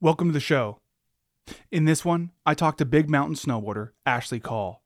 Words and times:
Welcome 0.00 0.28
to 0.28 0.32
the 0.32 0.38
show. 0.38 0.78
In 1.72 1.86
this 1.86 2.04
one, 2.04 2.30
I 2.46 2.54
talked 2.54 2.78
to 2.78 2.84
big 2.84 3.10
mountain 3.10 3.34
snowboarder 3.34 3.90
Ashley 4.06 4.38
Call. 4.38 4.82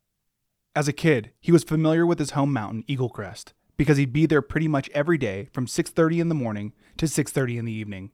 As 0.75 0.88
a 0.88 0.92
kid, 0.92 1.33
he 1.40 1.53
was 1.53 1.65
familiar 1.65 2.06
with 2.06 2.19
his 2.19 2.30
home 2.30 2.53
mountain, 2.53 2.85
Eagle 2.87 3.10
Crest, 3.10 3.53
because 3.76 3.98
he'd 3.98 4.12
be 4.12 4.24
there 4.24 4.40
pretty 4.40 4.69
much 4.69 4.88
every 4.94 5.19
day 5.19 5.48
from 5.53 5.66
6:30 5.66 6.21
in 6.21 6.28
the 6.28 6.35
morning 6.35 6.72
to 6.96 7.06
6:30 7.06 7.58
in 7.58 7.66
the 7.66 7.72
evening. 7.72 8.12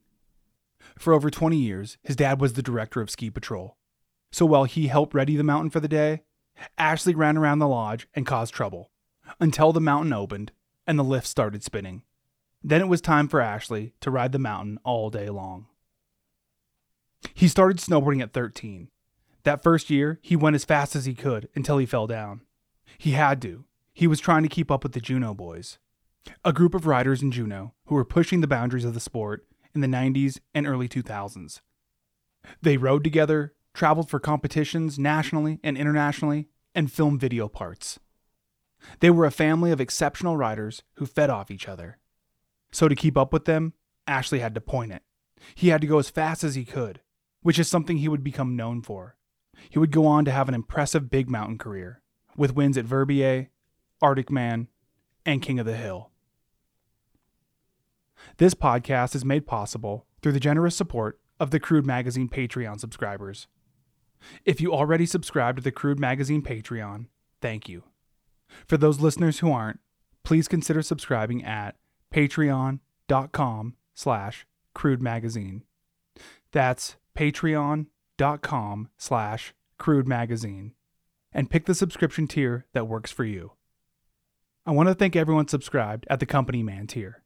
For 0.97 1.13
over 1.13 1.29
20 1.29 1.55
years, 1.55 1.97
his 2.03 2.17
dad 2.17 2.41
was 2.41 2.53
the 2.53 2.61
director 2.61 2.99
of 2.99 3.09
ski 3.09 3.29
patrol. 3.29 3.77
So 4.31 4.45
while 4.45 4.65
he 4.65 4.87
helped 4.87 5.13
ready 5.13 5.37
the 5.37 5.43
mountain 5.43 5.69
for 5.69 5.79
the 5.79 5.87
day, 5.87 6.23
Ashley 6.77 7.15
ran 7.15 7.37
around 7.37 7.59
the 7.59 7.67
lodge 7.67 8.07
and 8.13 8.25
caused 8.25 8.53
trouble 8.53 8.91
until 9.39 9.73
the 9.73 9.81
mountain 9.81 10.13
opened 10.13 10.51
and 10.87 10.97
the 10.97 11.03
lift 11.03 11.27
started 11.27 11.63
spinning. 11.63 12.03
Then 12.63 12.81
it 12.81 12.87
was 12.87 13.01
time 13.01 13.27
for 13.27 13.41
Ashley 13.41 13.93
to 14.01 14.11
ride 14.11 14.31
the 14.31 14.39
mountain 14.39 14.79
all 14.83 15.09
day 15.09 15.29
long. 15.29 15.67
He 17.33 17.47
started 17.47 17.77
snowboarding 17.77 18.21
at 18.21 18.33
13. 18.33 18.89
That 19.43 19.61
first 19.61 19.89
year, 19.89 20.19
he 20.21 20.35
went 20.35 20.55
as 20.55 20.65
fast 20.65 20.95
as 20.95 21.05
he 21.05 21.13
could 21.13 21.49
until 21.55 21.77
he 21.77 21.85
fell 21.85 22.07
down. 22.07 22.41
He 22.97 23.11
had 23.11 23.41
to. 23.43 23.65
He 23.93 24.07
was 24.07 24.19
trying 24.19 24.43
to 24.43 24.49
keep 24.49 24.71
up 24.71 24.83
with 24.83 24.93
the 24.93 24.99
Juneau 24.99 25.33
boys, 25.33 25.77
a 26.43 26.51
group 26.51 26.73
of 26.73 26.87
riders 26.87 27.21
in 27.21 27.31
Juneau 27.31 27.73
who 27.85 27.95
were 27.95 28.05
pushing 28.05 28.41
the 28.41 28.47
boundaries 28.47 28.85
of 28.85 28.93
the 28.93 28.99
sport 28.99 29.45
in 29.73 29.81
the 29.81 29.87
90s 29.87 30.39
and 30.53 30.65
early 30.65 30.89
2000s. 30.89 31.61
They 32.61 32.77
rode 32.77 33.03
together, 33.03 33.53
traveled 33.75 34.09
for 34.09 34.19
competitions 34.19 34.97
nationally 34.97 35.59
and 35.63 35.77
internationally, 35.77 36.47
and 36.73 36.91
filmed 36.91 37.21
video 37.21 37.47
parts. 37.47 37.99
They 39.01 39.09
were 39.09 39.25
a 39.25 39.31
family 39.31 39.71
of 39.71 39.79
exceptional 39.79 40.37
riders 40.37 40.81
who 40.95 41.05
fed 41.05 41.29
off 41.29 41.51
each 41.51 41.67
other. 41.67 41.97
So 42.71 42.87
to 42.87 42.95
keep 42.95 43.17
up 43.17 43.31
with 43.31 43.45
them, 43.45 43.73
Ashley 44.07 44.39
had 44.39 44.55
to 44.55 44.61
point 44.61 44.91
it. 44.91 45.03
He 45.53 45.69
had 45.69 45.81
to 45.81 45.87
go 45.87 45.99
as 45.99 46.09
fast 46.09 46.43
as 46.43 46.55
he 46.55 46.65
could, 46.65 47.01
which 47.41 47.59
is 47.59 47.69
something 47.69 47.97
he 47.97 48.07
would 48.07 48.23
become 48.23 48.55
known 48.55 48.81
for. 48.81 49.15
He 49.69 49.79
would 49.79 49.91
go 49.91 50.05
on 50.05 50.25
to 50.25 50.31
have 50.31 50.49
an 50.49 50.55
impressive 50.55 51.09
big 51.09 51.29
mountain 51.29 51.57
career, 51.57 52.01
with 52.35 52.55
wins 52.55 52.77
at 52.77 52.85
Verbier, 52.85 53.49
Arctic 54.01 54.31
Man, 54.31 54.67
and 55.25 55.41
King 55.41 55.59
of 55.59 55.65
the 55.65 55.77
Hill. 55.77 56.11
This 58.37 58.53
podcast 58.53 59.15
is 59.15 59.25
made 59.25 59.47
possible 59.47 60.05
through 60.21 60.33
the 60.33 60.39
generous 60.39 60.75
support 60.75 61.19
of 61.39 61.51
the 61.51 61.59
Crude 61.59 61.85
Magazine 61.85 62.29
Patreon 62.29 62.79
subscribers. 62.79 63.47
If 64.43 64.61
you 64.61 64.73
already 64.73 65.05
subscribe 65.05 65.55
to 65.57 65.61
the 65.61 65.71
Crude 65.71 65.99
Magazine 65.99 66.41
Patreon, 66.41 67.07
thank 67.41 67.69
you. 67.69 67.83
For 68.67 68.77
those 68.77 68.99
listeners 68.99 69.39
who 69.39 69.51
aren't, 69.51 69.79
please 70.23 70.47
consider 70.47 70.81
subscribing 70.81 71.43
at 71.43 71.75
patreon.com 72.13 73.75
slash 73.93 74.45
crude 74.73 75.01
magazine. 75.01 75.63
That's 76.51 76.97
patreon.com 77.17 78.89
slash 78.97 79.53
crude 79.77 80.07
magazine. 80.07 80.73
And 81.31 81.49
pick 81.49 81.65
the 81.65 81.75
subscription 81.75 82.27
tier 82.27 82.65
that 82.73 82.87
works 82.87 83.11
for 83.11 83.25
you. 83.25 83.53
I 84.65 84.71
want 84.71 84.89
to 84.89 84.95
thank 84.95 85.15
everyone 85.15 85.47
subscribed 85.47 86.07
at 86.09 86.19
the 86.19 86.25
Company 86.25 86.63
Man 86.63 86.87
tier. 86.87 87.23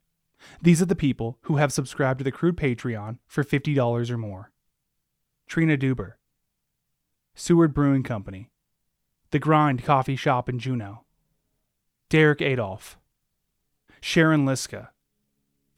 These 0.60 0.82
are 0.82 0.86
the 0.86 0.96
people 0.96 1.38
who 1.42 1.56
have 1.56 1.72
subscribed 1.72 2.18
to 2.18 2.24
the 2.24 2.32
Crude 2.32 2.56
Patreon 2.56 3.18
for 3.26 3.44
$50 3.44 4.10
or 4.10 4.18
more. 4.18 4.52
Trina 5.46 5.76
Duber, 5.76 6.14
Seward 7.40 7.72
Brewing 7.72 8.02
Company, 8.02 8.50
The 9.30 9.38
Grind 9.38 9.82
Coffee 9.82 10.14
Shop 10.14 10.46
in 10.50 10.58
Juneau, 10.58 11.04
Derek 12.10 12.42
Adolph, 12.42 12.98
Sharon 14.02 14.44
Liska, 14.44 14.88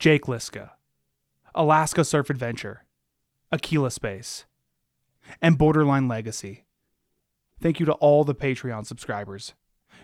Jake 0.01 0.27
Liska, 0.27 0.73
Alaska 1.55 2.05
Surf 2.05 2.31
Adventure, 2.31 2.85
Aquila 3.53 3.93
Space, 3.93 4.45
and 5.41 5.57
Borderline 5.57 6.09
Legacy. 6.09 6.65
Thank 7.61 7.79
you 7.79 7.87
to 7.87 7.93
all 7.93 8.25
the 8.25 8.35
Patreon 8.35 8.85
subscribers. 8.85 9.55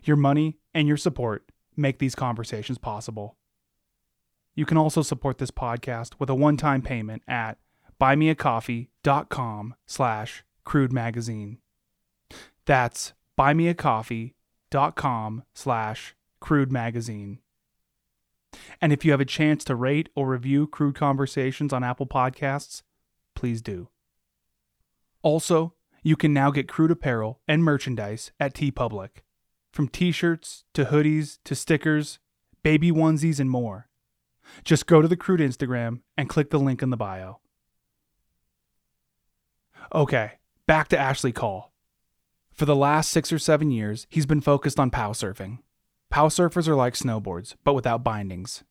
Your 0.05 0.17
money 0.17 0.59
and 0.73 0.87
your 0.87 0.97
support 0.97 1.51
make 1.77 1.99
these 1.99 2.15
conversations 2.15 2.79
possible. 2.79 3.37
You 4.55 4.65
can 4.65 4.77
also 4.77 5.03
support 5.03 5.39
this 5.39 5.51
podcast 5.51 6.21
with 6.21 6.31
a 6.31 6.37
one-time 6.37 6.83
payment 6.83 7.25
at 7.27 7.59
buymeacoffee.com 8.01 9.75
slash 9.87 10.45
crude 10.69 10.93
magazine. 10.93 11.57
That's 12.67 13.15
buymeacoffee.com 13.39 15.45
slash 15.55 16.15
crude 16.41 16.71
magazine. 16.71 17.39
And 18.79 18.93
if 18.93 19.03
you 19.03 19.13
have 19.13 19.21
a 19.23 19.25
chance 19.25 19.65
to 19.65 19.75
rate 19.75 20.11
or 20.15 20.29
review 20.29 20.67
Crude 20.67 20.95
Conversations 20.95 21.73
on 21.73 21.83
Apple 21.83 22.07
Podcasts, 22.07 22.83
please 23.35 23.63
do. 23.63 23.89
Also, 25.23 25.73
you 26.03 26.17
can 26.17 26.35
now 26.35 26.51
get 26.51 26.69
crude 26.69 26.91
apparel 26.91 27.41
and 27.49 27.65
merchandise 27.65 28.33
at 28.39 28.53
TeePublic. 28.53 29.23
From 29.73 29.89
t 29.89 30.13
shirts 30.13 30.65
to 30.75 30.85
hoodies 30.85 31.39
to 31.45 31.55
stickers, 31.55 32.19
baby 32.63 32.93
onesies, 32.93 33.41
and 33.41 33.49
more. 33.49 33.89
Just 34.65 34.87
go 34.87 35.01
to 35.01 35.09
the 35.09 35.17
Crude 35.17 35.41
Instagram 35.41 36.03
and 36.19 36.29
click 36.29 36.51
the 36.51 36.61
link 36.61 36.83
in 36.83 36.91
the 36.91 36.99
bio. 36.99 37.41
Okay, 39.95 40.38
back 40.69 40.87
to 40.89 40.99
Ashley 40.99 41.33
Call. 41.33 41.73
For 42.53 42.67
the 42.67 42.77
last 42.77 43.09
six 43.09 43.33
or 43.33 43.39
seven 43.39 43.71
years, 43.71 44.07
he's 44.11 44.27
been 44.27 44.43
focused 44.43 44.79
on 44.79 44.91
pow 44.91 45.13
surfing. 45.13 45.61
Pow 46.11 46.29
surfers 46.29 46.69
are 46.69 46.75
like 46.75 46.93
snowboards, 46.93 47.55
but 47.65 47.73
without 47.73 48.05
bindings. 48.05 48.65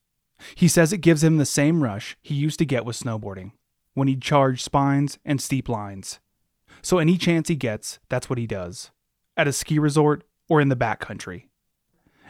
He 0.53 0.68
says 0.68 0.94
it 0.94 1.00
gives 1.00 1.24
him 1.24 1.38
the 1.38 1.46
same 1.46 1.84
rush 1.84 2.16
he 2.22 2.36
used 2.36 2.59
to 2.59 2.66
get 2.66 2.86
with 2.86 3.00
snowboarding, 3.00 3.53
when 3.96 4.07
he'd 4.07 4.22
charge 4.22 4.62
spines 4.62 5.18
and 5.25 5.41
steep 5.41 5.68
lines. 5.68 6.19
So 6.84 7.00
any 7.00 7.18
chance 7.18 7.47
he 7.50 7.56
gets, 7.56 7.97
that's 8.09 8.30
what 8.30 8.38
he 8.38 8.46
does. 8.46 8.91
At 9.36 9.47
a 9.47 9.52
ski 9.52 9.80
resort 9.80 10.24
or 10.47 10.62
in 10.62 10.69
the 10.69 10.75
backcountry. 10.75 11.46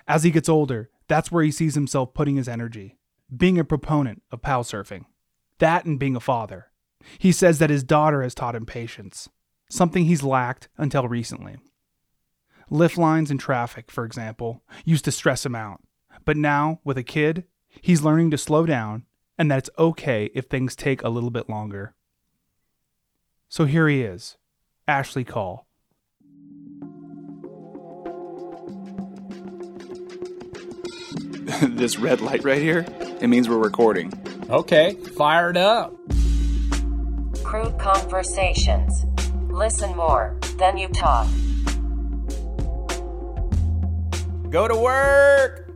As 0.08 0.24
he 0.24 0.32
gets 0.32 0.48
older, 0.48 0.90
that's 1.10 1.30
where 1.30 1.44
he 1.44 1.52
sees 1.52 1.76
himself 1.76 2.14
putting 2.14 2.38
his 2.38 2.48
energy 2.48 2.96
being 3.36 3.60
a 3.60 3.66
proponent 3.66 4.24
of 4.32 4.42
POW 4.42 4.62
surfing. 4.62 5.04
That 5.60 5.84
and 5.84 6.00
being 6.00 6.16
a 6.16 6.22
father. 6.22 6.68
He 7.20 7.34
says 7.34 7.60
that 7.60 7.70
his 7.70 7.84
daughter 7.84 8.24
has 8.24 8.34
taught 8.34 8.56
him 8.56 8.66
patience, 8.66 9.28
something 9.70 10.06
he's 10.06 10.24
lacked 10.24 10.70
until 10.78 11.08
recently. 11.08 11.58
Lift 12.70 12.98
lines 12.98 13.32
and 13.32 13.40
traffic, 13.40 13.90
for 13.92 14.06
example, 14.06 14.62
used 14.84 15.06
to 15.06 15.12
stress 15.12 15.46
him 15.46 15.56
out. 15.56 15.82
But 16.26 16.38
now, 16.38 16.80
with 16.84 16.98
a 16.98 17.04
kid, 17.04 17.46
he's 17.82 18.02
learning 18.02 18.32
to 18.32 18.38
slow 18.38 18.66
down 18.66 19.06
and 19.38 19.50
that 19.52 19.60
it's 19.60 19.70
okay 19.78 20.32
if 20.34 20.46
things 20.46 20.76
take 20.76 21.04
a 21.04 21.10
little 21.10 21.30
bit 21.30 21.50
longer. 21.50 21.94
So 23.50 23.66
here 23.66 23.88
he 23.88 24.02
is, 24.02 24.38
Ashley 24.88 25.24
Call. 25.24 25.68
this 31.62 31.98
red 31.98 32.20
light 32.20 32.44
right 32.44 32.62
here, 32.62 32.86
it 33.22 33.28
means 33.28 33.48
we're 33.48 33.58
recording. 33.58 34.12
Okay, 34.50 34.96
fired 35.16 35.56
up. 35.56 35.96
Crude 37.44 37.80
conversations. 37.80 39.06
Listen 39.58 39.96
more, 39.96 40.38
then 40.58 40.78
you 40.78 40.88
talk. 40.90 41.28
Go 44.52 44.68
to 44.68 44.76
work. 44.76 45.72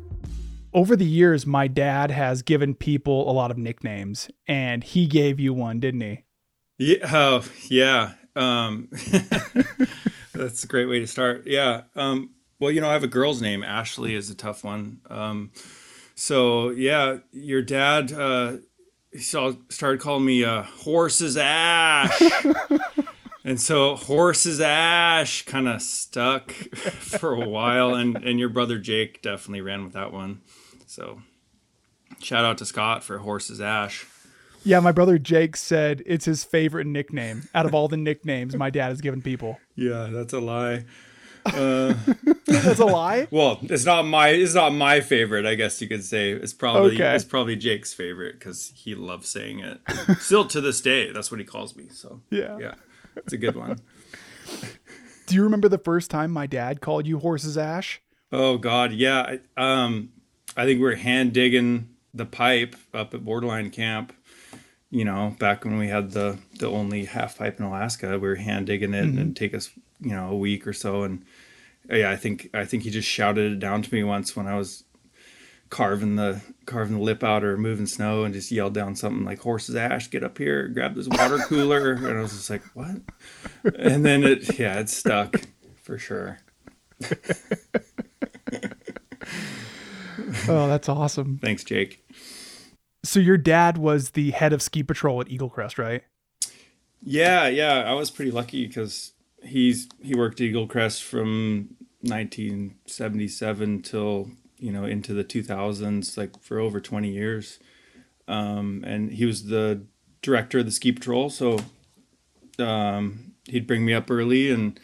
Over 0.71 0.95
the 0.95 1.03
years, 1.03 1.47
my 1.47 1.67
dad 1.67 2.11
has 2.11 2.43
given 2.43 2.75
people 2.75 3.27
a 3.27 3.33
lot 3.33 3.49
of 3.49 3.57
nicknames, 3.57 4.29
and 4.47 4.83
he 4.83 5.07
gave 5.07 5.39
you 5.39 5.55
one, 5.55 5.79
didn't 5.79 6.01
he? 6.01 6.25
Yeah, 6.77 7.09
oh, 7.11 7.43
yeah. 7.69 8.11
Um, 8.35 8.89
that's 10.35 10.63
a 10.63 10.67
great 10.67 10.85
way 10.85 10.99
to 10.99 11.07
start. 11.07 11.47
Yeah. 11.47 11.81
Um, 11.95 12.35
well, 12.59 12.69
you 12.69 12.81
know, 12.81 12.89
I 12.89 12.93
have 12.93 13.03
a 13.03 13.07
girl's 13.07 13.41
name. 13.41 13.63
Ashley 13.63 14.13
is 14.13 14.29
a 14.29 14.35
tough 14.35 14.63
one. 14.63 15.01
Um, 15.09 15.53
so 16.13 16.69
yeah, 16.69 17.17
your 17.31 17.63
dad 17.63 18.13
uh, 18.13 18.57
he 19.11 19.21
started 19.21 19.99
calling 19.99 20.25
me 20.25 20.43
uh, 20.43 20.61
horse's 20.61 21.35
ash. 21.35 22.21
and 23.43 23.59
so 23.59 23.95
horse's 23.95 24.61
ash 24.61 25.43
kind 25.45 25.67
of 25.67 25.81
stuck 25.81 26.51
for 26.51 27.33
a 27.33 27.47
while 27.47 27.93
and 27.95 28.17
and 28.17 28.39
your 28.39 28.49
brother 28.49 28.77
Jake 28.77 29.21
definitely 29.21 29.61
ran 29.61 29.83
with 29.83 29.93
that 29.93 30.11
one. 30.13 30.41
So 30.87 31.21
shout 32.21 32.45
out 32.45 32.57
to 32.59 32.65
Scott 32.65 33.03
for 33.03 33.17
horse's 33.19 33.61
ash. 33.61 34.05
Yeah, 34.63 34.79
my 34.79 34.91
brother 34.91 35.17
Jake 35.17 35.55
said 35.57 36.03
it's 36.05 36.25
his 36.25 36.43
favorite 36.43 36.85
nickname 36.85 37.47
out 37.55 37.65
of 37.65 37.73
all 37.73 37.87
the 37.87 37.97
nicknames 37.97 38.55
my 38.55 38.69
dad 38.69 38.89
has 38.89 39.01
given 39.01 39.21
people. 39.21 39.59
Yeah, 39.75 40.09
that's 40.11 40.33
a 40.33 40.39
lie. 40.39 40.85
Uh, 41.43 41.95
That's 42.45 42.77
a 42.79 42.85
lie. 42.85 43.27
well, 43.31 43.57
it's 43.63 43.83
not 43.83 44.03
my 44.03 44.27
it's 44.29 44.53
not 44.53 44.75
my 44.75 44.99
favorite. 45.01 45.47
I 45.47 45.55
guess 45.55 45.81
you 45.81 45.87
could 45.87 46.03
say 46.03 46.29
it's 46.33 46.53
probably 46.53 46.93
Okay. 46.93 47.15
it's 47.15 47.23
probably 47.25 47.55
Jake's 47.55 47.93
favorite 47.95 48.37
because 48.37 48.71
he 48.75 48.93
loves 48.93 49.27
saying 49.27 49.57
it. 49.59 49.79
Still 50.19 50.45
to 50.49 50.61
this 50.61 50.81
day, 50.81 51.11
that's 51.11 51.31
what 51.31 51.39
he 51.39 51.45
calls 51.47 51.75
me. 51.75 51.87
So 51.89 52.21
Yeah. 52.29 52.59
yeah, 52.59 52.75
it's 53.15 53.33
a 53.33 53.37
good 53.37 53.55
one. 53.55 53.79
Do 55.27 55.35
you 55.35 55.43
remember 55.43 55.69
the 55.69 55.77
first 55.77 56.11
time 56.11 56.31
my 56.31 56.47
dad 56.47 56.81
called 56.81 57.07
you 57.07 57.19
horses 57.19 57.57
ash? 57.57 58.01
Oh 58.31 58.57
God, 58.57 58.91
yeah. 58.91 59.37
I- 59.57 59.61
Um, 59.83 60.09
I 60.57 60.65
think 60.65 60.79
we 60.79 60.83
were 60.85 60.95
hand 60.95 61.31
digging 61.33 61.89
the 62.13 62.25
pipe 62.25 62.75
up 62.93 63.13
at 63.13 63.23
Borderline 63.23 63.69
Camp. 63.69 64.13
You 64.89 65.05
know, 65.05 65.35
back 65.39 65.63
when 65.63 65.77
we 65.77 65.87
had 65.87 66.11
the 66.11 66.37
the 66.59 66.69
only 66.69 67.05
half 67.05 67.37
pipe 67.37 67.59
in 67.59 67.65
Alaska, 67.65 68.11
we 68.19 68.27
were 68.27 68.35
hand 68.35 68.65
digging 68.67 68.93
it, 68.93 69.03
and 69.05 69.17
it'd 69.17 69.35
take 69.37 69.53
us 69.53 69.69
you 70.01 70.09
know 70.11 70.29
a 70.29 70.35
week 70.35 70.67
or 70.67 70.73
so. 70.73 71.03
And 71.03 71.23
yeah, 71.89 72.11
I 72.11 72.17
think 72.17 72.49
I 72.53 72.65
think 72.65 72.83
he 72.83 72.89
just 72.89 73.07
shouted 73.07 73.53
it 73.53 73.59
down 73.59 73.81
to 73.83 73.93
me 73.93 74.03
once 74.03 74.35
when 74.35 74.47
I 74.47 74.57
was 74.57 74.83
carving 75.71 76.17
the 76.17 76.41
carving 76.67 76.97
the 76.97 77.01
lip 77.01 77.23
out 77.23 77.43
or 77.43 77.57
moving 77.57 77.87
snow, 77.87 78.23
and 78.23 78.33
just 78.35 78.51
yelled 78.51 78.75
down 78.75 78.95
something 78.95 79.25
like 79.25 79.39
"horse's 79.39 79.75
ash, 79.75 80.11
get 80.11 80.23
up 80.23 80.37
here, 80.37 80.67
grab 80.67 80.93
this 80.93 81.07
water 81.07 81.37
cooler," 81.47 81.93
and 81.93 82.19
I 82.19 82.21
was 82.21 82.33
just 82.33 82.51
like, 82.51 82.63
"What?" 82.75 83.01
And 83.79 84.05
then 84.05 84.23
it 84.23 84.59
yeah, 84.59 84.79
it 84.79 84.89
stuck 84.89 85.41
for 85.81 85.97
sure. 85.97 86.37
Oh, 90.47 90.67
that's 90.67 90.89
awesome. 90.89 91.39
Thanks, 91.41 91.63
Jake. 91.63 92.05
So 93.03 93.19
your 93.19 93.37
dad 93.37 93.77
was 93.77 94.11
the 94.11 94.31
head 94.31 94.53
of 94.53 94.61
ski 94.61 94.83
patrol 94.83 95.21
at 95.21 95.29
Eagle 95.29 95.49
Crest, 95.49 95.77
right? 95.77 96.03
Yeah, 97.01 97.47
yeah, 97.47 97.83
I 97.85 97.93
was 97.93 98.11
pretty 98.11 98.31
lucky 98.31 98.67
because 98.67 99.13
he's 99.43 99.89
he 100.01 100.15
worked 100.15 100.39
at 100.39 100.45
Eagle 100.45 100.67
Crest 100.67 101.03
from 101.03 101.75
1977 102.01 103.81
till 103.81 104.31
you 104.61 104.71
know 104.71 104.85
into 104.85 105.13
the 105.13 105.23
2000s, 105.23 106.17
like 106.17 106.41
for 106.41 106.59
over 106.59 106.79
20 106.79 107.09
years, 107.09 107.59
um, 108.27 108.83
and 108.85 109.11
he 109.11 109.25
was 109.25 109.45
the 109.47 109.81
director 110.21 110.59
of 110.59 110.65
the 110.65 110.71
ski 110.71 110.91
patrol. 110.91 111.29
So 111.29 111.59
um, 112.59 113.33
he'd 113.45 113.67
bring 113.67 113.83
me 113.83 113.93
up 113.93 114.09
early 114.09 114.51
and 114.51 114.79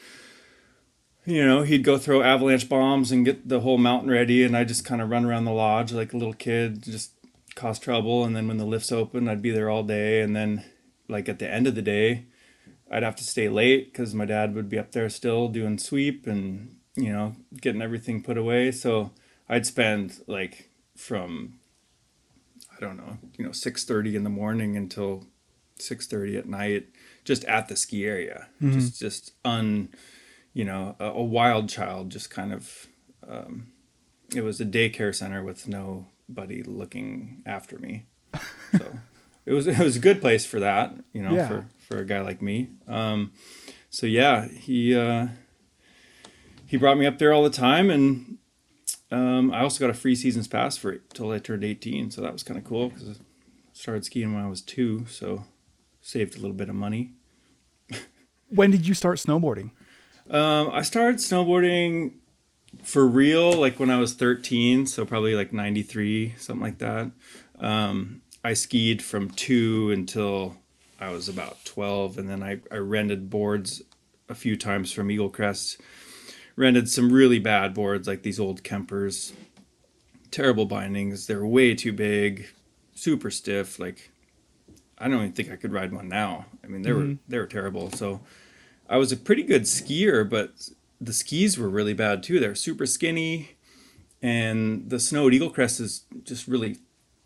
you 1.25 1.45
know 1.45 1.61
he'd 1.61 1.83
go 1.83 1.97
throw 1.97 2.21
avalanche 2.21 2.67
bombs 2.67 3.11
and 3.11 3.23
get 3.23 3.47
the 3.47 3.59
whole 3.59 3.77
mountain 3.77 4.09
ready, 4.09 4.43
and 4.43 4.57
I 4.57 4.63
just 4.63 4.83
kind 4.83 5.01
of 5.01 5.09
run 5.09 5.25
around 5.25 5.45
the 5.45 5.51
lodge 5.51 5.93
like 5.93 6.13
a 6.13 6.17
little 6.17 6.33
kid, 6.33 6.83
just 6.83 7.11
cause 7.55 7.79
trouble. 7.79 8.23
And 8.25 8.35
then 8.35 8.47
when 8.47 8.57
the 8.57 8.65
lifts 8.65 8.91
open, 8.91 9.27
I'd 9.27 9.41
be 9.41 9.51
there 9.51 9.69
all 9.69 9.83
day, 9.83 10.21
and 10.21 10.35
then 10.35 10.65
like 11.07 11.29
at 11.29 11.39
the 11.39 11.51
end 11.51 11.67
of 11.67 11.75
the 11.75 11.81
day, 11.81 12.25
I'd 12.89 13.03
have 13.03 13.15
to 13.17 13.23
stay 13.23 13.47
late 13.47 13.91
because 13.91 14.15
my 14.15 14.25
dad 14.25 14.55
would 14.55 14.69
be 14.69 14.79
up 14.79 14.91
there 14.91 15.09
still 15.09 15.49
doing 15.49 15.77
sweep 15.77 16.25
and 16.25 16.77
you 16.95 17.11
know 17.11 17.35
getting 17.61 17.81
everything 17.81 18.23
put 18.23 18.37
away. 18.37 18.71
So 18.71 19.11
I'd 19.49 19.65
spend 19.65 20.19
like 20.27 20.69
from 20.95 21.59
I 22.75 22.79
don't 22.79 22.97
know, 22.97 23.17
you 23.37 23.45
know, 23.45 23.51
six 23.51 23.83
thirty 23.85 24.15
in 24.15 24.23
the 24.23 24.29
morning 24.29 24.75
until 24.77 25.25
six 25.79 26.05
thirty 26.07 26.37
at 26.37 26.47
night, 26.47 26.87
just 27.23 27.43
at 27.45 27.67
the 27.67 27.75
ski 27.75 28.05
area, 28.05 28.47
just 28.61 28.99
just 28.99 29.33
un, 29.45 29.89
you 30.53 30.63
know, 30.65 30.95
a, 30.99 31.05
a 31.05 31.23
wild 31.23 31.69
child, 31.69 32.09
just 32.11 32.29
kind 32.29 32.53
of. 32.53 32.87
Um, 33.27 33.67
it 34.35 34.41
was 34.41 34.59
a 34.61 34.65
daycare 34.65 35.13
center 35.15 35.41
with 35.43 35.67
nobody 35.67 36.61
looking 36.63 37.41
after 37.45 37.77
me, 37.79 38.05
so 38.77 38.99
it 39.45 39.53
was 39.53 39.67
it 39.67 39.79
was 39.79 39.95
a 39.95 39.99
good 39.99 40.21
place 40.21 40.45
for 40.45 40.59
that, 40.59 40.93
you 41.13 41.21
know, 41.23 41.33
Yeah. 41.33 41.47
for 41.47 41.65
for 41.87 41.97
a 41.99 42.05
guy 42.05 42.21
like 42.21 42.41
me. 42.41 42.69
Um, 42.87 43.31
so 43.89 44.05
yeah, 44.05 44.47
he 44.49 44.95
uh, 44.95 45.27
he 46.65 46.77
brought 46.77 46.97
me 46.97 47.05
up 47.05 47.17
there 47.17 47.33
all 47.33 47.43
the 47.43 47.49
time, 47.49 47.89
and 47.89 48.37
um, 49.11 49.51
I 49.51 49.61
also 49.61 49.79
got 49.79 49.89
a 49.89 49.97
free 49.97 50.15
season's 50.15 50.47
pass 50.47 50.77
for 50.77 50.91
it 50.91 51.09
till 51.13 51.31
I 51.31 51.39
turned 51.39 51.63
eighteen. 51.63 52.11
So 52.11 52.21
that 52.21 52.33
was 52.33 52.43
kind 52.43 52.57
of 52.57 52.65
cool 52.65 52.89
because 52.89 53.09
I 53.09 53.13
started 53.73 54.05
skiing 54.05 54.33
when 54.33 54.43
I 54.43 54.49
was 54.49 54.61
two, 54.61 55.05
so 55.07 55.45
saved 56.01 56.35
a 56.35 56.39
little 56.39 56.55
bit 56.55 56.69
of 56.69 56.75
money. 56.75 57.13
When 58.49 58.71
did 58.71 58.87
you 58.87 58.93
start 58.93 59.17
snowboarding? 59.17 59.71
Um, 60.29 60.69
I 60.71 60.81
started 60.81 61.17
snowboarding 61.17 62.13
for 62.83 63.05
real 63.05 63.53
like 63.53 63.79
when 63.79 63.89
I 63.89 63.99
was 63.99 64.13
13, 64.13 64.85
so 64.85 65.05
probably 65.05 65.35
like 65.35 65.53
93, 65.53 66.35
something 66.37 66.63
like 66.63 66.77
that. 66.79 67.11
Um, 67.59 68.21
I 68.43 68.53
skied 68.53 69.01
from 69.01 69.29
two 69.31 69.91
until 69.91 70.55
I 70.99 71.09
was 71.09 71.27
about 71.29 71.63
12, 71.65 72.17
and 72.17 72.29
then 72.29 72.43
I, 72.43 72.59
I 72.71 72.77
rented 72.77 73.29
boards 73.29 73.81
a 74.29 74.35
few 74.35 74.55
times 74.55 74.91
from 74.91 75.11
Eagle 75.11 75.29
Crest. 75.29 75.79
Rented 76.57 76.89
some 76.89 77.13
really 77.13 77.39
bad 77.39 77.73
boards, 77.73 78.07
like 78.07 78.23
these 78.23 78.39
old 78.39 78.63
Kempers. 78.63 79.31
Terrible 80.31 80.65
bindings. 80.65 81.27
They're 81.27 81.45
way 81.45 81.73
too 81.73 81.93
big, 81.93 82.47
super 82.93 83.31
stiff. 83.31 83.79
Like, 83.79 84.11
I 84.97 85.07
don't 85.07 85.19
even 85.19 85.31
think 85.31 85.49
I 85.49 85.55
could 85.55 85.71
ride 85.71 85.93
one 85.93 86.09
now. 86.09 86.47
I 86.63 86.67
mean, 86.67 86.81
they 86.81 86.91
were 86.91 87.03
mm-hmm. 87.03 87.29
they 87.29 87.37
were 87.37 87.45
terrible. 87.45 87.91
So, 87.91 88.19
I 88.89 88.97
was 88.97 89.11
a 89.11 89.17
pretty 89.17 89.43
good 89.43 89.63
skier, 89.63 90.29
but 90.29 90.69
the 90.99 91.13
skis 91.13 91.57
were 91.57 91.69
really 91.69 91.93
bad 91.93 92.23
too. 92.23 92.39
They're 92.39 92.55
super 92.55 92.85
skinny, 92.85 93.55
and 94.21 94.89
the 94.89 94.99
snow 94.99 95.27
at 95.27 95.33
Eagle 95.33 95.49
Crest 95.49 95.79
is 95.79 96.05
just 96.23 96.47
really, 96.47 96.77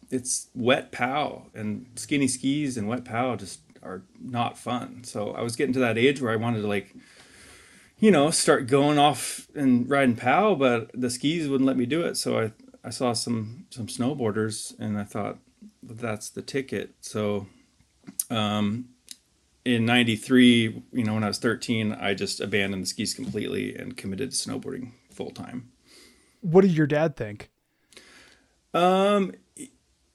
it's 0.10 0.50
wet 0.54 0.92
pow, 0.92 1.48
and 1.56 1.88
skinny 1.96 2.28
skis 2.28 2.78
and 2.78 2.88
wet 2.88 3.06
pow 3.06 3.36
just 3.36 3.62
are 3.82 4.04
not 4.20 4.58
fun. 4.58 5.04
So 5.04 5.32
I 5.32 5.42
was 5.42 5.56
getting 5.56 5.74
to 5.74 5.80
that 5.80 5.98
age 5.98 6.22
where 6.22 6.32
I 6.32 6.36
wanted 6.36 6.62
to 6.62 6.68
like, 6.68 6.94
you 8.02 8.12
know, 8.12 8.30
start 8.32 8.68
going 8.68 8.98
off 9.00 9.48
and 9.56 9.90
riding 9.90 10.18
pow, 10.18 10.56
but 10.56 10.92
the 10.94 11.10
skis 11.10 11.48
wouldn't 11.48 11.68
let 11.68 11.78
me 11.78 11.86
do 11.86 12.02
it. 12.02 12.18
So 12.18 12.38
I 12.40 12.52
I 12.84 12.90
saw 12.90 13.14
some 13.14 13.68
some 13.70 13.88
snowboarders, 13.88 14.78
and 14.80 14.98
I 15.00 15.06
thought 15.06 15.38
that's 15.82 16.30
the 16.30 16.42
ticket. 16.42 16.96
So 17.00 17.48
um, 18.30 18.90
in 19.64 19.86
93 19.86 20.82
you 20.92 21.04
know 21.04 21.14
when 21.14 21.24
i 21.24 21.28
was 21.28 21.38
13 21.38 21.92
i 21.94 22.16
just 22.16 22.42
abandoned 22.42 22.82
the 22.82 22.88
skis 22.88 23.14
completely 23.14 23.76
and 23.76 23.96
committed 23.96 24.32
to 24.32 24.36
snowboarding 24.36 24.90
full 25.12 25.30
time 25.30 25.70
What 26.42 26.62
did 26.62 26.72
your 26.72 26.88
dad 26.88 27.16
think? 27.16 27.52
um 28.74 29.34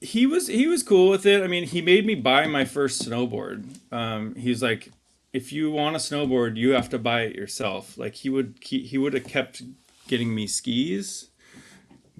he 0.00 0.26
was 0.26 0.48
he 0.48 0.66
was 0.66 0.82
cool 0.82 1.08
with 1.10 1.24
it 1.26 1.44
i 1.44 1.46
mean 1.46 1.64
he 1.64 1.80
made 1.80 2.04
me 2.04 2.16
buy 2.16 2.46
my 2.46 2.64
first 2.64 3.08
snowboard 3.08 3.64
um 3.92 4.34
he's 4.34 4.62
like 4.64 4.90
if 5.36 5.52
you 5.52 5.70
want 5.70 5.94
a 5.94 5.98
snowboard 5.98 6.56
you 6.56 6.70
have 6.70 6.88
to 6.88 6.98
buy 6.98 7.20
it 7.20 7.36
yourself. 7.36 7.98
Like 7.98 8.14
he 8.14 8.30
would 8.30 8.58
he, 8.62 8.80
he 8.80 8.96
would 8.96 9.12
have 9.12 9.26
kept 9.26 9.62
getting 10.08 10.34
me 10.34 10.46
skis 10.46 11.28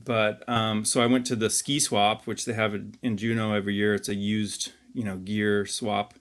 but 0.05 0.47
um 0.49 0.85
so 0.85 1.01
i 1.01 1.07
went 1.07 1.25
to 1.25 1.37
the 1.37 1.49
ski 1.49 1.81
swap 1.81 2.27
which 2.27 2.45
they 2.45 2.53
have 2.53 2.75
in- 2.75 3.17
juneau 3.17 3.55
every 3.55 3.75
year. 3.75 3.95
It's 3.95 4.11
a 4.11 4.15
used 4.15 4.73
you 4.93 5.03
know 5.03 5.17
gear 5.17 5.65
swap. 5.65 6.15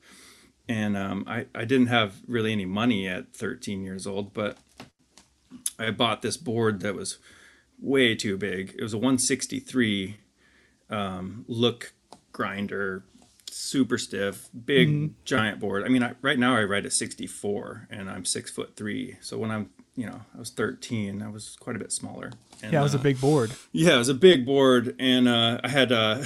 And 0.67 0.97
um, 0.97 1.25
I, 1.27 1.45
I 1.53 1.63
didn't 1.65 1.87
have 1.87 2.15
really 2.27 2.51
any 2.51 2.65
money 2.65 3.07
at 3.07 3.33
13 3.35 3.83
years 3.83 4.07
old 4.07 4.33
but 4.33 4.57
i 5.77 5.91
bought 5.91 6.21
this 6.21 6.37
board 6.37 6.79
that 6.79 6.95
was 6.95 7.17
way 7.77 8.15
too 8.15 8.37
big. 8.37 8.73
It 8.79 8.83
was 8.83 8.93
a 8.93 8.97
163 8.97 10.17
um, 10.89 11.43
look 11.49 11.93
grinder 12.31 13.03
super 13.65 13.97
stiff 13.97 14.49
big 14.65 15.13
giant 15.25 15.59
board. 15.59 15.83
I 15.83 15.87
mean 15.89 16.03
I, 16.03 16.13
right 16.21 16.37
now 16.39 16.55
i 16.55 16.63
ride 16.63 16.85
a 16.85 16.91
64 16.91 17.87
and 17.89 18.09
i'm 18.09 18.23
six 18.25 18.51
foot 18.51 18.75
three. 18.75 19.17
So 19.21 19.37
when 19.37 19.51
i'm 19.51 19.69
you 19.95 20.05
know 20.05 20.21
i 20.35 20.39
was 20.39 20.49
13 20.51 21.21
i 21.21 21.29
was 21.29 21.55
quite 21.59 21.75
a 21.75 21.79
bit 21.79 21.91
smaller. 21.91 22.31
And, 22.63 22.71
Yeah, 22.73 22.79
it 22.79 22.83
was 22.83 22.95
a 22.95 22.99
uh, 22.99 23.03
big 23.03 23.19
board. 23.19 23.51
yeah, 23.71 23.95
it 23.95 23.97
was 23.97 24.09
a 24.09 24.13
big 24.13 24.45
board, 24.45 24.95
and 24.99 25.27
uh, 25.27 25.59
I 25.63 25.67
had 25.69 25.91
a 25.91 26.23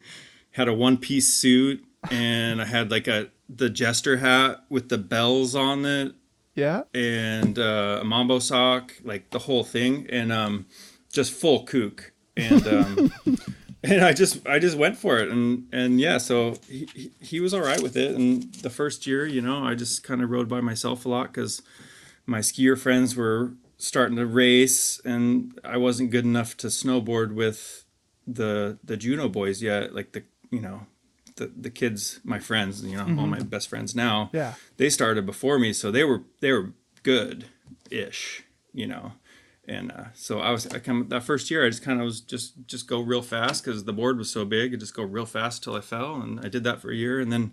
had 0.52 0.68
a 0.68 0.72
one 0.74 0.96
piece 0.96 1.32
suit, 1.34 1.84
and 2.10 2.62
I 2.62 2.64
had 2.64 2.90
like 2.90 3.06
a 3.08 3.28
the 3.48 3.68
jester 3.70 4.16
hat 4.16 4.64
with 4.70 4.88
the 4.88 4.96
bells 4.98 5.54
on 5.54 5.84
it, 5.84 6.14
Yeah. 6.54 6.82
and 6.94 7.58
uh, 7.58 7.98
a 8.00 8.04
mambo 8.04 8.38
sock, 8.38 8.92
like 9.04 9.30
the 9.30 9.38
whole 9.40 9.64
thing, 9.64 10.06
and 10.10 10.32
um, 10.32 10.66
just 11.12 11.32
full 11.32 11.64
kook, 11.64 12.12
and 12.36 12.66
um, 12.66 13.12
and 13.86 14.04
I 14.04 14.12
just 14.12 14.46
I 14.46 14.58
just 14.58 14.76
went 14.76 14.96
for 14.96 15.18
it, 15.18 15.30
and 15.30 15.68
and 15.72 16.00
yeah, 16.00 16.18
so 16.18 16.56
he 16.68 16.88
he, 16.94 17.10
he 17.20 17.40
was 17.40 17.54
all 17.54 17.60
right 17.60 17.82
with 17.82 17.96
it, 17.96 18.14
and 18.14 18.52
the 18.56 18.70
first 18.70 19.06
year, 19.06 19.26
you 19.26 19.40
know, 19.40 19.64
I 19.64 19.74
just 19.74 20.02
kind 20.02 20.22
of 20.22 20.30
rode 20.30 20.48
by 20.48 20.60
myself 20.60 21.04
a 21.04 21.08
lot 21.08 21.28
because 21.32 21.62
my 22.26 22.40
skier 22.40 22.78
friends 22.78 23.16
were 23.16 23.52
starting 23.78 24.16
to 24.16 24.26
race. 24.26 25.00
And 25.04 25.58
I 25.64 25.76
wasn't 25.76 26.10
good 26.10 26.24
enough 26.24 26.56
to 26.58 26.68
snowboard 26.68 27.34
with 27.34 27.84
the 28.26 28.78
the 28.82 28.96
Juneau 28.96 29.28
boys 29.28 29.62
yet. 29.62 29.94
Like 29.94 30.12
the 30.12 30.24
you 30.50 30.60
know 30.60 30.86
the 31.36 31.52
the 31.56 31.70
kids 31.70 32.20
my 32.24 32.38
friends 32.38 32.82
you 32.82 32.96
know 32.96 33.02
all 33.02 33.26
my 33.26 33.38
mm-hmm. 33.38 33.48
best 33.48 33.68
friends 33.68 33.94
now 33.94 34.30
Yeah. 34.32 34.54
they 34.78 34.90
started 34.90 35.26
before 35.26 35.58
me. 35.58 35.72
So 35.72 35.90
they 35.90 36.04
were 36.04 36.22
they 36.40 36.52
were 36.52 36.72
good 37.02 37.46
ish 37.90 38.42
you 38.72 38.86
know 38.86 39.12
and 39.68 39.90
uh, 39.92 40.04
so 40.14 40.40
I 40.40 40.50
was 40.50 40.66
I 40.68 40.78
come 40.78 41.08
that 41.08 41.22
first 41.22 41.50
year 41.50 41.64
I 41.66 41.68
just 41.68 41.82
kind 41.82 42.00
of 42.00 42.04
was 42.04 42.20
just 42.20 42.66
just 42.66 42.86
go 42.88 43.00
real 43.00 43.22
fast 43.22 43.64
because 43.64 43.84
the 43.84 43.92
board 43.92 44.18
was 44.18 44.30
so 44.30 44.44
big 44.44 44.72
I 44.72 44.76
just 44.76 44.94
go 44.94 45.02
real 45.02 45.26
fast 45.26 45.62
till 45.64 45.74
I 45.74 45.80
fell 45.80 46.14
and 46.16 46.40
I 46.40 46.48
did 46.48 46.64
that 46.64 46.80
for 46.80 46.90
a 46.90 46.96
year 46.96 47.20
and 47.20 47.32
then 47.32 47.52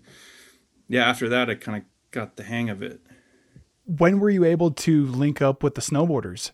yeah 0.88 1.04
after 1.08 1.28
that 1.28 1.50
I 1.50 1.54
kind 1.54 1.78
of 1.78 1.84
got 2.10 2.36
the 2.36 2.44
hang 2.44 2.70
of 2.70 2.82
it 2.82 3.00
When 3.86 4.20
were 4.20 4.30
you 4.30 4.44
able 4.44 4.70
to 4.70 5.06
link 5.06 5.42
up 5.42 5.62
with 5.62 5.74
the 5.74 5.80
snowboarders? 5.80 6.52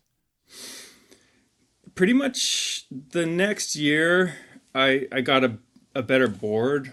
pretty 1.94 2.12
much 2.12 2.86
the 2.90 3.26
next 3.26 3.76
year 3.76 4.36
i 4.74 5.06
i 5.12 5.20
got 5.20 5.44
a, 5.44 5.58
a 5.94 6.02
better 6.02 6.28
board 6.28 6.92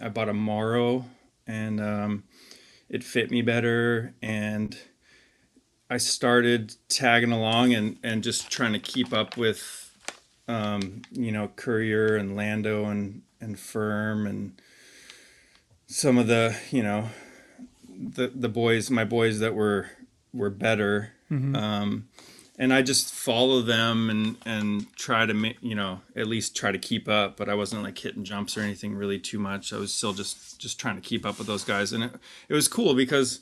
i 0.00 0.08
bought 0.08 0.28
a 0.28 0.32
morrow 0.32 1.04
and 1.46 1.80
um, 1.80 2.24
it 2.88 3.02
fit 3.04 3.30
me 3.30 3.42
better 3.42 4.14
and 4.22 4.78
I 5.90 5.96
started 5.96 6.74
tagging 6.88 7.32
along 7.32 7.74
and 7.74 7.98
and 8.02 8.22
just 8.22 8.50
trying 8.50 8.72
to 8.74 8.78
keep 8.78 9.12
up 9.12 9.36
with, 9.36 9.90
um, 10.46 11.02
you 11.12 11.32
know, 11.32 11.48
Courier 11.56 12.16
and 12.16 12.36
Lando 12.36 12.84
and 12.86 13.22
and 13.40 13.58
Firm 13.58 14.26
and 14.26 14.60
some 15.86 16.18
of 16.18 16.26
the 16.26 16.56
you 16.70 16.82
know 16.82 17.08
the 17.88 18.28
the 18.28 18.48
boys 18.48 18.90
my 18.90 19.04
boys 19.04 19.38
that 19.38 19.54
were 19.54 19.90
were 20.32 20.50
better. 20.50 21.12
Um 21.54 22.08
and 22.60 22.72
i 22.72 22.82
just 22.82 23.14
follow 23.14 23.62
them 23.62 24.10
and 24.10 24.36
and 24.44 24.86
try 24.96 25.24
to 25.24 25.32
make 25.32 25.56
you 25.60 25.74
know 25.74 26.00
at 26.16 26.26
least 26.26 26.56
try 26.56 26.72
to 26.72 26.78
keep 26.78 27.08
up 27.08 27.36
but 27.36 27.48
i 27.48 27.54
wasn't 27.54 27.80
like 27.82 27.96
hitting 27.96 28.24
jumps 28.24 28.56
or 28.56 28.62
anything 28.62 28.94
really 28.94 29.18
too 29.18 29.38
much. 29.38 29.72
I 29.72 29.76
was 29.78 29.94
still 29.94 30.12
just 30.12 30.58
just 30.58 30.78
trying 30.80 30.96
to 30.96 31.00
keep 31.00 31.24
up 31.24 31.38
with 31.38 31.46
those 31.46 31.64
guys. 31.64 31.92
And 31.92 32.04
it, 32.04 32.12
it 32.48 32.54
was 32.54 32.66
cool 32.66 32.94
because 32.94 33.40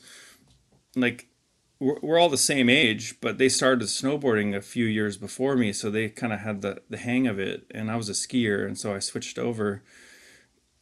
like 0.94 1.28
we're, 1.78 1.98
we're 2.02 2.18
all 2.18 2.28
the 2.28 2.36
same 2.36 2.68
age 2.68 3.20
but 3.20 3.38
they 3.38 3.48
started 3.48 3.86
snowboarding 3.86 4.54
a 4.54 4.62
few 4.62 4.86
years 4.86 5.16
before 5.16 5.56
me 5.56 5.72
so 5.72 5.90
they 5.90 6.08
kind 6.08 6.32
of 6.32 6.40
had 6.40 6.62
the 6.62 6.80
the 6.88 6.98
hang 6.98 7.26
of 7.26 7.38
it 7.38 7.66
and 7.70 7.90
i 7.90 7.96
was 7.96 8.08
a 8.08 8.12
skier 8.12 8.66
and 8.66 8.78
so 8.78 8.94
i 8.94 8.98
switched 8.98 9.38
over 9.38 9.82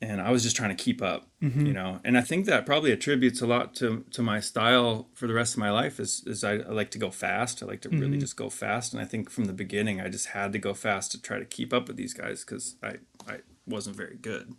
and 0.00 0.20
I 0.20 0.30
was 0.30 0.42
just 0.42 0.56
trying 0.56 0.74
to 0.74 0.82
keep 0.82 1.00
up, 1.00 1.28
you 1.40 1.72
know. 1.72 2.00
And 2.04 2.18
I 2.18 2.20
think 2.20 2.46
that 2.46 2.66
probably 2.66 2.92
attributes 2.92 3.40
a 3.40 3.46
lot 3.46 3.74
to 3.76 4.04
to 4.10 4.22
my 4.22 4.40
style 4.40 5.08
for 5.14 5.26
the 5.26 5.34
rest 5.34 5.54
of 5.54 5.60
my 5.60 5.70
life. 5.70 5.98
Is 5.98 6.22
is 6.26 6.44
I, 6.44 6.54
I 6.54 6.70
like 6.70 6.90
to 6.92 6.98
go 6.98 7.10
fast. 7.10 7.62
I 7.62 7.66
like 7.66 7.80
to 7.82 7.88
really 7.88 8.18
just 8.18 8.36
go 8.36 8.50
fast. 8.50 8.92
And 8.92 9.00
I 9.00 9.06
think 9.06 9.30
from 9.30 9.46
the 9.46 9.52
beginning, 9.52 10.00
I 10.00 10.08
just 10.08 10.28
had 10.28 10.52
to 10.52 10.58
go 10.58 10.74
fast 10.74 11.12
to 11.12 11.22
try 11.22 11.38
to 11.38 11.44
keep 11.44 11.72
up 11.72 11.88
with 11.88 11.96
these 11.96 12.12
guys 12.12 12.44
because 12.44 12.76
I 12.82 12.96
I 13.26 13.38
wasn't 13.66 13.96
very 13.96 14.16
good. 14.16 14.54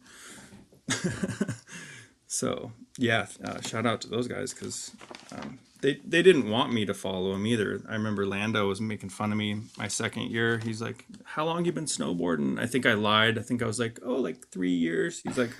so 2.28 2.72
yeah, 2.98 3.28
uh, 3.44 3.62
shout 3.62 3.86
out 3.86 4.02
to 4.02 4.08
those 4.08 4.28
guys 4.28 4.54
because 4.54 4.92
um, 5.32 5.60
they 5.86 6.02
they 6.04 6.24
didn't 6.24 6.50
want 6.50 6.74
me 6.74 6.84
to 6.86 6.96
follow 6.96 7.36
him 7.36 7.46
either. 7.46 7.80
I 7.88 7.94
remember 7.94 8.26
Lando 8.26 8.68
was 8.68 8.82
making 8.82 9.10
fun 9.10 9.32
of 9.32 9.38
me 9.38 9.62
my 9.78 9.88
second 9.88 10.32
year. 10.32 10.58
He's 10.58 10.82
like, 10.82 11.06
"How 11.24 11.46
long 11.46 11.64
you 11.64 11.72
been 11.72 11.86
snowboarding?" 11.86 12.60
I 12.60 12.66
think 12.66 12.88
I 12.88 12.94
lied. 12.94 13.38
I 13.38 13.44
think 13.44 13.62
I 13.62 13.68
was 13.68 13.80
like, 13.80 14.00
"Oh, 14.04 14.16
like 14.16 14.48
three 14.48 14.74
years." 14.74 15.22
He's 15.22 15.38
like. 15.38 15.52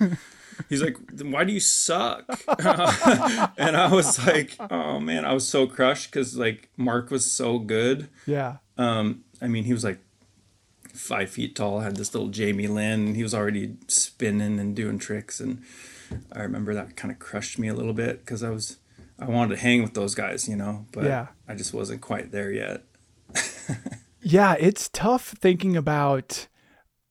He's 0.70 0.80
like, 0.80 0.96
then 1.12 1.32
why 1.32 1.44
do 1.44 1.52
you 1.52 1.60
suck? 1.60 2.24
and 2.58 3.76
I 3.76 3.90
was 3.92 4.26
like, 4.26 4.56
oh 4.70 4.98
man, 4.98 5.26
I 5.26 5.34
was 5.34 5.46
so 5.46 5.66
crushed 5.66 6.10
because 6.10 6.34
like 6.34 6.70
Mark 6.78 7.10
was 7.10 7.30
so 7.30 7.58
good. 7.58 8.08
Yeah. 8.24 8.56
Um, 8.78 9.24
I 9.42 9.48
mean, 9.48 9.64
he 9.64 9.74
was 9.74 9.84
like 9.84 9.98
five 10.94 11.28
feet 11.28 11.56
tall, 11.56 11.80
had 11.80 11.96
this 11.96 12.14
little 12.14 12.30
Jamie 12.30 12.68
Lynn. 12.68 13.16
He 13.16 13.22
was 13.22 13.34
already 13.34 13.76
spinning 13.86 14.58
and 14.58 14.74
doing 14.74 14.98
tricks, 14.98 15.40
and 15.40 15.62
I 16.32 16.40
remember 16.40 16.72
that 16.72 16.96
kind 16.96 17.12
of 17.12 17.18
crushed 17.18 17.58
me 17.58 17.68
a 17.68 17.74
little 17.74 17.92
bit 17.92 18.20
because 18.20 18.42
I 18.42 18.48
was 18.48 18.78
I 19.18 19.26
wanted 19.26 19.54
to 19.56 19.60
hang 19.60 19.82
with 19.82 19.94
those 19.94 20.14
guys, 20.14 20.48
you 20.48 20.56
know, 20.56 20.86
but 20.92 21.04
Yeah. 21.04 21.28
I 21.48 21.54
just 21.54 21.72
wasn't 21.72 22.00
quite 22.00 22.32
there 22.32 22.50
yet. 22.52 22.82
Yeah, 24.22 24.56
it's 24.58 24.88
tough 24.88 25.28
thinking 25.38 25.76
about 25.76 26.48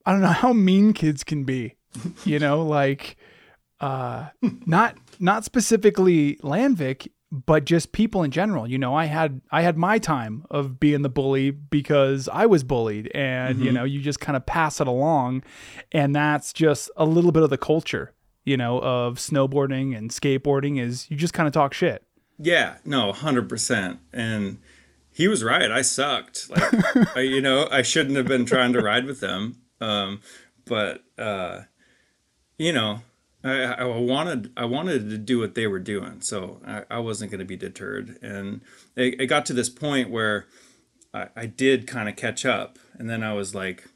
I 0.04 0.12
don't 0.12 0.20
know 0.20 0.28
how 0.28 0.52
mean 0.52 0.92
kids 0.92 1.24
can 1.24 1.44
be. 1.44 1.76
You 2.26 2.38
know, 2.38 2.62
like 2.78 3.16
uh 3.80 4.26
not 4.42 4.96
not 5.18 5.44
specifically 5.44 6.36
Landvik, 6.42 7.08
but 7.32 7.64
just 7.64 7.92
people 7.92 8.22
in 8.22 8.30
general. 8.30 8.68
You 8.68 8.76
know, 8.76 8.94
I 8.94 9.06
had 9.06 9.40
I 9.50 9.62
had 9.62 9.78
my 9.78 9.98
time 9.98 10.44
of 10.50 10.78
being 10.78 11.00
the 11.00 11.08
bully 11.08 11.50
because 11.52 12.28
I 12.28 12.44
was 12.44 12.64
bullied 12.64 13.10
and 13.14 13.60
you 13.60 13.72
know, 13.72 13.84
you 13.84 14.02
just 14.02 14.20
kind 14.20 14.36
of 14.36 14.44
pass 14.44 14.78
it 14.80 14.86
along 14.86 15.42
and 15.92 16.14
that's 16.14 16.52
just 16.52 16.90
a 16.98 17.06
little 17.06 17.32
bit 17.32 17.42
of 17.44 17.48
the 17.50 17.58
culture, 17.58 18.12
you 18.46 18.56
know, 18.56 18.78
of 18.78 19.16
snowboarding 19.16 19.94
and 19.94 20.10
skateboarding 20.10 20.80
is 20.80 21.10
you 21.10 21.16
just 21.16 21.34
kind 21.34 21.46
of 21.46 21.52
talk 21.52 21.74
shit. 21.74 22.02
Yeah, 22.38 22.76
no, 22.84 23.12
hundred 23.12 23.48
percent. 23.48 23.98
And 24.12 24.58
he 25.10 25.28
was 25.28 25.44
right. 25.44 25.70
I 25.70 25.82
sucked. 25.82 26.48
Like, 26.48 27.16
I, 27.16 27.20
you 27.20 27.42
know, 27.42 27.68
I 27.70 27.82
shouldn't 27.82 28.16
have 28.16 28.26
been 28.26 28.46
trying 28.46 28.72
to 28.72 28.80
ride 28.80 29.04
with 29.04 29.20
them. 29.20 29.56
Um, 29.80 30.20
but 30.64 31.02
uh, 31.18 31.62
you 32.56 32.72
know, 32.72 33.00
I, 33.42 33.62
I 33.62 33.84
wanted 33.84 34.52
I 34.56 34.64
wanted 34.64 35.10
to 35.10 35.18
do 35.18 35.38
what 35.38 35.54
they 35.54 35.66
were 35.66 35.80
doing, 35.80 36.20
so 36.20 36.60
I, 36.66 36.84
I 36.90 36.98
wasn't 37.00 37.32
going 37.32 37.40
to 37.40 37.44
be 37.44 37.56
deterred. 37.56 38.18
And 38.22 38.60
it, 38.94 39.20
it 39.20 39.26
got 39.26 39.44
to 39.46 39.52
this 39.52 39.68
point 39.68 40.10
where 40.10 40.46
I, 41.12 41.28
I 41.34 41.46
did 41.46 41.86
kind 41.86 42.08
of 42.08 42.14
catch 42.14 42.46
up, 42.46 42.78
and 42.94 43.10
then 43.10 43.24
I 43.24 43.32
was 43.32 43.54
like 43.54 43.88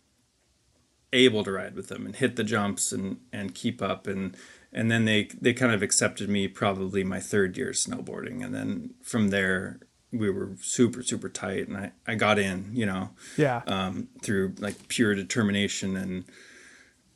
able 1.13 1.43
to 1.45 1.53
ride 1.53 1.75
with 1.75 1.89
them 1.89 2.07
and 2.07 2.17
hit 2.17 2.37
the 2.37 2.45
jumps 2.45 2.93
and 2.93 3.19
and 3.33 3.55
keep 3.55 3.83
up 3.83 4.07
and 4.07 4.37
and 4.73 4.91
then 4.91 5.05
they 5.05 5.25
they 5.41 5.53
kind 5.53 5.73
of 5.73 5.83
accepted 5.83 6.29
me 6.29 6.47
probably 6.47 7.03
my 7.03 7.19
third 7.21 7.57
year 7.57 7.71
snowboarding 7.71 8.45
and 8.45 8.55
then 8.55 8.95
from 9.03 9.29
there 9.29 9.81
we 10.13 10.31
were 10.31 10.51
super 10.61 11.03
super 11.03 11.29
tight 11.29 11.67
and 11.69 11.77
I, 11.77 11.93
I 12.07 12.15
got 12.15 12.39
in 12.39 12.71
you 12.75 12.87
know 12.87 13.11
Yeah. 13.37 13.63
um, 13.67 14.09
through 14.23 14.55
like 14.61 14.89
pure 14.89 15.15
determination 15.15 15.97
and 15.97 16.25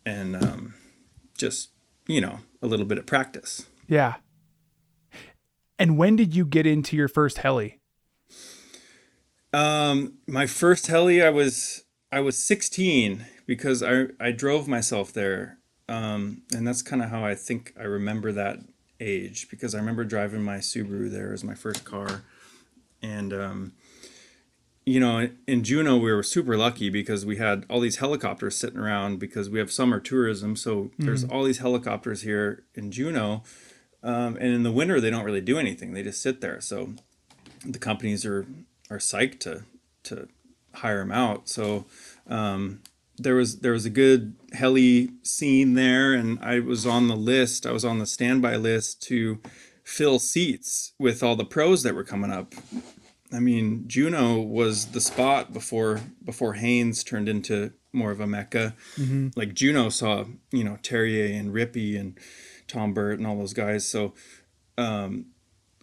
and 0.05 0.35
um, 0.37 0.75
just 1.39 1.71
you 2.09 2.21
know 2.21 2.41
a 2.63 2.67
little 2.67 2.87
bit 2.87 2.99
of 2.99 3.07
practice 3.07 3.67
Yeah. 3.89 4.15
And 5.79 5.99
when 5.99 6.15
did 6.17 6.35
you 6.37 6.45
get 6.47 6.67
into 6.69 6.97
your 6.97 7.09
first 7.09 7.39
heli? 7.39 7.81
Um, 9.53 10.15
my 10.27 10.47
first 10.47 10.87
heli, 10.87 11.23
I 11.23 11.31
was 11.31 11.85
I 12.13 12.21
was 12.21 12.37
16 12.39 13.27
because 13.47 13.83
I 13.83 14.07
I 14.21 14.33
drove 14.33 14.69
myself 14.69 15.13
there, 15.13 15.59
um, 15.89 16.43
and 16.55 16.67
that's 16.67 16.83
kind 16.83 17.03
of 17.03 17.11
how 17.11 17.25
I 17.25 17.35
think 17.35 17.75
I 17.79 17.85
remember 17.85 18.33
that 18.33 18.59
age 19.01 19.49
because 19.51 19.75
I 19.75 19.79
remember 19.79 20.05
driving 20.05 20.43
my 20.43 20.59
Subaru 20.59 21.11
there 21.11 21.33
as 21.33 21.45
my 21.45 21.55
first 21.55 21.85
car, 21.85 22.23
and 23.03 23.33
um, 23.33 23.73
you 24.85 25.01
know 25.01 25.29
in 25.47 25.65
Juneau 25.65 25.97
we 25.97 26.13
were 26.13 26.23
super 26.23 26.57
lucky 26.57 26.91
because 26.91 27.27
we 27.27 27.37
had 27.37 27.65
all 27.69 27.81
these 27.81 27.97
helicopters 27.97 28.57
sitting 28.57 28.79
around 28.79 29.19
because 29.19 29.51
we 29.51 29.59
have 29.59 29.73
summer 29.73 30.01
tourism, 30.01 30.57
so 30.57 30.91
there's 30.99 31.25
all 31.25 31.45
these 31.45 31.59
helicopters 31.59 32.23
here 32.23 32.65
in 32.75 32.91
Juneau, 32.91 33.43
um, 34.03 34.37
and 34.37 34.55
in 34.55 34.63
the 34.63 34.73
winter 34.73 35.01
they 35.01 35.11
don't 35.11 35.25
really 35.25 35.41
do 35.41 35.59
anything; 35.59 35.93
they 35.93 36.03
just 36.03 36.23
sit 36.23 36.41
there. 36.41 36.61
So 36.61 36.95
the 37.65 37.79
companies 37.79 38.25
are 38.25 38.47
are 38.91 38.99
psyched 38.99 39.41
to 39.41 39.65
to 40.05 40.29
hire 40.75 40.99
them 40.99 41.13
out. 41.13 41.49
So 41.49 41.87
um, 42.27 42.81
there 43.17 43.35
was 43.35 43.61
there 43.61 43.73
was 43.73 43.85
a 43.85 43.91
good 43.91 44.35
heli 44.53 45.11
scene 45.23 45.75
there, 45.75 46.13
and 46.13 46.39
I 46.41 46.61
was 46.61 46.87
on 46.87 47.09
the 47.09 47.17
list. 47.17 47.67
I 47.67 47.73
was 47.73 47.85
on 47.85 47.99
the 47.99 48.07
standby 48.07 48.57
list 48.57 49.03
to 49.05 49.41
fill 49.85 50.19
seats 50.19 50.93
with 50.99 51.23
all 51.23 51.37
the 51.37 51.45
pros 51.45 51.83
that 51.83 51.95
were 51.95 52.05
coming 52.05 52.33
up. 52.33 52.55
I 53.33 53.41
mean, 53.41 53.85
Juneau 53.87 54.41
was 54.41 54.87
the 54.87 55.01
spot 55.01 55.53
before 55.53 56.01
before 56.25 56.55
Haines 56.55 57.05
turned 57.05 57.29
into 57.29 57.73
more 57.93 58.11
of 58.11 58.21
a 58.21 58.27
mecca. 58.27 58.75
Mm-hmm. 58.97 59.29
Like 59.37 59.55
Juneau 59.55 59.89
saw, 59.89 60.25
you 60.51 60.65
know, 60.65 60.79
Terrier 60.83 61.39
and 61.39 61.55
Rippey 61.55 61.99
and 61.99 62.19
Tom 62.67 62.93
Burt 62.93 63.19
and 63.19 63.27
all 63.27 63.39
those 63.39 63.53
guys. 63.53 63.87
So 63.87 64.15
um, 64.77 65.27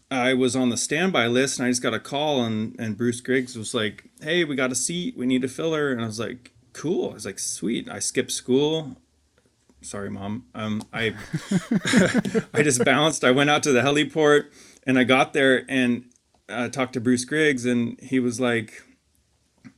I 0.09 0.33
was 0.33 0.55
on 0.55 0.69
the 0.69 0.77
standby 0.77 1.27
list 1.27 1.57
and 1.57 1.65
I 1.65 1.71
just 1.71 1.81
got 1.81 1.93
a 1.93 1.99
call 1.99 2.43
and, 2.43 2.75
and 2.77 2.97
Bruce 2.97 3.21
Griggs 3.21 3.57
was 3.57 3.73
like, 3.73 4.09
Hey, 4.21 4.43
we 4.43 4.55
got 4.55 4.71
a 4.71 4.75
seat. 4.75 5.17
We 5.17 5.25
need 5.25 5.43
a 5.43 5.47
filler. 5.47 5.91
And 5.91 6.01
I 6.01 6.05
was 6.05 6.19
like, 6.19 6.51
cool. 6.73 7.11
I 7.11 7.13
was 7.13 7.25
like, 7.25 7.39
sweet. 7.39 7.89
I 7.89 7.99
skipped 7.99 8.31
school. 8.31 8.97
Sorry, 9.81 10.09
mom. 10.09 10.45
Um, 10.53 10.83
I, 10.93 11.07
I 12.53 12.63
just 12.63 12.83
bounced. 12.85 13.23
I 13.23 13.31
went 13.31 13.49
out 13.49 13.63
to 13.63 13.71
the 13.71 13.81
heliport 13.81 14.45
and 14.85 14.97
I 14.97 15.03
got 15.03 15.33
there 15.33 15.65
and 15.69 16.05
uh, 16.49 16.69
talked 16.69 16.93
to 16.93 17.01
Bruce 17.01 17.25
Griggs 17.25 17.65
and 17.65 17.99
he 18.01 18.19
was 18.19 18.39
like, 18.39 18.83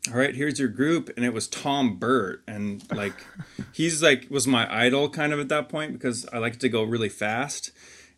all 0.09 0.17
right, 0.17 0.35
here's 0.35 0.59
your 0.59 0.69
group. 0.69 1.09
And 1.15 1.25
it 1.25 1.33
was 1.33 1.47
Tom 1.47 1.97
Burt. 1.97 2.43
And 2.47 2.83
like, 2.91 3.13
he's 3.73 4.03
like, 4.03 4.27
was 4.29 4.47
my 4.47 4.73
idol 4.73 5.09
kind 5.09 5.31
of 5.31 5.39
at 5.39 5.49
that 5.49 5.69
point 5.69 5.93
because 5.93 6.25
I 6.33 6.39
liked 6.39 6.59
to 6.61 6.69
go 6.69 6.83
really 6.83 7.09
fast 7.09 7.71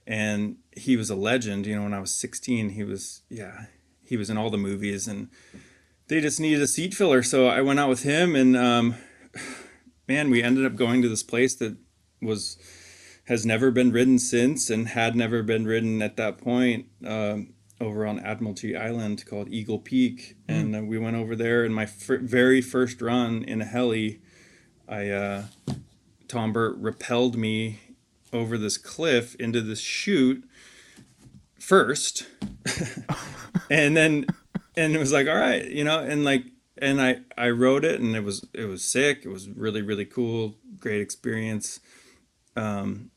and 0.07 0.57
he 0.75 0.97
was 0.97 1.09
a 1.09 1.15
legend. 1.15 1.65
You 1.65 1.75
know, 1.75 1.83
when 1.83 1.93
I 1.93 1.99
was 1.99 2.11
16, 2.11 2.69
he 2.69 2.83
was 2.83 3.21
yeah, 3.29 3.65
he 4.03 4.17
was 4.17 4.29
in 4.29 4.37
all 4.37 4.49
the 4.49 4.57
movies, 4.57 5.07
and 5.07 5.29
they 6.07 6.21
just 6.21 6.39
needed 6.39 6.61
a 6.61 6.67
seat 6.67 6.93
filler. 6.93 7.23
So 7.23 7.47
I 7.47 7.61
went 7.61 7.79
out 7.79 7.89
with 7.89 8.03
him, 8.03 8.35
and 8.35 8.55
um, 8.55 8.95
man, 10.07 10.29
we 10.29 10.43
ended 10.43 10.65
up 10.65 10.75
going 10.75 11.01
to 11.01 11.09
this 11.09 11.23
place 11.23 11.55
that 11.55 11.77
was 12.21 12.57
has 13.27 13.45
never 13.45 13.71
been 13.71 13.91
ridden 13.91 14.19
since, 14.19 14.69
and 14.69 14.89
had 14.89 15.15
never 15.15 15.41
been 15.41 15.65
ridden 15.65 16.01
at 16.01 16.17
that 16.17 16.37
point. 16.37 16.87
Um, 17.05 17.53
over 17.81 18.05
on 18.05 18.19
Admiralty 18.19 18.75
Island 18.77 19.25
called 19.25 19.49
Eagle 19.49 19.79
Peak, 19.79 20.37
and 20.47 20.75
uh, 20.75 20.81
we 20.81 20.97
went 20.97 21.17
over 21.17 21.35
there. 21.35 21.65
And 21.65 21.75
my 21.75 21.85
fir- 21.85 22.19
very 22.19 22.61
first 22.61 23.01
run 23.01 23.43
in 23.43 23.61
a 23.61 23.65
heli, 23.65 24.21
I 24.87 25.09
uh, 25.09 25.43
Tom 26.27 26.53
Burt 26.53 26.77
repelled 26.77 27.35
me 27.35 27.79
over 28.31 28.57
this 28.57 28.77
cliff 28.77 29.35
into 29.35 29.61
this 29.61 29.79
chute 29.79 30.43
first 31.57 32.27
and 33.71 33.95
then 33.95 34.25
and 34.77 34.95
it 34.95 34.99
was 34.99 35.11
like 35.11 35.27
all 35.27 35.35
right 35.35 35.69
you 35.71 35.83
know 35.83 35.99
and 35.99 36.23
like 36.23 36.45
and 36.77 37.01
i 37.01 37.19
i 37.37 37.49
wrote 37.49 37.85
it 37.85 37.99
and 37.99 38.15
it 38.15 38.23
was 38.23 38.45
it 38.53 38.65
was 38.65 38.83
sick 38.83 39.21
it 39.23 39.29
was 39.29 39.49
really 39.49 39.81
really 39.81 40.05
cool 40.05 40.55
great 40.79 41.01
experience 41.01 41.79
um 42.55 43.11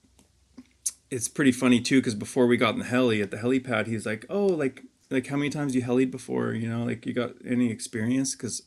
it's 1.11 1.29
pretty 1.29 1.53
funny 1.53 1.81
too 1.81 2.01
because 2.01 2.15
before 2.15 2.47
we 2.47 2.57
got 2.57 2.75
in 2.75 2.81
the 2.81 2.85
heli 2.85 3.23
at 3.23 3.31
the 3.31 3.37
helipad 3.37 3.87
he's 3.87 4.07
like 4.07 4.25
oh 4.29 4.47
like 4.47 4.83
like 5.11 5.27
how 5.27 5.37
many 5.37 5.51
times 5.51 5.75
you 5.75 5.83
helied 5.83 6.11
before? 6.11 6.53
You 6.53 6.69
know, 6.69 6.85
like 6.85 7.07
you 7.07 7.13
got 7.13 7.33
any 7.47 7.71
experience? 7.71 8.35
Because 8.35 8.63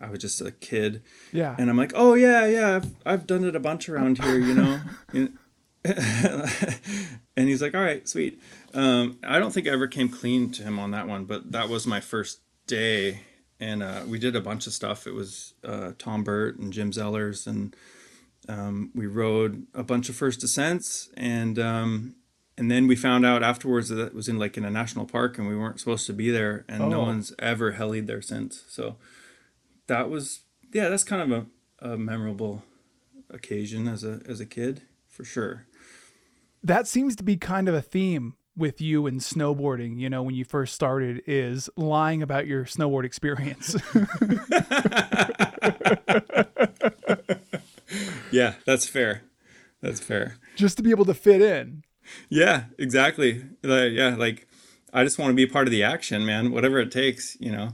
I 0.00 0.10
was 0.10 0.18
just 0.20 0.40
a 0.40 0.50
kid. 0.50 1.02
Yeah. 1.32 1.54
And 1.58 1.70
I'm 1.70 1.76
like, 1.76 1.92
oh 1.94 2.14
yeah, 2.14 2.46
yeah, 2.46 2.76
I've 2.76 2.94
I've 3.04 3.26
done 3.26 3.44
it 3.44 3.56
a 3.56 3.60
bunch 3.60 3.88
around 3.88 4.18
here, 4.18 4.38
you 4.38 4.54
know. 4.54 4.80
and 7.36 7.48
he's 7.48 7.60
like, 7.62 7.74
all 7.74 7.82
right, 7.82 8.06
sweet. 8.08 8.40
Um, 8.72 9.18
I 9.24 9.38
don't 9.38 9.52
think 9.52 9.68
I 9.68 9.70
ever 9.72 9.86
came 9.86 10.08
clean 10.08 10.50
to 10.52 10.62
him 10.62 10.78
on 10.78 10.90
that 10.92 11.06
one, 11.08 11.24
but 11.24 11.52
that 11.52 11.68
was 11.68 11.86
my 11.86 12.00
first 12.00 12.40
day, 12.66 13.20
and 13.60 13.82
uh, 13.82 14.02
we 14.06 14.18
did 14.18 14.34
a 14.36 14.40
bunch 14.40 14.66
of 14.66 14.72
stuff. 14.72 15.06
It 15.06 15.14
was 15.14 15.54
uh, 15.64 15.92
Tom 15.98 16.24
Burt 16.24 16.58
and 16.58 16.72
Jim 16.72 16.90
Zellers, 16.90 17.46
and 17.46 17.76
um, 18.48 18.90
we 18.94 19.06
rode 19.06 19.66
a 19.74 19.82
bunch 19.82 20.08
of 20.08 20.16
first 20.16 20.40
descents, 20.40 21.10
and 21.16 21.58
um, 21.58 22.14
and 22.56 22.70
then 22.70 22.86
we 22.86 22.96
found 22.96 23.26
out 23.26 23.42
afterwards 23.42 23.88
that 23.90 23.98
it 24.00 24.14
was 24.14 24.28
in 24.28 24.38
like 24.38 24.56
in 24.56 24.64
a 24.64 24.70
national 24.70 25.04
park, 25.06 25.38
and 25.38 25.46
we 25.48 25.56
weren't 25.56 25.80
supposed 25.80 26.06
to 26.06 26.12
be 26.12 26.30
there, 26.30 26.64
and 26.68 26.88
no 26.90 27.00
Oh. 27.00 27.04
one's 27.04 27.32
ever 27.38 27.72
helied 27.72 28.06
there 28.06 28.22
since. 28.22 28.64
So 28.68 28.96
that 29.86 30.08
was 30.08 30.40
yeah, 30.72 30.88
that's 30.88 31.04
kind 31.04 31.30
of 31.32 31.46
a, 31.82 31.92
a 31.92 31.96
memorable 31.98 32.64
occasion 33.30 33.86
as 33.88 34.02
a 34.04 34.20
as 34.26 34.40
a 34.40 34.46
kid 34.46 34.82
for 35.08 35.24
sure. 35.24 35.66
That 36.64 36.88
seems 36.88 37.14
to 37.16 37.22
be 37.22 37.36
kind 37.36 37.68
of 37.68 37.74
a 37.74 37.82
theme 37.82 38.34
with 38.56 38.80
you 38.80 39.06
and 39.06 39.20
snowboarding 39.20 39.98
you 39.98 40.08
know 40.08 40.22
when 40.22 40.34
you 40.34 40.44
first 40.44 40.74
started 40.74 41.22
is 41.26 41.68
lying 41.76 42.22
about 42.22 42.46
your 42.46 42.64
snowboard 42.64 43.04
experience 43.04 43.76
Yeah, 48.30 48.54
that's 48.66 48.88
fair. 48.88 49.22
That's 49.80 50.00
fair. 50.00 50.38
just 50.56 50.76
to 50.78 50.82
be 50.82 50.90
able 50.90 51.04
to 51.04 51.14
fit 51.14 51.40
in 51.40 51.84
Yeah, 52.28 52.64
exactly. 52.78 53.44
Like, 53.62 53.92
yeah, 53.92 54.16
like 54.16 54.48
I 54.92 55.04
just 55.04 55.18
want 55.18 55.30
to 55.30 55.34
be 55.34 55.46
part 55.46 55.66
of 55.66 55.70
the 55.70 55.84
action, 55.84 56.24
man. 56.26 56.50
Whatever 56.50 56.80
it 56.80 56.90
takes, 56.90 57.36
you 57.40 57.52
know. 57.52 57.70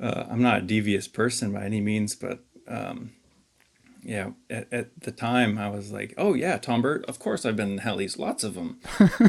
Uh, 0.00 0.24
I'm 0.30 0.40
not 0.40 0.58
a 0.58 0.62
devious 0.62 1.08
person 1.08 1.52
by 1.52 1.64
any 1.64 1.80
means, 1.80 2.14
but 2.14 2.44
um, 2.68 3.10
yeah, 4.02 4.30
at, 4.48 4.72
at 4.72 5.00
the 5.00 5.12
time 5.12 5.58
I 5.58 5.68
was 5.68 5.92
like, 5.92 6.14
oh 6.16 6.34
yeah, 6.34 6.58
Tom 6.58 6.82
Burt. 6.82 7.04
Of 7.06 7.18
course, 7.18 7.44
I've 7.44 7.56
been 7.56 7.72
in 7.72 7.78
helis, 7.80 8.18
lots 8.18 8.44
of 8.44 8.54
them. 8.54 8.80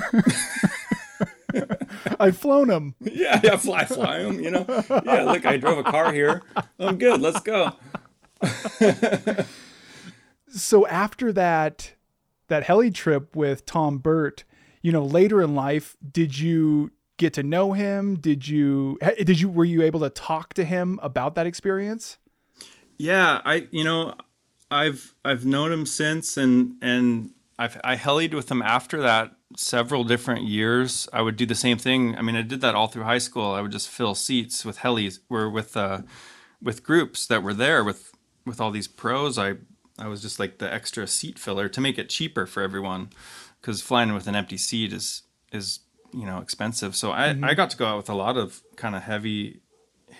i've 2.19 2.37
flown 2.37 2.69
them 2.69 2.95
yeah, 3.01 3.41
yeah, 3.43 3.57
fly, 3.57 3.83
fly 3.85 4.23
them. 4.23 4.39
You 4.39 4.51
know. 4.51 4.65
Yeah, 5.05 5.23
look, 5.23 5.45
I 5.45 5.57
drove 5.57 5.77
a 5.79 5.83
car 5.83 6.13
here. 6.13 6.43
I'm 6.79 6.97
good. 6.97 7.19
Let's 7.19 7.41
go. 7.41 7.73
so 10.47 10.87
after 10.87 11.33
that 11.33 11.93
that 12.47 12.63
heli 12.63 12.89
trip 12.89 13.35
with 13.35 13.65
tom 13.65 13.99
burt 13.99 14.43
you 14.81 14.91
know 14.91 15.03
later 15.03 15.41
in 15.41 15.53
life 15.53 15.95
did 16.11 16.39
you 16.39 16.91
get 17.17 17.33
to 17.33 17.43
know 17.43 17.73
him 17.73 18.15
did 18.15 18.47
you 18.47 18.97
did 19.23 19.39
you 19.39 19.47
were 19.47 19.63
you 19.65 19.83
able 19.83 19.99
to 19.99 20.09
talk 20.09 20.53
to 20.55 20.63
him 20.63 20.99
about 21.03 21.35
that 21.35 21.45
experience 21.45 22.17
Yeah, 22.97 23.41
I 23.45 23.67
you 23.71 23.83
know, 23.83 24.13
I've 24.71 25.13
I've 25.23 25.45
known 25.45 25.71
him 25.71 25.85
since, 25.85 26.37
and 26.37 26.75
and 26.81 27.31
I've 27.59 27.79
I 27.83 27.97
helied 27.97 28.33
with 28.33 28.49
him 28.49 28.61
after 28.61 29.01
that 29.01 29.35
several 29.57 30.03
different 30.05 30.47
years. 30.47 31.09
I 31.11 31.21
would 31.21 31.35
do 31.35 31.45
the 31.45 31.55
same 31.55 31.77
thing. 31.77 32.15
I 32.17 32.21
mean, 32.21 32.35
I 32.35 32.41
did 32.41 32.61
that 32.61 32.73
all 32.73 32.87
through 32.87 33.03
high 33.03 33.17
school. 33.17 33.51
I 33.51 33.61
would 33.61 33.71
just 33.71 33.89
fill 33.89 34.15
seats 34.15 34.63
with 34.63 34.79
helis, 34.79 35.19
were 35.29 35.49
with 35.49 35.75
uh, 35.75 36.01
with 36.61 36.83
groups 36.83 37.27
that 37.27 37.43
were 37.43 37.53
there 37.53 37.83
with 37.83 38.13
with 38.45 38.61
all 38.61 38.71
these 38.71 38.87
pros. 38.87 39.37
I 39.37 39.55
I 39.99 40.07
was 40.07 40.21
just 40.21 40.39
like 40.39 40.57
the 40.57 40.73
extra 40.73 41.05
seat 41.05 41.37
filler 41.37 41.67
to 41.69 41.81
make 41.81 41.99
it 41.99 42.09
cheaper 42.09 42.45
for 42.45 42.63
everyone, 42.63 43.09
because 43.59 43.81
flying 43.81 44.13
with 44.13 44.27
an 44.27 44.35
empty 44.35 44.57
seat 44.57 44.93
is 44.93 45.23
is 45.51 45.81
you 46.13 46.25
know 46.25 46.39
expensive. 46.39 46.95
So 46.95 47.11
I 47.11 47.37
I 47.43 47.53
got 47.53 47.69
to 47.71 47.77
go 47.77 47.85
out 47.85 47.97
with 47.97 48.09
a 48.09 48.15
lot 48.15 48.37
of 48.37 48.63
kind 48.77 48.95
of 48.95 49.03
heavy 49.03 49.59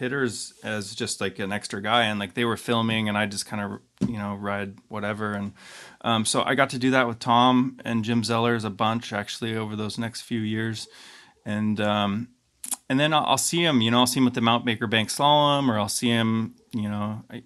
hitters 0.01 0.51
as 0.63 0.95
just 0.95 1.21
like 1.21 1.37
an 1.37 1.51
extra 1.51 1.79
guy 1.79 2.05
and 2.05 2.19
like 2.19 2.33
they 2.33 2.43
were 2.43 2.57
filming 2.57 3.07
and 3.07 3.15
I 3.15 3.27
just 3.27 3.45
kind 3.45 3.61
of 3.61 4.09
you 4.09 4.17
know 4.17 4.33
ride 4.33 4.79
whatever 4.87 5.33
and 5.33 5.53
um, 6.01 6.25
so 6.25 6.41
I 6.41 6.55
got 6.55 6.71
to 6.71 6.79
do 6.79 6.89
that 6.89 7.07
with 7.07 7.19
Tom 7.19 7.79
and 7.85 8.03
Jim 8.03 8.23
Zellers 8.23 8.65
a 8.65 8.71
bunch 8.71 9.13
actually 9.13 9.55
over 9.55 9.75
those 9.75 9.99
next 9.99 10.21
few 10.21 10.39
years 10.39 10.87
and 11.45 11.79
um, 11.79 12.29
and 12.89 12.99
then 12.99 13.13
I'll, 13.13 13.25
I'll 13.25 13.37
see 13.37 13.63
him 13.63 13.79
you 13.81 13.91
know 13.91 13.99
I'll 13.99 14.07
see 14.07 14.19
him 14.19 14.25
at 14.25 14.33
the 14.33 14.41
Mount 14.41 14.65
Baker 14.65 14.87
Bank 14.87 15.09
Slalom 15.09 15.69
or 15.69 15.77
I'll 15.77 15.87
see 15.87 16.09
him 16.09 16.55
you 16.71 16.89
know 16.89 17.23
I, 17.29 17.43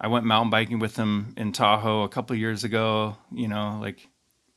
I 0.00 0.08
went 0.08 0.24
mountain 0.24 0.48
biking 0.48 0.78
with 0.78 0.96
him 0.96 1.34
in 1.36 1.52
Tahoe 1.52 2.04
a 2.04 2.08
couple 2.08 2.34
years 2.36 2.64
ago 2.64 3.18
you 3.30 3.48
know 3.48 3.78
like 3.82 4.08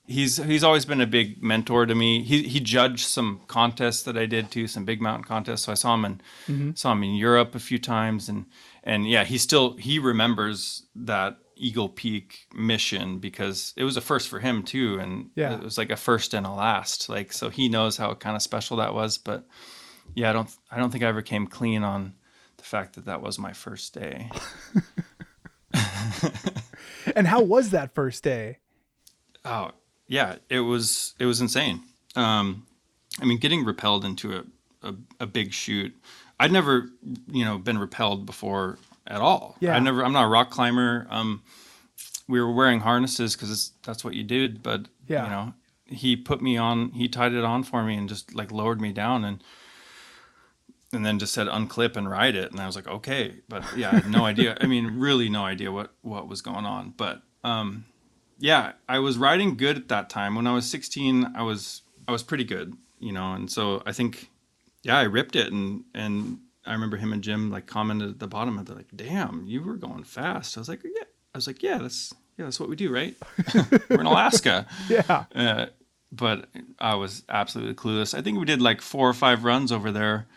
he's 0.05 0.37
he's 0.37 0.63
always 0.63 0.85
been 0.85 1.01
a 1.01 1.07
big 1.07 1.41
mentor 1.41 1.85
to 1.85 1.95
me. 1.95 2.23
He 2.23 2.43
he 2.43 2.59
judged 2.59 3.05
some 3.05 3.41
contests 3.47 4.03
that 4.03 4.17
I 4.17 4.25
did 4.25 4.51
too, 4.51 4.67
some 4.67 4.85
big 4.85 5.01
mountain 5.01 5.23
contests. 5.23 5.63
So 5.63 5.71
I 5.71 5.75
saw 5.75 5.95
him 5.95 6.05
in 6.05 6.21
mm-hmm. 6.47 6.71
saw 6.75 6.91
him 6.91 7.03
in 7.03 7.15
Europe 7.15 7.55
a 7.55 7.59
few 7.59 7.79
times, 7.79 8.29
and 8.29 8.45
and 8.83 9.07
yeah, 9.07 9.23
he 9.23 9.37
still 9.37 9.77
he 9.77 9.99
remembers 9.99 10.85
that 10.95 11.37
Eagle 11.55 11.89
Peak 11.89 12.47
mission 12.53 13.19
because 13.19 13.73
it 13.77 13.83
was 13.83 13.97
a 13.97 14.01
first 14.01 14.27
for 14.29 14.39
him 14.39 14.63
too, 14.63 14.99
and 14.99 15.29
Yeah. 15.35 15.53
it 15.53 15.63
was 15.63 15.77
like 15.77 15.91
a 15.91 15.95
first 15.95 16.33
and 16.33 16.45
a 16.45 16.51
last. 16.51 17.09
Like 17.09 17.31
so, 17.31 17.49
he 17.49 17.69
knows 17.69 17.97
how 17.97 18.13
kind 18.15 18.35
of 18.35 18.41
special 18.41 18.77
that 18.77 18.93
was. 18.93 19.17
But 19.17 19.45
yeah, 20.15 20.29
I 20.29 20.33
don't 20.33 20.49
I 20.71 20.77
don't 20.77 20.91
think 20.91 21.03
I 21.03 21.07
ever 21.07 21.21
came 21.21 21.47
clean 21.47 21.83
on 21.83 22.15
the 22.57 22.63
fact 22.63 22.95
that 22.95 23.05
that 23.05 23.21
was 23.21 23.39
my 23.39 23.53
first 23.53 23.93
day. 23.93 24.29
and 27.15 27.27
how 27.27 27.41
was 27.41 27.71
that 27.71 27.95
first 27.95 28.23
day 28.23 28.59
Oh 29.43 29.71
yeah, 30.07 30.35
it 30.49 30.59
was 30.61 31.13
it 31.19 31.25
was 31.25 31.41
insane. 31.41 31.81
Um, 32.15 32.65
I 33.21 33.25
mean, 33.25 33.37
getting 33.39 33.63
repelled 33.65 34.05
into 34.05 34.33
a, 34.37 34.43
a, 34.87 34.95
a 35.21 35.25
big 35.25 35.53
chute. 35.53 35.95
I'd 36.39 36.51
never 36.51 36.89
you 37.31 37.45
know 37.45 37.57
been 37.57 37.77
repelled 37.77 38.25
before 38.25 38.77
at 39.07 39.21
all. 39.21 39.55
Yeah. 39.59 39.75
I 39.75 39.79
never. 39.79 40.03
I'm 40.03 40.13
not 40.13 40.25
a 40.25 40.29
rock 40.29 40.49
climber. 40.49 41.07
Um, 41.09 41.43
we 42.27 42.39
were 42.41 42.51
wearing 42.51 42.79
harnesses 42.79 43.35
because 43.35 43.71
that's 43.83 44.03
what 44.03 44.13
you 44.13 44.23
did. 44.23 44.63
But 44.63 44.85
Yeah. 45.07 45.23
you 45.25 45.29
know, 45.29 45.53
he 45.85 46.15
put 46.15 46.41
me 46.41 46.57
on. 46.57 46.91
He 46.91 47.07
tied 47.07 47.33
it 47.33 47.43
on 47.43 47.63
for 47.63 47.83
me 47.83 47.95
and 47.95 48.07
just 48.09 48.33
like 48.35 48.51
lowered 48.51 48.81
me 48.81 48.91
down 48.93 49.23
and. 49.25 49.43
And 50.91 51.03
then 51.03 51.17
just 51.17 51.33
said 51.33 51.47
unclip 51.47 51.97
and 51.97 52.07
ride 52.07 52.35
it, 52.35 52.51
and 52.51 52.59
I 52.59 52.67
was 52.67 52.75
like, 52.75 52.87
okay, 52.87 53.37
but 53.49 53.63
yeah, 53.75 53.89
I 53.89 53.95
had 53.95 54.11
no 54.11 54.25
idea. 54.31 54.55
I 54.61 54.67
mean, 54.67 54.99
really 54.99 55.27
no 55.27 55.43
idea 55.43 55.71
what 55.71 55.91
what 56.03 56.27
was 56.27 56.43
going 56.43 56.65
on. 56.67 56.93
But 56.95 57.23
um, 57.43 57.85
yeah, 58.43 58.73
I 58.89 58.99
was 58.99 59.17
riding 59.17 59.55
good 59.55 59.77
at 59.77 59.87
that 59.87 60.09
time. 60.09 60.35
When 60.35 60.47
I 60.47 60.53
was 60.53 60.69
16, 60.69 61.31
I 61.33 61.43
was 61.43 61.81
I 62.09 62.11
was 62.11 62.23
pretty 62.23 62.43
good, 62.43 62.75
you 62.99 63.13
know, 63.13 63.31
and 63.33 63.49
so 63.49 63.81
I 63.85 63.93
think 63.93 64.29
yeah, 64.83 64.99
I 64.99 65.03
ripped 65.03 65.37
it 65.37 65.53
and 65.53 65.85
and 65.95 66.39
I 66.65 66.73
remember 66.73 66.97
him 66.97 67.13
and 67.13 67.23
Jim 67.23 67.49
like 67.49 67.67
commented 67.67 68.09
at 68.09 68.19
the 68.19 68.27
bottom 68.27 68.59
of 68.59 68.69
it 68.69 68.75
like, 68.75 68.89
"Damn, 68.93 69.45
you 69.47 69.63
were 69.63 69.75
going 69.77 70.03
fast." 70.03 70.57
I 70.57 70.59
was 70.59 70.67
like, 70.67 70.83
"Yeah." 70.83 71.07
I 71.33 71.37
was 71.37 71.47
like, 71.47 71.63
"Yeah, 71.63 71.77
that's 71.77 72.13
yeah, 72.37 72.43
that's 72.43 72.59
what 72.59 72.67
we 72.67 72.75
do, 72.75 72.93
right?" 72.93 73.15
we're 73.89 74.01
in 74.01 74.05
Alaska. 74.05 74.67
yeah 74.89 75.23
Uh, 75.33 75.67
but 76.11 76.49
I 76.79 76.95
was 76.95 77.23
absolutely 77.29 77.75
clueless. 77.75 78.13
I 78.13 78.21
think 78.21 78.37
we 78.39 78.45
did 78.45 78.61
like 78.61 78.81
four 78.81 79.07
or 79.07 79.13
five 79.13 79.45
runs 79.45 79.71
over 79.71 79.89
there 79.89 80.27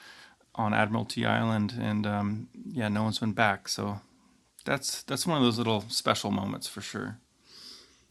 on 0.54 0.72
Admiralty 0.72 1.26
Island, 1.26 1.74
and 1.78 2.06
um, 2.06 2.48
yeah, 2.70 2.88
no 2.88 3.02
one's 3.02 3.18
been 3.18 3.32
back. 3.32 3.68
So 3.68 4.00
that's 4.64 5.02
that's 5.02 5.26
one 5.26 5.38
of 5.38 5.42
those 5.42 5.58
little 5.58 5.84
special 5.88 6.30
moments 6.30 6.68
for 6.68 6.80
sure. 6.80 7.18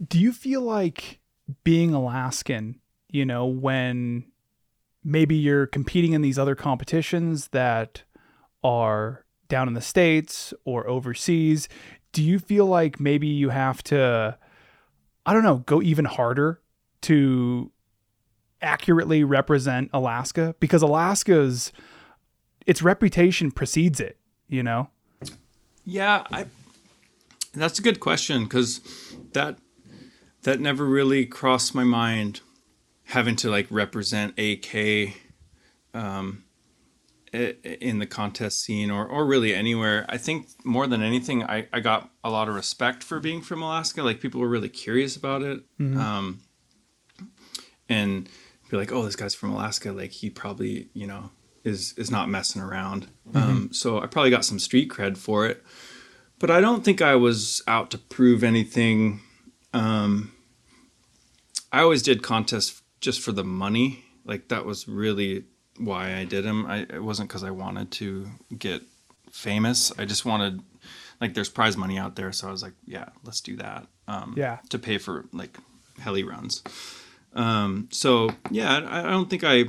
Do 0.06 0.20
you 0.20 0.32
feel 0.32 0.62
like 0.62 1.20
being 1.64 1.94
Alaskan, 1.94 2.80
you 3.10 3.26
know, 3.26 3.46
when 3.46 4.26
maybe 5.04 5.36
you're 5.36 5.68
competing 5.68 6.14
in 6.14 6.22
these 6.22 6.40
other 6.40 6.56
competitions 6.56 7.50
that 7.50 8.04
are 8.64 9.26
down 9.48 9.68
in 9.68 9.74
the 9.74 9.82
States 9.82 10.54
or 10.66 10.88
overseas, 10.88 11.70
do 12.12 12.24
you 12.24 12.40
feel 12.40 12.66
like 12.66 13.00
maybe 13.00 13.28
you 13.28 13.50
have 13.50 13.84
to, 13.84 14.38
I 15.26 15.34
don't 15.34 15.44
know, 15.44 15.58
go 15.58 15.82
even 15.82 16.06
harder 16.06 16.62
to 17.02 17.72
accurately 18.62 19.24
represent 19.24 19.92
Alaska? 19.94 20.56
Because 20.60 20.82
Alaska's, 20.82 21.72
its 22.66 22.82
reputation 22.82 23.52
precedes 23.52 24.00
it, 24.00 24.18
you 24.48 24.64
know? 24.64 24.90
Yeah, 25.86 26.24
I. 26.32 26.48
That's 27.54 27.80
a 27.80 27.82
good 27.82 28.00
question 28.02 28.44
because 28.44 28.82
that 29.34 29.58
that 30.46 30.60
never 30.60 30.86
really 30.86 31.26
crossed 31.26 31.74
my 31.76 31.84
mind, 31.84 32.42
having 33.06 33.36
to 33.38 33.50
like 33.50 33.68
represent 33.70 34.40
AK, 34.40 35.14
um, 35.94 36.44
in 37.34 38.00
the 38.00 38.06
contest 38.06 38.62
scene 38.62 38.90
or 38.90 39.06
or 39.06 39.26
really 39.26 39.54
anywhere. 39.54 40.06
I 40.08 40.18
think 40.18 40.48
more 40.64 40.88
than 40.88 41.02
anything, 41.02 41.44
I 41.44 41.68
I 41.74 41.82
got 41.82 42.10
a 42.24 42.30
lot 42.30 42.48
of 42.48 42.56
respect 42.56 43.04
for 43.04 43.20
being 43.20 43.42
from 43.42 43.62
Alaska. 43.62 44.04
Like 44.04 44.22
people 44.22 44.40
were 44.40 44.48
really 44.48 44.70
curious 44.70 45.18
about 45.18 45.42
it, 45.42 45.62
um, 46.00 46.42
and 47.90 48.30
be 48.70 48.78
like, 48.78 48.92
oh, 48.92 49.04
this 49.04 49.16
guy's 49.16 49.36
from 49.36 49.52
Alaska. 49.52 49.92
Like 49.92 50.12
he 50.12 50.30
probably 50.30 50.90
you 50.94 51.08
know 51.08 51.32
is 51.64 51.94
is 51.98 52.10
not 52.10 52.30
messing 52.30 52.62
around. 52.62 53.08
Um, 53.34 53.74
so 53.74 54.00
I 54.00 54.06
probably 54.06 54.30
got 54.30 54.46
some 54.46 54.60
street 54.60 54.90
cred 54.90 55.18
for 55.18 55.46
it 55.46 55.64
but 56.40 56.52
I 56.52 56.62
don't 56.62 56.84
think 56.84 57.02
I 57.02 57.16
was 57.16 57.62
out 57.68 57.92
to 57.92 57.98
prove 57.98 58.44
anything. 58.44 59.22
Um, 59.74 60.32
I 61.76 61.82
always 61.82 62.02
did 62.02 62.24
contests 62.24 62.82
just 63.02 63.20
for 63.20 63.34
the 63.34 63.44
money. 63.44 64.06
Like 64.24 64.48
that 64.48 64.66
was 64.66 64.88
really 64.88 65.44
why 65.78 66.16
I 66.16 66.24
did 66.24 66.46
them. 66.46 66.66
I 66.66 66.86
it 66.90 67.04
wasn't 67.04 67.28
because 67.28 67.44
I 67.44 67.52
wanted 67.52 67.92
to 67.92 68.28
get 68.58 68.82
famous. 69.30 69.92
I 70.00 70.06
just 70.06 70.24
wanted 70.24 70.62
like 71.20 71.34
there's 71.34 71.50
prize 71.50 71.76
money 71.76 71.98
out 71.98 72.16
there, 72.16 72.32
so 72.32 72.48
I 72.48 72.52
was 72.52 72.64
like, 72.64 72.76
yeah, 72.86 73.10
let's 73.26 73.42
do 73.42 73.58
that. 73.58 73.88
Um, 74.08 74.36
Yeah. 74.38 74.60
To 74.70 74.80
pay 74.80 74.98
for 74.98 75.26
like 75.34 75.58
heli 76.00 76.24
runs. 76.24 76.64
Um, 77.34 77.90
so 77.92 78.30
yeah, 78.50 78.78
I, 78.78 79.00
I 79.00 79.12
don't 79.12 79.30
think 79.30 79.44
I. 79.44 79.66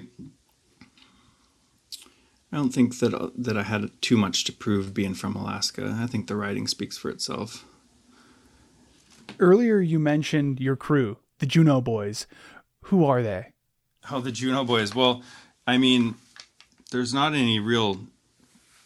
I 2.53 2.59
don't 2.59 2.73
think 2.73 3.01
that 3.01 3.33
that 3.37 3.57
I 3.59 3.65
had 3.65 3.91
too 4.01 4.17
much 4.17 4.45
to 4.45 4.53
prove 4.53 4.95
being 4.95 5.15
from 5.15 5.35
Alaska. 5.35 5.99
I 6.01 6.07
think 6.07 6.29
the 6.29 6.37
writing 6.37 6.69
speaks 6.69 6.97
for 6.97 7.11
itself. 7.11 7.65
Earlier, 9.41 9.81
you 9.81 9.99
mentioned 9.99 10.61
your 10.61 10.77
crew, 10.77 11.19
the 11.39 11.47
Juneau 11.47 11.81
Boys. 11.81 12.27
Who 12.85 13.05
are 13.05 13.23
they? 13.23 13.53
Oh, 14.11 14.21
the 14.21 14.33
Juneau 14.33 14.65
Boys. 14.65 14.95
Well, 14.95 15.23
I 15.67 15.79
mean, 15.79 16.15
there's 16.93 17.13
not 17.13 17.35
any 17.35 17.59
real 17.59 18.01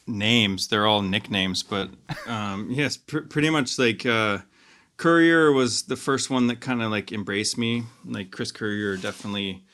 names. 0.07 0.69
They're 0.69 0.87
all 0.87 1.03
nicknames, 1.03 1.63
but 1.63 1.91
um, 2.27 2.69
yes, 2.71 2.97
pr- 2.97 3.21
pretty 3.21 3.51
much 3.51 3.79
like 3.79 4.05
uh, 4.07 4.39
Courier 4.97 5.53
was 5.53 5.83
the 5.85 5.97
first 5.97 6.31
one 6.31 6.47
that 6.49 6.61
kind 6.61 6.83
of 6.83 6.91
like 6.91 7.13
embraced 7.13 7.59
me. 7.59 7.85
Like 8.05 8.31
Chris 8.31 8.51
Courier 8.53 8.97
definitely 8.97 9.65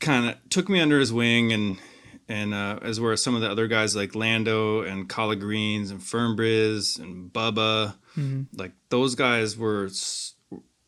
kind 0.00 0.28
of 0.30 0.36
took 0.50 0.68
me 0.68 0.80
under 0.80 0.98
his 0.98 1.12
wing 1.12 1.52
and 1.52 1.78
and 2.28 2.54
uh, 2.54 2.78
as 2.82 3.00
were 3.00 3.16
some 3.16 3.34
of 3.34 3.40
the 3.40 3.50
other 3.50 3.66
guys 3.66 3.94
like 3.96 4.14
Lando 4.14 4.82
and 4.82 5.08
Collard 5.08 5.40
Greens 5.40 5.90
and 5.90 6.00
Fernbriz 6.00 6.98
and 6.98 7.32
Bubba. 7.32 7.94
Like 8.54 8.72
those 8.90 9.14
guys 9.14 9.56
were 9.56 9.86
s- 9.86 10.34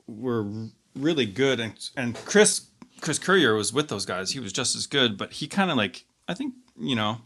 were 0.07 0.69
really 0.95 1.27
good 1.27 1.61
and 1.61 1.73
and 1.97 2.15
Chris 2.25 2.67
Chris 3.01 3.19
Courier 3.19 3.55
was 3.55 3.73
with 3.73 3.89
those 3.89 4.07
guys. 4.07 4.31
He 4.31 4.41
was 4.41 4.53
just 4.53 4.77
as 4.77 4.87
good, 4.87 5.19
but 5.19 5.33
he 5.35 5.47
kind 5.47 5.71
of 5.71 5.77
like 5.77 6.05
I 6.29 6.35
think 6.35 6.55
you 6.79 6.97
know 6.97 7.19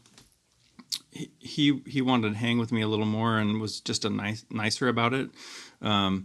he, 1.11 1.31
he 1.39 1.83
he 1.87 2.03
wanted 2.03 2.33
to 2.33 2.39
hang 2.39 2.59
with 2.59 2.73
me 2.73 2.83
a 2.83 2.89
little 2.89 3.07
more 3.07 3.39
and 3.39 3.61
was 3.61 3.81
just 3.81 4.05
a 4.05 4.11
nice 4.11 4.45
nicer 4.51 4.89
about 4.89 5.15
it. 5.15 5.31
Um, 5.83 6.25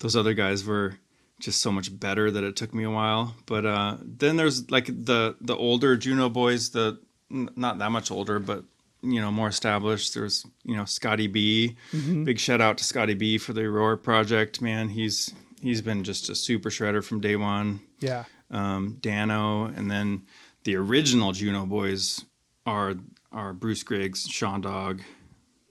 those 0.00 0.16
other 0.16 0.34
guys 0.34 0.64
were 0.64 0.98
just 1.40 1.60
so 1.60 1.70
much 1.70 1.96
better 1.98 2.30
that 2.30 2.42
it 2.44 2.56
took 2.56 2.74
me 2.74 2.84
a 2.84 2.90
while. 2.90 3.36
But 3.46 3.64
uh, 3.66 3.96
then 4.02 4.36
there's 4.36 4.70
like 4.70 4.86
the 4.86 5.36
the 5.40 5.56
older 5.56 5.96
Juneau 5.96 6.28
boys, 6.28 6.70
the 6.70 6.98
n- 7.30 7.50
not 7.56 7.78
that 7.78 7.90
much 7.90 8.10
older, 8.10 8.38
but 8.38 8.64
you 9.02 9.20
know 9.20 9.30
more 9.30 9.48
established. 9.48 10.14
There's 10.14 10.44
you 10.64 10.76
know 10.76 10.84
Scotty 10.84 11.26
B. 11.28 11.76
Big 12.24 12.38
shout 12.38 12.60
out 12.60 12.78
to 12.78 12.84
Scotty 12.84 13.14
B 13.14 13.38
for 13.38 13.52
the 13.52 13.62
Aurora 13.64 13.98
project. 13.98 14.60
Man, 14.60 14.88
he's 14.88 15.32
he's 15.62 15.82
been 15.82 16.04
just 16.04 16.28
a 16.30 16.34
super 16.34 16.70
shredder 16.70 17.02
from 17.04 17.20
day 17.20 17.36
one 17.36 17.80
Yeah. 18.00 18.24
um, 18.50 18.98
Dano, 19.00 19.64
and 19.66 19.90
then 19.90 20.22
the 20.64 20.76
original 20.76 21.32
Juneau 21.32 21.66
boys 21.66 22.24
are 22.66 22.94
are 23.32 23.52
Bruce 23.52 23.82
Griggs, 23.82 24.26
Sean 24.28 24.60
Dog, 24.60 25.02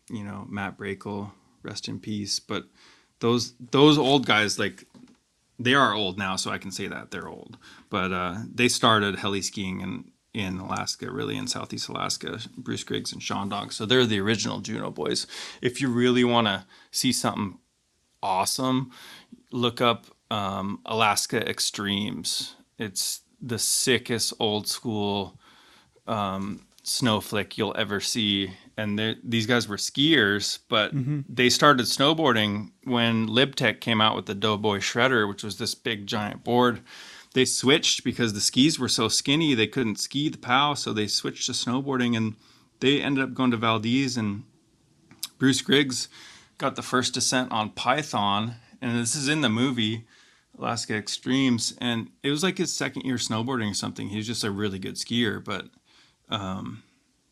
you 0.10 0.24
know 0.24 0.46
Matt 0.50 0.78
Brakel, 0.78 1.32
rest 1.64 1.88
in 1.88 2.00
peace. 2.00 2.40
But 2.40 2.66
those 3.20 3.54
those 3.72 3.98
old 3.98 4.26
guys 4.26 4.58
like 4.60 4.86
they 5.60 5.74
are 5.74 5.94
old 5.94 6.18
now, 6.20 6.36
so 6.36 6.52
I 6.52 6.60
can 6.60 6.72
say 6.72 6.88
that 6.88 7.10
they're 7.12 7.28
old. 7.28 7.58
But 7.90 8.12
uh, 8.12 8.36
they 8.54 8.68
started 8.68 9.18
heli 9.20 9.42
skiing 9.42 9.82
in 9.82 10.12
in 10.34 10.60
Alaska, 10.60 11.10
really 11.12 11.36
in 11.36 11.48
Southeast 11.48 11.90
Alaska. 11.90 12.40
Bruce 12.56 12.84
Griggs 12.84 13.12
and 13.12 13.24
Sean 13.24 13.50
Dog, 13.50 13.74
so 13.74 13.86
they're 13.86 14.06
the 14.06 14.20
original 14.20 14.60
Juneau 14.60 14.92
boys. 14.92 15.26
If 15.62 15.82
you 15.82 15.90
really 15.90 16.24
want 16.24 16.46
to 16.48 16.66
see 16.92 17.12
something 17.12 17.58
awesome, 18.22 18.92
look 19.52 19.82
up 19.82 20.06
um, 20.30 20.80
Alaska 20.86 21.48
Extremes. 21.48 22.56
It's 22.78 23.22
the 23.42 23.60
sickest 23.60 24.34
old 24.40 24.68
school 24.68 25.40
um, 26.08 26.66
snowflake 26.84 27.58
you'll 27.58 27.76
ever 27.78 28.00
see. 28.00 28.52
And 28.78 29.18
these 29.24 29.48
guys 29.48 29.68
were 29.68 29.78
skiers, 29.78 30.60
but 30.70 30.92
they 31.28 31.50
started 31.50 31.86
snowboarding 31.86 32.72
when 32.84 33.28
LibTech 33.28 33.82
came 33.82 34.02
out 34.02 34.16
with 34.16 34.28
the 34.28 34.36
Doughboy 34.36 34.78
Shredder, 34.80 35.28
which 35.28 35.44
was 35.44 35.58
this 35.58 35.74
big 35.76 36.06
giant 36.06 36.44
board. 36.44 36.82
They 37.34 37.46
switched 37.46 38.04
because 38.04 38.34
the 38.34 38.42
skis 38.42 38.80
were 38.80 38.88
so 38.88 39.08
skinny 39.08 39.54
they 39.54 39.68
couldn't 39.68 40.00
ski 40.00 40.30
the 40.30 40.38
POW, 40.38 40.76
so 40.76 40.94
they 40.94 41.08
switched 41.08 41.48
to 41.48 41.52
snowboarding 41.52 42.16
and 42.16 42.36
they 42.80 43.02
ended 43.02 43.24
up 43.24 43.34
going 43.34 43.52
to 43.52 43.58
Valdez 43.58 44.18
and 44.18 44.44
Bruce 45.38 45.62
Griggs 45.62 46.08
got 46.58 46.76
the 46.76 46.82
first 46.82 47.14
descent 47.14 47.52
on 47.52 47.70
Python, 47.72 48.56
and 48.82 48.98
this 48.98 49.16
is 49.16 49.28
in 49.28 49.42
the 49.42 49.50
movie 49.50 50.06
Alaska 50.58 50.96
Extremes, 50.96 51.76
and 51.80 52.10
it 52.24 52.32
was 52.32 52.44
like 52.44 52.58
his 52.58 52.74
second 52.74 53.04
year 53.04 53.18
snowboarding 53.18 53.72
or 53.72 53.76
something. 53.76 54.10
He 54.10 54.18
was 54.18 54.28
just 54.28 54.44
a 54.44 54.52
really 54.52 54.80
good 54.80 54.96
skier, 54.96 55.44
but 55.44 55.66
um, 56.30 56.84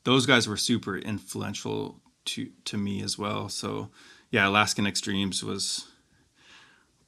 those 0.04 0.26
guys 0.26 0.48
were 0.48 0.58
super 0.58 0.98
influential 0.98 2.00
to 2.26 2.50
to 2.66 2.78
me 2.78 3.02
as 3.02 3.18
well. 3.18 3.50
So 3.50 3.90
yeah, 4.32 4.48
Alaskan 4.48 4.88
Extremes 4.88 5.44
was 5.44 5.88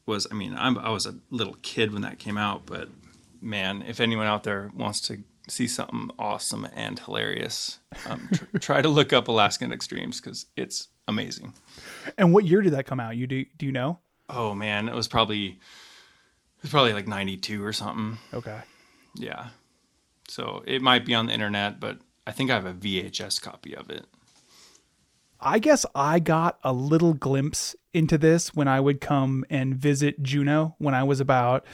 was 0.05 0.27
I 0.31 0.33
mean 0.33 0.55
I'm, 0.57 0.77
I 0.77 0.89
was 0.89 1.05
a 1.05 1.15
little 1.29 1.57
kid 1.61 1.93
when 1.93 2.01
that 2.01 2.19
came 2.19 2.37
out, 2.37 2.65
but 2.65 2.89
man, 3.41 3.83
if 3.87 3.99
anyone 3.99 4.27
out 4.27 4.43
there 4.43 4.71
wants 4.75 5.01
to 5.01 5.19
see 5.47 5.67
something 5.67 6.09
awesome 6.19 6.67
and 6.75 6.99
hilarious, 6.99 7.79
um, 8.07 8.29
tr- 8.33 8.45
try 8.59 8.81
to 8.81 8.89
look 8.89 9.13
up 9.13 9.27
Alaskan 9.27 9.71
Extremes 9.71 10.19
because 10.19 10.47
it's 10.55 10.89
amazing. 11.07 11.53
And 12.17 12.33
what 12.33 12.45
year 12.45 12.61
did 12.61 12.73
that 12.73 12.85
come 12.85 12.99
out? 12.99 13.15
You 13.15 13.27
do 13.27 13.45
do 13.57 13.65
you 13.65 13.71
know? 13.71 13.99
Oh 14.29 14.53
man, 14.53 14.89
it 14.89 14.95
was 14.95 15.07
probably 15.07 15.47
it 15.47 16.61
was 16.61 16.71
probably 16.71 16.93
like 16.93 17.07
'92 17.07 17.63
or 17.63 17.73
something. 17.73 18.17
Okay. 18.33 18.61
Yeah, 19.15 19.47
so 20.27 20.63
it 20.67 20.81
might 20.81 21.05
be 21.05 21.15
on 21.15 21.27
the 21.27 21.33
internet, 21.33 21.79
but 21.79 21.99
I 22.25 22.31
think 22.31 22.51
I 22.51 22.55
have 22.55 22.65
a 22.65 22.73
VHS 22.73 23.41
copy 23.41 23.75
of 23.75 23.89
it. 23.89 24.05
I 25.39 25.59
guess 25.59 25.85
I 25.95 26.19
got 26.19 26.59
a 26.63 26.73
little 26.73 27.13
glimpse 27.13 27.75
into 27.93 28.17
this 28.17 28.53
when 28.53 28.67
I 28.67 28.79
would 28.79 29.01
come 29.01 29.45
and 29.49 29.75
visit 29.75 30.21
Juneau 30.21 30.75
when 30.79 30.93
I 30.95 31.03
was 31.03 31.19
about, 31.19 31.65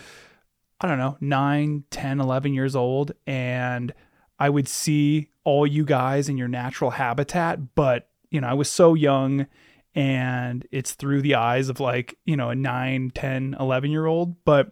I 0.81 0.87
don't 0.87 0.97
know, 0.97 1.17
9, 1.21 1.85
10, 1.89 2.19
11 2.19 2.53
years 2.53 2.75
old. 2.75 3.13
And 3.25 3.93
I 4.37 4.49
would 4.49 4.67
see 4.67 5.29
all 5.43 5.65
you 5.65 5.85
guys 5.85 6.27
in 6.27 6.37
your 6.37 6.49
natural 6.49 6.91
habitat. 6.91 7.73
But, 7.73 8.09
you 8.29 8.41
know, 8.41 8.47
I 8.47 8.53
was 8.53 8.69
so 8.69 8.93
young 8.93 9.47
and 9.95 10.65
it's 10.71 10.93
through 10.93 11.21
the 11.21 11.35
eyes 11.35 11.69
of 11.69 11.79
like, 11.79 12.17
you 12.25 12.35
know, 12.35 12.49
a 12.49 12.55
9, 12.55 13.11
10, 13.13 13.55
11 13.59 13.91
year 13.91 14.05
old. 14.05 14.43
But 14.43 14.71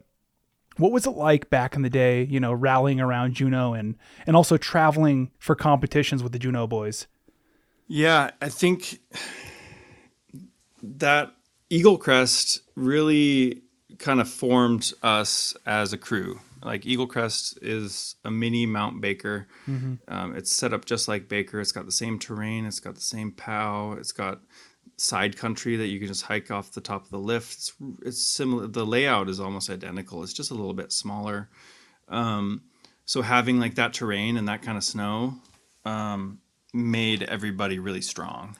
what 0.77 0.91
was 0.91 1.05
it 1.05 1.11
like 1.11 1.49
back 1.49 1.75
in 1.75 1.81
the 1.81 1.89
day, 1.89 2.23
you 2.23 2.39
know, 2.39 2.53
rallying 2.53 2.99
around 2.99 3.35
Juneau 3.35 3.73
and, 3.73 3.95
and 4.25 4.35
also 4.35 4.57
traveling 4.57 5.31
for 5.37 5.55
competitions 5.55 6.23
with 6.23 6.31
the 6.31 6.39
Juneau 6.39 6.67
boys? 6.67 7.07
Yeah, 7.87 8.31
I 8.41 8.49
think 8.49 8.99
that 10.81 11.33
Eagle 11.69 11.97
Crest 11.97 12.61
really 12.75 13.61
kind 13.99 14.21
of 14.21 14.29
formed 14.29 14.93
us 15.03 15.55
as 15.65 15.93
a 15.93 15.97
crew. 15.97 16.39
Like 16.63 16.85
Eagle 16.85 17.07
Crest 17.07 17.57
is 17.61 18.15
a 18.23 18.31
mini 18.31 18.65
Mount 18.65 19.01
Baker. 19.01 19.47
Um, 20.07 20.35
it's 20.35 20.51
set 20.51 20.73
up 20.73 20.85
just 20.85 21.07
like 21.07 21.27
Baker. 21.27 21.59
It's 21.59 21.71
got 21.71 21.85
the 21.85 21.91
same 21.91 22.19
terrain. 22.19 22.65
It's 22.65 22.79
got 22.79 22.95
the 22.95 23.01
same 23.01 23.31
POW. 23.31 23.93
It's 23.99 24.11
got 24.11 24.41
side 25.01 25.35
country 25.35 25.77
that 25.77 25.87
you 25.87 25.97
can 25.97 26.07
just 26.07 26.21
hike 26.23 26.51
off 26.51 26.71
the 26.71 26.81
top 26.81 27.03
of 27.03 27.09
the 27.09 27.17
lift. 27.17 27.53
It's, 27.53 27.73
it's 28.03 28.23
similar. 28.23 28.67
The 28.67 28.85
layout 28.85 29.29
is 29.29 29.39
almost 29.39 29.69
identical. 29.69 30.21
It's 30.21 30.33
just 30.33 30.51
a 30.51 30.53
little 30.53 30.75
bit 30.75 30.91
smaller. 30.91 31.49
Um, 32.07 32.61
so 33.05 33.23
having 33.23 33.59
like 33.59 33.75
that 33.75 33.93
terrain 33.93 34.37
and 34.37 34.47
that 34.47 34.61
kind 34.61 34.77
of 34.77 34.83
snow 34.83 35.35
um, 35.85 36.39
made 36.71 37.23
everybody 37.23 37.79
really 37.79 38.01
strong. 38.01 38.57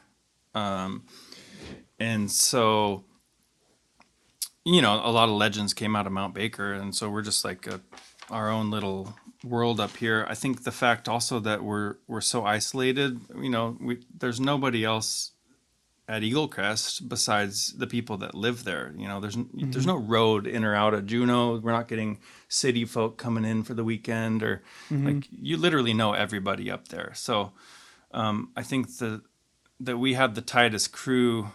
Um, 0.56 1.04
and 2.00 2.32
so, 2.32 3.04
you 4.66 4.82
know, 4.82 5.00
a 5.04 5.12
lot 5.12 5.30
of 5.30 5.36
legends 5.36 5.76
came 5.76 5.96
out 5.96 6.08
of 6.08 6.12
Mount 6.12 6.34
Baker, 6.34 6.74
and 6.74 6.96
so 6.96 7.10
we're 7.10 7.22
just 7.22 7.46
like 7.46 7.68
a, 7.68 7.82
our 8.32 8.50
own 8.50 8.72
little 8.72 9.16
world 9.44 9.80
up 9.80 9.96
here. 9.98 10.26
I 10.28 10.34
think 10.34 10.64
the 10.64 10.72
fact 10.72 11.08
also 11.08 11.40
that 11.40 11.64
we're 11.64 11.98
we're 12.08 12.22
so 12.22 12.46
isolated, 12.46 13.20
you 13.40 13.50
know, 13.50 13.78
we 13.80 14.00
there's 14.18 14.40
nobody 14.40 14.84
else 14.84 15.32
at 16.12 16.24
Eagle 16.24 16.50
Crest 16.50 17.08
besides 17.08 17.72
the 17.72 17.88
people 17.88 18.18
that 18.18 18.36
live 18.36 18.66
there. 18.66 18.94
You 18.98 19.08
know, 19.08 19.22
there's 19.22 19.38
there's 19.54 19.88
no 19.88 19.96
road 19.96 20.46
in 20.46 20.66
or 20.66 20.76
out 20.76 20.94
of 20.94 21.06
Juneau. 21.06 21.58
We're 21.58 21.72
not 21.72 21.88
getting 21.88 22.20
city 22.50 22.84
folk 22.84 23.18
coming 23.18 23.46
in 23.46 23.64
for 23.64 23.74
the 23.74 23.86
weekend, 23.86 24.44
or 24.44 24.62
like 24.92 25.28
you 25.32 25.56
literally 25.56 25.94
know 25.94 26.12
everybody 26.12 26.70
up 26.70 26.90
there. 26.90 27.14
So 27.16 27.54
um, 28.14 28.52
I 28.58 28.64
think 28.64 28.98
the 28.98 29.22
that 29.80 29.98
we 29.98 30.14
had 30.14 30.36
the 30.36 30.42
tightest 30.42 30.92
crew, 30.92 31.48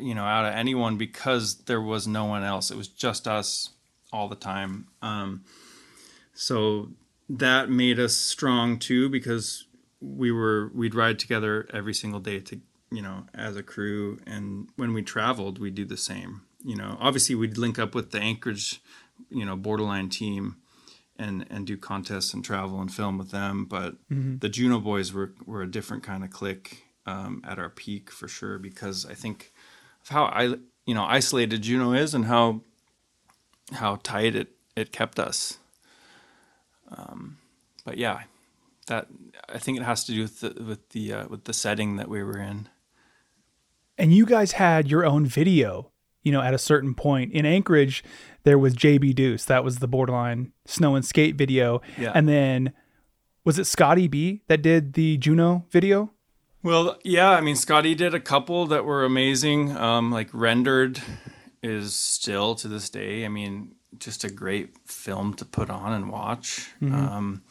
you 0.00 0.14
know, 0.14 0.24
out 0.24 0.46
of 0.46 0.54
anyone 0.54 0.96
because 0.96 1.64
there 1.64 1.80
was 1.80 2.06
no 2.06 2.26
one 2.26 2.44
else. 2.44 2.70
It 2.70 2.76
was 2.76 2.88
just 2.88 3.26
us 3.26 3.70
all 4.12 4.28
the 4.28 4.36
time. 4.36 4.86
Um, 5.02 5.42
so 6.34 6.90
that 7.28 7.68
made 7.68 7.98
us 7.98 8.14
strong 8.14 8.78
too 8.78 9.08
because 9.08 9.66
we 10.00 10.30
were 10.30 10.70
we'd 10.72 10.94
ride 10.94 11.18
together 11.18 11.68
every 11.72 11.94
single 11.94 12.20
day 12.20 12.38
to 12.38 12.60
you 12.94 13.02
know 13.02 13.18
as 13.34 13.56
a 13.56 13.62
crew 13.62 14.18
and 14.26 14.68
when 14.76 14.92
we 14.94 15.02
traveled 15.02 15.58
we'd 15.58 15.74
do 15.74 15.84
the 15.84 15.96
same 15.96 16.42
you 16.64 16.76
know 16.76 16.96
obviously 17.00 17.34
we'd 17.34 17.58
link 17.58 17.78
up 17.78 17.94
with 17.94 18.10
the 18.12 18.20
anchorage 18.20 18.80
you 19.30 19.44
know 19.44 19.56
borderline 19.56 20.08
team 20.08 20.56
and 21.16 21.46
and 21.50 21.66
do 21.66 21.76
contests 21.76 22.34
and 22.34 22.44
travel 22.44 22.80
and 22.80 22.92
film 22.92 23.18
with 23.18 23.30
them. 23.30 23.66
But 23.66 23.94
Mm-hmm. 24.10 24.38
the 24.38 24.48
Juneau 24.48 24.80
boys 24.80 25.12
were 25.12 25.32
were 25.46 25.62
a 25.62 25.70
different 25.70 26.02
kind 26.02 26.24
of 26.24 26.30
clique 26.30 26.82
um, 27.06 27.40
at 27.46 27.58
our 27.58 27.70
peak 27.70 28.10
for 28.10 28.26
sure 28.28 28.58
because 28.58 29.06
I 29.06 29.14
think 29.14 29.52
of 30.02 30.08
how 30.08 30.24
I 30.24 30.56
you 30.86 30.94
know 30.94 31.04
isolated 31.04 31.62
Juneau 31.62 31.92
is 31.92 32.14
and 32.14 32.24
how 32.24 32.62
how 33.72 33.96
tight 34.02 34.34
it 34.34 34.48
it 34.74 34.90
kept 34.90 35.18
us. 35.18 35.58
Um, 36.88 37.38
but 37.84 37.96
yeah, 37.96 38.22
that 38.88 39.06
I 39.48 39.58
think 39.58 39.78
it 39.78 39.84
has 39.84 40.04
to 40.04 40.12
do 40.12 40.22
with 40.22 40.40
the 40.40 40.64
with 40.64 40.88
the 40.90 41.12
uh, 41.12 41.28
with 41.28 41.44
the 41.44 41.52
setting 41.52 41.96
that 41.96 42.08
we 42.08 42.22
were 42.22 42.38
in. 42.38 42.68
And 43.96 44.12
you 44.12 44.26
guys 44.26 44.52
had 44.52 44.90
your 44.90 45.04
own 45.04 45.26
video, 45.26 45.92
you 46.22 46.32
know, 46.32 46.40
at 46.40 46.54
a 46.54 46.58
certain 46.58 46.94
point. 46.94 47.32
In 47.32 47.46
Anchorage, 47.46 48.02
there 48.42 48.58
was 48.58 48.74
JB 48.74 49.14
Deuce. 49.14 49.44
That 49.44 49.64
was 49.64 49.78
the 49.78 49.88
borderline 49.88 50.52
snow 50.66 50.94
and 50.94 51.04
skate 51.04 51.36
video. 51.36 51.80
Yeah. 51.98 52.12
And 52.14 52.28
then 52.28 52.72
was 53.44 53.58
it 53.58 53.66
Scotty 53.66 54.08
B 54.08 54.42
that 54.48 54.62
did 54.62 54.94
the 54.94 55.16
Juneau 55.18 55.64
video? 55.70 56.10
Well, 56.62 56.98
yeah, 57.04 57.30
I 57.30 57.42
mean, 57.42 57.56
Scotty 57.56 57.94
did 57.94 58.14
a 58.14 58.20
couple 58.20 58.66
that 58.68 58.86
were 58.86 59.04
amazing. 59.04 59.76
Um, 59.76 60.10
like 60.10 60.30
Rendered 60.32 60.98
is 61.62 61.94
still 61.94 62.54
to 62.56 62.68
this 62.68 62.88
day, 62.88 63.24
I 63.24 63.28
mean, 63.28 63.74
just 63.98 64.24
a 64.24 64.30
great 64.30 64.76
film 64.86 65.34
to 65.34 65.44
put 65.44 65.70
on 65.70 65.92
and 65.92 66.10
watch. 66.10 66.70
Um, 66.82 67.42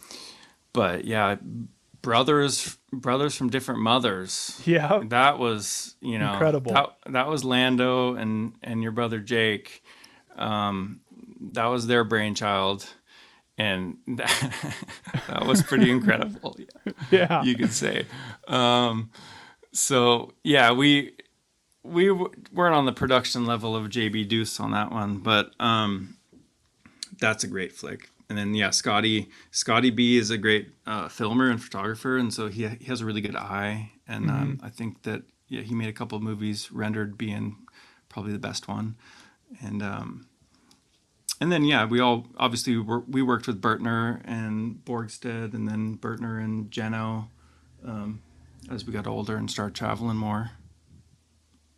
but 0.74 1.06
yeah, 1.06 1.38
brothers, 2.04 2.78
brothers 2.92 3.36
from 3.36 3.50
different 3.50 3.80
mothers. 3.82 4.62
Yeah. 4.66 5.02
That 5.08 5.40
was, 5.40 5.96
you 6.02 6.20
know, 6.20 6.34
Incredible. 6.34 6.74
That, 6.74 6.90
that 7.08 7.28
was 7.28 7.44
Lando 7.44 8.14
and 8.14 8.54
and 8.62 8.84
your 8.84 8.92
brother 8.92 9.20
Jake. 9.20 9.84
Um, 10.36 11.00
that 11.54 11.66
was 11.66 11.88
their 11.88 12.04
brainchild, 12.04 12.88
and 13.58 13.98
that, 14.08 14.54
that 15.28 15.46
was 15.48 15.64
pretty 15.64 15.90
incredible. 15.90 16.56
Yeah. 17.12 17.44
you 17.44 17.56
could 17.56 17.72
say. 17.74 18.06
Um, 18.48 19.10
so 19.72 20.34
yeah, 20.44 20.72
we 20.72 21.14
we 21.84 22.08
w- 22.08 22.32
weren't 22.52 22.76
on 22.76 22.86
the 22.86 22.94
production 22.94 23.46
level 23.46 23.76
of 23.76 23.90
JB 23.90 24.28
Deuce 24.28 24.60
on 24.60 24.72
that 24.72 24.92
one, 24.92 25.18
but 25.18 25.52
um, 25.60 26.18
that's 27.20 27.44
a 27.44 27.48
great 27.48 27.74
flick. 27.74 28.10
And 28.30 28.38
then 28.38 28.54
yeah, 28.54 28.70
Scotty 28.70 29.30
Scotty 29.52 29.90
B 29.90 30.18
is 30.18 30.30
a 30.30 30.38
great 30.38 30.70
uh, 30.86 31.08
filmer 31.08 31.50
and 31.50 31.62
photographer, 31.62 32.18
and 32.18 32.34
so 32.34 32.48
he 32.48 32.68
he 32.68 32.86
has 32.86 33.02
a 33.02 33.06
really 33.06 33.22
good 33.22 33.36
eye. 33.36 33.92
And 34.08 34.30
um, 34.30 34.60
I 34.64 34.70
think 34.70 35.04
that 35.04 35.24
yeah, 35.48 35.62
he 35.62 35.76
made 35.76 35.90
a 35.90 35.94
couple 35.94 36.16
of 36.16 36.24
movies, 36.24 36.72
rendered 36.72 37.18
being 37.18 37.58
probably 38.10 38.32
the 38.32 38.40
best 38.40 38.68
one. 38.68 38.96
And 39.62 39.84
um, 39.84 40.28
and 41.40 41.52
then 41.52 41.66
yeah, 41.66 41.86
we 41.86 42.00
all 42.00 42.28
obviously 42.38 42.78
were, 42.78 43.02
we 43.02 43.22
worked 43.22 43.48
with 43.48 43.62
Bertner 43.62 44.22
and 44.26 44.84
Borgstead, 44.86 45.54
and 45.54 45.68
then 45.68 45.98
Bertner 45.98 46.44
and 46.44 46.72
Jeno 46.72 47.28
um, 47.86 48.22
as 48.72 48.86
we 48.86 48.94
got 48.94 49.08
older 49.08 49.36
and 49.36 49.50
started 49.50 49.76
traveling 49.76 50.18
more. 50.18 50.52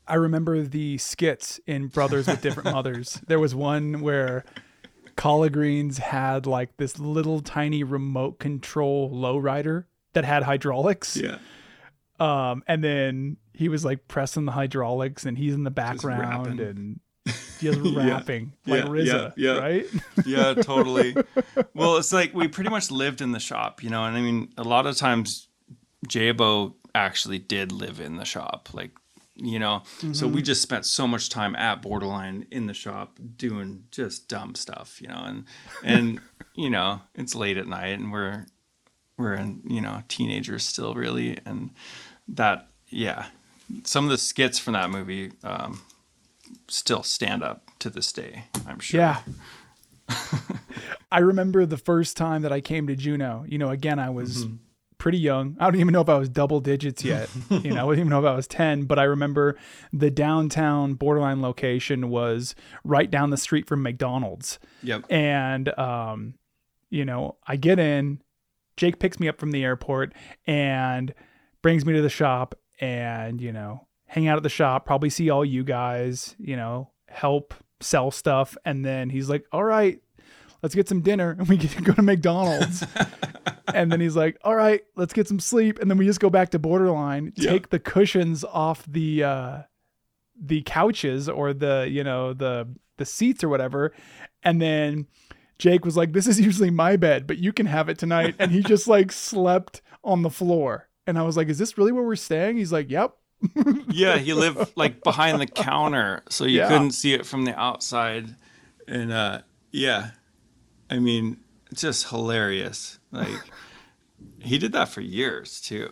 I 0.08 0.16
remember 0.16 0.62
the 0.62 1.00
skits 1.00 1.60
in 1.66 1.88
Brothers 1.88 2.28
with 2.28 2.42
Different 2.42 2.72
Mothers. 2.74 3.20
There 3.28 3.40
was 3.40 3.56
one 3.56 4.02
where 4.02 4.46
Collard 5.16 5.54
Greens 5.54 5.98
had 5.98 6.46
like 6.46 6.78
this 6.78 7.00
little 7.00 7.40
tiny 7.40 7.84
remote 7.84 8.40
control 8.40 9.10
lowrider 9.12 9.86
that 10.14 10.26
had 10.26 10.44
hydraulics. 10.44 11.16
Yeah, 11.18 11.38
Um, 12.20 12.64
and 12.68 12.84
then 12.84 13.38
he 13.54 13.70
was 13.70 13.86
like 13.86 14.08
pressing 14.08 14.46
the 14.46 14.52
hydraulics 14.52 15.26
and 15.26 15.38
he's 15.38 15.54
in 15.54 15.64
the 15.64 15.72
background 15.72 16.60
and 16.60 17.00
just 17.60 17.80
rapping 17.96 18.54
like 18.68 18.84
Yeah, 18.84 18.90
RZA, 18.90 19.34
yeah, 19.38 19.54
yeah. 19.54 19.60
right? 19.60 19.86
yeah, 20.26 20.54
totally. 20.56 21.16
well, 21.74 21.98
it's 21.98 22.12
like 22.14 22.34
we 22.34 22.48
pretty 22.48 22.70
much 22.70 22.92
lived 22.92 23.22
in 23.22 23.32
the 23.32 23.40
shop, 23.40 23.84
you 23.84 23.90
know, 23.90 24.04
and 24.06 24.16
I 24.18 24.22
mean, 24.22 24.50
a 24.58 24.64
lot 24.64 24.86
of 24.86 24.98
times 24.98 25.48
Jabo 26.08 26.74
actually 26.94 27.40
did 27.40 27.72
live 27.72 28.00
in 28.00 28.18
the 28.18 28.26
shop, 28.26 28.70
like 28.74 28.92
you 29.36 29.60
know. 29.60 29.84
So 30.14 30.28
we 30.28 30.42
just 30.42 30.62
spent 30.62 30.86
so 30.86 31.08
much 31.08 31.30
time 31.30 31.56
at 31.56 31.82
Borderline 31.82 32.46
in 32.52 32.68
the 32.68 32.74
shop 32.74 33.20
doing 33.38 33.84
just 33.92 34.28
dumb 34.28 34.56
stuff, 34.56 35.02
you 35.02 35.08
know, 35.08 35.24
and 35.26 35.46
and 35.84 36.20
you 36.56 36.70
know, 36.70 37.02
it's 37.16 37.36
late 37.36 37.58
at 37.58 37.68
night 37.68 38.00
and 38.00 38.12
we're 38.12 38.46
we're 39.18 39.34
in, 39.34 39.62
you 39.68 39.82
know, 39.82 40.04
teenagers 40.08 40.66
still 40.66 40.94
really 40.94 41.38
and 41.46 41.72
that 42.28 42.68
yeah. 42.90 43.28
Some 43.84 44.06
of 44.06 44.12
the 44.12 44.18
skits 44.18 44.60
from 44.60 44.74
that 44.74 44.92
movie 44.92 45.32
um, 45.44 45.82
still 46.68 47.02
stand 47.02 47.42
up 47.44 47.72
to 47.80 47.90
this 47.90 48.12
day, 48.12 48.44
I'm 48.68 48.80
sure. 48.80 49.00
Yeah. 49.00 49.22
I 51.12 51.20
remember 51.20 51.66
the 51.66 51.78
first 51.78 52.16
time 52.16 52.44
that 52.44 52.52
I 52.54 52.62
came 52.62 52.86
to 52.88 52.96
Juneau. 52.96 53.44
You 53.48 53.58
know, 53.58 53.70
again, 53.70 53.98
I 53.98 54.10
was 54.12 54.46
Mm-hmm. 54.46 54.56
Pretty 55.06 55.20
young. 55.20 55.56
I 55.60 55.66
don't 55.66 55.80
even 55.80 55.94
know 55.94 56.02
if 56.02 56.10
I 56.10 56.18
was 56.18 56.30
double 56.30 56.60
digits 56.60 57.04
yet. 57.04 57.30
you 57.52 57.76
know, 57.76 57.84
I 57.84 57.94
don't 57.94 58.00
even 58.00 58.10
know 58.10 58.18
if 58.18 58.26
I 58.26 58.34
was 58.34 58.48
10, 58.48 58.86
but 58.86 58.98
I 58.98 59.04
remember 59.04 59.56
the 59.94 60.10
downtown 60.10 60.96
borderline 60.96 61.44
location 61.44 62.10
was 62.10 62.56
right 62.84 63.12
down 63.12 63.30
the 63.30 63.38
street 63.38 63.68
from 63.68 63.84
McDonald's. 63.84 64.58
Yep. 64.82 65.04
And, 65.12 65.78
um, 65.78 66.34
you 66.90 67.06
know, 67.06 67.36
I 67.46 67.56
get 67.56 67.78
in, 67.78 68.20
Jake 68.78 68.98
picks 68.98 69.20
me 69.20 69.28
up 69.28 69.40
from 69.40 69.52
the 69.52 69.64
airport 69.64 70.16
and 70.48 71.14
brings 71.62 71.86
me 71.86 71.94
to 71.94 72.02
the 72.02 72.10
shop 72.10 72.56
and, 72.80 73.40
you 73.40 73.52
know, 73.52 73.86
hang 74.08 74.28
out 74.28 74.38
at 74.38 74.44
the 74.44 74.50
shop, 74.50 74.88
probably 74.88 75.12
see 75.12 75.30
all 75.30 75.46
you 75.46 75.64
guys, 75.64 76.36
you 76.40 76.56
know, 76.56 76.90
help 77.10 77.54
sell 77.80 78.10
stuff. 78.10 78.58
And 78.66 78.84
then 78.84 79.12
he's 79.12 79.30
like, 79.30 79.46
all 79.52 79.66
right, 79.66 80.00
let's 80.66 80.74
get 80.74 80.90
some 80.90 81.02
dinner. 81.02 81.36
And 81.38 81.48
we 81.48 81.58
get 81.58 81.70
to 81.78 81.82
go 81.84 81.94
to 81.94 82.02
McDonald's. 82.02 82.84
and 83.74 83.92
then 83.92 84.02
he's 84.02 84.16
like, 84.16 84.36
all 84.44 84.56
right, 84.56 84.82
let's 84.96 85.14
get 85.14 85.28
some 85.28 85.40
sleep. 85.40 85.78
And 85.78 85.92
then 85.92 85.98
we 86.00 86.06
just 86.06 86.20
go 86.20 86.32
back 86.32 86.50
to 86.52 86.60
borderline, 86.60 87.32
take 87.34 87.70
the 87.70 87.78
cushions 87.78 88.44
off 88.44 88.84
the, 88.88 89.24
uh, 89.24 89.58
the 90.42 90.64
couches 90.64 91.30
or 91.30 91.54
the, 91.54 91.88
you 91.88 92.04
know, 92.04 92.34
the, 92.34 92.68
the 92.98 93.06
seats 93.06 93.44
or 93.44 93.50
whatever. 93.50 93.94
And 94.42 94.60
then 94.60 95.06
Jake 95.60 95.86
was 95.86 95.96
like, 95.96 96.14
this 96.14 96.26
is 96.26 96.42
usually 96.42 96.72
my 96.72 96.96
bed, 96.96 97.28
but 97.28 97.38
you 97.38 97.54
can 97.54 97.68
have 97.68 97.88
it 97.88 98.00
tonight. 98.00 98.34
And 98.40 98.52
he 98.52 98.64
just 98.64 98.88
like 98.88 99.12
slept 99.12 99.84
on 100.04 100.24
the 100.24 100.32
floor. 100.32 100.90
And 101.06 101.20
I 101.20 101.22
was 101.22 101.38
like, 101.38 101.48
is 101.50 101.60
this 101.60 101.78
really 101.78 101.92
where 101.92 102.04
we're 102.04 102.16
staying? 102.16 102.58
He's 102.58 102.72
like, 102.72 102.90
yep. 102.90 103.14
Yeah, 103.92 104.18
he 104.18 104.34
lived 104.34 104.72
like 104.76 105.04
behind 105.04 105.40
the 105.40 105.46
counter, 105.46 106.24
so 106.30 106.46
you 106.46 106.58
Yeah. 106.58 106.70
couldn't 106.70 106.94
see 106.94 107.14
it 107.14 107.28
from 107.28 107.46
the 107.46 107.56
outside. 107.60 108.34
And 108.88 109.12
uh 109.12 109.42
yeah. 109.72 110.12
I 110.90 111.00
mean, 111.00 111.38
just 111.74 112.10
hilarious. 112.10 113.00
Like 113.12 113.42
he 114.40 114.58
did 114.58 114.72
that 114.74 114.90
for 114.90 115.02
years 115.02 115.62
too. 115.62 115.92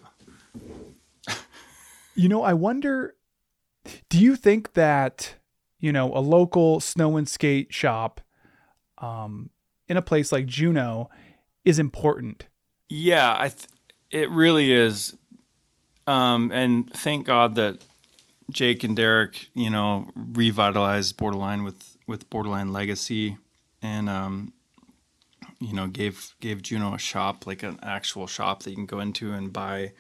You 2.16 2.30
know, 2.30 2.44
I 2.44 2.54
wonder 2.54 3.16
do 4.10 4.20
you 4.20 4.36
think 4.36 4.74
that, 4.74 5.36
you 5.80 5.92
know, 5.92 6.16
a 6.16 6.20
local 6.20 6.80
snow 6.80 7.18
and 7.18 7.28
skate 7.28 7.74
shop 7.74 8.22
um 9.00 9.50
in 9.88 9.98
a 9.98 10.02
place 10.02 10.32
like 10.32 10.46
Juneau 10.46 11.10
is 11.66 11.80
important? 11.80 12.48
Yeah, 12.90 13.36
I 13.38 13.50
th- 13.50 13.68
it 14.12 14.30
really 14.30 14.72
is. 14.72 15.18
Um 16.08 16.52
and 16.52 16.92
thank 16.94 17.26
God 17.26 17.56
that 17.56 17.84
Jake 18.52 18.84
and 18.84 18.96
Derek, 18.96 19.48
you 19.54 19.70
know, 19.70 20.10
revitalized 20.16 21.18
Borderline 21.18 21.64
with 21.64 21.98
with 22.08 22.30
Borderline 22.30 22.72
Legacy 22.72 23.38
and 23.82 24.10
um 24.10 24.54
you 25.64 25.74
know, 25.74 25.88
gave 25.88 26.36
gave 26.40 26.62
Juneau 26.62 26.94
a 26.94 27.00
shop, 27.00 27.48
like 27.48 27.64
an 27.64 27.80
actual 27.82 28.28
shop 28.28 28.64
that 28.64 28.72
you 28.72 28.76
can 28.76 28.86
go 28.86 29.00
into 29.00 29.32
and 29.34 29.52
buy 29.52 29.94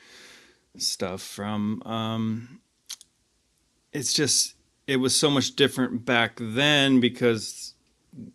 stuff 0.77 1.21
from. 1.21 1.81
Um, 1.85 2.61
it's 3.91 4.13
just 4.13 4.55
it 4.87 4.97
was 4.97 5.15
so 5.15 5.29
much 5.29 5.55
different 5.55 6.05
back 6.05 6.37
then 6.39 6.99
because 6.99 7.73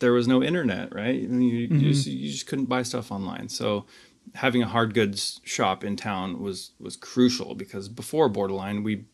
there 0.00 0.12
was 0.12 0.26
no 0.26 0.42
internet, 0.42 0.94
right? 0.94 1.14
You, 1.14 1.38
you, 1.38 1.92
just, 1.92 2.06
you 2.06 2.30
just 2.30 2.46
couldn't 2.46 2.64
buy 2.66 2.82
stuff 2.82 3.12
online. 3.12 3.48
So 3.48 3.86
having 4.34 4.62
a 4.62 4.66
hard 4.66 4.94
goods 4.94 5.40
shop 5.44 5.84
in 5.84 5.96
town 5.96 6.40
was 6.40 6.72
was 6.80 6.96
crucial 6.96 7.54
because 7.54 7.88
before 7.88 8.28
Borderline, 8.28 8.82
we 8.82 9.04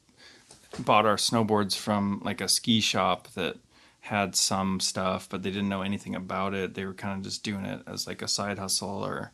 bought 0.78 1.06
our 1.06 1.16
snowboards 1.16 1.76
from 1.76 2.20
like 2.24 2.40
a 2.40 2.48
ski 2.48 2.80
shop 2.80 3.28
that 3.34 3.56
had 4.04 4.36
some 4.36 4.80
stuff, 4.80 5.30
but 5.30 5.42
they 5.42 5.50
didn't 5.50 5.70
know 5.70 5.80
anything 5.80 6.14
about 6.14 6.52
it. 6.52 6.74
They 6.74 6.84
were 6.84 6.92
kind 6.92 7.16
of 7.16 7.24
just 7.24 7.42
doing 7.42 7.64
it 7.64 7.80
as 7.86 8.06
like 8.06 8.20
a 8.20 8.28
side 8.28 8.58
hustle 8.58 9.02
or. 9.02 9.32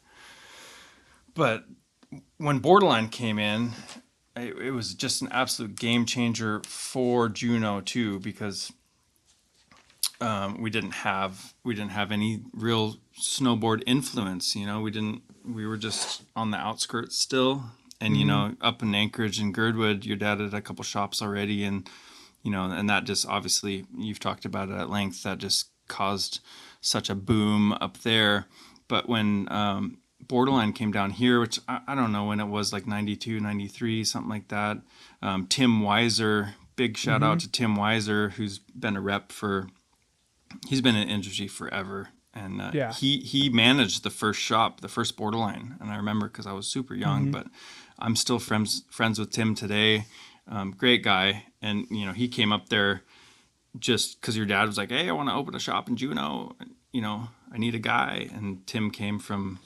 But 1.35 1.65
when 2.39 2.61
Borderline 2.61 3.09
came 3.09 3.41
in, 3.41 3.73
it, 4.37 4.57
it 4.57 4.71
was 4.71 4.95
just 4.95 5.23
an 5.23 5.29
absolute 5.33 5.75
game 5.75 6.07
changer 6.07 6.63
for 6.67 7.29
Juneau 7.29 7.81
too 7.81 8.21
because 8.21 8.73
um, 10.21 10.61
we 10.63 10.71
didn't 10.71 10.93
have 10.93 11.53
we 11.65 11.75
didn't 11.75 11.91
have 11.91 12.13
any 12.13 12.43
real 12.53 12.97
snowboard 13.21 13.83
influence. 13.87 14.55
You 14.55 14.67
know, 14.67 14.81
we 14.81 14.93
didn't. 14.93 15.23
We 15.45 15.67
were 15.67 15.79
just 15.79 16.23
on 16.37 16.53
the 16.53 16.59
outskirts 16.59 17.17
still, 17.17 17.65
and 18.01 18.17
you 18.17 18.25
know, 18.25 18.55
up 18.61 18.83
in 18.83 18.95
Anchorage 18.95 19.41
and 19.41 19.53
Girdwood, 19.53 20.05
your 20.05 20.17
dad 20.17 20.39
had 20.39 20.55
a 20.55 20.61
couple 20.61 20.85
shops 20.85 21.21
already, 21.21 21.65
and 21.65 21.89
you 22.43 22.51
know, 22.51 22.65
and 22.65 22.89
that 22.89 23.05
just 23.05 23.27
obviously 23.27 23.87
you've 23.97 24.21
talked 24.21 24.45
about 24.45 24.69
it 24.69 24.75
at 24.75 24.91
length. 24.91 25.23
That 25.23 25.39
just 25.39 25.71
caused 25.89 26.41
such 26.81 27.11
a 27.11 27.15
boom 27.15 27.73
up 27.75 27.99
there. 27.99 28.47
but 28.89 29.09
when 29.09 29.47
um, 29.53 29.99
Borderline 30.27 30.73
came 30.73 30.93
down 30.93 31.11
here, 31.11 31.41
which 31.41 31.59
I, 31.69 31.81
I, 31.89 31.95
don't 31.95 32.13
know 32.13 32.25
when 32.25 32.41
it 32.41 32.47
was, 32.47 32.73
like 32.73 32.87
92, 32.87 33.41
93, 33.41 34.05
something 34.05 34.31
like 34.31 34.49
that. 34.49 34.79
Um, 35.23 35.47
Tim 35.47 35.83
Weiser, 35.83 36.55
big 36.77 36.97
shout 36.97 37.21
mm-hmm. 37.21 37.31
out 37.31 37.41
to 37.41 37.51
Tim 37.51 37.77
Weiser, 37.77 38.33
who's 38.33 38.59
been 38.59 38.97
a 38.97 39.01
rep 39.01 39.33
for, 39.33 39.69
he's 40.69 40.81
been 40.81 40.97
in 40.97 41.09
industry 41.09 41.49
forever. 41.49 42.09
And 42.33 42.61
uh, 42.61 42.71
yeah. 42.73 42.93
he, 42.93 43.19
he 43.19 43.49
managed 43.49 44.03
the 44.05 44.11
first 44.11 44.41
shop, 44.41 44.81
the 44.81 44.89
first 44.89 45.17
Borderline. 45.17 45.77
And 45.81 45.91
I 45.91 45.97
remember 45.97 46.29
because 46.29 46.47
I 46.47 46.53
was 46.53 46.69
super 46.69 46.95
young, 46.95 47.23
mm-hmm. 47.23 47.33
but 47.33 47.47
I'm 47.99 48.15
still 48.15 48.39
friends, 48.39 48.85
friends 48.91 49.19
with 49.19 49.31
Tim 49.31 49.55
today. 49.55 50.05
Um, 50.49 50.73
great 50.73 51.03
guy. 51.03 51.47
And, 51.63 51.87
you 51.91 52.07
know, 52.07 52.13
he 52.13 52.29
came 52.29 52.53
up 52.53 52.69
there 52.69 53.03
just 53.79 54.21
because 54.21 54.37
your 54.37 54.47
dad 54.47 54.67
was 54.67 54.79
like, 54.79 54.91
hey, 54.91 55.09
I 55.09 55.13
want 55.13 55.29
to 55.29 55.35
open 55.35 55.55
a 55.55 55.61
shop 55.61 55.89
in 55.89 55.97
Juneau. 55.97 56.57
You 56.93 57.03
know, 57.03 57.29
I 57.53 57.59
need 57.59 57.75
a 57.75 57.79
guy. 57.79 58.29
And 58.33 58.67
Tim 58.67 58.91
came 58.91 59.19
from 59.19 59.59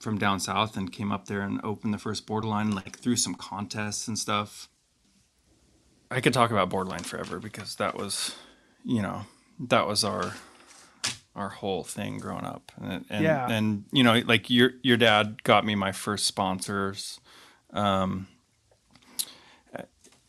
from 0.00 0.16
down 0.16 0.40
south 0.40 0.76
and 0.76 0.90
came 0.90 1.12
up 1.12 1.26
there 1.26 1.42
and 1.42 1.60
opened 1.62 1.92
the 1.92 1.98
first 1.98 2.26
borderline 2.26 2.72
like 2.72 2.98
through 2.98 3.16
some 3.16 3.34
contests 3.34 4.08
and 4.08 4.18
stuff 4.18 4.68
i 6.10 6.20
could 6.20 6.32
talk 6.32 6.50
about 6.50 6.70
borderline 6.70 7.02
forever 7.02 7.38
because 7.38 7.76
that 7.76 7.94
was 7.94 8.34
you 8.84 9.02
know 9.02 9.26
that 9.58 9.86
was 9.86 10.02
our 10.02 10.34
our 11.36 11.50
whole 11.50 11.84
thing 11.84 12.18
growing 12.18 12.44
up 12.44 12.72
and 12.80 13.04
and, 13.10 13.22
yeah. 13.22 13.48
and 13.48 13.84
you 13.92 14.02
know 14.02 14.20
like 14.26 14.48
your 14.48 14.72
your 14.82 14.96
dad 14.96 15.42
got 15.44 15.64
me 15.64 15.74
my 15.74 15.92
first 15.92 16.26
sponsors 16.26 17.20
um 17.74 18.26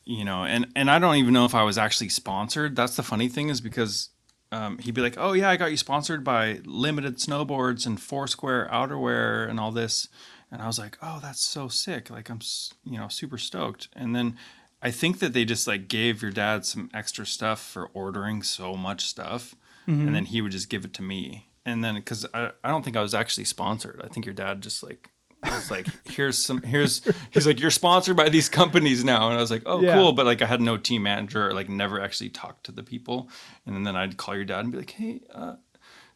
you 0.06 0.26
know 0.26 0.44
and 0.44 0.68
and 0.76 0.90
i 0.90 0.98
don't 1.00 1.16
even 1.16 1.34
know 1.34 1.46
if 1.46 1.56
i 1.56 1.64
was 1.64 1.78
actually 1.78 2.10
sponsored 2.10 2.76
that's 2.76 2.96
the 2.96 3.04
funny 3.04 3.28
thing 3.28 3.50
is 3.50 3.62
because 3.62 4.10
um, 4.52 4.78
he'd 4.80 4.94
be 4.94 5.02
like, 5.02 5.16
"Oh 5.18 5.34
yeah, 5.34 5.50
I 5.50 5.58
got 5.58 5.72
you 5.72 5.78
sponsored 5.78 6.24
by 6.24 6.60
Limited 6.66 7.18
Snowboards 7.18 7.86
and 7.86 8.00
Foursquare 8.00 8.70
Outerwear 8.72 9.50
and 9.50 9.60
all 9.60 9.72
this," 9.72 10.10
and 10.52 10.62
I 10.62 10.68
was 10.68 10.78
like, 10.78 10.98
"Oh, 11.02 11.20
that's 11.22 11.42
so 11.42 11.68
sick! 11.70 12.10
Like 12.10 12.30
I'm, 12.30 12.40
you 12.84 12.98
know, 12.98 13.08
super 13.08 13.38
stoked." 13.38 13.88
And 13.96 14.14
then 14.16 14.38
I 14.82 14.92
think 14.92 15.20
that 15.20 15.34
they 15.34 15.46
just 15.46 15.68
like 15.68 15.88
gave 15.88 16.22
your 16.22 16.32
dad 16.32 16.66
some 16.66 16.90
extra 16.94 17.26
stuff 17.26 17.62
for 17.62 17.90
ordering 17.94 18.44
so 18.44 18.76
much 18.76 19.06
stuff, 19.06 19.56
mm-hmm. 19.88 20.08
and 20.08 20.16
then 20.16 20.26
he 20.26 20.42
would 20.42 20.52
just 20.52 20.70
give 20.70 20.84
it 20.84 20.94
to 20.96 21.02
me. 21.02 21.48
And 21.66 21.84
then 21.84 21.96
because 21.96 22.26
I, 22.34 22.52
I 22.64 22.70
don't 22.70 22.84
think 22.84 22.98
I 22.98 23.02
was 23.02 23.14
actually 23.14 23.46
sponsored. 23.46 24.02
I 24.04 24.10
think 24.10 24.26
your 24.26 24.36
dad 24.36 24.62
just 24.62 24.84
like 24.84 25.12
was 25.49 25.71
like, 25.71 25.88
here's 26.06 26.38
some, 26.38 26.62
here's, 26.62 27.01
he's 27.32 27.47
like, 27.47 27.60
you're 27.60 27.71
sponsored 27.71 28.15
by 28.15 28.30
these 28.30 28.49
companies 28.49 29.04
now. 29.04 29.27
And 29.30 29.38
I 29.38 29.41
was 29.41 29.51
like, 29.51 29.63
oh, 29.65 29.82
yeah. 29.82 29.95
cool. 29.95 30.13
But 30.13 30.25
like, 30.25 30.41
I 30.41 30.45
had 30.45 30.62
no 30.62 30.77
team 30.77 31.04
manager 31.04 31.47
or 31.47 31.54
like 31.54 31.69
never 31.69 32.01
actually 32.01 32.30
talked 32.30 32.65
to 32.65 32.71
the 32.71 32.84
people. 32.84 33.30
And 33.65 33.86
then 33.86 33.95
I'd 33.95 34.17
call 34.17 34.36
your 34.36 34.45
dad 34.45 34.60
and 34.60 34.71
be 34.71 34.77
like, 34.77 34.91
hey, 34.91 35.21
uh, 35.34 35.56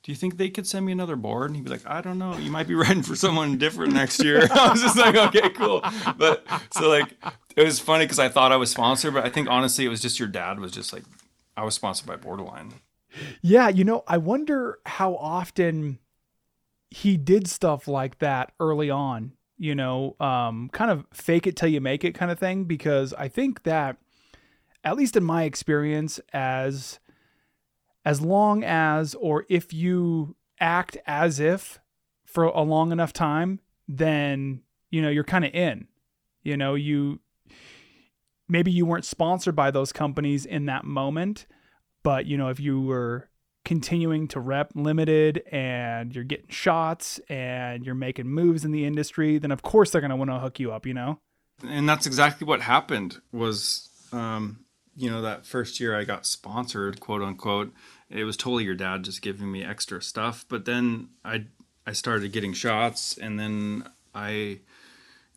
do 0.05 0.11
you 0.11 0.15
think 0.15 0.37
they 0.37 0.49
could 0.49 0.67
send 0.67 0.85
me 0.85 0.91
another 0.91 1.15
board? 1.15 1.49
And 1.49 1.55
he'd 1.55 1.65
be 1.65 1.71
like, 1.71 1.87
I 1.87 1.99
don't 1.99 2.19
know. 2.19 2.37
You 2.37 2.51
might 2.51 2.67
be 2.67 2.75
writing 2.75 3.01
for 3.01 3.15
someone 3.15 3.57
different 3.57 3.93
next 3.93 4.23
year. 4.23 4.47
I 4.51 4.69
was 4.69 4.81
just 4.81 4.95
like, 4.95 5.15
okay, 5.15 5.49
cool. 5.49 5.83
But 6.15 6.45
so 6.71 6.89
like, 6.89 7.11
it 7.55 7.63
was 7.63 7.79
funny 7.79 8.05
because 8.05 8.19
I 8.19 8.29
thought 8.29 8.51
I 8.51 8.57
was 8.57 8.69
sponsored, 8.69 9.15
but 9.15 9.25
I 9.25 9.29
think 9.29 9.49
honestly, 9.49 9.83
it 9.83 9.89
was 9.89 10.01
just 10.01 10.19
your 10.19 10.27
dad 10.27 10.59
was 10.59 10.71
just 10.71 10.93
like, 10.93 11.01
I 11.57 11.63
was 11.63 11.73
sponsored 11.73 12.05
by 12.05 12.17
Borderline. 12.17 12.73
Yeah. 13.41 13.69
You 13.69 13.83
know, 13.83 14.03
I 14.07 14.17
wonder 14.17 14.77
how 14.85 15.15
often 15.15 15.97
he 16.95 17.17
did 17.17 17.45
stuff 17.45 17.89
like 17.89 18.19
that 18.19 18.53
early 18.57 18.89
on, 18.89 19.33
you 19.57 19.75
know, 19.75 20.15
um, 20.21 20.69
kind 20.71 20.89
of 20.89 21.05
fake 21.11 21.45
it 21.45 21.57
till 21.57 21.67
you 21.67 21.81
make 21.81 22.05
it 22.05 22.15
kind 22.15 22.31
of 22.31 22.39
thing. 22.39 22.63
Because 22.63 23.13
I 23.15 23.27
think 23.27 23.63
that, 23.63 23.97
at 24.81 24.95
least 24.95 25.17
in 25.17 25.23
my 25.25 25.43
experience, 25.43 26.21
as 26.31 26.99
as 28.05 28.21
long 28.21 28.63
as 28.63 29.13
or 29.15 29.45
if 29.49 29.73
you 29.73 30.37
act 30.61 30.95
as 31.05 31.41
if 31.41 31.79
for 32.23 32.45
a 32.45 32.61
long 32.61 32.93
enough 32.93 33.11
time, 33.11 33.59
then 33.89 34.61
you 34.89 35.01
know 35.01 35.09
you're 35.09 35.25
kind 35.25 35.43
of 35.43 35.53
in. 35.53 35.89
You 36.43 36.55
know, 36.55 36.75
you 36.75 37.19
maybe 38.47 38.71
you 38.71 38.85
weren't 38.85 39.03
sponsored 39.03 39.55
by 39.55 39.69
those 39.69 39.91
companies 39.91 40.45
in 40.45 40.67
that 40.67 40.85
moment, 40.85 41.45
but 42.03 42.25
you 42.25 42.37
know 42.37 42.47
if 42.47 42.61
you 42.61 42.79
were 42.79 43.27
continuing 43.65 44.27
to 44.29 44.39
rep 44.39 44.71
limited 44.75 45.43
and 45.51 46.15
you're 46.15 46.23
getting 46.23 46.47
shots 46.49 47.19
and 47.27 47.85
you're 47.85 47.95
making 47.95 48.27
moves 48.27 48.63
in 48.63 48.71
the 48.71 48.85
industry, 48.85 49.37
then 49.39 49.51
of 49.51 49.63
course 49.63 49.89
they're 49.89 50.01
going 50.01 50.11
to 50.11 50.15
want 50.15 50.29
to 50.29 50.39
hook 50.39 50.59
you 50.59 50.71
up, 50.71 50.85
you 50.85 50.93
know? 50.93 51.19
And 51.67 51.89
that's 51.89 52.05
exactly 52.05 52.45
what 52.45 52.61
happened 52.61 53.19
was, 53.31 53.89
um, 54.13 54.59
you 54.95 55.09
know, 55.09 55.21
that 55.23 55.45
first 55.45 55.79
year 55.79 55.97
I 55.97 56.03
got 56.03 56.25
sponsored, 56.25 56.99
quote 56.99 57.21
unquote, 57.21 57.73
it 58.09 58.23
was 58.23 58.37
totally 58.37 58.63
your 58.63 58.75
dad 58.75 59.03
just 59.03 59.21
giving 59.21 59.51
me 59.51 59.63
extra 59.63 60.01
stuff. 60.01 60.45
But 60.47 60.65
then 60.65 61.09
I, 61.25 61.45
I 61.87 61.93
started 61.93 62.31
getting 62.31 62.53
shots 62.53 63.17
and 63.17 63.39
then 63.39 63.89
I 64.13 64.59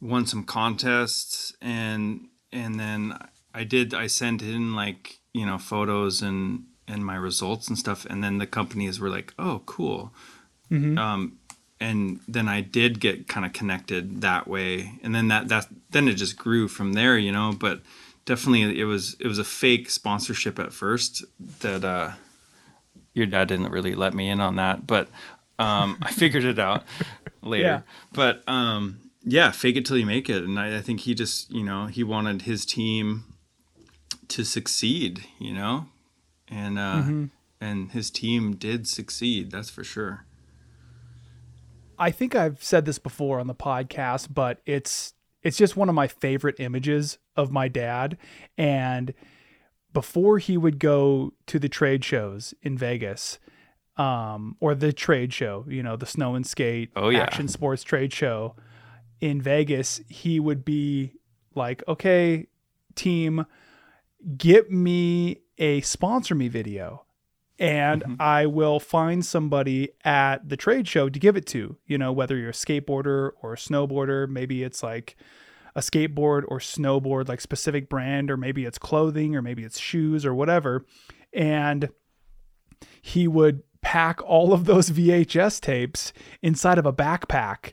won 0.01 0.27
some 0.27 0.45
contests 0.45 1.55
and, 1.63 2.29
and 2.53 2.79
then 2.79 3.19
I 3.55 3.65
did, 3.65 3.95
I 3.95 4.07
sent 4.07 4.43
in 4.43 4.75
like, 4.75 5.21
you 5.33 5.47
know, 5.47 5.59
photos 5.59 6.21
and, 6.21 6.65
and 6.89 7.05
my 7.05 7.17
results 7.17 7.69
and 7.69 7.79
stuff 7.79 8.07
and 8.07 8.23
then 8.25 8.39
the 8.39 8.47
companies 8.47 8.99
were 8.99 9.11
like 9.11 9.33
oh 9.39 9.63
cool 9.67 10.13
mm-hmm. 10.71 10.99
um, 10.99 11.39
and 11.81 12.21
then 12.27 12.49
i 12.49 12.61
did 12.61 13.01
get 13.01 13.29
kind 13.29 13.47
of 13.47 13.53
connected 13.53 14.21
that 14.21 14.49
way 14.49 14.99
and 15.03 15.15
then 15.15 15.29
that 15.29 15.49
that 15.49 15.67
then 15.91 16.09
it 16.09 16.15
just 16.15 16.37
grew 16.37 16.69
from 16.69 16.95
there 16.95 17.17
you 17.17 17.31
know 17.31 17.55
but 17.59 17.81
definitely 18.25 18.79
it 18.79 18.85
was 18.85 19.17
it 19.21 19.27
was 19.27 19.39
a 19.39 19.45
fake 19.45 19.89
sponsorship 19.89 20.59
at 20.59 20.73
first 20.73 21.25
that 21.61 21.85
uh 21.85 22.11
your 23.15 23.27
dad 23.27 23.49
didn't 23.49 23.71
really 23.71 23.95
let 23.95 24.15
me 24.15 24.29
in 24.29 24.41
on 24.41 24.57
that 24.57 24.87
but 24.87 25.09
um 25.59 25.99
i 26.03 26.11
figured 26.11 26.45
it 26.45 26.59
out 26.59 26.85
later 27.43 27.65
yeah. 27.65 27.81
but 28.13 28.43
um 28.49 28.99
yeah 29.25 29.51
fake 29.51 29.77
it 29.77 29.87
till 29.87 29.97
you 29.97 30.07
make 30.07 30.29
it 30.29 30.43
and 30.43 30.59
I, 30.59 30.79
I 30.79 30.81
think 30.81 31.01
he 31.01 31.15
just 31.15 31.51
you 31.51 31.63
know 31.63 31.87
he 31.87 32.03
wanted 32.03 32.43
his 32.43 32.67
team 32.67 33.25
to 34.29 34.45
succeed 34.45 35.25
you 35.39 35.53
know 35.53 35.87
and 36.51 36.79
uh, 36.79 37.03
mm-hmm. 37.03 37.25
and 37.61 37.93
his 37.93 38.11
team 38.11 38.57
did 38.57 38.87
succeed. 38.87 39.51
That's 39.51 39.71
for 39.71 39.85
sure. 39.85 40.25
I 41.99 42.11
think 42.11 42.35
I've 42.35 42.63
said 42.63 42.85
this 42.85 42.99
before 42.99 43.41
on 43.41 43.47
the 43.47 43.55
podcast, 43.55 44.33
but 44.33 44.61
it's 44.67 45.15
it's 45.43 45.57
just 45.57 45.77
one 45.77 45.89
of 45.89 45.95
my 45.95 46.09
favorite 46.09 46.57
images 46.59 47.19
of 47.37 47.51
my 47.51 47.69
dad. 47.69 48.19
And 48.57 49.15
before 49.93 50.39
he 50.39 50.57
would 50.57 50.79
go 50.79 51.33
to 51.47 51.59
the 51.59 51.69
trade 51.69 52.05
shows 52.05 52.55
in 52.63 52.77
Vegas, 52.77 53.39
um, 53.99 54.57
or 54.61 54.75
the 54.75 54.93
trade 54.93 55.33
show, 55.33 55.65
you 55.69 55.83
know, 55.83 55.97
the 55.97 56.07
snow 56.07 56.35
and 56.35 56.47
skate 56.47 56.91
oh, 56.95 57.09
yeah. 57.09 57.21
action 57.21 57.49
sports 57.49 57.83
trade 57.83 58.13
show 58.13 58.55
in 59.21 59.43
Vegas, 59.43 60.01
he 60.09 60.39
would 60.39 60.65
be 60.65 61.13
like, 61.55 61.83
okay, 61.89 62.47
team, 62.95 63.45
get 64.37 64.71
me 64.71 65.39
a 65.59 65.81
sponsor 65.83 66.35
me 66.35 66.49
video 66.49 67.05
and 67.59 68.03
mm-hmm. 68.03 68.15
I 68.21 68.47
will 68.47 68.79
find 68.79 69.25
somebody 69.25 69.91
at 70.05 70.49
the 70.49 70.57
trade 70.57 70.87
show 70.87 71.09
to 71.09 71.19
give 71.19 71.37
it 71.37 71.47
to. 71.49 71.77
You 71.87 71.99
know, 71.99 72.13
whether 72.13 72.37
you're 72.37 72.51
a 72.51 72.53
skateboarder 72.53 73.33
or 73.43 73.55
a 73.55 73.57
snowboarder, 73.57 74.29
maybe 74.29 74.63
it's 74.63 74.83
like 74.83 75.17
a 75.75 75.81
skateboard 75.81 76.45
or 76.47 76.59
snowboard, 76.61 77.29
like 77.29 77.41
specific 77.41 77.89
brand, 77.89 78.31
or 78.31 78.37
maybe 78.37 78.65
it's 78.65 78.79
clothing, 78.79 79.35
or 79.35 79.43
maybe 79.43 79.65
it's 79.65 79.79
shoes 79.79 80.25
or 80.25 80.35
whatever. 80.35 80.85
And 81.33 81.89
he 83.03 83.27
would 83.27 83.63
pack 83.81 84.23
all 84.23 84.53
of 84.53 84.65
those 84.65 84.91
VHS 84.93 85.61
tapes 85.61 86.13
inside 86.43 86.79
of 86.79 86.87
a 86.87 86.93
backpack. 86.93 87.73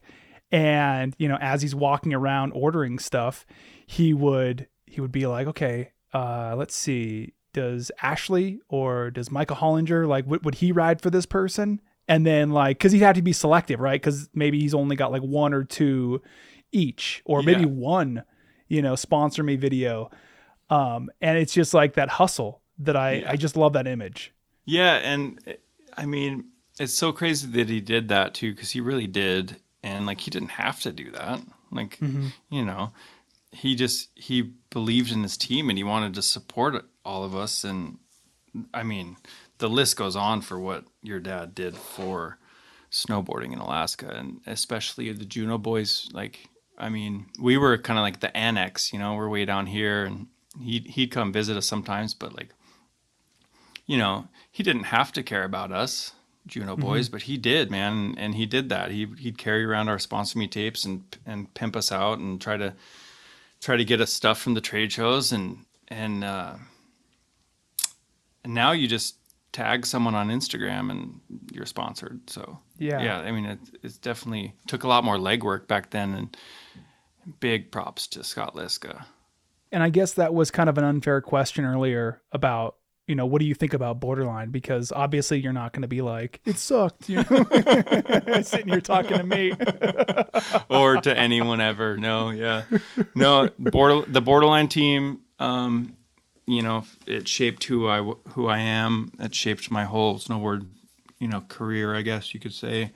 And, 0.51 1.13
you 1.19 1.27
know, 1.27 1.37
as 1.39 1.61
he's 1.61 1.75
walking 1.75 2.13
around 2.13 2.53
ordering 2.53 2.97
stuff, 2.97 3.45
he 3.85 4.13
would 4.13 4.67
he 4.87 5.01
would 5.01 5.11
be 5.11 5.27
like, 5.27 5.47
okay, 5.47 5.91
uh, 6.13 6.55
let's 6.57 6.75
see, 6.75 7.33
does 7.55 7.89
Ashley 8.01 8.59
or 8.67 9.09
does 9.09 9.31
Michael 9.31 9.55
Hollinger 9.55 10.05
like 10.05 10.27
would, 10.27 10.43
would 10.43 10.55
he 10.55 10.73
ride 10.73 11.01
for 11.01 11.09
this 11.09 11.25
person? 11.25 11.81
And 12.07 12.25
then 12.25 12.51
like 12.51 12.77
because 12.77 12.91
he'd 12.91 12.99
have 12.99 13.15
to 13.15 13.21
be 13.21 13.31
selective, 13.31 13.79
right? 13.79 13.99
Because 13.99 14.29
maybe 14.33 14.59
he's 14.59 14.73
only 14.73 14.97
got 14.97 15.11
like 15.11 15.21
one 15.21 15.53
or 15.53 15.63
two 15.63 16.21
each, 16.73 17.21
or 17.23 17.41
maybe 17.41 17.61
yeah. 17.61 17.67
one, 17.67 18.23
you 18.67 18.81
know, 18.81 18.95
sponsor 18.95 19.41
me 19.41 19.55
video. 19.55 20.11
Um, 20.69 21.09
and 21.21 21.37
it's 21.37 21.53
just 21.53 21.73
like 21.73 21.93
that 21.93 22.09
hustle 22.09 22.61
that 22.79 22.97
I 22.97 23.13
yeah. 23.13 23.31
I 23.31 23.37
just 23.37 23.55
love 23.55 23.71
that 23.73 23.87
image. 23.87 24.33
Yeah, 24.65 24.95
and 24.95 25.39
I 25.97 26.05
mean 26.05 26.49
it's 26.77 26.93
so 26.93 27.13
crazy 27.13 27.47
that 27.47 27.69
he 27.69 27.79
did 27.79 28.09
that 28.09 28.33
too 28.33 28.51
because 28.51 28.71
he 28.71 28.81
really 28.81 29.07
did, 29.07 29.55
and 29.81 30.05
like 30.05 30.19
he 30.19 30.29
didn't 30.29 30.51
have 30.51 30.81
to 30.81 30.91
do 30.91 31.09
that. 31.11 31.39
Like 31.71 31.97
mm-hmm. 31.99 32.27
you 32.49 32.65
know, 32.65 32.91
he 33.55 33.75
just 33.75 34.09
he 34.15 34.53
believed 34.69 35.11
in 35.11 35.23
his 35.23 35.37
team 35.37 35.69
and 35.69 35.77
he 35.77 35.83
wanted 35.83 36.13
to 36.13 36.21
support 36.21 36.85
all 37.03 37.23
of 37.23 37.35
us. 37.35 37.63
And 37.63 37.99
i 38.73 38.83
mean 38.83 39.17
the 39.57 39.69
list 39.69 39.97
goes 39.97 40.15
on 40.15 40.41
for 40.41 40.59
what 40.59 40.85
your 41.01 41.19
dad 41.19 41.53
did 41.55 41.75
for 41.75 42.37
snowboarding 42.91 43.51
in 43.51 43.59
alaska 43.59 44.07
and 44.07 44.39
especially 44.45 45.11
the 45.11 45.25
juneau 45.25 45.57
boys. 45.57 46.07
Like 46.13 46.47
i 46.77 46.89
mean 46.89 47.25
we 47.39 47.57
were 47.57 47.77
kind 47.77 47.99
of 47.99 48.03
like 48.03 48.19
the 48.19 48.35
annex 48.35 48.93
you 48.93 48.99
know 48.99 49.15
we're 49.15 49.29
way 49.29 49.45
down 49.45 49.65
here 49.65 50.05
and 50.05 50.27
he'd, 50.61 50.87
he'd 50.87 51.11
come 51.11 51.33
visit 51.33 51.57
us 51.57 51.65
sometimes 51.65 52.13
but 52.13 52.33
like 52.35 52.53
you 53.85 53.97
know 53.97 54.27
he 54.51 54.63
didn't 54.63 54.83
have 54.83 55.11
to 55.13 55.23
care 55.23 55.43
about 55.43 55.71
us 55.71 56.13
Juneau 56.47 56.73
mm-hmm. 56.73 56.81
Boys, 56.83 57.09
but 57.09 57.23
he 57.23 57.37
did, 57.37 57.71
man, 57.71 58.13
and 58.19 58.35
he 58.35 58.45
did 58.45 58.69
that. 58.69 58.91
He 58.91 59.07
he'd 59.17 59.37
carry 59.37 59.65
around 59.65 59.89
our 59.89 59.97
sponsor 59.97 60.37
me 60.37 60.47
tapes 60.47 60.85
and 60.85 61.03
and 61.25 61.51
pimp 61.55 61.75
us 61.75 61.91
out 61.91 62.19
and 62.19 62.39
try 62.39 62.55
to 62.55 62.75
try 63.65 63.75
to 63.75 63.83
get 63.83 63.99
us 63.99 64.13
stuff 64.13 64.39
from 64.39 64.53
the 64.53 64.61
trade 64.61 64.91
shows 64.91 65.31
and 65.31 65.65
and 65.87 66.23
uh, 66.23 66.53
and 68.43 68.53
now 68.53 68.71
you 68.71 68.87
just 68.87 69.15
tag 69.51 69.85
someone 69.87 70.13
on 70.13 70.29
Instagram 70.29 70.91
and 70.91 71.19
you're 71.51 71.65
sponsored. 71.65 72.29
So 72.29 72.59
Yeah. 72.77 73.01
yeah. 73.01 73.19
I 73.19 73.31
mean, 73.31 73.45
it 73.45 73.59
it's 73.81 73.97
definitely 73.97 74.53
took 74.67 74.83
a 74.83 74.87
lot 74.87 75.03
more 75.03 75.17
legwork 75.17 75.67
back 75.67 75.89
then, 75.89 76.13
and 76.13 76.37
big 77.39 77.71
props 77.71 78.05
to 78.07 78.23
Scott 78.23 78.53
Liska. 78.53 79.05
And 79.71 79.81
I 79.81 79.89
guess 79.89 80.13
that 80.13 80.33
was 80.33 80.51
kind 80.51 80.69
of 80.69 80.77
an 80.77 80.83
unfair 80.83 81.19
question 81.21 81.65
earlier 81.65 82.21
about, 82.31 82.75
you 83.07 83.13
know, 83.13 83.25
what 83.25 83.39
do 83.39 83.45
you 83.45 83.53
think 83.53 83.73
about 83.73 83.99
Borderline? 83.99 84.49
Because 84.49 84.91
obviously 84.91 85.39
you're 85.39 85.53
not 85.53 85.73
going 85.73 85.83
to 85.83 85.87
be 85.87 86.01
like, 86.01 86.41
it 86.45 86.57
sucked, 86.57 87.07
you 87.07 87.17
know, 87.17 87.45
sitting 88.41 88.67
here 88.67 88.81
talking 88.81 89.17
to 89.17 89.23
me. 89.23 89.53
or 90.69 90.99
to 91.01 91.15
anyone 91.15 91.61
ever. 91.61 91.97
No, 91.97 92.31
yeah, 92.31 92.63
no. 93.13 93.49
Border, 93.59 94.09
the 94.11 94.21
borderline 94.21 94.67
team, 94.69 95.19
um, 95.39 95.95
you 96.47 96.63
know, 96.63 96.85
it 97.05 97.27
shaped 97.27 97.63
who 97.65 97.87
I 97.87 98.01
who 98.29 98.47
I 98.47 98.59
am. 98.59 99.11
It 99.19 99.35
shaped 99.35 99.69
my 99.69 99.85
whole 99.85 100.17
snowboard, 100.17 100.67
you 101.19 101.27
know, 101.27 101.41
career. 101.41 101.95
I 101.95 102.01
guess 102.01 102.33
you 102.33 102.39
could 102.39 102.53
say. 102.53 102.91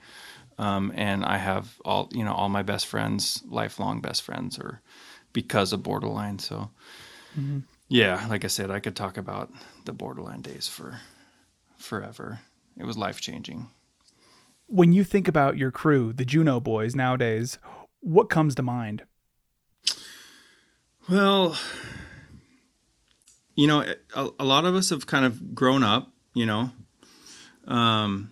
Um, 0.58 0.92
and 0.94 1.24
I 1.24 1.38
have 1.38 1.80
all 1.84 2.10
you 2.12 2.24
know 2.24 2.34
all 2.34 2.48
my 2.48 2.62
best 2.62 2.86
friends, 2.86 3.42
lifelong 3.48 4.00
best 4.00 4.22
friends, 4.22 4.58
are 4.58 4.80
because 5.32 5.72
of 5.72 5.84
borderline. 5.84 6.40
So. 6.40 6.70
Yeah, 7.90 8.24
like 8.28 8.44
I 8.44 8.48
said, 8.48 8.70
I 8.70 8.78
could 8.78 8.94
talk 8.94 9.16
about 9.18 9.50
the 9.84 9.92
borderline 9.92 10.42
days 10.42 10.68
for 10.68 11.00
forever. 11.76 12.38
It 12.78 12.84
was 12.84 12.96
life 12.96 13.20
changing. 13.20 13.68
when 14.66 14.92
you 14.92 15.02
think 15.02 15.26
about 15.26 15.58
your 15.58 15.72
crew, 15.72 16.12
the 16.12 16.24
Juneau 16.24 16.60
boys 16.60 16.94
nowadays, 16.94 17.58
what 17.98 18.30
comes 18.30 18.54
to 18.54 18.62
mind? 18.62 19.02
Well, 21.08 21.56
you 23.56 23.66
know, 23.66 23.84
a, 24.14 24.28
a 24.38 24.44
lot 24.44 24.64
of 24.64 24.76
us 24.76 24.90
have 24.90 25.06
kind 25.08 25.24
of 25.24 25.54
grown 25.56 25.82
up, 25.82 26.12
you 26.34 26.46
know, 26.46 26.70
um, 27.66 28.30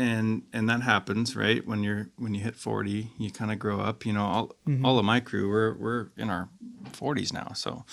and 0.00 0.42
and 0.54 0.68
that 0.70 0.80
happens, 0.82 1.36
right? 1.36 1.64
When 1.66 1.82
you're 1.82 2.08
when 2.16 2.34
you 2.34 2.40
hit 2.40 2.56
forty, 2.56 3.10
you 3.18 3.30
kind 3.30 3.52
of 3.52 3.58
grow 3.58 3.80
up. 3.80 4.06
You 4.06 4.14
know, 4.14 4.24
all 4.24 4.56
all 4.82 4.98
of 4.98 5.04
my 5.04 5.20
crew, 5.20 5.48
we're 5.50 5.74
we're 5.74 6.08
in 6.16 6.30
our 6.30 6.48
forties 6.92 7.32
now, 7.32 7.52
so. 7.54 7.84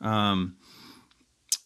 Um, 0.00 0.56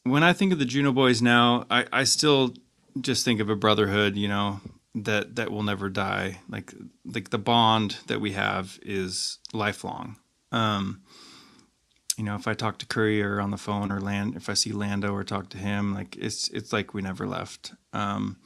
when 0.02 0.24
I 0.24 0.32
think 0.32 0.52
of 0.52 0.58
the 0.58 0.64
Juneau 0.64 0.92
Boys 0.92 1.22
now, 1.22 1.64
I, 1.70 1.86
I 1.92 2.04
still 2.04 2.52
just 3.00 3.24
think 3.24 3.40
of 3.40 3.48
a 3.48 3.56
brotherhood, 3.56 4.16
you 4.16 4.26
know, 4.26 4.60
that 4.96 5.36
that 5.36 5.52
will 5.52 5.62
never 5.62 5.88
die. 5.88 6.40
Like 6.48 6.74
like 7.04 7.30
the 7.30 7.38
bond 7.38 7.98
that 8.08 8.20
we 8.20 8.32
have 8.32 8.80
is 8.82 9.38
lifelong. 9.52 10.16
Um, 10.50 11.02
you 12.16 12.24
know, 12.24 12.34
if 12.34 12.48
I 12.48 12.54
talk 12.54 12.78
to 12.78 12.86
Courier 12.86 13.40
on 13.40 13.52
the 13.52 13.56
phone 13.56 13.92
or 13.92 14.00
Land, 14.00 14.34
if 14.34 14.48
I 14.48 14.54
see 14.54 14.72
Lando 14.72 15.12
or 15.12 15.22
talk 15.22 15.48
to 15.50 15.58
him, 15.58 15.94
like 15.94 16.16
it's 16.16 16.48
it's 16.48 16.72
like 16.72 16.94
we 16.94 17.00
never 17.00 17.26
left. 17.26 17.74
Um, 17.92 18.38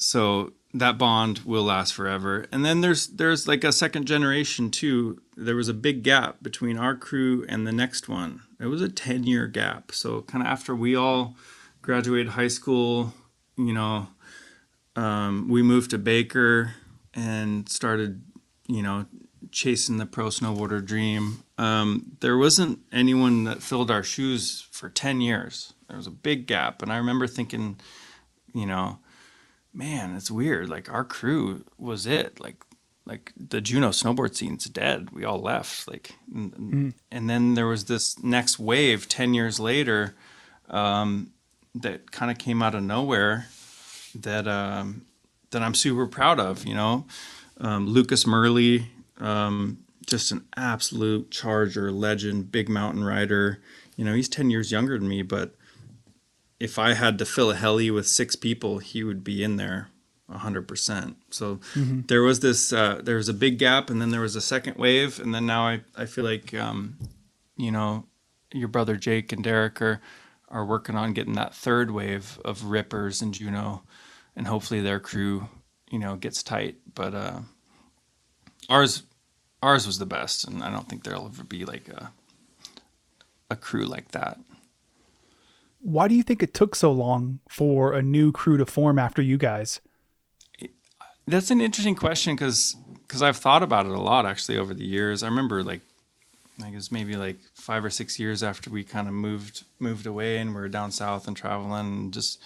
so 0.00 0.54
that 0.72 0.98
bond 0.98 1.40
will 1.40 1.64
last 1.64 1.92
forever. 1.94 2.46
And 2.50 2.64
then 2.64 2.80
there's 2.80 3.06
there's 3.08 3.46
like 3.46 3.64
a 3.64 3.72
second 3.72 4.06
generation 4.06 4.70
too. 4.70 5.20
There 5.36 5.56
was 5.56 5.68
a 5.68 5.74
big 5.74 6.02
gap 6.02 6.42
between 6.42 6.78
our 6.78 6.96
crew 6.96 7.44
and 7.48 7.66
the 7.66 7.72
next 7.72 8.08
one. 8.08 8.42
It 8.58 8.66
was 8.66 8.80
a 8.80 8.88
10 8.88 9.24
year 9.24 9.46
gap. 9.46 9.92
So 9.92 10.22
kind 10.22 10.42
of 10.42 10.48
after 10.48 10.74
we 10.74 10.96
all 10.96 11.36
graduated 11.82 12.32
high 12.32 12.48
school, 12.48 13.12
you 13.56 13.72
know, 13.72 14.08
um, 14.96 15.48
we 15.48 15.62
moved 15.62 15.90
to 15.90 15.98
Baker 15.98 16.74
and 17.12 17.68
started, 17.68 18.22
you 18.66 18.82
know, 18.82 19.06
chasing 19.52 19.98
the 19.98 20.06
pro 20.06 20.26
snowboarder 20.26 20.84
dream. 20.84 21.42
Um, 21.58 22.16
there 22.20 22.38
wasn't 22.38 22.78
anyone 22.90 23.44
that 23.44 23.62
filled 23.62 23.90
our 23.90 24.02
shoes 24.02 24.66
for 24.70 24.88
10 24.88 25.20
years. 25.20 25.74
There 25.88 25.96
was 25.96 26.06
a 26.06 26.12
big 26.12 26.46
gap. 26.46 26.80
And 26.80 26.92
I 26.92 26.96
remember 26.96 27.26
thinking, 27.26 27.80
you 28.54 28.66
know, 28.66 28.98
man, 29.72 30.16
it's 30.16 30.30
weird. 30.30 30.68
Like 30.68 30.90
our 30.92 31.04
crew 31.04 31.64
was 31.78 32.06
it. 32.06 32.40
Like, 32.40 32.56
like 33.06 33.32
the 33.36 33.60
Juneau 33.60 33.90
snowboard 33.90 34.34
scene's 34.34 34.64
dead. 34.66 35.10
We 35.10 35.24
all 35.24 35.40
left. 35.40 35.88
Like, 35.88 36.12
and, 36.34 36.94
and 37.10 37.30
then 37.30 37.54
there 37.54 37.66
was 37.66 37.86
this 37.86 38.22
next 38.22 38.58
wave 38.58 39.08
10 39.08 39.34
years 39.34 39.58
later 39.58 40.14
um, 40.68 41.32
that 41.74 42.10
kind 42.10 42.30
of 42.30 42.38
came 42.38 42.62
out 42.62 42.74
of 42.74 42.82
nowhere 42.82 43.46
that 44.14 44.48
um, 44.48 45.02
that 45.50 45.62
I'm 45.62 45.74
super 45.74 46.06
proud 46.06 46.40
of. 46.40 46.64
You 46.64 46.74
know, 46.74 47.06
um, 47.58 47.86
Lucas 47.86 48.26
Murley, 48.26 48.90
um, 49.18 49.78
just 50.06 50.32
an 50.32 50.44
absolute 50.56 51.30
charger, 51.30 51.92
legend, 51.92 52.50
big 52.50 52.68
mountain 52.68 53.04
rider. 53.04 53.60
You 53.96 54.04
know, 54.04 54.14
he's 54.14 54.28
ten 54.28 54.50
years 54.50 54.72
younger 54.72 54.98
than 54.98 55.08
me, 55.08 55.22
but 55.22 55.54
if 56.60 56.78
I 56.78 56.92
had 56.94 57.18
to 57.18 57.24
fill 57.24 57.50
a 57.50 57.56
heli 57.56 57.90
with 57.90 58.06
six 58.06 58.36
people, 58.36 58.78
he 58.78 59.02
would 59.02 59.24
be 59.24 59.42
in 59.42 59.56
there. 59.56 59.88
hundred 60.30 60.68
percent. 60.68 61.16
So 61.30 61.58
there 61.74 62.22
was 62.22 62.40
this, 62.40 62.72
uh, 62.72 63.00
there 63.02 63.16
was 63.16 63.28
a 63.28 63.34
big 63.34 63.58
gap, 63.58 63.90
and 63.90 64.00
then 64.00 64.10
there 64.10 64.20
was 64.20 64.36
a 64.36 64.40
second 64.40 64.76
wave, 64.76 65.18
and 65.18 65.34
then 65.34 65.46
now 65.46 65.66
I, 65.66 65.80
I 65.96 66.06
feel 66.06 66.24
like, 66.24 66.54
um, 66.54 66.98
you 67.56 67.72
know, 67.72 68.04
your 68.52 68.68
brother 68.68 68.96
Jake 68.96 69.32
and 69.32 69.42
Derek 69.42 69.80
are, 69.82 70.00
are 70.48 70.64
working 70.64 70.96
on 70.96 71.14
getting 71.14 71.34
that 71.34 71.54
third 71.54 71.90
wave 71.90 72.38
of 72.44 72.64
Rippers 72.64 73.22
and 73.22 73.34
Juneau, 73.34 73.82
and 74.36 74.46
hopefully 74.46 74.80
their 74.80 75.00
crew, 75.00 75.48
you 75.90 75.98
know, 75.98 76.16
gets 76.16 76.42
tight. 76.42 76.76
But 76.94 77.14
uh, 77.14 77.40
ours, 78.68 79.04
ours 79.62 79.86
was 79.86 79.98
the 79.98 80.06
best, 80.06 80.46
and 80.46 80.62
I 80.62 80.70
don't 80.70 80.88
think 80.88 81.04
there'll 81.04 81.26
ever 81.26 81.44
be 81.44 81.64
like 81.64 81.88
a, 81.88 82.12
a 83.50 83.56
crew 83.56 83.86
like 83.86 84.10
that. 84.12 84.38
Why 85.80 86.08
do 86.08 86.14
you 86.14 86.22
think 86.22 86.42
it 86.42 86.54
took 86.54 86.74
so 86.74 86.92
long 86.92 87.40
for 87.48 87.92
a 87.92 88.02
new 88.02 88.32
crew 88.32 88.56
to 88.58 88.66
form 88.66 88.98
after 88.98 89.22
you 89.22 89.38
guys? 89.38 89.80
That's 91.26 91.50
an 91.50 91.60
interesting 91.60 91.94
question 91.94 92.34
because 92.34 92.76
because 93.06 93.22
I've 93.22 93.36
thought 93.36 93.62
about 93.62 93.86
it 93.86 93.92
a 93.92 94.00
lot 94.00 94.26
actually 94.26 94.58
over 94.58 94.74
the 94.74 94.84
years. 94.84 95.22
I 95.22 95.28
remember 95.28 95.62
like 95.62 95.80
I 96.62 96.70
guess 96.70 96.92
maybe 96.92 97.14
like 97.16 97.38
five 97.54 97.84
or 97.84 97.90
six 97.90 98.18
years 98.18 98.42
after 98.42 98.70
we 98.70 98.84
kind 98.84 99.08
of 99.08 99.14
moved 99.14 99.64
moved 99.78 100.06
away 100.06 100.38
and 100.38 100.54
we 100.54 100.60
were 100.60 100.68
down 100.68 100.90
south 100.90 101.26
and 101.26 101.36
traveling 101.36 101.86
and 101.86 102.12
just 102.12 102.42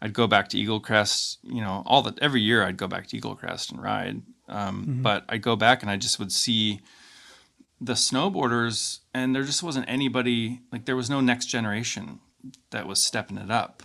I'd 0.00 0.12
go 0.12 0.26
back 0.26 0.48
to 0.48 0.58
Eagle 0.58 0.80
Crest, 0.80 1.38
you 1.42 1.60
know, 1.62 1.82
all 1.86 2.02
the 2.02 2.14
every 2.22 2.42
year 2.42 2.62
I'd 2.62 2.76
go 2.76 2.86
back 2.86 3.06
to 3.08 3.16
Eagle 3.16 3.34
Crest 3.34 3.72
and 3.72 3.82
ride. 3.82 4.22
Um, 4.48 5.00
But 5.02 5.24
I'd 5.28 5.42
go 5.42 5.56
back 5.56 5.82
and 5.82 5.90
I 5.90 5.96
just 5.96 6.18
would 6.18 6.30
see 6.30 6.80
the 7.80 7.94
snowboarders, 7.94 9.00
and 9.12 9.34
there 9.34 9.42
just 9.42 9.62
wasn't 9.62 9.88
anybody 9.88 10.60
like 10.70 10.84
there 10.84 10.96
was 10.96 11.10
no 11.10 11.20
next 11.20 11.46
generation 11.46 12.20
that 12.70 12.86
was 12.86 13.02
stepping 13.02 13.38
it 13.38 13.50
up. 13.50 13.82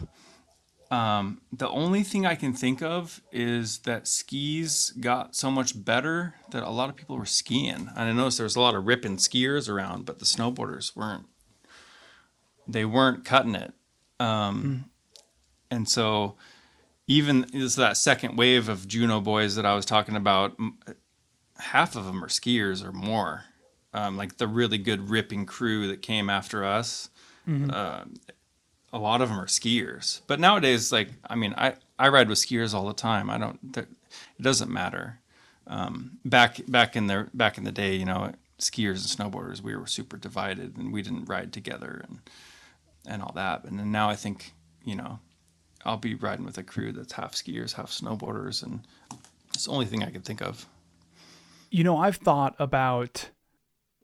Um, 0.89 1.39
the 1.53 1.69
only 1.69 2.03
thing 2.03 2.25
I 2.25 2.35
can 2.35 2.51
think 2.53 2.81
of 2.81 3.21
is 3.31 3.79
that 3.79 4.07
skis 4.09 4.91
got 4.99 5.35
so 5.35 5.49
much 5.49 5.85
better 5.85 6.35
that 6.51 6.63
a 6.63 6.69
lot 6.69 6.89
of 6.89 6.97
people 6.97 7.17
were 7.17 7.25
skiing. 7.25 7.89
And 7.95 8.09
I 8.09 8.11
noticed 8.11 8.37
there 8.39 8.43
was 8.43 8.57
a 8.57 8.61
lot 8.61 8.75
of 8.75 8.85
ripping 8.85 9.15
skiers 9.17 9.69
around, 9.69 10.05
but 10.05 10.19
the 10.19 10.25
snowboarders 10.25 10.93
weren't. 10.95 11.27
They 12.67 12.83
weren't 12.83 13.23
cutting 13.23 13.55
it. 13.55 13.73
Um, 14.19 14.85
And 15.69 15.87
so, 15.87 16.35
even 17.07 17.45
is 17.53 17.77
that 17.77 17.95
second 17.95 18.37
wave 18.37 18.67
of 18.67 18.85
Juneau 18.87 19.21
boys 19.21 19.55
that 19.55 19.65
I 19.65 19.73
was 19.75 19.85
talking 19.85 20.17
about. 20.17 20.57
Half 21.57 21.95
of 21.95 22.05
them 22.05 22.23
are 22.23 22.27
skiers 22.27 22.83
or 22.83 22.91
more. 22.91 23.45
Um, 23.93 24.17
like 24.17 24.37
the 24.37 24.47
really 24.47 24.77
good 24.77 25.09
ripping 25.09 25.45
crew 25.45 25.87
that 25.87 26.01
came 26.01 26.29
after 26.29 26.63
us 26.65 27.09
a 28.93 28.99
lot 28.99 29.21
of 29.21 29.29
them 29.29 29.39
are 29.39 29.45
skiers. 29.45 30.21
But 30.27 30.39
nowadays, 30.39 30.91
like 30.91 31.09
I 31.29 31.35
mean, 31.35 31.53
I 31.57 31.75
I 31.97 32.09
ride 32.09 32.29
with 32.29 32.39
skiers 32.39 32.73
all 32.73 32.87
the 32.87 32.93
time. 32.93 33.29
I 33.29 33.37
don't. 33.37 33.59
It 33.77 33.87
doesn't 34.41 34.71
matter. 34.71 35.19
Um, 35.67 36.17
back 36.25 36.59
back 36.67 36.95
in 36.95 37.07
the 37.07 37.29
back 37.33 37.57
in 37.57 37.63
the 37.63 37.71
day, 37.71 37.95
you 37.95 38.05
know, 38.05 38.33
skiers 38.59 39.19
and 39.19 39.33
snowboarders, 39.33 39.61
we 39.61 39.75
were 39.75 39.87
super 39.87 40.17
divided, 40.17 40.77
and 40.77 40.91
we 40.91 41.01
didn't 41.01 41.25
ride 41.25 41.53
together 41.53 42.03
and 42.07 42.19
and 43.07 43.21
all 43.21 43.31
that. 43.35 43.63
And 43.65 43.79
then 43.79 43.91
now 43.91 44.09
I 44.09 44.15
think, 44.15 44.53
you 44.83 44.95
know, 44.95 45.19
I'll 45.85 45.97
be 45.97 46.15
riding 46.15 46.45
with 46.45 46.57
a 46.57 46.63
crew 46.63 46.91
that's 46.91 47.13
half 47.13 47.33
skiers, 47.33 47.73
half 47.73 47.91
snowboarders, 47.91 48.63
and 48.63 48.81
it's 49.53 49.65
the 49.65 49.71
only 49.71 49.85
thing 49.85 50.03
I 50.03 50.11
can 50.11 50.21
think 50.21 50.41
of. 50.41 50.67
You 51.69 51.83
know, 51.83 51.97
I've 51.97 52.17
thought 52.17 52.55
about, 52.59 53.29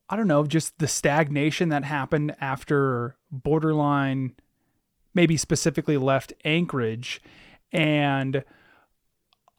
I 0.10 0.16
don't 0.16 0.28
know, 0.28 0.46
just 0.46 0.80
the 0.80 0.88
stagnation 0.88 1.70
that 1.70 1.84
happened 1.84 2.36
after 2.40 3.18
Borderline, 3.30 4.36
maybe 5.18 5.36
specifically 5.36 5.98
left 5.98 6.32
Anchorage. 6.46 7.20
And 7.72 8.44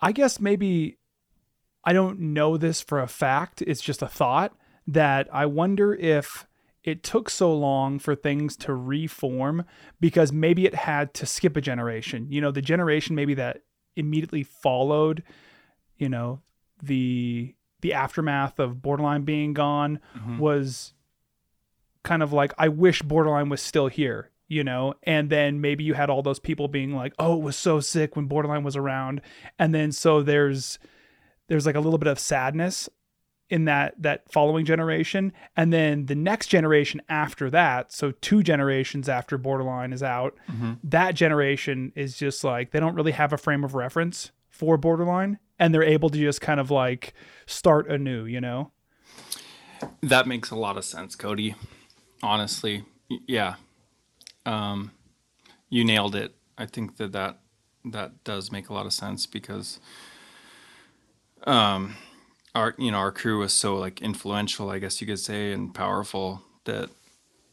I 0.01 0.13
guess 0.13 0.39
maybe 0.39 0.99
I 1.83 1.93
don't 1.93 2.21
know 2.21 2.57
this 2.57 2.81
for 2.81 3.01
a 3.01 3.09
fact. 3.09 3.61
It's 3.63 3.81
just 3.81 4.01
a 4.01 4.07
thought 4.07 4.57
that 4.87 5.29
I 5.33 5.47
wonder 5.47 5.95
if 5.95 6.47
it 6.85 7.03
took 7.03 7.29
so 7.29 7.53
long 7.53 7.99
for 7.99 8.15
things 8.15 8.57
to 8.59 8.73
reform 8.73 9.65
because 10.01 10.33
maybe 10.33 10.65
it 10.65 10.77
had 10.77 11.13
to 11.15 11.27
skip 11.27 11.57
a 11.57 11.61
generation. 11.61 12.29
You 12.31 12.41
know, 12.41 12.53
the 12.53 12.63
generation 12.63 13.17
maybe 13.17 13.35
that 13.35 13.63
immediately 13.97 14.45
followed, 14.45 15.25
you 15.97 16.09
know, 16.09 16.41
the 16.81 17.57
the 17.81 17.95
aftermath 17.95 18.61
of 18.61 18.81
Borderline 18.81 19.23
being 19.23 19.55
gone 19.55 19.99
mm-hmm. 20.17 20.39
was 20.39 20.93
kind 22.05 22.23
of 22.23 22.33
like 22.33 22.53
I 22.57 22.69
wish 22.69 23.03
Borderline 23.03 23.49
was 23.49 23.61
still 23.61 23.89
here, 23.89 24.31
you 24.49 24.65
know, 24.65 24.95
and 25.03 25.31
then 25.31 25.61
maybe 25.61 25.85
you 25.85 25.95
had 25.95 26.11
all 26.11 26.23
those 26.23 26.41
people 26.41 26.69
being 26.69 26.95
like, 26.95 27.13
"Oh, 27.19 27.37
it 27.37 27.43
was 27.43 27.57
so 27.57 27.81
sick 27.81 28.17
when 28.17 28.27
Borderline 28.27 28.65
was 28.65 28.77
around," 28.77 29.21
and 29.59 29.75
then 29.75 29.93
so 29.93 30.23
there's 30.23 30.79
there's 31.49 31.67
like 31.67 31.77
a 31.77 31.81
little 31.81 31.99
bit 31.99 32.09
of 32.09 32.19
sadness 32.19 32.89
in 33.51 33.65
that 33.67 33.95
that 33.99 34.31
following 34.31 34.65
generation, 34.65 35.33
and 35.57 35.73
then 35.73 36.07
the 36.07 36.15
next 36.15 36.49
generation 36.49 37.01
after 37.09 37.51
that, 37.51 37.93
so 37.93 38.13
two 38.21 38.43
generations 38.43 39.09
after 39.09 39.39
Borderline 39.39 39.93
is 39.93 40.03
out, 40.03 40.35
mm-hmm. 40.51 40.75
that 40.85 41.15
generation 41.15 41.93
is 41.95 42.17
just 42.17 42.45
like 42.45 42.71
they 42.71 42.81
don't 42.81 42.95
really 42.95 43.13
have 43.13 43.33
a 43.33 43.39
frame 43.39 43.65
of 43.65 43.75
reference 43.75 44.33
for 44.49 44.77
Borderline, 44.77 45.39
and 45.59 45.75
they're 45.75 45.83
able 45.83 46.11
to 46.11 46.19
just 46.19 46.41
kind 46.41 46.61
of 46.61 46.71
like 46.71 47.15
start 47.47 47.89
anew, 47.89 48.25
you 48.25 48.41
know. 48.41 48.73
That 50.03 50.27
makes 50.27 50.51
a 50.51 50.57
lot 50.57 50.77
of 50.77 50.85
sense, 50.85 51.15
Cody. 51.17 51.55
Honestly, 52.23 52.85
yeah. 53.27 53.55
Um, 54.49 54.93
you 55.69 55.85
nailed 55.85 56.15
it. 56.15 56.35
I 56.57 56.67
think 56.67 56.97
that 56.97 57.13
that 57.13 57.39
that 57.85 58.25
does 58.25 58.51
make 58.51 58.69
a 58.69 58.75
lot 58.75 58.87
of 58.87 58.93
sense 58.93 59.27
because 59.27 59.79
um 61.45 61.95
our 62.55 62.75
you 62.79 62.91
know 62.91 62.99
our 62.99 63.13
crew 63.13 63.39
was 63.39 63.53
so 63.53 63.77
like 63.77 64.03
influential, 64.03 64.71
I 64.71 64.79
guess 64.79 65.01
you 65.01 65.07
could 65.07 65.21
say, 65.21 65.53
and 65.53 65.75
powerful 65.75 66.43
that 66.65 66.91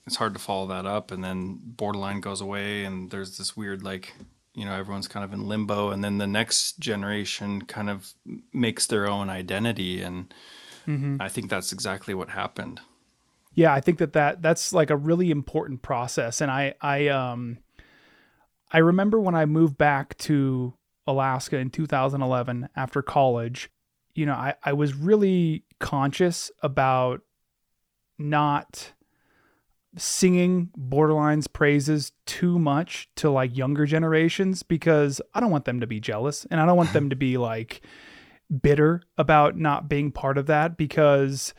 it's 0.08 0.16
hard 0.18 0.34
to 0.34 0.40
follow 0.40 0.68
that 0.68 0.86
up 0.86 1.12
and 1.12 1.24
then 1.24 1.60
borderline 1.62 2.22
goes 2.22 2.42
away 2.42 2.84
and 2.86 3.10
there's 3.12 3.38
this 3.38 3.58
weird 3.58 3.84
like 3.84 4.14
you 4.54 4.64
know 4.66 4.74
everyone's 4.74 5.08
kind 5.08 5.24
of 5.24 5.34
in 5.34 5.48
limbo 5.48 5.90
and 5.90 6.04
then 6.04 6.18
the 6.20 6.28
next 6.28 6.80
generation 6.80 7.62
kind 7.64 7.90
of 7.90 8.14
makes 8.54 8.86
their 8.88 9.08
own 9.10 9.30
identity 9.30 10.02
and 10.02 10.34
I 11.20 11.30
think 11.30 11.50
that's 11.50 11.72
exactly 11.74 12.14
what 12.14 12.30
happened. 12.30 12.80
Yeah 13.56 13.74
i 13.74 13.82
think 13.82 13.98
that, 13.98 14.14
that 14.14 14.42
that's 14.42 14.72
like 14.74 14.90
a 14.90 14.98
really 14.98 15.32
important 15.32 15.82
process. 15.82 16.42
And 16.42 16.52
i 16.52 16.76
i 16.82 17.08
um 17.08 17.58
i 18.72 18.78
remember 18.78 19.20
when 19.20 19.34
i 19.36 19.46
moved 19.46 19.78
back 19.78 20.18
to 20.20 20.74
alaska 21.08 21.58
in 21.58 21.70
2011 21.70 22.70
after 22.76 23.02
college 23.02 23.70
you 24.14 24.26
know 24.26 24.34
i 24.34 24.54
i 24.64 24.74
was 24.74 24.94
really 24.94 25.64
conscious 25.80 26.52
about 26.62 27.22
not 28.18 28.94
singing 29.98 30.70
borderline's 30.78 31.48
praises 31.48 32.12
too 32.26 32.60
much 32.60 33.10
to 33.16 33.30
like 33.30 33.56
younger 33.56 33.86
generations 33.86 34.64
because 34.64 35.22
i 35.34 35.40
don't 35.40 35.52
want 35.52 35.66
them 35.66 35.80
to 35.80 35.88
be 35.88 36.00
jealous 36.00 36.46
and 36.52 36.60
i 36.60 36.66
don't 36.66 36.76
want 36.76 36.92
them 36.92 37.10
to 37.10 37.16
be 37.16 37.38
like 37.38 37.82
bitter 38.62 39.02
about 39.18 39.58
not 39.58 39.88
being 39.88 40.12
part 40.12 40.38
of 40.38 40.48
that 40.48 40.76
because 40.76 41.54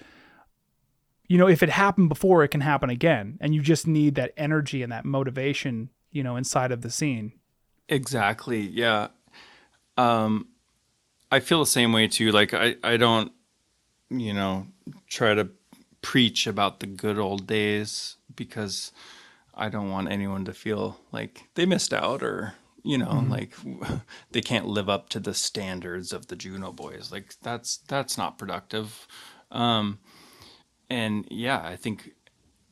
you 1.28 1.38
know, 1.38 1.48
if 1.48 1.62
it 1.62 1.70
happened 1.70 2.08
before, 2.08 2.44
it 2.44 2.48
can 2.48 2.60
happen 2.60 2.90
again. 2.90 3.38
And 3.40 3.54
you 3.54 3.62
just 3.62 3.86
need 3.86 4.14
that 4.14 4.32
energy 4.36 4.82
and 4.82 4.92
that 4.92 5.04
motivation, 5.04 5.90
you 6.10 6.22
know, 6.22 6.36
inside 6.36 6.72
of 6.72 6.82
the 6.82 6.90
scene. 6.90 7.32
Exactly. 7.88 8.60
Yeah. 8.60 9.08
Um, 9.96 10.48
I 11.30 11.40
feel 11.40 11.60
the 11.60 11.66
same 11.66 11.92
way 11.92 12.08
too. 12.08 12.30
Like 12.32 12.54
I, 12.54 12.76
I 12.82 12.96
don't, 12.96 13.32
you 14.10 14.32
know, 14.32 14.66
try 15.08 15.34
to 15.34 15.48
preach 16.02 16.46
about 16.46 16.80
the 16.80 16.86
good 16.86 17.18
old 17.18 17.46
days 17.46 18.16
because 18.34 18.92
I 19.54 19.68
don't 19.68 19.90
want 19.90 20.10
anyone 20.10 20.44
to 20.44 20.52
feel 20.52 21.00
like 21.12 21.44
they 21.54 21.66
missed 21.66 21.92
out 21.92 22.22
or, 22.22 22.54
you 22.84 22.98
know, 22.98 23.24
like 23.28 23.52
they 24.30 24.40
can't 24.40 24.66
live 24.66 24.88
up 24.88 25.08
to 25.10 25.20
the 25.20 25.34
standards 25.34 26.12
of 26.12 26.28
the 26.28 26.36
Juneau 26.36 26.72
boys. 26.72 27.10
Like 27.10 27.34
that's, 27.42 27.78
that's 27.88 28.16
not 28.16 28.38
productive. 28.38 29.08
Um, 29.50 29.98
and 30.90 31.26
yeah, 31.30 31.60
I 31.62 31.76
think 31.76 32.10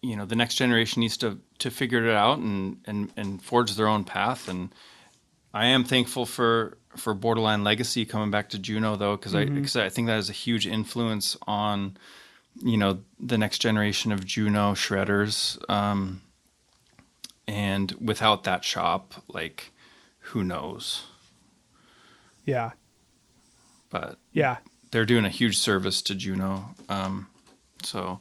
you 0.03 0.17
know 0.17 0.25
the 0.27 0.37
next 0.37 0.57
generation 0.57 1.01
needs 1.01 1.17
to 1.19 1.39
to 1.59 1.71
figure 1.71 2.05
it 2.05 2.15
out 2.15 2.39
and 2.39 2.79
and 2.87 3.11
and 3.17 3.43
forge 3.43 3.75
their 3.77 3.89
own 3.89 4.05
path. 4.05 4.49
And 4.49 4.75
I 5.53 5.67
am 5.67 5.85
thankful 5.85 6.27
for 6.27 6.79
for 6.97 7.15
Borderline 7.15 7.65
Legacy 7.65 8.05
coming 8.05 8.31
back 8.31 8.51
to 8.51 8.59
Juneau 8.59 8.97
though, 8.97 9.17
because 9.17 9.35
I 9.35 9.45
because 9.47 9.77
I 9.77 9.89
think 9.89 10.07
that 10.09 10.19
is 10.19 10.29
a 10.31 10.35
huge 10.35 10.67
influence 10.67 11.37
on 11.47 11.97
you 12.63 12.77
know 12.77 13.01
the 13.19 13.39
next 13.39 13.59
generation 13.59 14.13
of 14.13 14.25
Juneau 14.25 14.73
shredders. 14.75 15.59
Um, 15.71 16.21
and 17.47 17.93
without 18.01 18.45
that 18.45 18.65
shop, 18.65 19.15
like 19.29 19.73
who 20.19 20.43
knows? 20.45 21.05
Yeah. 22.45 22.73
But 23.91 24.19
Yeah. 24.33 24.59
they're 24.91 25.05
doing 25.05 25.25
a 25.25 25.31
huge 25.31 25.57
service 25.59 26.01
to 26.03 26.15
Juneau. 26.15 26.65
Um, 26.89 27.27
so 27.85 28.21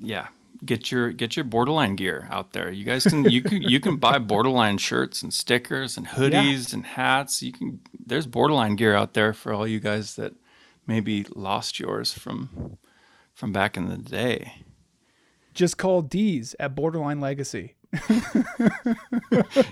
yeah, 0.00 0.28
get 0.64 0.90
your 0.90 1.10
get 1.12 1.36
your 1.36 1.44
borderline 1.44 1.96
gear 1.96 2.28
out 2.30 2.52
there. 2.52 2.70
You 2.70 2.84
guys 2.84 3.04
can 3.04 3.28
you 3.30 3.42
can 3.42 3.62
you 3.62 3.80
can 3.80 3.96
buy 3.96 4.18
borderline 4.18 4.78
shirts 4.78 5.22
and 5.22 5.32
stickers 5.32 5.96
and 5.96 6.06
hoodies 6.16 6.72
and 6.72 6.84
hats. 6.84 7.42
You 7.42 7.52
can 7.52 7.80
there's 8.06 8.26
borderline 8.26 8.76
gear 8.76 8.94
out 8.94 9.14
there 9.14 9.32
for 9.32 9.52
all 9.52 9.66
you 9.66 9.80
guys 9.80 10.16
that 10.16 10.34
maybe 10.86 11.26
lost 11.34 11.78
yours 11.80 12.12
from 12.12 12.78
from 13.34 13.52
back 13.52 13.76
in 13.76 13.88
the 13.88 13.98
day. 13.98 14.54
Just 15.54 15.78
call 15.78 16.02
D's 16.02 16.56
at 16.58 16.74
Borderline 16.74 17.20
Legacy. 17.20 17.74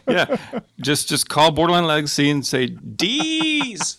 Yeah, 0.08 0.36
just 0.80 1.08
just 1.08 1.28
call 1.28 1.50
Borderline 1.50 1.86
Legacy 1.86 2.30
and 2.30 2.46
say, 2.46 2.66
"D's, 2.66 3.96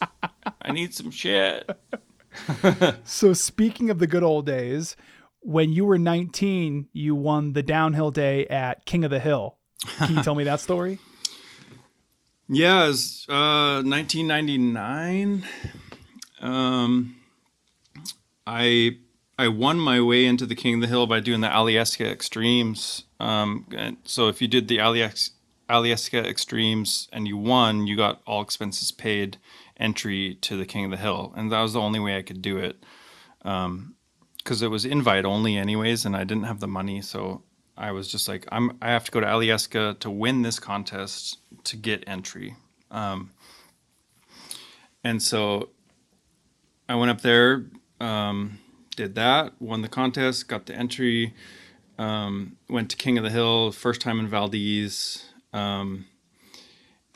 I 0.62 0.72
need 0.72 0.94
some 0.94 1.12
shit." 1.12 1.70
So, 3.04 3.34
speaking 3.34 3.90
of 3.90 4.00
the 4.00 4.08
good 4.08 4.24
old 4.24 4.46
days, 4.46 4.96
when 5.42 5.72
you 5.72 5.86
were 5.86 5.98
19, 5.98 6.88
you 6.94 7.16
won 7.16 7.54
the 7.54 7.64
downhill 7.64 8.12
day 8.12 8.48
at 8.48 8.86
King 8.86 9.04
of 9.04 9.12
the 9.12 9.20
Hill. 9.20 9.58
Can 9.98 10.16
you 10.16 10.24
tell 10.24 10.36
me 10.36 10.44
that 10.46 10.60
story? 10.60 11.00
Yeah, 12.50 12.90
it's 12.90 13.28
uh, 13.30 13.82
1999. 13.84 15.46
Um, 16.42 17.16
I 18.46 18.98
I 19.40 19.48
won 19.48 19.80
my 19.80 20.02
way 20.02 20.26
into 20.26 20.46
the 20.46 20.54
King 20.54 20.76
of 20.76 20.82
the 20.82 20.88
Hill 20.88 21.08
by 21.08 21.20
doing 21.22 21.42
the 21.42 21.48
Alyeska 21.48 22.06
Extremes. 22.06 23.06
Um, 23.20 23.66
and 23.76 23.98
so 24.04 24.28
if 24.28 24.42
you 24.42 24.48
did 24.48 24.68
the 24.68 24.78
Aliesk, 24.78 25.32
Alyeska 25.70 26.24
Extremes 26.26 27.08
and 27.12 27.28
you 27.28 27.38
won, 27.38 27.88
you 27.88 27.96
got 27.96 28.22
all 28.28 28.42
expenses 28.42 28.92
paid 28.92 29.38
entry 29.78 30.36
to 30.42 30.58
the 30.58 30.66
King 30.66 30.86
of 30.86 30.92
the 30.92 30.98
Hill, 30.98 31.34
and 31.36 31.52
that 31.52 31.62
was 31.62 31.74
the 31.74 31.82
only 31.82 32.00
way 32.00 32.18
I 32.18 32.22
could 32.22 32.42
do 32.42 32.58
it. 32.58 32.78
because 34.44 34.62
it 34.62 34.68
was 34.70 34.86
invite 34.86 35.26
only 35.26 35.58
anyways 35.58 36.06
and 36.06 36.16
i 36.16 36.24
didn't 36.24 36.44
have 36.44 36.60
the 36.60 36.68
money 36.68 37.02
so 37.02 37.42
i 37.78 37.92
was 37.92 38.08
just 38.12 38.28
like 38.28 38.46
i'm 38.52 38.78
i 38.82 38.90
have 38.90 39.06
to 39.06 39.12
go 39.12 39.20
to 39.20 39.26
Alyeska 39.26 40.00
to 40.00 40.10
win 40.10 40.42
this 40.42 40.60
contest 40.60 41.40
to 41.64 41.78
get 41.78 42.04
entry 42.08 42.56
um, 42.92 43.32
and 45.04 45.22
so 45.22 45.70
i 46.90 46.96
went 46.96 47.12
up 47.12 47.22
there 47.22 47.66
um, 48.00 48.60
did 48.96 49.16
that 49.16 49.54
won 49.60 49.82
the 49.82 49.88
contest 49.88 50.48
got 50.48 50.66
the 50.66 50.76
entry 50.76 51.34
um, 51.98 52.58
went 52.70 52.90
to 52.90 52.98
king 52.98 53.18
of 53.18 53.24
the 53.24 53.30
hill 53.30 53.72
first 53.72 54.02
time 54.02 54.20
in 54.20 54.28
valdez 54.28 55.30
um, 55.54 56.06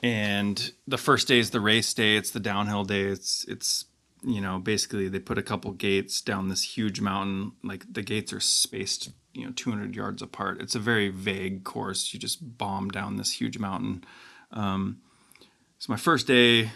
and 0.03 0.71
the 0.87 0.97
first 0.97 1.27
day 1.27 1.39
is 1.39 1.51
the 1.51 1.59
race 1.59 1.93
day 1.93 2.17
it's 2.17 2.31
the 2.31 2.39
downhill 2.39 2.83
day. 2.83 3.03
It's 3.03 3.45
it's 3.45 3.85
you 4.23 4.41
know 4.41 4.59
basically 4.59 5.07
they 5.07 5.19
put 5.19 5.37
a 5.37 5.43
couple 5.43 5.71
gates 5.71 6.21
down 6.21 6.49
this 6.49 6.63
huge 6.63 6.99
mountain 7.01 7.51
like 7.63 7.85
the 7.91 8.01
gates 8.01 8.33
are 8.33 8.39
spaced 8.39 9.11
you 9.33 9.45
know 9.45 9.51
200 9.55 9.95
yards 9.95 10.21
apart. 10.21 10.61
It's 10.61 10.75
a 10.75 10.79
very 10.79 11.09
vague 11.09 11.63
course. 11.63 12.13
You 12.13 12.19
just 12.19 12.57
bomb 12.57 12.89
down 12.89 13.17
this 13.17 13.39
huge 13.39 13.59
mountain. 13.59 14.03
Um, 14.51 15.01
so 15.79 15.91
my 15.91 15.97
first 15.97 16.25
day 16.27 16.71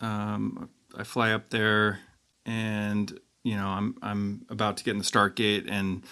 um, 0.00 0.70
i 0.96 1.02
fly 1.02 1.32
up 1.32 1.50
there 1.50 2.00
and 2.46 3.18
you 3.42 3.56
know 3.56 3.66
i'm 3.66 3.96
i'm 4.00 4.46
about 4.48 4.76
to 4.76 4.84
get 4.84 4.92
in 4.92 4.98
the 4.98 5.04
start 5.04 5.34
gate 5.36 5.66
and 5.68 6.04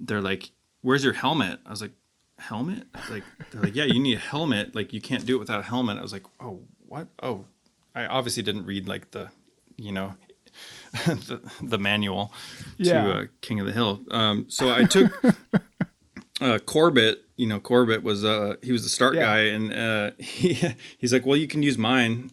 they're 0.00 0.20
like 0.20 0.50
where's 0.84 1.02
your 1.02 1.14
helmet? 1.14 1.58
I 1.66 1.70
was 1.70 1.80
like 1.80 1.92
helmet? 2.48 2.84
Like 3.10 3.24
they're 3.50 3.62
like 3.62 3.74
yeah 3.74 3.84
you 3.84 4.00
need 4.00 4.16
a 4.16 4.20
helmet. 4.20 4.74
Like 4.74 4.92
you 4.92 5.00
can't 5.00 5.24
do 5.26 5.36
it 5.36 5.38
without 5.38 5.60
a 5.60 5.62
helmet. 5.64 5.98
I 5.98 6.02
was 6.02 6.12
like 6.12 6.24
oh 6.40 6.60
what? 6.86 7.08
Oh. 7.22 7.44
I 7.94 8.06
obviously 8.06 8.42
didn't 8.42 8.66
read 8.66 8.88
like 8.88 9.10
the 9.12 9.30
you 9.76 9.92
know 9.92 10.14
the, 11.06 11.40
the 11.62 11.78
manual 11.78 12.32
Yeah. 12.76 13.02
to 13.04 13.12
uh, 13.12 13.24
king 13.40 13.60
of 13.60 13.66
the 13.66 13.72
hill. 13.72 14.00
Um, 14.10 14.46
so 14.48 14.70
i 14.70 14.84
took 14.84 15.12
uh, 16.40 16.58
corbett 16.66 17.22
you 17.36 17.46
know 17.46 17.60
corbett 17.60 18.02
was 18.02 18.24
uh 18.24 18.54
he 18.62 18.72
was 18.72 18.82
the 18.82 18.88
start 18.88 19.14
Yeah. 19.14 19.22
guy 19.22 19.38
and 19.54 19.72
uh 19.72 20.10
he, 20.18 20.56
he's 20.98 21.12
like 21.12 21.24
well 21.26 21.36
you 21.36 21.48
can 21.48 21.62
use 21.62 21.78
mine. 21.78 22.30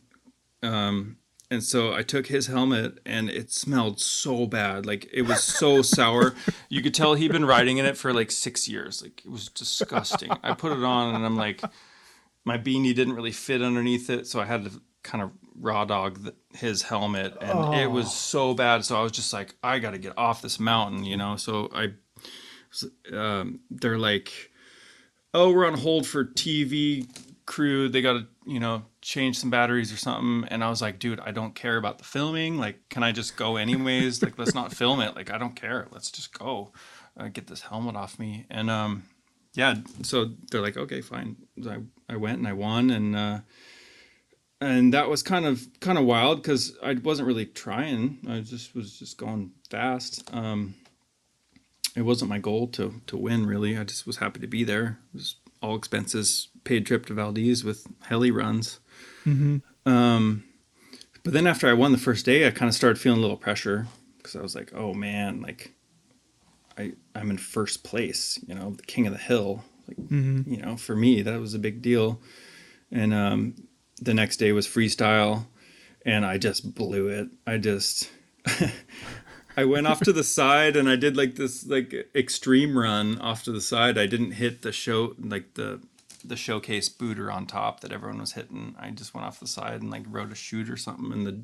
Um 0.63 1.17
And 1.51 1.61
so 1.61 1.93
I 1.93 2.01
took 2.01 2.27
his 2.27 2.47
helmet 2.47 2.99
and 3.05 3.29
it 3.29 3.51
smelled 3.51 3.99
so 3.99 4.45
bad. 4.45 4.85
Like 4.85 5.09
it 5.11 5.23
was 5.23 5.43
so 5.43 5.81
sour. 5.81 6.33
You 6.69 6.81
could 6.81 6.93
tell 6.93 7.13
he'd 7.15 7.33
been 7.33 7.43
riding 7.43 7.77
in 7.77 7.85
it 7.85 7.97
for 7.97 8.13
like 8.13 8.31
six 8.31 8.69
years. 8.69 9.01
Like 9.01 9.25
it 9.25 9.29
was 9.29 9.49
disgusting. 9.49 10.31
I 10.43 10.53
put 10.53 10.71
it 10.71 10.81
on 10.81 11.13
and 11.13 11.25
I'm 11.25 11.35
like, 11.35 11.61
my 12.45 12.57
beanie 12.57 12.95
didn't 12.95 13.15
really 13.15 13.33
fit 13.33 13.61
underneath 13.61 14.09
it. 14.09 14.27
So 14.27 14.39
I 14.39 14.45
had 14.45 14.63
to 14.63 14.81
kind 15.03 15.21
of 15.21 15.31
raw 15.59 15.83
dog 15.83 16.23
the, 16.23 16.33
his 16.53 16.83
helmet 16.83 17.35
and 17.41 17.51
oh. 17.51 17.73
it 17.73 17.87
was 17.87 18.15
so 18.15 18.53
bad. 18.53 18.85
So 18.85 18.97
I 18.97 19.03
was 19.03 19.11
just 19.11 19.33
like, 19.33 19.53
I 19.61 19.79
got 19.79 19.91
to 19.91 19.97
get 19.97 20.17
off 20.17 20.41
this 20.41 20.57
mountain, 20.57 21.03
you 21.03 21.17
know? 21.17 21.35
So 21.35 21.69
I, 21.75 21.89
um, 23.13 23.59
they're 23.69 23.99
like, 23.99 24.31
oh, 25.33 25.51
we're 25.51 25.67
on 25.67 25.77
hold 25.77 26.07
for 26.07 26.23
TV 26.23 27.09
crew. 27.45 27.89
They 27.89 28.01
got 28.01 28.13
to, 28.13 28.27
you 28.45 28.61
know, 28.61 28.83
change 29.01 29.39
some 29.39 29.49
batteries 29.49 29.91
or 29.91 29.97
something. 29.97 30.47
And 30.49 30.63
I 30.63 30.69
was 30.69 30.81
like, 30.81 30.99
dude, 30.99 31.19
I 31.19 31.31
don't 31.31 31.55
care 31.55 31.77
about 31.77 31.97
the 31.97 32.03
filming. 32.03 32.57
Like, 32.57 32.89
can 32.89 33.03
I 33.03 33.11
just 33.11 33.35
go 33.35 33.57
anyways? 33.57 34.21
like, 34.21 34.37
let's 34.37 34.55
not 34.55 34.73
film 34.73 35.01
it. 35.01 35.15
Like, 35.15 35.31
I 35.31 35.37
don't 35.37 35.55
care. 35.55 35.87
Let's 35.91 36.11
just 36.11 36.37
go 36.37 36.71
uh, 37.17 37.27
get 37.27 37.47
this 37.47 37.61
helmet 37.61 37.95
off 37.95 38.19
me. 38.19 38.45
And, 38.49 38.69
um, 38.69 39.03
yeah, 39.53 39.75
so 40.03 40.31
they're 40.49 40.61
like, 40.61 40.77
okay, 40.77 41.01
fine. 41.01 41.35
I, 41.67 41.79
I 42.07 42.15
went 42.15 42.37
and 42.37 42.47
I 42.47 42.53
won. 42.53 42.89
And, 42.89 43.15
uh, 43.15 43.39
and 44.61 44.93
that 44.93 45.09
was 45.09 45.23
kind 45.23 45.45
of 45.45 45.65
kind 45.79 45.97
of 45.97 46.05
wild 46.05 46.41
because 46.41 46.77
I 46.83 46.93
wasn't 46.93 47.27
really 47.27 47.47
trying. 47.47 48.19
I 48.29 48.41
just 48.41 48.75
was 48.75 48.97
just 48.97 49.17
going 49.17 49.51
fast. 49.71 50.29
Um, 50.33 50.75
it 51.95 52.03
wasn't 52.03 52.29
my 52.29 52.37
goal 52.37 52.67
to 52.67 53.01
to 53.07 53.17
win 53.17 53.47
really. 53.47 53.75
I 53.75 53.83
just 53.83 54.05
was 54.05 54.17
happy 54.17 54.39
to 54.39 54.47
be 54.47 54.63
there. 54.63 54.99
It 55.13 55.17
was 55.17 55.35
all 55.63 55.75
expenses 55.75 56.49
paid 56.63 56.85
trip 56.85 57.07
to 57.07 57.13
Valdez 57.13 57.63
with 57.63 57.87
heli 58.01 58.29
runs. 58.29 58.79
Mm-hmm. 59.25 59.89
Um, 59.91 60.43
but 61.23 61.33
then 61.33 61.47
after 61.47 61.67
I 61.67 61.73
won 61.73 61.91
the 61.91 61.97
first 61.97 62.25
day, 62.25 62.47
I 62.47 62.51
kind 62.51 62.69
of 62.69 62.75
started 62.75 62.99
feeling 62.99 63.19
a 63.19 63.21
little 63.21 63.37
pressure 63.37 63.87
because 64.17 64.35
I 64.35 64.41
was 64.41 64.55
like, 64.55 64.71
oh 64.73 64.93
man, 64.93 65.41
like 65.41 65.73
I 66.77 66.93
I'm 67.15 67.29
in 67.29 67.37
first 67.37 67.83
place, 67.83 68.39
you 68.47 68.55
know, 68.55 68.71
the 68.71 68.83
king 68.83 69.07
of 69.07 69.13
the 69.13 69.19
hill. 69.19 69.63
Like, 69.87 69.97
mm-hmm. 69.97 70.51
you 70.51 70.61
know, 70.61 70.77
for 70.77 70.95
me 70.95 71.21
that 71.21 71.39
was 71.39 71.53
a 71.53 71.59
big 71.59 71.81
deal. 71.81 72.19
And 72.91 73.13
um, 73.13 73.55
the 74.01 74.13
next 74.13 74.37
day 74.37 74.51
was 74.51 74.67
freestyle 74.67 75.45
and 76.05 76.25
I 76.25 76.37
just 76.37 76.73
blew 76.73 77.07
it. 77.07 77.29
I 77.45 77.57
just 77.57 78.09
I 79.57 79.65
went 79.65 79.87
off 79.87 79.99
to 80.01 80.13
the 80.13 80.23
side 80.23 80.75
and 80.75 80.89
I 80.89 80.95
did 80.95 81.17
like 81.17 81.35
this 81.35 81.65
like 81.67 81.93
extreme 82.15 82.77
run 82.77 83.19
off 83.19 83.43
to 83.43 83.51
the 83.51 83.61
side. 83.61 83.97
I 83.97 84.07
didn't 84.07 84.31
hit 84.31 84.61
the 84.61 84.71
show 84.71 85.15
like 85.19 85.53
the 85.53 85.81
the 86.23 86.35
showcase 86.35 86.89
booter 86.89 87.31
on 87.31 87.45
top 87.45 87.81
that 87.81 87.91
everyone 87.91 88.19
was 88.19 88.33
hitting. 88.33 88.75
I 88.79 88.89
just 88.91 89.13
went 89.13 89.25
off 89.25 89.39
the 89.39 89.47
side 89.47 89.81
and 89.81 89.91
like 89.91 90.03
rode 90.07 90.31
a 90.31 90.35
chute 90.35 90.69
or 90.69 90.77
something 90.77 91.11
and 91.11 91.25
the 91.27 91.43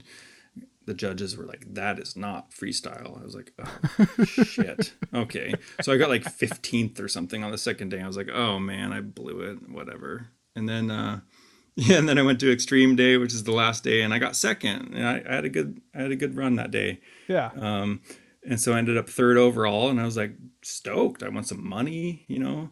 the 0.85 0.93
judges 0.93 1.35
were 1.35 1.45
like, 1.45 1.65
"That 1.73 1.99
is 1.99 2.15
not 2.15 2.51
freestyle." 2.51 3.19
I 3.19 3.25
was 3.25 3.35
like, 3.35 3.51
"Oh 3.59 4.23
shit." 4.23 4.93
Okay, 5.13 5.53
so 5.81 5.91
I 5.91 5.97
got 5.97 6.09
like 6.09 6.23
15th 6.23 7.01
or 7.01 7.09
something 7.09 7.43
on 7.43 7.51
the 7.51 7.57
second 7.57 7.89
day. 7.89 8.01
I 8.01 8.07
was 8.07 8.15
like, 8.15 8.29
"Oh 8.29 8.57
man, 8.57 8.93
I 8.93 9.01
blew 9.01 9.41
it." 9.41 9.69
Whatever. 9.69 10.29
And 10.55 10.67
then 10.67 10.89
uh, 10.89 11.19
Yeah, 11.79 11.97
and 11.97 12.09
then 12.09 12.17
I 12.17 12.23
went 12.23 12.39
to 12.39 12.51
Extreme 12.51 12.95
Day, 12.95 13.17
which 13.17 13.33
is 13.33 13.43
the 13.43 13.51
last 13.51 13.83
day, 13.83 14.01
and 14.01 14.11
I 14.11 14.17
got 14.17 14.35
second. 14.35 14.95
And 14.95 15.07
I, 15.07 15.23
I 15.29 15.35
had 15.35 15.45
a 15.45 15.49
good 15.49 15.79
I 15.93 16.01
had 16.01 16.11
a 16.11 16.15
good 16.15 16.35
run 16.35 16.55
that 16.55 16.71
day. 16.71 17.01
Yeah. 17.27 17.51
Um, 17.55 18.01
and 18.43 18.59
so 18.59 18.73
I 18.73 18.79
ended 18.79 18.97
up 18.97 19.07
third 19.07 19.37
overall, 19.37 19.89
and 19.89 20.01
I 20.01 20.05
was 20.05 20.17
like 20.17 20.31
stoked. 20.63 21.21
I 21.21 21.29
want 21.29 21.47
some 21.47 21.67
money, 21.67 22.25
you 22.27 22.39
know. 22.39 22.71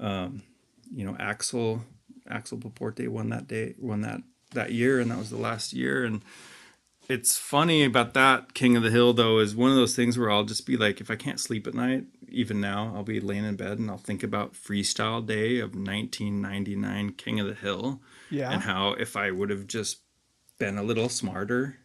Um, 0.00 0.42
you 0.92 1.04
know, 1.04 1.16
Axel 1.18 1.82
Axel 2.28 2.58
Pauporte 2.58 3.08
won 3.08 3.30
that 3.30 3.48
day, 3.48 3.74
won 3.78 4.02
that 4.02 4.22
that 4.52 4.72
year, 4.72 5.00
and 5.00 5.10
that 5.10 5.18
was 5.18 5.30
the 5.30 5.36
last 5.36 5.72
year. 5.72 6.04
And 6.04 6.22
it's 7.08 7.36
funny 7.36 7.84
about 7.84 8.14
that 8.14 8.54
King 8.54 8.76
of 8.76 8.82
the 8.82 8.90
Hill 8.90 9.12
though 9.12 9.38
is 9.38 9.54
one 9.54 9.70
of 9.70 9.76
those 9.76 9.94
things 9.94 10.18
where 10.18 10.30
I'll 10.30 10.44
just 10.44 10.66
be 10.66 10.76
like, 10.76 11.00
if 11.00 11.10
I 11.10 11.16
can't 11.16 11.40
sleep 11.40 11.66
at 11.66 11.74
night, 11.74 12.04
even 12.28 12.60
now, 12.60 12.92
I'll 12.94 13.04
be 13.04 13.20
laying 13.20 13.44
in 13.44 13.56
bed 13.56 13.78
and 13.78 13.90
I'll 13.90 13.98
think 13.98 14.22
about 14.22 14.54
Freestyle 14.54 15.24
Day 15.24 15.58
of 15.58 15.74
1999 15.74 17.12
King 17.12 17.40
of 17.40 17.46
the 17.46 17.54
Hill 17.54 18.00
yeah. 18.30 18.52
And 18.52 18.62
how 18.62 18.92
if 18.92 19.16
I 19.16 19.30
would 19.30 19.50
have 19.50 19.66
just 19.66 20.00
been 20.58 20.78
a 20.78 20.82
little 20.82 21.08
smarter, 21.08 21.78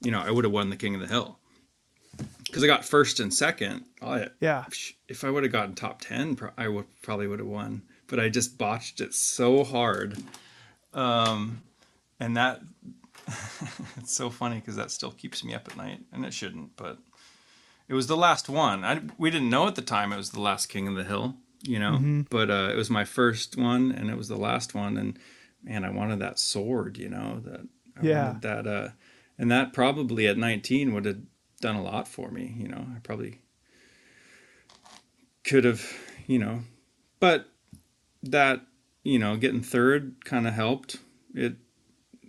you 0.00 0.10
know, 0.10 0.20
I 0.20 0.30
would 0.30 0.44
have 0.44 0.52
won 0.52 0.70
the 0.70 0.76
King 0.76 0.94
of 0.94 1.00
the 1.00 1.06
Hill. 1.06 1.38
Because 2.44 2.62
I 2.62 2.66
got 2.66 2.84
first 2.84 3.20
and 3.20 3.32
second. 3.32 3.84
I, 4.00 4.28
yeah. 4.40 4.64
If 5.08 5.24
I 5.24 5.30
would 5.30 5.42
have 5.42 5.52
gotten 5.52 5.74
top 5.74 6.00
10, 6.00 6.38
I 6.56 6.68
would 6.68 6.86
probably 7.02 7.26
would 7.26 7.40
have 7.40 7.48
won. 7.48 7.82
But 8.06 8.20
I 8.20 8.28
just 8.28 8.58
botched 8.58 9.00
it 9.00 9.14
so 9.14 9.64
hard. 9.64 10.16
Um, 10.94 11.62
and 12.20 12.36
that, 12.36 12.60
it's 13.96 14.14
so 14.14 14.30
funny 14.30 14.56
because 14.56 14.76
that 14.76 14.90
still 14.90 15.10
keeps 15.10 15.44
me 15.44 15.54
up 15.54 15.68
at 15.68 15.76
night. 15.76 16.00
And 16.12 16.24
it 16.24 16.32
shouldn't, 16.32 16.76
but 16.76 16.98
it 17.88 17.94
was 17.94 18.06
the 18.06 18.16
last 18.16 18.48
one. 18.48 18.84
I, 18.84 19.00
we 19.18 19.30
didn't 19.30 19.50
know 19.50 19.66
at 19.66 19.74
the 19.74 19.82
time 19.82 20.12
it 20.12 20.16
was 20.16 20.30
the 20.30 20.40
last 20.40 20.66
King 20.66 20.88
of 20.88 20.94
the 20.94 21.04
Hill, 21.04 21.36
you 21.62 21.78
know, 21.78 21.92
mm-hmm. 21.92 22.22
but 22.30 22.50
uh, 22.50 22.70
it 22.72 22.76
was 22.76 22.90
my 22.90 23.04
first 23.04 23.56
one 23.56 23.92
and 23.92 24.10
it 24.10 24.16
was 24.16 24.28
the 24.28 24.36
last 24.36 24.74
one. 24.74 24.96
And 24.96 25.18
man, 25.62 25.84
I 25.84 25.90
wanted 25.90 26.18
that 26.20 26.38
sword, 26.38 26.98
you 26.98 27.08
know, 27.08 27.40
that 27.44 27.60
I 28.00 28.06
yeah. 28.06 28.36
that 28.42 28.66
uh 28.66 28.88
and 29.38 29.50
that 29.50 29.72
probably 29.72 30.26
at 30.26 30.38
19 30.38 30.94
would 30.94 31.04
have 31.04 31.18
done 31.60 31.76
a 31.76 31.82
lot 31.82 32.08
for 32.08 32.30
me, 32.30 32.54
you 32.56 32.68
know. 32.68 32.86
I 32.94 32.98
probably 33.00 33.40
could 35.44 35.64
have, 35.64 35.86
you 36.26 36.38
know, 36.38 36.60
but 37.20 37.48
that, 38.30 38.60
you 39.02 39.18
know, 39.18 39.36
getting 39.36 39.62
third 39.62 40.24
kind 40.24 40.46
of 40.46 40.54
helped. 40.54 40.98
It 41.34 41.56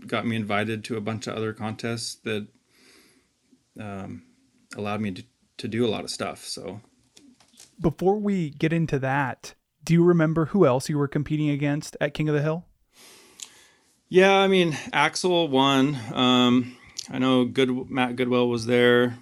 got 0.06 0.26
me 0.26 0.36
invited 0.36 0.84
to 0.86 0.98
a 0.98 1.02
bunch 1.02 1.28
of 1.28 1.36
other 1.36 1.54
contests 1.54 2.16
that 2.24 2.48
um, 3.80 4.24
allowed 4.76 5.02
me 5.02 5.12
to, 5.12 5.24
to 5.58 5.68
do 5.68 5.86
a 5.86 5.90
lot 5.90 6.04
of 6.04 6.10
stuff. 6.10 6.44
So 6.44 6.82
before 7.80 8.18
we 8.18 8.50
get 8.52 8.74
into 8.74 9.00
that, 9.00 9.54
do 9.84 9.94
you 9.94 10.04
remember 10.04 10.46
who 10.46 10.66
else 10.66 10.90
you 10.90 10.98
were 10.98 11.08
competing 11.08 11.50
against 11.50 11.96
at 12.02 12.14
King 12.14 12.30
of 12.30 12.36
the 12.36 12.42
Hill? 12.42 12.66
Yeah, 14.10 14.36
I 14.36 14.48
mean, 14.48 14.78
Axel 14.94 15.48
won. 15.48 15.98
Um, 16.14 16.78
I 17.10 17.20
know 17.20 17.46
Good 17.46 17.90
Matt 17.90 18.16
Goodwill 18.16 18.50
was 18.50 18.66
there. 18.66 19.18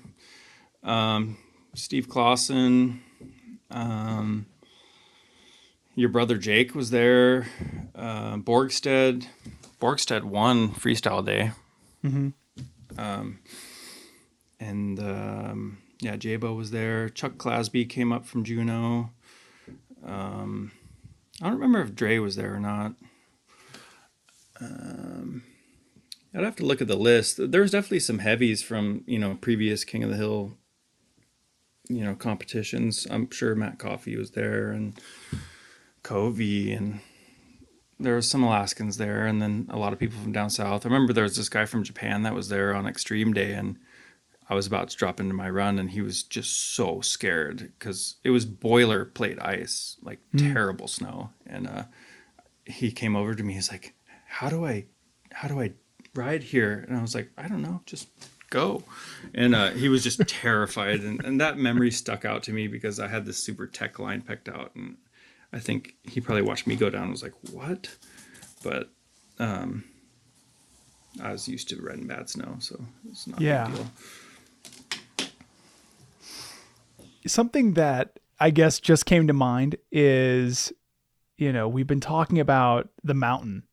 Um, 0.83 1.37
Steve 1.73 2.07
Klassen. 2.07 2.99
Um, 3.71 4.45
your 5.95 6.09
brother 6.09 6.37
Jake 6.37 6.75
was 6.75 6.89
there. 6.89 7.47
Uh, 7.95 8.37
Borgstead. 8.37 9.27
Borgstead 9.81 10.23
won 10.23 10.69
freestyle 10.69 11.25
day. 11.25 11.51
Mm-hmm. 12.03 12.29
Um, 12.99 13.39
and 14.59 14.99
um, 14.99 15.77
yeah, 15.99 16.17
Jabo 16.17 16.55
was 16.55 16.71
there. 16.71 17.09
Chuck 17.09 17.33
Clasby 17.37 17.89
came 17.89 18.11
up 18.11 18.25
from 18.25 18.43
Juneau. 18.43 19.09
Um, 20.05 20.71
I 21.41 21.45
don't 21.45 21.55
remember 21.55 21.81
if 21.81 21.95
Dre 21.95 22.19
was 22.19 22.35
there 22.35 22.55
or 22.55 22.59
not. 22.59 22.93
Um, 24.61 25.43
I'd 26.33 26.43
have 26.43 26.55
to 26.57 26.65
look 26.65 26.81
at 26.81 26.87
the 26.87 26.95
list. 26.95 27.39
There's 27.39 27.71
definitely 27.71 27.99
some 28.01 28.19
heavies 28.19 28.61
from 28.61 29.03
you 29.07 29.19
know 29.19 29.37
previous 29.39 29.83
King 29.83 30.03
of 30.03 30.09
the 30.09 30.17
Hill, 30.17 30.57
you 31.89 32.03
know 32.03 32.15
competitions. 32.15 33.07
I'm 33.09 33.29
sure 33.31 33.55
Matt 33.55 33.79
Coffey 33.79 34.15
was 34.15 34.31
there 34.31 34.71
and 34.71 34.99
Covey 36.05 36.71
and 36.71 36.99
there 37.99 38.13
were 38.13 38.21
some 38.21 38.43
Alaskans 38.43 38.97
there 38.97 39.25
and 39.25 39.41
then 39.41 39.67
a 39.71 39.77
lot 39.77 39.91
of 39.91 39.97
people 39.97 40.19
from 40.19 40.31
down 40.31 40.51
south. 40.51 40.85
I 40.85 40.89
remember 40.89 41.13
there 41.13 41.23
was 41.23 41.35
this 41.35 41.49
guy 41.49 41.65
from 41.65 41.83
Japan 41.83 42.21
that 42.21 42.35
was 42.35 42.49
there 42.49 42.75
on 42.75 42.85
Extreme 42.85 43.33
Day 43.33 43.53
and 43.53 43.79
I 44.47 44.53
was 44.53 44.67
about 44.67 44.89
to 44.89 44.95
drop 44.95 45.19
into 45.19 45.33
my 45.33 45.49
run 45.49 45.79
and 45.79 45.89
he 45.89 46.01
was 46.01 46.21
just 46.21 46.75
so 46.75 47.01
scared 47.01 47.71
because 47.79 48.17
it 48.23 48.29
was 48.29 48.45
boilerplate 48.45 49.43
ice, 49.43 49.97
like 50.03 50.19
mm. 50.31 50.53
terrible 50.53 50.87
snow. 50.87 51.31
And 51.47 51.65
uh, 51.65 51.83
he 52.65 52.91
came 52.91 53.15
over 53.15 53.33
to 53.33 53.41
me. 53.41 53.53
He's 53.53 53.71
like, 53.71 53.95
how 54.27 54.49
do 54.49 54.63
I, 54.63 54.85
how 55.31 55.47
do 55.47 55.59
I 55.59 55.73
ride 56.13 56.43
here? 56.43 56.85
And 56.87 56.95
I 56.95 57.01
was 57.01 57.15
like, 57.15 57.31
I 57.35 57.47
don't 57.47 57.63
know, 57.63 57.81
just 57.87 58.09
go. 58.51 58.83
And 59.33 59.55
uh, 59.55 59.71
he 59.71 59.89
was 59.89 60.03
just 60.03 60.19
terrified. 60.27 60.99
And, 60.99 61.25
and 61.25 61.41
that 61.41 61.57
memory 61.57 61.89
stuck 61.89 62.25
out 62.25 62.43
to 62.43 62.53
me 62.53 62.67
because 62.67 62.99
I 62.99 63.07
had 63.07 63.25
this 63.25 63.39
super 63.39 63.65
tech 63.65 63.97
line 63.97 64.21
picked 64.21 64.47
out. 64.47 64.75
And 64.75 64.97
I 65.55 65.59
think 65.59 65.95
he 66.03 66.19
probably 66.19 66.41
watched 66.41 66.67
me 66.67 66.75
go 66.75 66.89
down 66.89 67.03
and 67.03 67.11
was 67.11 67.23
like, 67.23 67.33
what? 67.53 67.95
But 68.61 68.89
um, 69.39 69.85
I 71.23 71.31
was 71.31 71.47
used 71.47 71.69
to 71.69 71.81
red 71.81 71.97
and 71.97 72.09
bad 72.09 72.29
snow, 72.29 72.57
so 72.59 72.83
it's 73.09 73.25
not 73.25 73.39
yeah. 73.39 73.63
a 73.63 73.69
big 73.69 73.77
deal. 73.77 73.87
Something 77.25 77.73
that 77.75 78.19
I 78.37 78.49
guess 78.49 78.81
just 78.81 79.05
came 79.05 79.27
to 79.27 79.33
mind 79.33 79.77
is, 79.93 80.73
you 81.37 81.53
know, 81.53 81.69
we've 81.69 81.87
been 81.87 82.01
talking 82.01 82.41
about 82.41 82.89
the 83.01 83.13
mountain 83.13 83.63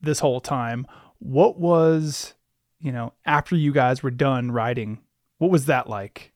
this 0.00 0.20
whole 0.20 0.40
time. 0.40 0.86
What 1.18 1.60
was, 1.60 2.32
you 2.80 2.90
know, 2.90 3.12
after 3.26 3.54
you 3.54 3.72
guys 3.72 4.02
were 4.02 4.10
done 4.10 4.50
riding, 4.50 5.00
what 5.36 5.50
was 5.50 5.66
that 5.66 5.90
like? 5.90 6.32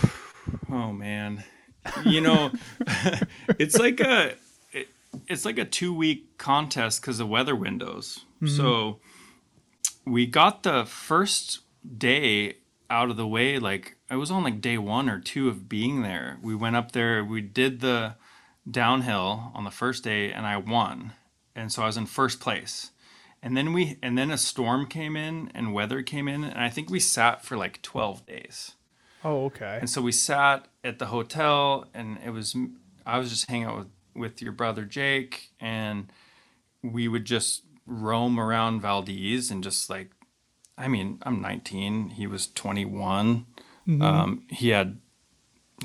Oh 0.70 0.92
man. 0.92 1.42
You 2.04 2.20
know, 2.20 2.52
it's 3.58 3.78
like 3.78 4.00
a 4.00 4.34
it, 4.72 4.88
it's 5.28 5.44
like 5.44 5.58
a 5.58 5.64
2 5.64 5.94
week 5.94 6.38
contest 6.38 7.02
cuz 7.02 7.20
of 7.20 7.28
weather 7.28 7.54
windows. 7.54 8.24
Mm-hmm. 8.42 8.56
So 8.56 9.00
we 10.04 10.26
got 10.26 10.62
the 10.62 10.84
first 10.84 11.60
day 11.98 12.56
out 12.90 13.10
of 13.10 13.16
the 13.16 13.26
way. 13.26 13.58
Like 13.58 13.96
I 14.10 14.16
was 14.16 14.30
on 14.30 14.44
like 14.44 14.60
day 14.60 14.78
one 14.78 15.08
or 15.08 15.20
two 15.20 15.48
of 15.48 15.68
being 15.68 16.02
there. 16.02 16.38
We 16.42 16.54
went 16.54 16.76
up 16.76 16.92
there. 16.92 17.24
We 17.24 17.40
did 17.40 17.80
the 17.80 18.16
downhill 18.70 19.52
on 19.54 19.64
the 19.64 19.70
first 19.70 20.04
day, 20.04 20.32
and 20.32 20.46
I 20.46 20.56
won. 20.56 21.12
And 21.54 21.72
so 21.72 21.82
I 21.82 21.86
was 21.86 21.96
in 21.96 22.06
first 22.06 22.40
place. 22.40 22.90
And 23.42 23.56
then 23.56 23.72
we 23.72 23.98
and 24.02 24.16
then 24.16 24.30
a 24.30 24.38
storm 24.38 24.86
came 24.86 25.16
in 25.16 25.50
and 25.54 25.74
weather 25.74 26.02
came 26.02 26.28
in, 26.28 26.44
and 26.44 26.58
I 26.58 26.70
think 26.70 26.88
we 26.88 27.00
sat 27.00 27.44
for 27.44 27.56
like 27.56 27.82
twelve 27.82 28.24
days. 28.26 28.72
Oh, 29.24 29.46
okay. 29.46 29.78
And 29.80 29.88
so 29.88 30.02
we 30.02 30.12
sat 30.12 30.68
at 30.84 30.98
the 30.98 31.06
hotel, 31.06 31.86
and 31.94 32.18
it 32.24 32.30
was 32.30 32.54
I 33.06 33.18
was 33.18 33.30
just 33.30 33.48
hanging 33.48 33.66
out 33.66 33.78
with 33.78 33.88
with 34.14 34.42
your 34.42 34.52
brother 34.52 34.84
Jake, 34.84 35.50
and 35.58 36.12
we 36.82 37.08
would 37.08 37.24
just 37.24 37.62
roam 37.86 38.38
around 38.38 38.80
Valdez 38.80 39.50
and 39.50 39.62
just 39.64 39.90
like, 39.90 40.10
I 40.78 40.88
mean, 40.88 41.18
I'm 41.22 41.42
19, 41.42 42.10
he 42.10 42.26
was 42.26 42.46
21. 42.46 43.46
Um, 44.02 44.46
he 44.50 44.68
had 44.68 44.98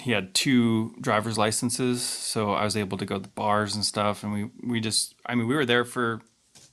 he 0.02 0.12
had 0.12 0.34
two 0.34 0.96
driver's 1.02 1.38
licenses, 1.38 2.02
so 2.02 2.52
I 2.54 2.64
was 2.64 2.78
able 2.78 2.98
to 2.98 3.06
go 3.06 3.16
to 3.16 3.22
the 3.22 3.30
bars 3.30 3.76
and 3.76 3.84
stuff, 3.84 4.24
and 4.24 4.32
we 4.32 4.50
we 4.64 4.80
just, 4.80 5.16
I 5.26 5.36
mean, 5.36 5.48
we 5.48 5.56
were 5.56 5.66
there 5.66 5.84
for, 5.86 6.22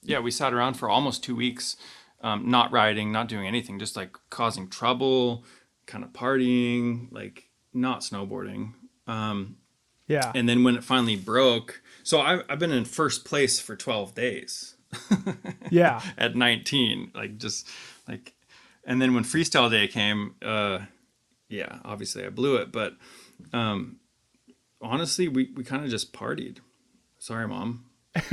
yeah, 0.02 0.20
we 0.20 0.30
sat 0.30 0.52
around 0.52 0.74
for 0.74 0.88
almost 0.88 1.24
two 1.24 1.34
weeks, 1.34 1.76
um, 2.20 2.50
not 2.50 2.70
riding, 2.70 3.10
not 3.10 3.28
doing 3.28 3.46
anything, 3.46 3.78
just 3.78 3.96
like 3.96 4.16
causing 4.30 4.68
trouble, 4.68 5.44
kind 5.86 6.04
of 6.04 6.12
partying, 6.12 7.10
like 7.12 7.48
not 7.72 8.00
snowboarding. 8.00 8.72
Um, 9.06 9.56
Yeah. 10.08 10.32
and 10.34 10.48
then 10.48 10.64
when 10.64 10.76
it 10.76 10.84
finally 10.84 11.16
broke, 11.16 11.82
so 12.02 12.20
I, 12.20 12.42
I've 12.48 12.58
been 12.58 12.72
in 12.72 12.84
first 12.84 13.24
place 13.24 13.58
for 13.60 13.76
12 13.76 14.14
days 14.14 14.76
yeah. 15.70 16.00
at 16.18 16.36
19, 16.36 17.12
like 17.14 17.38
just 17.38 17.68
like, 18.08 18.34
and 18.84 19.00
then 19.02 19.14
when 19.14 19.24
freestyle 19.24 19.70
day 19.70 19.88
came, 19.88 20.34
uh, 20.42 20.80
yeah, 21.48 21.78
obviously 21.84 22.24
I 22.24 22.30
blew 22.30 22.56
it, 22.56 22.72
but 22.72 22.94
um, 23.52 23.96
honestly, 24.80 25.28
we, 25.28 25.50
we 25.56 25.64
kind 25.64 25.84
of 25.84 25.90
just 25.90 26.12
partied. 26.12 26.58
Sorry, 27.18 27.46
mom. 27.48 27.84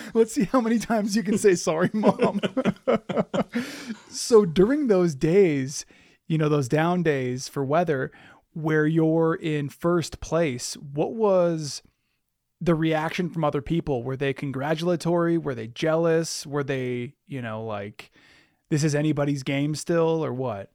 Let's 0.14 0.32
see 0.32 0.44
how 0.44 0.60
many 0.60 0.78
times 0.78 1.16
you 1.16 1.22
can 1.22 1.38
say 1.38 1.54
sorry, 1.54 1.90
mom. 1.94 2.40
so 4.08 4.44
during 4.44 4.86
those 4.86 5.14
days, 5.14 5.84
you 6.26 6.38
know, 6.38 6.48
those 6.48 6.68
down 6.68 7.02
days 7.02 7.48
for 7.48 7.64
weather 7.64 8.10
where 8.54 8.86
you're 8.86 9.34
in 9.34 9.68
first 9.68 10.20
place, 10.20 10.74
what 10.74 11.14
was 11.14 11.82
the 12.60 12.74
reaction 12.74 13.28
from 13.30 13.44
other 13.44 13.62
people? 13.62 14.02
Were 14.02 14.16
they 14.16 14.32
congratulatory? 14.32 15.38
Were 15.38 15.54
they 15.54 15.68
jealous? 15.68 16.46
Were 16.46 16.62
they, 16.62 17.14
you 17.26 17.42
know, 17.42 17.64
like 17.64 18.10
this 18.70 18.84
is 18.84 18.94
anybody's 18.94 19.42
game 19.42 19.74
still 19.74 20.24
or 20.24 20.32
what? 20.32 20.70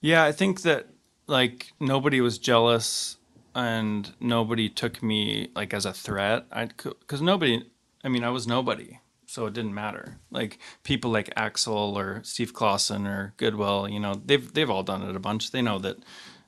Yeah, 0.00 0.24
I 0.24 0.32
think 0.32 0.62
that 0.62 0.86
like 1.26 1.72
nobody 1.80 2.20
was 2.20 2.38
jealous 2.38 3.18
and 3.54 4.12
nobody 4.20 4.68
took 4.68 5.02
me 5.02 5.48
like 5.54 5.74
as 5.74 5.86
a 5.86 5.92
threat. 5.92 6.46
I 6.52 6.66
because 6.66 7.22
nobody, 7.22 7.64
I 8.06 8.08
mean, 8.08 8.22
I 8.22 8.30
was 8.30 8.46
nobody, 8.46 9.00
so 9.26 9.46
it 9.46 9.52
didn't 9.52 9.74
matter. 9.74 10.18
Like 10.30 10.58
people 10.84 11.10
like 11.10 11.32
Axel 11.36 11.98
or 11.98 12.20
Steve 12.22 12.54
Klassen 12.54 13.04
or 13.06 13.34
Goodwill, 13.36 13.88
you 13.88 13.98
know, 13.98 14.14
they've 14.24 14.50
they've 14.54 14.70
all 14.70 14.84
done 14.84 15.02
it 15.02 15.16
a 15.16 15.20
bunch. 15.20 15.50
They 15.50 15.60
know 15.60 15.80
that 15.80 15.96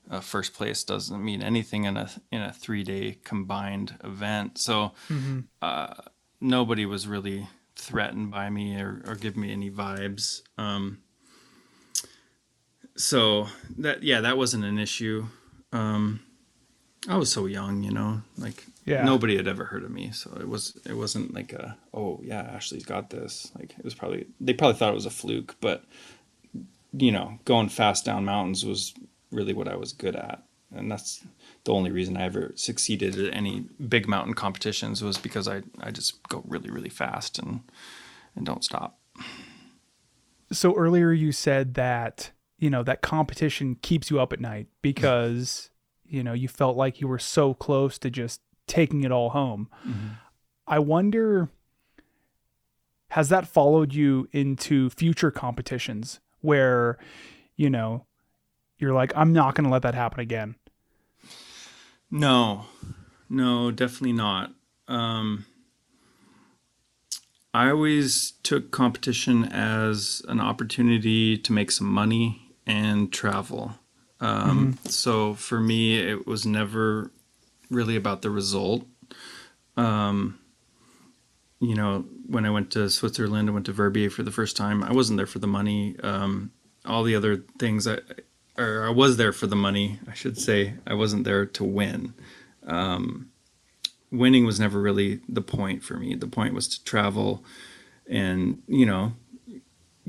uh, 0.09 0.21
first 0.21 0.55
place 0.55 0.85
doesn't 0.85 1.23
mean 1.23 1.43
anything 1.43 1.83
in 1.85 1.97
a 1.97 2.09
in 2.31 2.43
a 2.43 2.53
three 2.53 2.85
day 2.85 3.19
combined 3.25 3.97
event. 4.05 4.57
So 4.59 4.93
uh, 5.61 5.95
nobody 6.41 6.87
was 6.87 7.09
really 7.09 7.49
threatened 7.75 8.31
by 8.31 8.51
me 8.51 8.81
or, 8.81 9.03
or 9.05 9.17
give 9.17 9.37
me 9.37 9.53
any 9.53 9.69
vibes. 9.71 10.43
Um, 10.57 10.99
so 12.95 13.49
that 13.79 14.03
yeah 14.03 14.21
that 14.21 14.37
wasn't 14.37 14.65
an 14.65 14.77
issue 14.77 15.25
um 15.73 16.19
i 17.09 17.17
was 17.17 17.31
so 17.31 17.47
young 17.47 17.85
you 17.85 17.93
know 17.93 18.21
like 18.37 18.65
Yeah. 18.89 19.05
nobody 19.05 19.37
had 19.37 19.49
ever 19.49 19.65
heard 19.65 19.85
of 19.85 19.91
me 19.91 20.11
so 20.13 20.37
it 20.41 20.49
was 20.49 20.79
it 20.87 20.95
wasn't 20.95 21.35
like 21.35 21.53
a 21.53 21.77
oh 21.95 22.21
yeah 22.23 22.43
ashley's 22.43 22.85
got 22.85 23.11
this. 23.11 23.51
Like 23.59 23.75
it 23.79 23.85
was 23.85 23.95
probably 23.95 24.27
they 24.41 24.53
probably 24.53 24.77
thought 24.79 24.91
it 24.93 24.95
was 24.95 25.07
a 25.07 25.11
fluke 25.11 25.57
but 25.61 25.85
you 26.93 27.13
know 27.13 27.39
going 27.45 27.69
fast 27.69 28.05
down 28.05 28.25
mountains 28.25 28.65
was 28.65 28.95
really 29.31 29.53
what 29.53 29.69
i 29.69 29.77
was 29.77 29.93
good 29.93 30.17
at. 30.17 30.43
And 30.75 30.91
that's 30.91 31.25
the 31.65 31.73
only 31.73 31.91
reason 31.91 32.17
i 32.17 32.23
ever 32.25 32.53
succeeded 32.55 33.19
at 33.19 33.35
any 33.35 33.67
big 33.89 34.07
mountain 34.09 34.35
competitions 34.35 35.03
was 35.03 35.19
because 35.19 35.47
i 35.49 35.63
i 35.81 35.91
just 35.91 36.23
go 36.29 36.43
really 36.47 36.71
really 36.71 36.89
fast 36.91 37.39
and 37.39 37.61
and 38.37 38.47
don't 38.47 38.65
stop. 38.65 38.99
So 40.51 40.75
earlier 40.77 41.13
you 41.13 41.33
said 41.33 41.75
that, 41.75 42.31
you 42.59 42.71
know, 42.71 42.83
that 42.85 43.03
competition 43.03 43.77
keeps 43.83 44.11
you 44.11 44.19
up 44.21 44.33
at 44.33 44.41
night 44.41 44.69
because, 44.81 45.71
you 46.07 46.23
know, 46.23 46.33
you 46.33 46.49
felt 46.49 46.77
like 46.77 47.01
you 47.01 47.09
were 47.09 47.19
so 47.19 47.53
close 47.53 47.99
to 47.99 48.11
just 48.11 48.41
taking 48.69 49.05
it 49.05 49.11
all 49.13 49.31
home. 49.31 49.69
I 50.67 50.79
wonder 50.79 51.49
has 53.11 53.31
that 53.31 53.49
followed 53.49 53.95
you 53.95 54.29
into 54.33 54.91
future 54.91 55.31
competitions 55.31 56.21
where, 56.43 56.99
you 57.57 57.71
know, 57.71 58.05
you're 58.79 58.93
like 58.93 59.13
I'm 59.17 59.33
not 59.33 59.55
going 59.55 59.65
to 59.65 59.71
let 59.71 59.83
that 59.83 59.95
happen 59.95 60.21
again. 60.21 60.57
No, 62.11 62.67
no, 63.29 63.71
definitely 63.71 64.13
not. 64.13 64.53
Um, 64.87 65.45
I 67.53 67.71
always 67.71 68.33
took 68.43 68.71
competition 68.71 69.45
as 69.45 70.23
an 70.29 70.39
opportunity 70.41 71.37
to 71.39 71.53
make 71.53 71.71
some 71.71 71.91
money 71.91 72.55
and 72.67 73.13
travel. 73.13 73.75
Um, 74.21 74.79
So 74.85 75.35
for 75.35 75.61
me, 75.61 75.99
it 75.99 76.27
was 76.27 76.45
never 76.47 77.11
really 77.71 77.97
about 77.97 78.23
the 78.23 78.31
result. 78.31 78.87
Um, 79.77 80.39
you 81.61 81.75
know, 81.75 82.05
when 82.27 82.45
I 82.45 82.51
went 82.51 82.71
to 82.73 82.89
Switzerland, 82.89 83.49
I 83.49 83.53
went 83.53 83.67
to 83.67 83.73
Verbier 83.73 84.11
for 84.11 84.23
the 84.23 84.31
first 84.31 84.57
time. 84.57 84.83
I 84.83 84.93
wasn't 84.93 85.17
there 85.17 85.27
for 85.27 85.39
the 85.39 85.47
money. 85.47 85.97
Um, 86.03 86.53
all 86.85 87.03
the 87.03 87.17
other 87.17 87.45
things, 87.59 87.87
I, 87.87 87.99
or 88.57 88.87
I 88.87 88.91
was 88.91 89.17
there 89.17 89.33
for 89.33 89.47
the 89.47 89.57
money, 89.57 89.99
I 90.09 90.15
should 90.15 90.39
say. 90.39 90.75
I 90.87 90.95
wasn't 90.95 91.25
there 91.25 91.47
to 91.47 91.65
win. 91.65 92.15
Um, 92.67 93.31
winning 94.11 94.47
was 94.47 94.61
never 94.61 94.81
really 94.81 95.21
the 95.29 95.43
point 95.43 95.83
for 95.83 95.95
me. 95.95 96.15
The 96.15 96.27
point 96.27 96.55
was 96.55 96.69
to 96.69 96.85
travel 96.85 97.45
and, 98.09 98.63
you 98.67 98.87
know, 98.87 99.15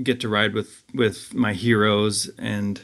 get 0.01 0.19
to 0.21 0.29
ride 0.29 0.53
with, 0.53 0.83
with 0.93 1.33
my 1.33 1.53
heroes. 1.53 2.29
And, 2.37 2.81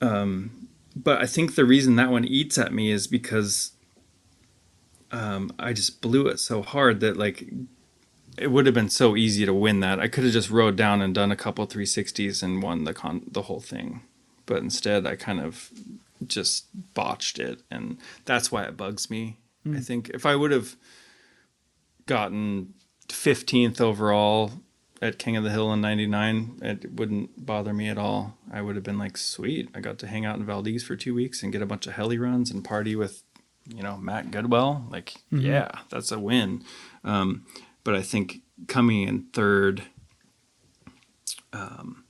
um, 0.00 0.59
but 0.94 1.20
I 1.20 1.26
think 1.26 1.54
the 1.54 1.64
reason 1.64 1.96
that 1.96 2.10
one 2.10 2.24
eats 2.24 2.58
at 2.58 2.72
me 2.72 2.90
is 2.90 3.06
because 3.06 3.72
um, 5.12 5.52
I 5.58 5.72
just 5.72 6.00
blew 6.00 6.26
it 6.26 6.38
so 6.38 6.62
hard 6.62 7.00
that 7.00 7.16
like 7.16 7.48
it 8.38 8.48
would 8.48 8.66
have 8.66 8.74
been 8.74 8.90
so 8.90 9.16
easy 9.16 9.44
to 9.44 9.54
win 9.54 9.80
that. 9.80 10.00
I 10.00 10.08
could 10.08 10.24
have 10.24 10.32
just 10.32 10.50
rode 10.50 10.76
down 10.76 11.02
and 11.02 11.14
done 11.14 11.30
a 11.32 11.36
couple 11.36 11.66
360s 11.66 12.42
and 12.42 12.62
won 12.62 12.84
the 12.84 12.94
con 12.94 13.22
the 13.30 13.42
whole 13.42 13.60
thing. 13.60 14.02
But 14.46 14.62
instead 14.62 15.06
I 15.06 15.16
kind 15.16 15.40
of 15.40 15.70
just 16.26 16.66
botched 16.94 17.38
it 17.38 17.62
and 17.70 17.98
that's 18.24 18.50
why 18.52 18.64
it 18.64 18.76
bugs 18.76 19.10
me. 19.10 19.38
I 19.70 19.80
think 19.80 20.10
if 20.10 20.24
I 20.24 20.36
would 20.36 20.52
have 20.52 20.76
gotten 22.06 22.74
15th 23.08 23.80
overall 23.80 24.52
at 25.02 25.18
King 25.18 25.36
of 25.36 25.44
the 25.44 25.50
Hill 25.50 25.72
in 25.72 25.80
99, 25.80 26.58
it 26.62 26.92
wouldn't 26.92 27.44
bother 27.46 27.72
me 27.72 27.88
at 27.88 27.96
all. 27.98 28.36
I 28.52 28.60
would 28.60 28.76
have 28.76 28.84
been 28.84 28.98
like, 28.98 29.16
sweet, 29.16 29.70
I 29.74 29.80
got 29.80 29.98
to 30.00 30.06
hang 30.06 30.26
out 30.26 30.36
in 30.36 30.44
Valdez 30.44 30.82
for 30.82 30.94
two 30.96 31.14
weeks 31.14 31.42
and 31.42 31.52
get 31.52 31.62
a 31.62 31.66
bunch 31.66 31.86
of 31.86 31.94
heli 31.94 32.18
runs 32.18 32.50
and 32.50 32.62
party 32.62 32.94
with, 32.94 33.22
you 33.66 33.82
know, 33.82 33.96
Matt 33.96 34.30
Goodwill. 34.30 34.84
Like, 34.90 35.14
yeah, 35.30 35.70
that's 35.88 36.12
a 36.12 36.18
win. 36.18 36.62
Um, 37.02 37.46
but 37.82 37.94
I 37.94 38.02
think 38.02 38.40
coming 38.68 39.08
in 39.08 39.22
third, 39.32 39.84
um, 41.52 42.04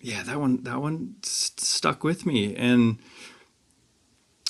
yeah, 0.00 0.22
that 0.22 0.40
one, 0.40 0.62
that 0.64 0.80
one 0.80 1.16
st- 1.22 1.60
stuck 1.60 2.02
with 2.02 2.24
me. 2.24 2.56
And, 2.56 2.98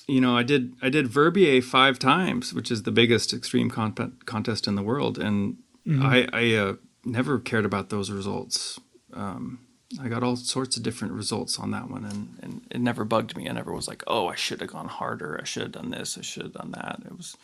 you 0.07 0.21
know, 0.21 0.37
I 0.37 0.43
did 0.45 0.75
I 0.81 0.89
did 0.91 1.09
Verbier 1.09 1.61
five 1.61 1.99
times, 1.99 2.55
which 2.55 2.71
is 2.71 2.85
the 2.85 2.91
biggest 2.93 3.33
extreme 3.33 3.69
comp- 3.71 4.27
contest 4.27 4.67
in 4.67 4.75
the 4.77 4.83
world, 4.83 5.19
and 5.19 5.57
I, 6.05 6.29
I 6.33 6.55
uh, 6.55 6.75
never 7.05 7.39
cared 7.39 7.65
about 7.65 7.91
those 7.91 8.11
results. 8.11 8.81
Um, 9.13 9.61
I 10.01 10.09
got 10.09 10.23
all 10.23 10.37
sorts 10.37 10.77
of 10.77 10.83
different 10.83 11.13
results 11.15 11.59
on 11.59 11.71
that 11.73 11.91
one, 11.91 12.05
and, 12.05 12.39
and 12.43 12.67
it 12.71 12.81
never 12.81 13.05
bugged 13.05 13.37
me. 13.37 13.49
I 13.49 13.53
never 13.53 13.73
was 13.73 13.89
like, 13.89 14.03
oh, 14.07 14.29
I 14.29 14.35
should 14.35 14.61
have 14.61 14.71
gone 14.71 14.89
harder. 14.89 15.39
I 15.41 15.45
should 15.45 15.63
have 15.63 15.73
done 15.73 15.91
this. 15.91 16.17
I 16.17 16.23
should 16.23 16.45
have 16.45 16.55
done 16.55 16.73
that. 16.73 17.01
It 17.05 17.17
was, 17.17 17.37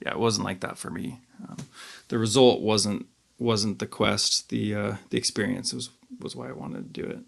yeah, 0.00 0.12
it 0.12 0.18
wasn't 0.18 0.46
like 0.46 0.60
that 0.60 0.78
for 0.78 0.90
me. 0.90 1.20
Um, 1.46 1.58
the 2.08 2.18
result 2.18 2.62
wasn't 2.62 3.06
wasn't 3.38 3.78
the 3.78 3.86
quest. 3.86 4.48
The 4.48 4.74
uh, 4.74 4.96
the 5.10 5.18
experience 5.18 5.74
was 5.74 5.90
was 6.20 6.34
why 6.34 6.48
I 6.48 6.52
wanted 6.52 6.94
to 6.94 7.02
do 7.02 7.08
it, 7.08 7.20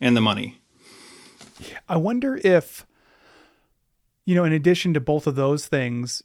and 0.00 0.16
the 0.16 0.20
money. 0.20 0.58
I 1.88 1.96
wonder 1.96 2.40
if, 2.42 2.86
you 4.24 4.34
know, 4.34 4.44
in 4.44 4.52
addition 4.52 4.94
to 4.94 5.00
both 5.00 5.26
of 5.26 5.36
those 5.36 5.66
things, 5.66 6.22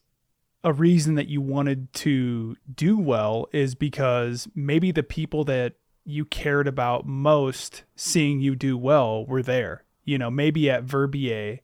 a 0.64 0.74
reason 0.74 1.16
that 1.16 1.28
you 1.28 1.42
wanted 1.42 1.92
to 1.94 2.58
do 2.74 2.98
well 2.98 3.48
is 3.52 3.76
because 3.76 4.48
maybe 4.56 4.92
the 4.92 5.04
people 5.04 5.44
that 5.46 5.76
you 6.04 6.26
cared 6.26 6.68
about 6.68 7.06
most 7.06 7.84
seeing 7.96 8.40
you 8.40 8.56
do 8.56 8.78
well 8.78 9.26
were 9.26 9.44
there. 9.44 9.84
You 10.04 10.18
know, 10.18 10.32
maybe 10.32 10.70
at 10.70 10.84
Verbier, 10.84 11.60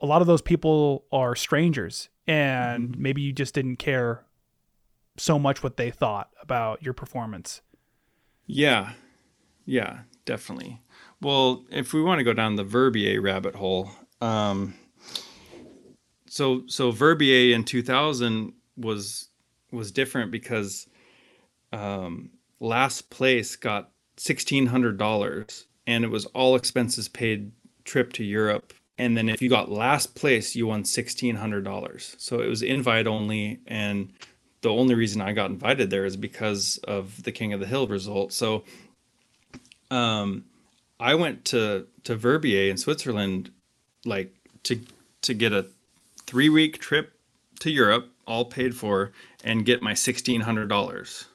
a 0.00 0.06
lot 0.06 0.20
of 0.20 0.26
those 0.26 0.42
people 0.42 1.04
are 1.12 1.34
strangers 1.34 2.08
and 2.26 2.96
maybe 2.98 3.22
you 3.22 3.32
just 3.32 3.54
didn't 3.54 3.76
care 3.76 4.24
so 5.16 5.38
much 5.38 5.62
what 5.62 5.76
they 5.76 5.90
thought 5.90 6.30
about 6.40 6.82
your 6.82 6.94
performance. 6.94 7.60
Yeah. 8.46 8.92
Yeah, 9.66 10.00
definitely. 10.24 10.80
Well, 11.20 11.64
if 11.70 11.92
we 11.92 12.02
want 12.02 12.18
to 12.18 12.24
go 12.24 12.32
down 12.32 12.56
the 12.56 12.64
Verbier 12.64 13.20
rabbit 13.20 13.56
hole, 13.56 13.90
um, 14.20 14.74
so 16.30 16.62
so 16.68 16.92
Verbier 16.92 17.54
in 17.56 17.64
2000 17.64 18.52
was 18.76 19.28
was 19.72 19.90
different 19.90 20.30
because 20.30 20.86
um, 21.72 22.30
last 22.60 23.10
place 23.10 23.56
got 23.56 23.90
$1600 24.16 25.64
and 25.86 26.04
it 26.04 26.08
was 26.08 26.26
all 26.26 26.54
expenses 26.54 27.08
paid 27.08 27.52
trip 27.84 28.12
to 28.14 28.24
Europe. 28.24 28.72
And 28.96 29.16
then 29.16 29.28
if 29.28 29.42
you 29.42 29.48
got 29.48 29.72
last 29.72 30.14
place 30.14 30.54
you 30.54 30.68
won 30.68 30.84
$1600 30.84 32.20
so 32.20 32.40
it 32.40 32.48
was 32.48 32.62
invite 32.62 33.08
only. 33.08 33.58
And 33.66 34.12
the 34.60 34.70
only 34.70 34.94
reason 34.94 35.20
I 35.20 35.32
got 35.32 35.50
invited 35.50 35.90
there 35.90 36.04
is 36.04 36.16
because 36.16 36.78
of 36.84 37.24
the 37.24 37.32
King 37.32 37.52
of 37.52 37.58
the 37.58 37.66
Hill 37.66 37.88
result. 37.88 38.32
So 38.32 38.62
um, 39.90 40.44
I 41.00 41.16
went 41.16 41.44
to 41.46 41.88
to 42.04 42.14
Verbier 42.14 42.70
in 42.70 42.76
Switzerland, 42.76 43.50
like 44.04 44.32
to 44.64 44.80
to 45.22 45.34
get 45.34 45.52
a 45.52 45.66
three 46.30 46.48
week 46.48 46.78
trip 46.78 47.12
to 47.58 47.70
Europe, 47.70 48.08
all 48.26 48.44
paid 48.44 48.76
for, 48.76 49.12
and 49.42 49.66
get 49.66 49.82
my 49.82 49.94
sixteen 49.94 50.40
hundred 50.42 50.68
dollars 50.68 51.26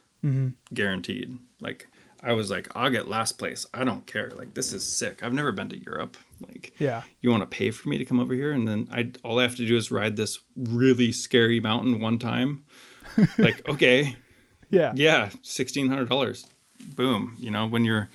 guaranteed. 0.73 1.37
Like 1.61 1.87
I 2.23 2.33
was 2.33 2.49
like, 2.49 2.67
I'll 2.75 2.89
get 2.89 3.07
last 3.07 3.37
place. 3.37 3.67
I 3.73 3.83
don't 3.83 4.05
care. 4.07 4.31
Like 4.35 4.53
this 4.55 4.73
is 4.73 4.83
sick. 4.87 5.21
I've 5.23 5.33
never 5.33 5.51
been 5.51 5.69
to 5.69 5.77
Europe. 5.83 6.17
Like 6.47 6.73
Yeah. 6.79 7.03
you 7.21 7.29
want 7.29 7.41
to 7.43 7.57
pay 7.57 7.69
for 7.71 7.89
me 7.89 7.97
to 7.97 8.05
come 8.05 8.19
over 8.19 8.33
here, 8.33 8.51
and 8.51 8.67
then 8.67 8.87
I 8.91 9.11
all 9.23 9.39
I 9.39 9.43
have 9.43 9.55
to 9.57 9.67
do 9.67 9.77
is 9.77 9.91
ride 9.91 10.15
this 10.15 10.39
really 10.55 11.11
scary 11.11 11.59
mountain 11.59 11.99
one 11.99 12.17
time. 12.17 12.63
like 13.37 13.67
okay, 13.69 14.15
Yeah. 14.71 14.93
yeah, 14.95 15.29
sixteen 15.41 15.89
hundred 15.89 16.09
dollars. 16.09 16.47
Boom. 16.95 17.35
You 17.39 17.51
know, 17.51 17.67
when 17.67 17.85
you're 17.85 18.09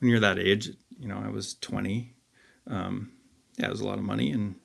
when 0.00 0.10
you're 0.10 0.20
that 0.20 0.38
age, 0.38 0.68
you 0.98 1.08
know, 1.08 1.22
I 1.24 1.28
was 1.30 1.54
twenty. 1.54 2.12
Um, 2.66 3.12
yeah, 3.58 3.66
it 3.68 3.70
was 3.70 3.80
a 3.80 3.86
lot 3.86 3.98
of 3.98 4.04
money, 4.04 4.30
and 4.32 4.56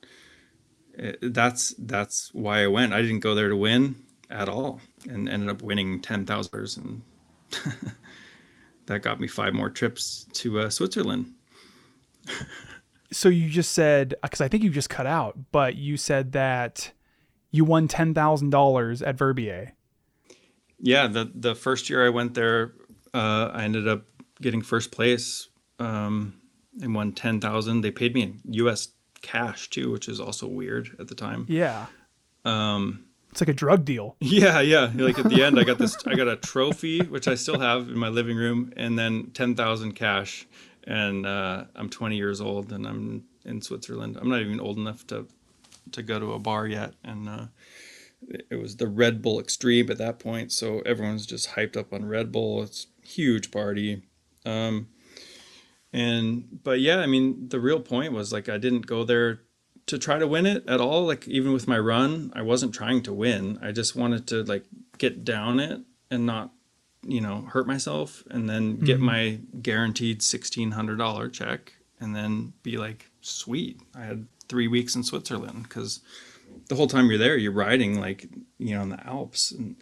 that's 1.20 1.74
that's 1.78 2.32
why 2.32 2.62
I 2.62 2.66
went. 2.66 2.92
I 2.92 3.02
didn't 3.02 3.20
go 3.20 3.34
there 3.34 3.48
to 3.48 3.56
win 3.56 3.96
at 4.30 4.48
all, 4.48 4.80
and 5.08 5.28
ended 5.28 5.48
up 5.48 5.62
winning 5.62 6.00
ten 6.00 6.26
thousand 6.26 6.52
dollars, 6.52 6.76
and 6.76 7.02
that 8.86 9.00
got 9.02 9.20
me 9.20 9.28
five 9.28 9.54
more 9.54 9.70
trips 9.70 10.26
to 10.34 10.60
uh, 10.60 10.70
Switzerland. 10.70 11.32
So 13.12 13.28
you 13.28 13.50
just 13.50 13.72
said 13.72 14.14
because 14.22 14.40
I 14.40 14.48
think 14.48 14.62
you 14.62 14.70
just 14.70 14.88
cut 14.88 15.06
out, 15.06 15.38
but 15.52 15.76
you 15.76 15.98
said 15.98 16.32
that 16.32 16.92
you 17.50 17.62
won 17.62 17.86
ten 17.86 18.14
thousand 18.14 18.50
dollars 18.50 19.02
at 19.02 19.18
Verbier. 19.18 19.74
Yeah, 20.78 21.06
the 21.08 21.30
the 21.34 21.54
first 21.54 21.90
year 21.90 22.04
I 22.04 22.08
went 22.08 22.32
there, 22.32 22.72
uh, 23.12 23.50
I 23.52 23.64
ended 23.64 23.86
up 23.86 24.06
getting 24.40 24.62
first 24.62 24.92
place 24.92 25.48
um, 25.78 26.40
and 26.80 26.94
won 26.94 27.12
ten 27.12 27.38
thousand. 27.38 27.82
They 27.82 27.90
paid 27.90 28.14
me 28.14 28.22
in 28.22 28.40
U.S. 28.44 28.88
cash 29.22 29.70
too, 29.70 29.90
which 29.90 30.08
is 30.08 30.20
also 30.20 30.46
weird 30.46 30.96
at 30.98 31.08
the 31.08 31.14
time. 31.14 31.46
Yeah. 31.48 31.86
Um, 32.44 33.04
It's 33.30 33.40
like 33.40 33.48
a 33.48 33.54
drug 33.54 33.84
deal. 33.84 34.16
yeah, 34.20 34.60
yeah. 34.60 34.90
Like 34.94 35.18
at 35.18 35.28
the 35.28 35.42
end, 35.42 35.58
I 35.58 35.64
got 35.64 35.78
this. 35.78 35.96
I 36.06 36.14
got 36.14 36.28
a 36.28 36.36
trophy, 36.36 37.00
which 37.00 37.28
I 37.28 37.34
still 37.34 37.58
have 37.60 37.88
in 37.88 37.98
my 37.98 38.08
living 38.08 38.36
room, 38.36 38.72
and 38.76 38.98
then 38.98 39.30
ten 39.32 39.54
thousand 39.54 39.92
cash. 39.92 40.46
And 40.84 41.24
uh, 41.26 41.64
I'm 41.76 41.88
20 41.88 42.16
years 42.16 42.40
old, 42.40 42.72
and 42.72 42.84
I'm 42.86 43.22
in 43.44 43.62
Switzerland. 43.62 44.18
I'm 44.20 44.28
not 44.28 44.40
even 44.40 44.58
old 44.60 44.78
enough 44.78 45.06
to 45.08 45.28
to 45.92 46.02
go 46.02 46.18
to 46.18 46.32
a 46.32 46.38
bar 46.40 46.66
yet, 46.66 46.94
and 47.04 47.28
uh, 47.28 47.46
it 48.28 48.46
it 48.50 48.56
was 48.56 48.76
the 48.76 48.88
Red 48.88 49.22
Bull 49.22 49.38
Extreme 49.40 49.90
at 49.92 49.98
that 49.98 50.18
point, 50.18 50.50
so 50.52 50.80
everyone's 50.80 51.24
just 51.26 51.50
hyped 51.50 51.76
up 51.76 51.92
on 51.92 52.04
Red 52.04 52.32
Bull. 52.32 52.62
It's 52.62 52.88
huge 53.04 53.50
party. 53.52 54.02
Um, 54.44 54.88
and 55.92 56.60
but 56.62 56.80
yeah, 56.80 56.98
I 56.98 57.06
mean, 57.06 57.48
the 57.48 57.60
real 57.60 57.80
point 57.80 58.12
was 58.12 58.32
like 58.32 58.48
I 58.48 58.58
didn't 58.58 58.86
go 58.86 59.04
there 59.04 59.40
to 59.86 59.98
try 59.98 60.18
to 60.18 60.26
win 60.26 60.46
it 60.46 60.68
at 60.68 60.80
all. 60.80 61.06
Like 61.06 61.26
even 61.28 61.52
with 61.52 61.68
my 61.68 61.78
run, 61.78 62.32
I 62.34 62.42
wasn't 62.42 62.74
trying 62.74 63.02
to 63.02 63.12
win. 63.12 63.58
I 63.62 63.72
just 63.72 63.96
wanted 63.96 64.26
to 64.28 64.42
like 64.44 64.64
get 64.98 65.24
down 65.24 65.60
it 65.60 65.80
and 66.10 66.24
not, 66.24 66.52
you 67.06 67.20
know, 67.20 67.42
hurt 67.42 67.66
myself, 67.66 68.22
and 68.30 68.48
then 68.48 68.78
get 68.78 68.96
mm-hmm. 68.96 69.04
my 69.04 69.40
guaranteed 69.60 70.22
sixteen 70.22 70.72
hundred 70.72 70.98
dollar 70.98 71.28
check, 71.28 71.74
and 72.00 72.14
then 72.14 72.52
be 72.62 72.76
like, 72.78 73.10
sweet, 73.20 73.80
I 73.94 74.04
had 74.04 74.26
three 74.48 74.68
weeks 74.68 74.94
in 74.94 75.02
Switzerland 75.02 75.64
because 75.64 76.00
the 76.68 76.74
whole 76.74 76.86
time 76.86 77.08
you're 77.08 77.18
there, 77.18 77.36
you're 77.36 77.52
riding 77.52 78.00
like 78.00 78.28
you 78.58 78.74
know 78.74 78.82
in 78.82 78.90
the 78.90 79.06
Alps, 79.06 79.52
and 79.52 79.76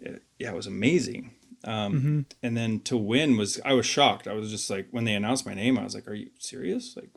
it, 0.00 0.22
yeah, 0.38 0.50
it 0.50 0.56
was 0.56 0.66
amazing. 0.66 1.32
Um, 1.64 2.26
And 2.42 2.56
then 2.56 2.80
to 2.80 2.96
win 2.96 3.36
was 3.36 3.60
I 3.64 3.72
was 3.74 3.86
shocked. 3.86 4.26
I 4.26 4.32
was 4.32 4.50
just 4.50 4.68
like 4.70 4.88
when 4.90 5.04
they 5.04 5.14
announced 5.14 5.46
my 5.46 5.54
name, 5.54 5.78
I 5.78 5.84
was 5.84 5.94
like, 5.94 6.08
"Are 6.08 6.14
you 6.14 6.30
serious?" 6.38 6.96
Like, 6.96 7.10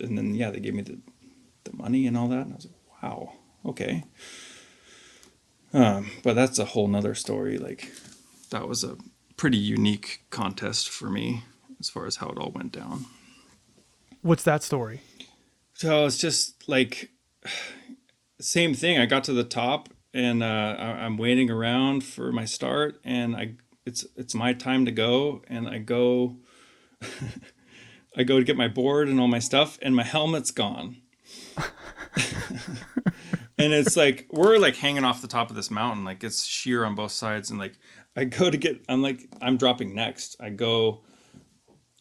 and 0.00 0.16
then 0.16 0.34
yeah, 0.34 0.50
they 0.50 0.60
gave 0.60 0.74
me 0.74 0.82
the 0.82 0.98
the 1.64 1.76
money 1.76 2.06
and 2.06 2.16
all 2.16 2.28
that, 2.28 2.42
and 2.46 2.52
I 2.52 2.56
was 2.56 2.66
like, 2.66 3.02
"Wow, 3.02 3.32
okay." 3.64 4.04
Um, 5.72 6.10
but 6.22 6.34
that's 6.34 6.58
a 6.58 6.64
whole 6.64 6.88
nother 6.88 7.14
story. 7.14 7.58
Like, 7.58 7.92
that 8.50 8.68
was 8.68 8.84
a 8.84 8.96
pretty 9.36 9.58
unique 9.58 10.22
contest 10.30 10.88
for 10.88 11.10
me 11.10 11.42
as 11.78 11.90
far 11.90 12.06
as 12.06 12.16
how 12.16 12.28
it 12.30 12.38
all 12.38 12.50
went 12.50 12.72
down. 12.72 13.06
What's 14.22 14.42
that 14.44 14.62
story? 14.62 15.00
So 15.74 16.06
it's 16.06 16.18
just 16.18 16.68
like 16.68 17.10
same 18.40 18.74
thing. 18.74 18.98
I 18.98 19.06
got 19.06 19.24
to 19.24 19.32
the 19.32 19.44
top 19.44 19.90
and 20.14 20.42
uh, 20.42 20.46
I'm 20.78 21.18
waiting 21.18 21.50
around 21.50 22.02
for 22.02 22.32
my 22.32 22.46
start, 22.46 22.98
and 23.04 23.36
I 23.36 23.54
it's 23.88 24.06
it's 24.16 24.34
my 24.34 24.52
time 24.52 24.84
to 24.84 24.92
go, 24.92 25.42
and 25.48 25.66
I 25.66 25.78
go. 25.78 26.36
I 28.16 28.24
go 28.24 28.38
to 28.38 28.44
get 28.44 28.56
my 28.56 28.68
board 28.68 29.08
and 29.08 29.20
all 29.20 29.28
my 29.28 29.38
stuff, 29.38 29.78
and 29.80 29.94
my 29.94 30.02
helmet's 30.02 30.50
gone. 30.50 30.96
and 33.56 33.72
it's 33.72 33.96
like 33.96 34.26
we're 34.30 34.58
like 34.58 34.76
hanging 34.76 35.04
off 35.04 35.22
the 35.22 35.28
top 35.28 35.50
of 35.50 35.56
this 35.56 35.70
mountain, 35.70 36.04
like 36.04 36.22
it's 36.22 36.44
sheer 36.44 36.84
on 36.84 36.94
both 36.94 37.12
sides, 37.12 37.50
and 37.50 37.58
like 37.58 37.78
I 38.16 38.24
go 38.24 38.50
to 38.50 38.56
get, 38.56 38.84
I'm 38.88 39.02
like 39.02 39.28
I'm 39.40 39.56
dropping 39.56 39.94
next. 39.94 40.36
I 40.40 40.50
go 40.50 41.02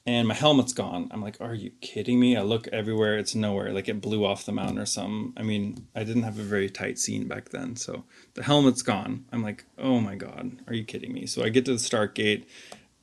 and 0.08 0.26
my 0.26 0.34
helmet's 0.34 0.72
gone. 0.72 1.10
I'm 1.12 1.22
like, 1.22 1.36
are 1.42 1.54
you 1.54 1.72
kidding 1.82 2.18
me? 2.18 2.38
I 2.38 2.42
look 2.42 2.70
everywhere, 2.70 3.18
it's 3.18 3.36
nowhere. 3.36 3.74
Like 3.74 3.90
it 3.90 4.00
blew 4.00 4.26
off 4.26 4.46
the 4.46 4.54
mountain 4.54 4.80
or 4.80 4.86
something. 4.86 5.34
I 5.36 5.44
mean, 5.44 5.86
I 5.94 6.06
didn't 6.06 6.24
have 6.24 6.40
a 6.40 6.44
very 6.44 6.70
tight 6.70 6.98
scene 6.98 7.28
back 7.28 7.50
then, 7.50 7.76
so 7.76 8.06
the 8.34 8.44
helmet's 8.44 8.82
gone. 8.82 9.26
I'm 9.34 9.44
like, 9.44 9.66
oh 9.78 10.00
my 10.00 10.16
god, 10.16 10.60
are 10.66 10.74
you 10.74 10.86
kidding 10.86 11.14
me? 11.14 11.26
So 11.26 11.44
I 11.44 11.50
get 11.50 11.66
to 11.66 11.74
the 11.74 11.80
start 11.80 12.16
gate, 12.16 12.48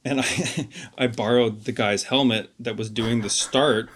and 0.02 0.20
I 0.24 0.68
I 0.96 1.06
borrowed 1.06 1.66
the 1.66 1.72
guy's 1.72 2.04
helmet 2.04 2.50
that 2.58 2.78
was 2.78 2.88
doing 2.88 3.20
the 3.20 3.30
start 3.30 3.90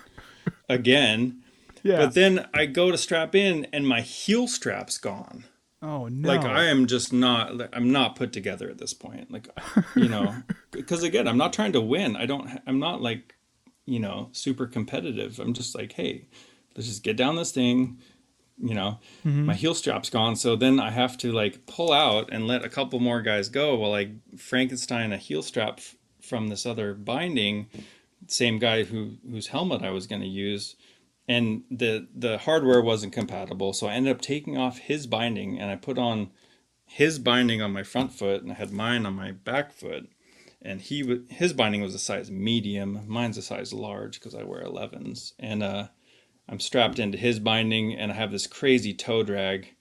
again. 0.68 1.42
Yeah. 1.82 1.98
But 2.04 2.14
then 2.14 2.46
I 2.52 2.66
go 2.66 2.90
to 2.90 2.98
strap 2.98 3.34
in, 3.34 3.66
and 3.72 3.88
my 3.88 4.02
heel 4.02 4.46
strap's 4.46 4.98
gone 4.98 5.44
oh 5.82 6.08
no. 6.08 6.28
like 6.28 6.44
i 6.44 6.64
am 6.64 6.86
just 6.86 7.12
not. 7.12 7.68
I'm 7.72 7.92
not 7.92 8.16
put 8.16 8.32
together 8.32 8.68
at 8.68 8.78
this 8.78 8.94
point 8.94 9.30
like 9.30 9.48
you 9.94 10.08
know 10.08 10.34
because 10.70 11.02
again 11.02 11.28
i'm 11.28 11.38
not 11.38 11.52
trying 11.52 11.72
to 11.72 11.80
win 11.80 12.16
i 12.16 12.26
don't 12.26 12.60
i'm 12.66 12.78
not 12.78 13.00
like 13.00 13.34
you 13.86 14.00
know 14.00 14.28
super 14.32 14.66
competitive 14.66 15.38
i'm 15.38 15.54
just 15.54 15.74
like 15.74 15.92
hey 15.92 16.26
let's 16.76 16.88
just 16.88 17.02
get 17.02 17.16
down 17.16 17.36
this 17.36 17.52
thing 17.52 17.98
you 18.60 18.74
know 18.74 18.98
mm-hmm. 19.24 19.46
my 19.46 19.54
heel 19.54 19.74
strap's 19.74 20.10
gone 20.10 20.36
so 20.36 20.56
then 20.56 20.80
i 20.80 20.90
have 20.90 21.16
to 21.16 21.32
like 21.32 21.64
pull 21.66 21.92
out 21.92 22.28
and 22.32 22.46
let 22.46 22.64
a 22.64 22.68
couple 22.68 22.98
more 22.98 23.22
guys 23.22 23.48
go 23.48 23.76
while 23.76 23.94
i 23.94 24.10
frankenstein 24.36 25.12
a 25.12 25.16
heel 25.16 25.42
strap 25.42 25.74
f- 25.78 25.96
from 26.20 26.48
this 26.48 26.66
other 26.66 26.92
binding 26.92 27.66
same 28.26 28.58
guy 28.58 28.82
who 28.82 29.12
whose 29.30 29.48
helmet 29.48 29.82
i 29.82 29.90
was 29.90 30.06
going 30.06 30.20
to 30.20 30.28
use 30.28 30.76
and 31.28 31.62
the 31.70 32.08
the 32.14 32.38
hardware 32.38 32.80
wasn't 32.80 33.12
compatible 33.12 33.72
so 33.72 33.86
i 33.86 33.92
ended 33.92 34.14
up 34.14 34.20
taking 34.20 34.56
off 34.56 34.78
his 34.78 35.06
binding 35.06 35.58
and 35.58 35.70
i 35.70 35.76
put 35.76 35.98
on 35.98 36.30
his 36.88 37.18
binding 37.18 37.60
on 37.60 37.70
my 37.70 37.82
front 37.82 38.12
foot 38.12 38.42
and 38.42 38.50
i 38.50 38.54
had 38.54 38.72
mine 38.72 39.06
on 39.06 39.14
my 39.14 39.30
back 39.30 39.72
foot. 39.72 40.08
And 40.60 40.80
he 40.80 41.22
his 41.28 41.52
binding 41.52 41.82
was 41.82 41.94
a 41.94 41.98
size 41.98 42.30
medium. 42.30 43.02
Mine's 43.06 43.38
a 43.38 43.42
size 43.42 43.72
large 43.72 44.18
because 44.18 44.34
i 44.34 44.42
wear 44.42 44.64
11s 44.64 45.32
and 45.38 45.62
uh 45.62 45.88
i'm 46.48 46.58
strapped 46.58 46.98
into 46.98 47.18
his 47.18 47.38
binding 47.38 47.94
and 47.94 48.10
i 48.10 48.14
have 48.14 48.32
this 48.32 48.46
crazy 48.46 48.92
toe 48.94 49.22
drag 49.22 49.74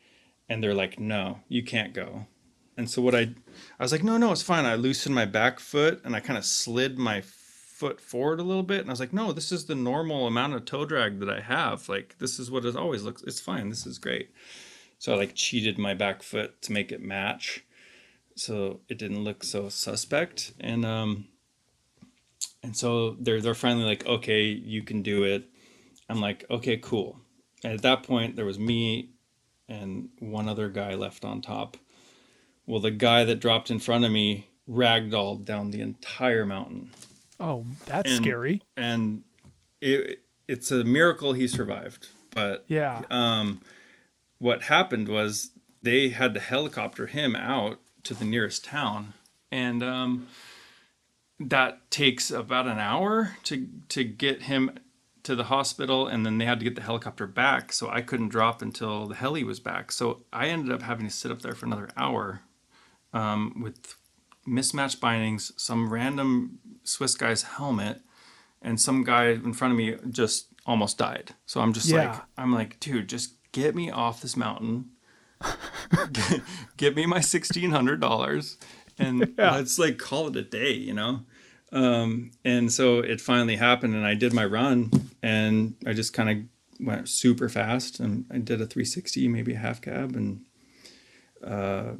and 0.47 0.61
they're 0.61 0.75
like 0.75 0.99
no 0.99 1.39
you 1.47 1.63
can't 1.63 1.93
go. 1.93 2.27
And 2.75 2.89
so 2.89 3.01
what 3.01 3.15
i 3.15 3.33
i 3.79 3.83
was 3.83 3.91
like 3.91 4.03
no 4.03 4.17
no 4.17 4.31
it's 4.31 4.43
fine. 4.43 4.65
I 4.65 4.75
loosened 4.75 5.15
my 5.15 5.25
back 5.25 5.59
foot 5.59 6.01
and 6.03 6.15
i 6.15 6.19
kind 6.19 6.37
of 6.37 6.45
slid 6.45 6.99
my 6.99 7.21
foot 7.78 8.01
forward 8.01 8.39
a 8.39 8.43
little 8.43 8.63
bit 8.63 8.82
and 8.82 8.89
i 8.89 8.93
was 8.93 8.99
like 8.99 9.13
no 9.13 9.32
this 9.32 9.51
is 9.51 9.65
the 9.65 9.75
normal 9.75 10.25
amount 10.25 10.53
of 10.53 10.65
toe 10.65 10.86
drag 10.86 11.19
that 11.19 11.30
i 11.30 11.39
have 11.39 11.88
like 11.88 12.15
this 12.17 12.39
is 12.39 12.49
what 12.49 12.65
it 12.65 12.75
always 12.75 13.03
looks 13.03 13.21
it's 13.23 13.39
fine 13.39 13.69
this 13.69 13.86
is 13.86 13.97
great 13.97 14.30
so 14.99 15.13
I 15.13 15.17
like 15.17 15.36
cheated 15.36 15.78
my 15.78 15.93
back 15.93 16.23
foot 16.23 16.61
to 16.63 16.71
make 16.71 16.91
it 16.91 17.01
match, 17.01 17.63
so 18.36 18.82
it 18.89 18.97
didn't 18.97 19.23
look 19.23 19.43
so 19.43 19.69
suspect. 19.69 20.53
And 20.59 20.86
um, 20.86 21.28
and 22.63 22.75
so 22.75 23.11
they're 23.19 23.41
they're 23.41 23.53
finally 23.53 23.86
like, 23.86 24.05
okay, 24.05 24.43
you 24.43 24.84
can 24.84 25.01
do 25.03 25.23
it. 25.23 25.45
I'm 26.09 26.19
like, 26.19 26.45
okay, 26.49 26.78
cool. 26.78 27.19
And 27.63 27.73
at 27.73 27.82
that 27.84 28.03
point, 28.03 28.36
there 28.36 28.45
was 28.45 28.59
me 28.59 29.11
and 29.69 30.09
one 30.19 30.47
other 30.47 30.69
guy 30.69 30.95
left 30.95 31.25
on 31.25 31.41
top. 31.41 31.78
Well, 32.65 32.80
the 32.80 32.91
guy 32.91 33.23
that 33.23 33.39
dropped 33.39 33.69
in 33.69 33.80
front 33.80 34.05
of 34.05 34.11
me 34.11 34.47
ragdolled 34.69 35.45
down 35.45 35.71
the 35.71 35.82
entire 35.82 36.45
mountain 36.45 36.91
Oh, 37.39 37.65
that's 37.85 38.09
And- 38.11 38.23
scary. 38.23 38.61
and 38.75 39.23
it 39.81 40.23
it's 40.47 40.71
a 40.71 40.83
miracle 40.83 41.33
he 41.33 41.47
survived. 41.47 42.07
But 42.31 42.63
Yeah. 42.67 43.03
um, 43.09 43.61
what 44.39 44.63
happened 44.63 45.07
was 45.09 45.51
they 45.81 46.09
had 46.09 46.33
to 46.35 46.39
helicopter 46.39 47.07
him 47.07 47.35
out 47.35 47.79
to 48.03 48.13
the 48.13 48.23
nearest 48.25 48.63
town, 48.63 49.13
and 49.51 49.83
um, 49.83 50.27
that 51.39 51.89
takes 51.91 52.31
about 52.31 52.67
an 52.67 52.79
hour 52.79 53.35
to 53.43 53.67
to 53.89 54.03
get 54.03 54.43
him 54.43 54.71
to 55.23 55.35
the 55.35 55.45
hospital, 55.45 56.07
and 56.07 56.25
then 56.25 56.38
they 56.38 56.45
had 56.45 56.59
to 56.59 56.63
get 56.63 56.75
the 56.75 56.81
helicopter 56.81 57.27
back. 57.27 57.73
So 57.73 57.89
I 57.89 58.01
couldn't 58.01 58.29
drop 58.29 58.61
until 58.61 59.07
the 59.07 59.15
heli 59.15 59.43
was 59.43 59.59
back. 59.59 59.91
So 59.91 60.23
I 60.31 60.47
ended 60.47 60.71
up 60.73 60.81
having 60.83 61.05
to 61.05 61.11
sit 61.13 61.31
up 61.31 61.41
there 61.41 61.53
for 61.53 61.65
another 61.65 61.89
hour 61.97 62.43
um, 63.13 63.61
with 63.61 63.96
mismatched 64.47 64.99
bindings, 65.01 65.51
some 65.57 65.91
random 65.93 66.59
Swiss 66.83 67.13
guy's 67.15 67.43
helmet, 67.43 68.01
and 68.61 68.79
some 68.79 69.03
guy 69.03 69.27
in 69.27 69.53
front 69.53 69.73
of 69.73 69.77
me 69.77 69.95
just 70.09 70.47
almost 70.65 70.97
died. 70.97 71.35
So 71.45 71.61
I'm 71.61 71.73
just 71.73 71.87
Yeah. 71.89 72.11
like, 72.11 72.21
I'm 72.37 72.53
like, 72.53 72.79
dude, 72.79 73.07
just 73.09 73.33
get 73.51 73.75
me 73.75 73.91
off 73.91 74.21
this 74.21 74.35
mountain. 74.37 74.89
Get- 76.11 76.41
Get 76.77 76.95
me 76.95 77.05
my 77.05 77.21
sixteen 77.21 77.71
hundred 77.71 77.99
dollars, 78.01 78.57
and 78.99 79.33
let's 79.37 79.77
like 79.79 79.97
call 79.97 80.27
it 80.27 80.35
a 80.35 80.41
day, 80.43 80.73
you 80.73 80.93
know. 80.93 81.21
Um, 81.71 82.31
and 82.45 82.71
so 82.71 82.99
it 82.99 83.19
finally 83.19 83.55
happened, 83.57 83.93
and 83.95 84.05
I 84.05 84.13
did 84.15 84.31
my 84.33 84.45
run, 84.45 84.91
and 85.21 85.75
I 85.85 85.93
just 85.93 86.13
kind 86.13 86.29
of 86.29 86.85
went 86.85 87.09
super 87.09 87.49
fast, 87.49 87.99
and 87.99 88.25
I 88.31 88.37
did 88.37 88.61
a 88.61 88.65
360, 88.67 89.27
maybe 89.27 89.53
a 89.53 89.57
half 89.57 89.81
cab, 89.81 90.15
and 90.15 90.45
uh, 91.43 91.93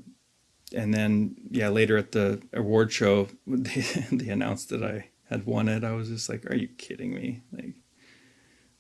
and 0.74 0.93
then 0.93 1.36
yeah, 1.49 1.70
later 1.70 1.97
at 1.97 2.11
the 2.11 2.41
award 2.53 2.91
show, 2.91 3.28
they, 3.47 3.82
they 4.11 4.30
announced 4.30 4.70
that 4.70 4.84
I 4.84 5.09
had 5.30 5.45
won 5.45 5.68
it. 5.68 5.84
I 5.84 5.93
was 5.93 6.09
just 6.09 6.30
like, 6.30 6.49
"Are 6.49 6.55
you 6.55 6.68
kidding 6.68 7.13
me?" 7.13 7.41
Like, 7.51 7.76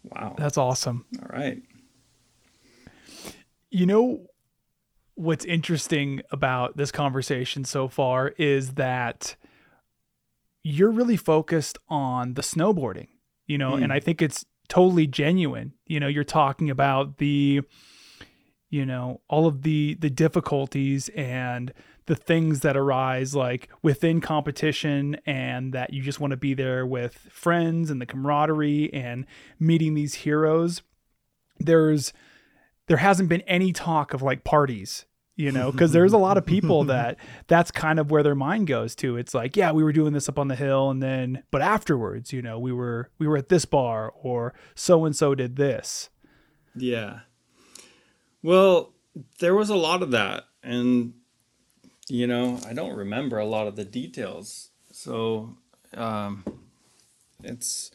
wow, 0.03 0.35
That's 0.37 0.57
awesome. 0.57 1.05
all 1.21 1.29
right. 1.29 1.61
You 3.69 3.85
know 3.85 4.27
what's 5.15 5.45
interesting 5.45 6.21
about 6.31 6.77
this 6.77 6.91
conversation 6.91 7.65
so 7.65 7.87
far 7.87 8.33
is 8.37 8.75
that 8.75 9.35
you're 10.63 10.91
really 10.91 11.17
focused 11.17 11.77
on 11.89 12.35
the 12.35 12.41
snowboarding, 12.41 13.07
you 13.47 13.57
know, 13.57 13.73
and 13.73 13.87
hmm. 13.87 13.91
I 13.91 13.99
think 13.99 14.21
it's 14.21 14.45
totally 14.69 15.07
genuine. 15.07 15.73
You 15.85 15.99
know, 15.99 16.07
you're 16.07 16.23
talking 16.23 16.69
about 16.69 17.17
the 17.17 17.61
you 18.69 18.85
know, 18.85 19.21
all 19.29 19.47
of 19.47 19.61
the 19.63 19.95
the 19.99 20.09
difficulties 20.09 21.09
and 21.09 21.73
the 22.05 22.15
things 22.15 22.61
that 22.61 22.77
arise 22.77 23.35
like 23.35 23.69
within 23.81 24.21
competition 24.21 25.17
and 25.25 25.73
that 25.73 25.93
you 25.93 26.01
just 26.01 26.19
want 26.19 26.31
to 26.31 26.37
be 26.37 26.53
there 26.53 26.85
with 26.85 27.27
friends 27.31 27.89
and 27.89 28.01
the 28.01 28.05
camaraderie 28.05 28.93
and 28.93 29.25
meeting 29.59 29.93
these 29.93 30.15
heroes. 30.15 30.81
There's 31.59 32.13
there 32.87 32.97
hasn't 32.97 33.29
been 33.29 33.41
any 33.41 33.73
talk 33.73 34.13
of 34.13 34.21
like 34.21 34.43
parties 34.43 35.05
you 35.35 35.51
know 35.51 35.71
because 35.71 35.91
there's 35.91 36.13
a 36.13 36.17
lot 36.17 36.37
of 36.37 36.45
people 36.45 36.83
that 36.85 37.17
that's 37.47 37.69
kind 37.69 37.99
of 37.99 38.09
where 38.09 38.23
their 38.23 38.33
mind 38.33 38.65
goes 38.65 38.95
to 38.95 39.17
it's 39.17 39.33
like 39.33 39.55
yeah 39.55 39.71
we 39.71 39.83
were 39.83 39.91
doing 39.91 40.13
this 40.13 40.27
up 40.29 40.39
on 40.39 40.47
the 40.47 40.55
hill 40.55 40.89
and 40.89 41.03
then 41.03 41.43
but 41.51 41.61
afterwards 41.61 42.31
you 42.33 42.41
know 42.41 42.57
we 42.57 42.71
were 42.71 43.09
we 43.19 43.27
were 43.27 43.37
at 43.37 43.49
this 43.49 43.65
bar 43.65 44.11
or 44.21 44.53
so 44.73 45.05
and 45.05 45.15
so 45.15 45.35
did 45.35 45.55
this 45.55 46.09
Yeah. 46.75 47.19
Well, 48.47 48.93
there 49.39 49.53
was 49.55 49.69
a 49.69 49.75
lot 49.75 50.01
of 50.01 50.11
that. 50.11 50.45
And, 50.63 51.15
you 52.07 52.25
know, 52.25 52.61
I 52.65 52.71
don't 52.71 52.95
remember 52.95 53.37
a 53.39 53.45
lot 53.45 53.67
of 53.67 53.75
the 53.75 53.83
details. 53.83 54.69
So, 54.89 55.57
um, 55.93 56.45
it's, 57.43 57.91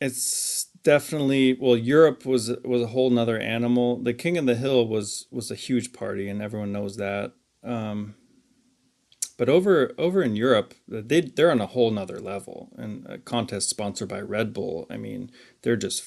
it's 0.00 0.66
definitely, 0.84 1.54
well, 1.60 1.76
Europe 1.76 2.24
was, 2.24 2.52
was 2.64 2.82
a 2.82 2.86
whole 2.86 3.10
nother 3.10 3.36
animal. 3.36 3.96
The 3.96 4.14
King 4.14 4.38
of 4.38 4.46
the 4.46 4.54
Hill 4.54 4.86
was, 4.86 5.26
was 5.32 5.50
a 5.50 5.56
huge 5.56 5.92
party 5.92 6.28
and 6.28 6.40
everyone 6.40 6.70
knows 6.70 6.96
that. 6.98 7.32
Um, 7.64 8.14
but 9.38 9.48
over 9.48 9.92
over 9.98 10.22
in 10.22 10.36
Europe, 10.36 10.74
they 10.86 11.20
they're 11.22 11.50
on 11.50 11.60
a 11.60 11.66
whole 11.66 11.90
nother 11.90 12.20
level. 12.20 12.68
And 12.76 13.04
a 13.08 13.18
contest 13.18 13.70
sponsored 13.70 14.08
by 14.08 14.20
Red 14.20 14.52
Bull. 14.52 14.86
I 14.88 14.98
mean, 14.98 15.32
they're 15.62 15.74
just 15.74 16.04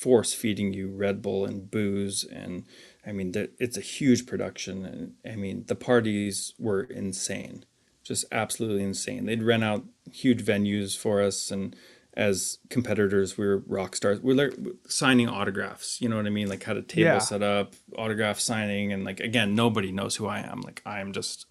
force 0.00 0.32
feeding 0.32 0.72
you 0.72 0.88
Red 0.88 1.20
Bull 1.22 1.44
and 1.44 1.70
booze, 1.70 2.24
and 2.24 2.64
I 3.06 3.12
mean, 3.12 3.32
it's 3.58 3.76
a 3.76 3.80
huge 3.80 4.26
production. 4.26 4.84
And 4.84 5.14
I 5.32 5.36
mean, 5.36 5.64
the 5.66 5.74
parties 5.74 6.54
were 6.58 6.82
insane, 6.82 7.64
just 8.04 8.24
absolutely 8.30 8.84
insane. 8.84 9.26
They'd 9.26 9.42
rent 9.42 9.64
out 9.64 9.84
huge 10.12 10.44
venues 10.44 10.96
for 10.96 11.20
us, 11.22 11.50
and 11.50 11.74
as 12.14 12.58
competitors, 12.68 13.36
we 13.38 13.46
were 13.46 13.58
rock 13.66 13.94
stars. 13.96 14.20
We're 14.20 14.34
like 14.34 14.54
signing 14.88 15.28
autographs. 15.28 16.00
You 16.00 16.08
know 16.08 16.16
what 16.16 16.26
I 16.26 16.30
mean? 16.30 16.48
Like 16.48 16.64
had 16.64 16.76
a 16.76 16.82
table 16.82 17.02
Yeah. 17.14 17.18
set 17.18 17.42
up, 17.42 17.74
autograph 17.96 18.38
signing, 18.40 18.92
and 18.92 19.04
like 19.04 19.20
again, 19.20 19.54
nobody 19.54 19.90
knows 19.92 20.16
who 20.16 20.26
I 20.26 20.40
am. 20.40 20.60
Like 20.62 20.82
I 20.86 21.00
am 21.00 21.12
just, 21.12 21.46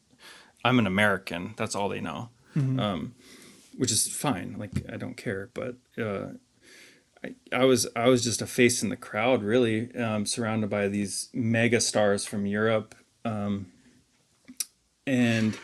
I'm 0.66 0.80
an 0.80 0.88
American. 0.88 1.54
That's 1.58 1.76
all 1.76 1.90
they 1.90 2.02
know. 2.02 2.30
Um, 2.56 3.14
which 3.78 3.92
is 3.92 4.08
fine. 4.08 4.56
Like 4.58 4.72
I 4.92 4.98
don't 4.98 5.16
care, 5.16 5.50
but 5.54 5.76
uh, 5.98 6.30
I, 7.52 7.66
was 7.66 7.88
I 7.96 8.08
was 8.08 8.24
just 8.24 8.42
a 8.42 8.48
face 8.48 8.84
in 8.84 8.90
the 8.90 8.98
crowd, 8.98 9.44
really, 9.44 9.96
um, 9.96 10.26
surrounded 10.26 10.70
by 10.70 10.88
these 10.88 11.30
mega 11.34 11.82
stars 11.82 12.26
from 12.26 12.46
Europe, 12.46 12.96
um, 13.26 13.68
and 15.06 15.58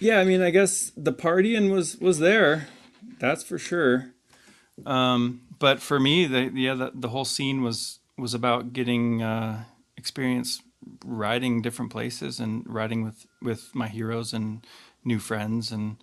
yeah, 0.00 0.18
I 0.18 0.24
mean, 0.24 0.42
I 0.42 0.50
guess 0.50 0.90
the 0.96 1.12
partying 1.12 1.70
was 1.70 1.96
was 1.98 2.18
there, 2.18 2.68
that's 3.18 3.42
for 3.42 3.58
sure. 3.58 4.12
Um, 4.84 5.42
but 5.58 5.80
for 5.80 6.00
me, 6.00 6.26
the 6.26 6.50
yeah, 6.54 6.74
the, 6.74 6.92
the 6.94 7.08
whole 7.08 7.24
scene 7.24 7.62
was 7.62 8.00
was 8.18 8.34
about 8.34 8.72
getting 8.72 9.22
uh, 9.22 9.64
experience 9.96 10.60
riding 11.04 11.62
different 11.62 11.92
places 11.92 12.40
and 12.40 12.64
riding 12.66 13.04
with 13.04 13.26
with 13.40 13.74
my 13.74 13.88
heroes 13.88 14.32
and 14.32 14.66
new 15.04 15.18
friends 15.18 15.70
and 15.70 15.96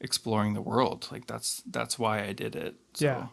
exploring 0.00 0.54
the 0.54 0.60
world. 0.60 1.08
Like 1.10 1.26
that's 1.26 1.62
that's 1.66 1.98
why 1.98 2.24
I 2.24 2.32
did 2.32 2.56
it. 2.56 2.74
So, 2.94 3.04
Yeah. 3.04 3.26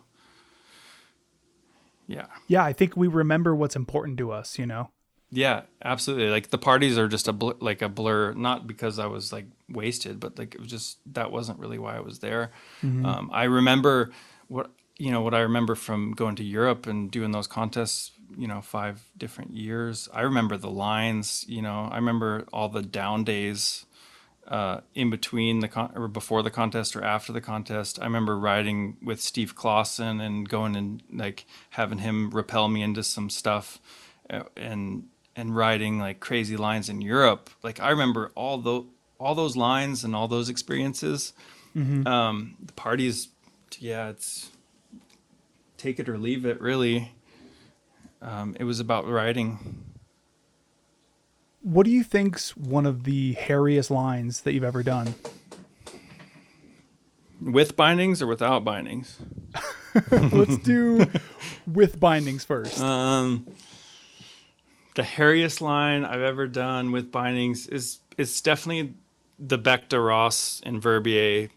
Yeah. 2.07 2.25
yeah 2.47 2.63
i 2.63 2.73
think 2.73 2.97
we 2.97 3.07
remember 3.07 3.55
what's 3.55 3.75
important 3.75 4.17
to 4.17 4.31
us 4.31 4.59
you 4.59 4.65
know 4.65 4.89
Yeah, 5.35 5.61
absolutely. 5.81 6.29
Like 6.29 6.51
the 6.51 6.59
parties 6.59 6.95
are 6.95 7.07
just 7.07 7.27
a 7.27 7.33
bl- 7.33 7.57
like 7.59 7.81
a 7.81 7.89
blur, 7.89 8.33
not 8.35 8.67
because 8.67 8.99
I 8.99 9.07
was 9.07 9.33
like 9.33 9.47
wasted, 9.67 10.19
but 10.19 10.37
like 10.37 10.53
it 10.53 10.61
was 10.61 10.69
just 10.69 10.99
that 11.17 11.31
wasn't 11.31 11.57
really 11.57 11.79
why 11.79 11.97
I 11.97 12.01
was 12.01 12.19
there. 12.19 12.51
Um, 12.83 13.31
I 13.33 13.45
remember 13.45 14.11
what 14.47 14.69
you 14.99 15.09
know 15.11 15.21
what 15.25 15.33
I 15.33 15.39
remember 15.39 15.73
from 15.75 16.11
going 16.13 16.35
to 16.35 16.43
Europe 16.43 16.85
and 16.85 17.09
doing 17.09 17.31
those 17.31 17.47
contests. 17.47 18.11
You 18.37 18.47
know, 18.47 18.61
five 18.61 18.97
different 19.17 19.51
years. 19.57 20.07
I 20.13 20.21
remember 20.21 20.55
the 20.57 20.69
lines. 20.69 21.45
You 21.47 21.61
know, 21.63 21.89
I 21.91 21.95
remember 21.95 22.45
all 22.53 22.69
the 22.69 22.83
down 22.83 23.23
days 23.23 23.87
uh, 24.47 24.81
in 24.93 25.09
between 25.09 25.59
the 25.59 25.67
con- 25.67 25.91
or 25.95 26.07
before 26.07 26.43
the 26.43 26.51
contest 26.51 26.95
or 26.95 27.03
after 27.03 27.31
the 27.31 27.41
contest. 27.41 27.99
I 28.01 28.05
remember 28.05 28.37
riding 28.37 28.97
with 29.01 29.21
Steve 29.21 29.55
Klassen 29.55 30.21
and 30.21 30.47
going 30.47 30.75
and 30.75 31.01
like 31.11 31.45
having 31.71 31.99
him 31.99 32.29
repel 32.31 32.67
me 32.67 32.81
into 32.81 33.03
some 33.03 33.29
stuff, 33.29 33.79
uh, 34.29 34.43
and 34.55 35.05
and 35.35 35.55
riding 35.55 35.99
like 35.99 36.19
crazy 36.19 36.57
lines 36.57 36.89
in 36.89 37.01
Europe. 37.01 37.49
Like 37.63 37.79
I 37.79 37.89
remember 37.89 38.31
all 38.35 38.57
those 38.57 38.85
all 39.19 39.35
those 39.35 39.55
lines 39.55 40.03
and 40.03 40.15
all 40.15 40.27
those 40.27 40.49
experiences. 40.49 41.33
Um, 42.05 42.55
the 42.61 42.73
parties, 42.73 43.29
yeah, 43.79 44.09
it's 44.09 44.51
take 45.77 45.99
it 45.99 46.07
or 46.09 46.17
leave 46.17 46.45
it. 46.45 46.61
Really, 46.61 47.11
um, 48.21 48.55
it 48.59 48.65
was 48.65 48.79
about 48.79 49.07
riding. 49.07 49.83
What 51.63 51.85
do 51.85 51.91
you 51.91 52.03
think's 52.03 52.55
one 52.57 52.85
of 52.85 53.05
the 53.05 53.35
hairiest 53.35 53.89
lines 53.89 54.41
that 54.41 54.53
you've 54.53 54.65
ever 54.65 54.83
done 54.83 55.15
With 57.41 57.75
bindings 57.75 58.21
or 58.21 58.27
without 58.27 58.63
bindings? 58.65 59.17
let's 60.11 60.57
do 60.57 61.05
with 61.67 61.99
bindings 61.99 62.43
first 62.43 62.79
Um, 62.81 63.47
the 64.95 65.03
hairiest 65.03 65.61
line 65.61 66.03
I've 66.05 66.21
ever 66.21 66.47
done 66.47 66.91
with 66.91 67.11
bindings 67.11 67.67
is 67.67 67.99
it's 68.17 68.41
definitely 68.41 68.93
the 69.39 69.57
Bec 69.57 69.89
des 69.89 69.97
Rosses 69.99 70.61
in 70.65 70.79
Verbier, 70.79 71.49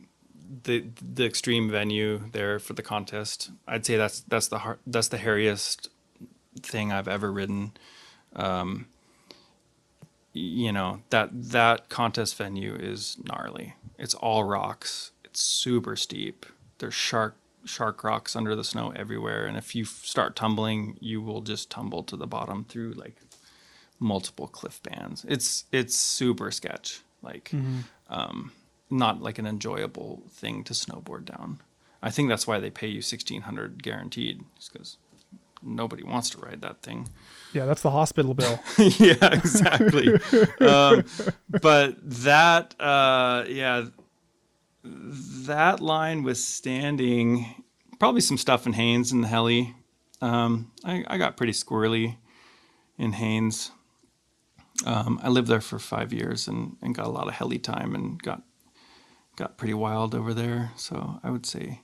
the 0.64 0.86
the 1.02 1.24
extreme 1.24 1.70
venue 1.70 2.30
there 2.32 2.58
for 2.58 2.72
the 2.74 2.82
contest. 2.82 3.50
I'd 3.66 3.84
say 3.84 3.96
that's 3.96 4.20
that's 4.20 4.48
the 4.48 4.58
har- 4.58 4.78
that's 4.86 5.08
the 5.08 5.18
hairiest 5.18 5.88
thing 6.60 6.92
I've 6.92 7.08
ever 7.08 7.30
ridden. 7.32 7.72
um, 8.34 8.86
you 10.36 10.72
know 10.72 11.00
that 11.10 11.30
that 11.32 11.88
contest 11.88 12.36
venue 12.36 12.74
is 12.74 13.16
gnarly. 13.24 13.74
It's 13.98 14.14
all 14.14 14.44
rocks. 14.44 15.12
It's 15.24 15.40
super 15.40 15.96
steep. 15.96 16.46
There's 16.78 16.94
shark 16.94 17.36
shark 17.64 18.04
rocks 18.04 18.36
under 18.36 18.54
the 18.54 18.64
snow 18.64 18.92
everywhere, 18.94 19.46
and 19.46 19.56
if 19.56 19.74
you 19.74 19.84
start 19.84 20.36
tumbling, 20.36 20.96
you 21.00 21.20
will 21.20 21.40
just 21.40 21.70
tumble 21.70 22.02
to 22.04 22.16
the 22.16 22.26
bottom 22.26 22.64
through 22.64 22.92
like 22.92 23.16
multiple 23.98 24.46
cliff 24.46 24.82
bands. 24.82 25.24
It's 25.28 25.64
it's 25.72 25.96
super 25.96 26.50
sketch. 26.50 27.00
Like, 27.22 27.50
um, 28.08 28.52
not 28.88 29.20
like 29.20 29.38
an 29.38 29.46
enjoyable 29.46 30.22
thing 30.30 30.62
to 30.64 30.74
snowboard 30.74 31.24
down. 31.24 31.60
I 32.02 32.10
think 32.10 32.28
that's 32.28 32.46
why 32.46 32.60
they 32.60 32.70
pay 32.70 32.86
you 32.86 33.02
sixteen 33.02 33.42
hundred 33.42 33.82
guaranteed, 33.82 34.44
because 34.68 34.96
nobody 35.62 36.02
wants 36.02 36.30
to 36.30 36.38
ride 36.38 36.62
that 36.62 36.82
thing. 36.82 37.08
Yeah, 37.52 37.64
that's 37.66 37.82
the 37.82 37.90
hospital 37.90 38.34
bill. 38.34 38.60
yeah, 38.78 39.32
exactly. 39.32 40.14
um, 40.60 41.04
but 41.48 41.96
that, 42.02 42.74
uh, 42.80 43.44
yeah, 43.48 43.86
that 44.84 45.80
line 45.80 46.22
was 46.22 46.44
standing. 46.44 47.62
Probably 47.98 48.20
some 48.20 48.38
stuff 48.38 48.66
in 48.66 48.74
Haines 48.74 49.12
and 49.12 49.24
the 49.24 49.28
heli. 49.28 49.74
Um, 50.20 50.72
I, 50.84 51.04
I 51.06 51.18
got 51.18 51.36
pretty 51.36 51.52
squirrely 51.52 52.16
in 52.98 53.12
Haines. 53.12 53.70
Um, 54.84 55.18
I 55.22 55.28
lived 55.28 55.48
there 55.48 55.60
for 55.60 55.78
five 55.78 56.12
years 56.12 56.48
and, 56.48 56.76
and 56.82 56.94
got 56.94 57.06
a 57.06 57.10
lot 57.10 57.28
of 57.28 57.34
heli 57.34 57.58
time 57.58 57.94
and 57.94 58.22
got 58.22 58.42
got 59.36 59.58
pretty 59.58 59.74
wild 59.74 60.14
over 60.14 60.34
there. 60.34 60.72
So 60.76 61.20
I 61.22 61.30
would 61.30 61.46
say 61.46 61.82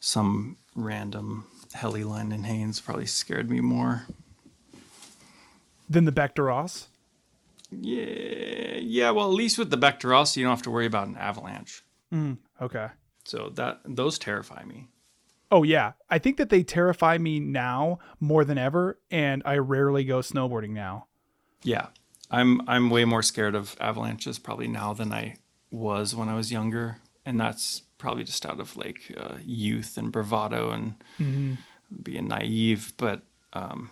some 0.00 0.56
random 0.74 1.46
heli 1.74 2.04
line 2.04 2.32
in 2.32 2.44
Haines 2.44 2.80
probably 2.80 3.06
scared 3.06 3.50
me 3.50 3.60
more. 3.60 4.06
Than 5.88 6.04
the 6.04 6.12
Bec 6.12 6.34
des 6.34 6.42
Rosses. 6.42 6.88
Yeah, 7.70 8.76
yeah. 8.78 9.10
Well, 9.10 9.26
at 9.26 9.34
least 9.34 9.58
with 9.58 9.70
the 9.70 9.76
Bec 9.76 10.00
des 10.00 10.08
Rosses, 10.08 10.36
you 10.36 10.44
don't 10.44 10.52
have 10.52 10.62
to 10.62 10.70
worry 10.70 10.86
about 10.86 11.08
an 11.08 11.16
avalanche. 11.16 11.84
Mm, 12.12 12.38
okay. 12.60 12.88
So 13.24 13.50
that 13.54 13.80
those 13.84 14.18
terrify 14.18 14.64
me. 14.64 14.88
Oh 15.50 15.62
yeah, 15.62 15.92
I 16.10 16.18
think 16.18 16.36
that 16.38 16.50
they 16.50 16.62
terrify 16.62 17.18
me 17.18 17.38
now 17.38 17.98
more 18.18 18.44
than 18.44 18.58
ever, 18.58 18.98
and 19.10 19.42
I 19.44 19.58
rarely 19.58 20.04
go 20.04 20.18
snowboarding 20.18 20.70
now. 20.70 21.06
Yeah, 21.62 21.88
I'm 22.30 22.68
I'm 22.68 22.90
way 22.90 23.04
more 23.04 23.22
scared 23.22 23.54
of 23.54 23.76
avalanches 23.80 24.38
probably 24.38 24.68
now 24.68 24.94
than 24.94 25.12
I 25.12 25.36
was 25.70 26.14
when 26.14 26.28
I 26.28 26.34
was 26.34 26.50
younger, 26.50 26.98
and 27.24 27.40
that's 27.40 27.82
probably 27.98 28.24
just 28.24 28.44
out 28.46 28.60
of 28.60 28.76
like 28.76 29.14
uh, 29.16 29.36
youth 29.44 29.96
and 29.96 30.12
bravado 30.12 30.70
and 30.70 30.94
being 32.02 32.28
naive. 32.28 32.92
But 32.96 33.22
um, 33.52 33.90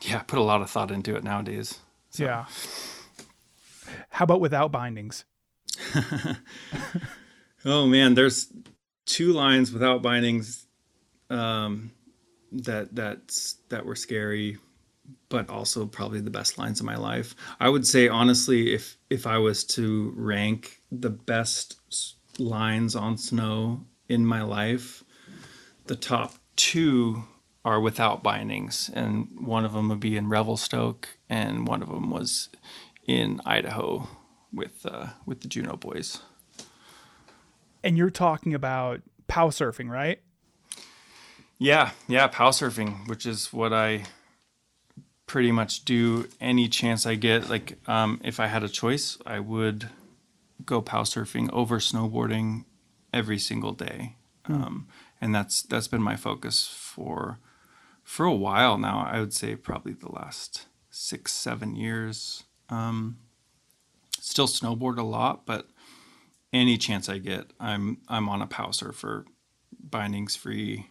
yeah, 0.00 0.18
I 0.18 0.22
put 0.22 0.38
a 0.38 0.42
lot 0.42 0.62
of 0.62 0.70
thought 0.70 0.90
into 0.90 1.16
it 1.16 1.24
nowadays. 1.24 1.78
Yeah. 2.16 2.46
How 4.10 4.24
about 4.24 4.40
without 4.40 4.72
bindings? 4.72 5.24
Oh 7.64 7.86
man, 7.86 8.14
there's 8.14 8.52
two 9.06 9.32
lines 9.32 9.72
without 9.72 10.02
bindings 10.02 10.66
um, 11.30 11.92
that 12.50 12.94
that's 12.94 13.56
that 13.68 13.86
were 13.86 13.94
scary, 13.94 14.58
but 15.28 15.48
also 15.48 15.86
probably 15.86 16.20
the 16.20 16.30
best 16.30 16.58
lines 16.58 16.80
of 16.80 16.86
my 16.86 16.96
life. 16.96 17.34
I 17.60 17.68
would 17.68 17.86
say 17.86 18.08
honestly, 18.08 18.74
if 18.74 18.96
if 19.10 19.26
I 19.26 19.38
was 19.38 19.64
to 19.64 20.12
rank 20.16 20.80
the 20.90 21.10
best 21.10 21.76
lines 22.38 22.94
on 22.96 23.18
snow 23.18 23.84
in 24.08 24.26
my 24.26 24.42
life, 24.42 25.02
the 25.86 25.96
top 25.96 26.34
two 26.56 27.24
are 27.64 27.80
without 27.80 28.22
bindings, 28.22 28.90
and 28.92 29.28
one 29.40 29.64
of 29.64 29.72
them 29.72 29.88
would 29.88 30.00
be 30.00 30.16
in 30.16 30.28
Revelstoke, 30.28 31.08
and 31.28 31.66
one 31.66 31.82
of 31.82 31.88
them 31.88 32.10
was 32.10 32.48
in 33.06 33.40
Idaho 33.46 34.08
with 34.52 34.84
uh, 34.84 35.08
with 35.26 35.40
the 35.40 35.48
Juneau 35.48 35.76
Boys. 35.76 36.20
And 37.84 37.96
you're 37.96 38.10
talking 38.10 38.54
about 38.54 39.00
pow 39.28 39.48
surfing, 39.48 39.88
right? 39.90 40.20
Yeah, 41.58 41.90
yeah, 42.08 42.26
pow 42.26 42.50
surfing, 42.50 43.08
which 43.08 43.26
is 43.26 43.52
what 43.52 43.72
I 43.72 44.04
pretty 45.26 45.52
much 45.52 45.84
do 45.84 46.28
any 46.40 46.68
chance 46.68 47.06
I 47.06 47.14
get. 47.14 47.48
Like, 47.48 47.78
um, 47.88 48.20
if 48.24 48.40
I 48.40 48.46
had 48.46 48.62
a 48.62 48.68
choice, 48.68 49.16
I 49.24 49.38
would 49.40 49.88
go 50.64 50.80
pow 50.80 51.02
surfing 51.02 51.50
over 51.52 51.78
snowboarding 51.78 52.64
every 53.12 53.38
single 53.38 53.72
day, 53.72 54.16
um, 54.46 54.88
and 55.20 55.34
that's 55.34 55.62
that's 55.62 55.88
been 55.88 56.02
my 56.02 56.16
focus 56.16 56.66
for 56.66 57.38
for 58.02 58.26
a 58.26 58.34
while 58.34 58.78
now. 58.78 59.06
I 59.06 59.20
would 59.20 59.32
say 59.32 59.56
probably 59.56 59.92
the 59.92 60.10
last 60.10 60.66
six, 60.90 61.32
seven 61.32 61.74
years. 61.76 62.44
Um, 62.68 63.18
still 64.20 64.46
snowboard 64.46 64.98
a 64.98 65.02
lot, 65.02 65.44
but 65.46 65.68
any 66.52 66.76
chance 66.78 67.08
I 67.08 67.18
get, 67.18 67.52
I'm 67.58 67.98
I'm 68.08 68.28
on 68.28 68.42
a 68.42 68.46
pow 68.46 68.70
surfer, 68.70 69.26
bindings 69.78 70.36
free, 70.36 70.90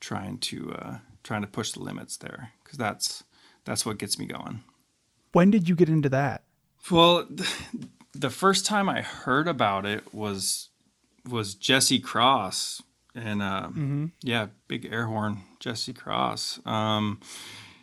trying 0.00 0.38
to 0.38 0.72
uh, 0.72 0.98
trying 1.22 1.42
to 1.42 1.48
push 1.48 1.72
the 1.72 1.80
limits 1.80 2.16
there 2.16 2.52
because 2.62 2.78
that's 2.78 3.24
that's 3.64 3.86
what 3.86 3.98
gets 3.98 4.18
me 4.18 4.26
going. 4.26 4.62
When 5.32 5.50
did 5.50 5.68
you 5.68 5.74
get 5.74 5.88
into 5.88 6.08
that? 6.10 6.44
Well, 6.90 7.26
the 8.20 8.30
first 8.30 8.66
time 8.66 8.88
I 8.88 9.02
heard 9.02 9.48
about 9.48 9.86
it 9.86 10.14
was 10.14 10.68
was 11.28 11.54
Jesse 11.54 11.98
Cross 11.98 12.82
and 13.14 13.42
uh, 13.42 13.68
yeah, 14.22 14.48
big 14.68 14.86
air 14.90 15.06
horn 15.06 15.42
Jesse 15.60 15.92
Cross. 15.92 16.60
Um, 16.66 17.20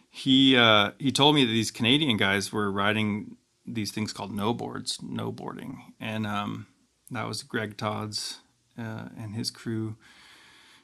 he 0.09 0.55
uh, 0.55 0.91
he 0.99 1.11
told 1.11 1.36
me 1.36 1.45
that 1.45 1.51
these 1.51 1.71
Canadian 1.71 2.17
guys 2.17 2.51
were 2.51 2.71
riding 2.71 3.38
these 3.65 3.91
things 3.91 4.13
called 4.13 4.34
no 4.34 4.53
boards, 4.53 4.99
no 5.01 5.31
boarding, 5.31 5.93
and 5.99 6.27
um, 6.27 6.67
that 7.11 7.27
was 7.27 7.43
Greg 7.43 7.77
Todds 7.77 8.39
uh, 8.77 9.09
and 9.17 9.36
his 9.36 9.49
crew 9.49 9.95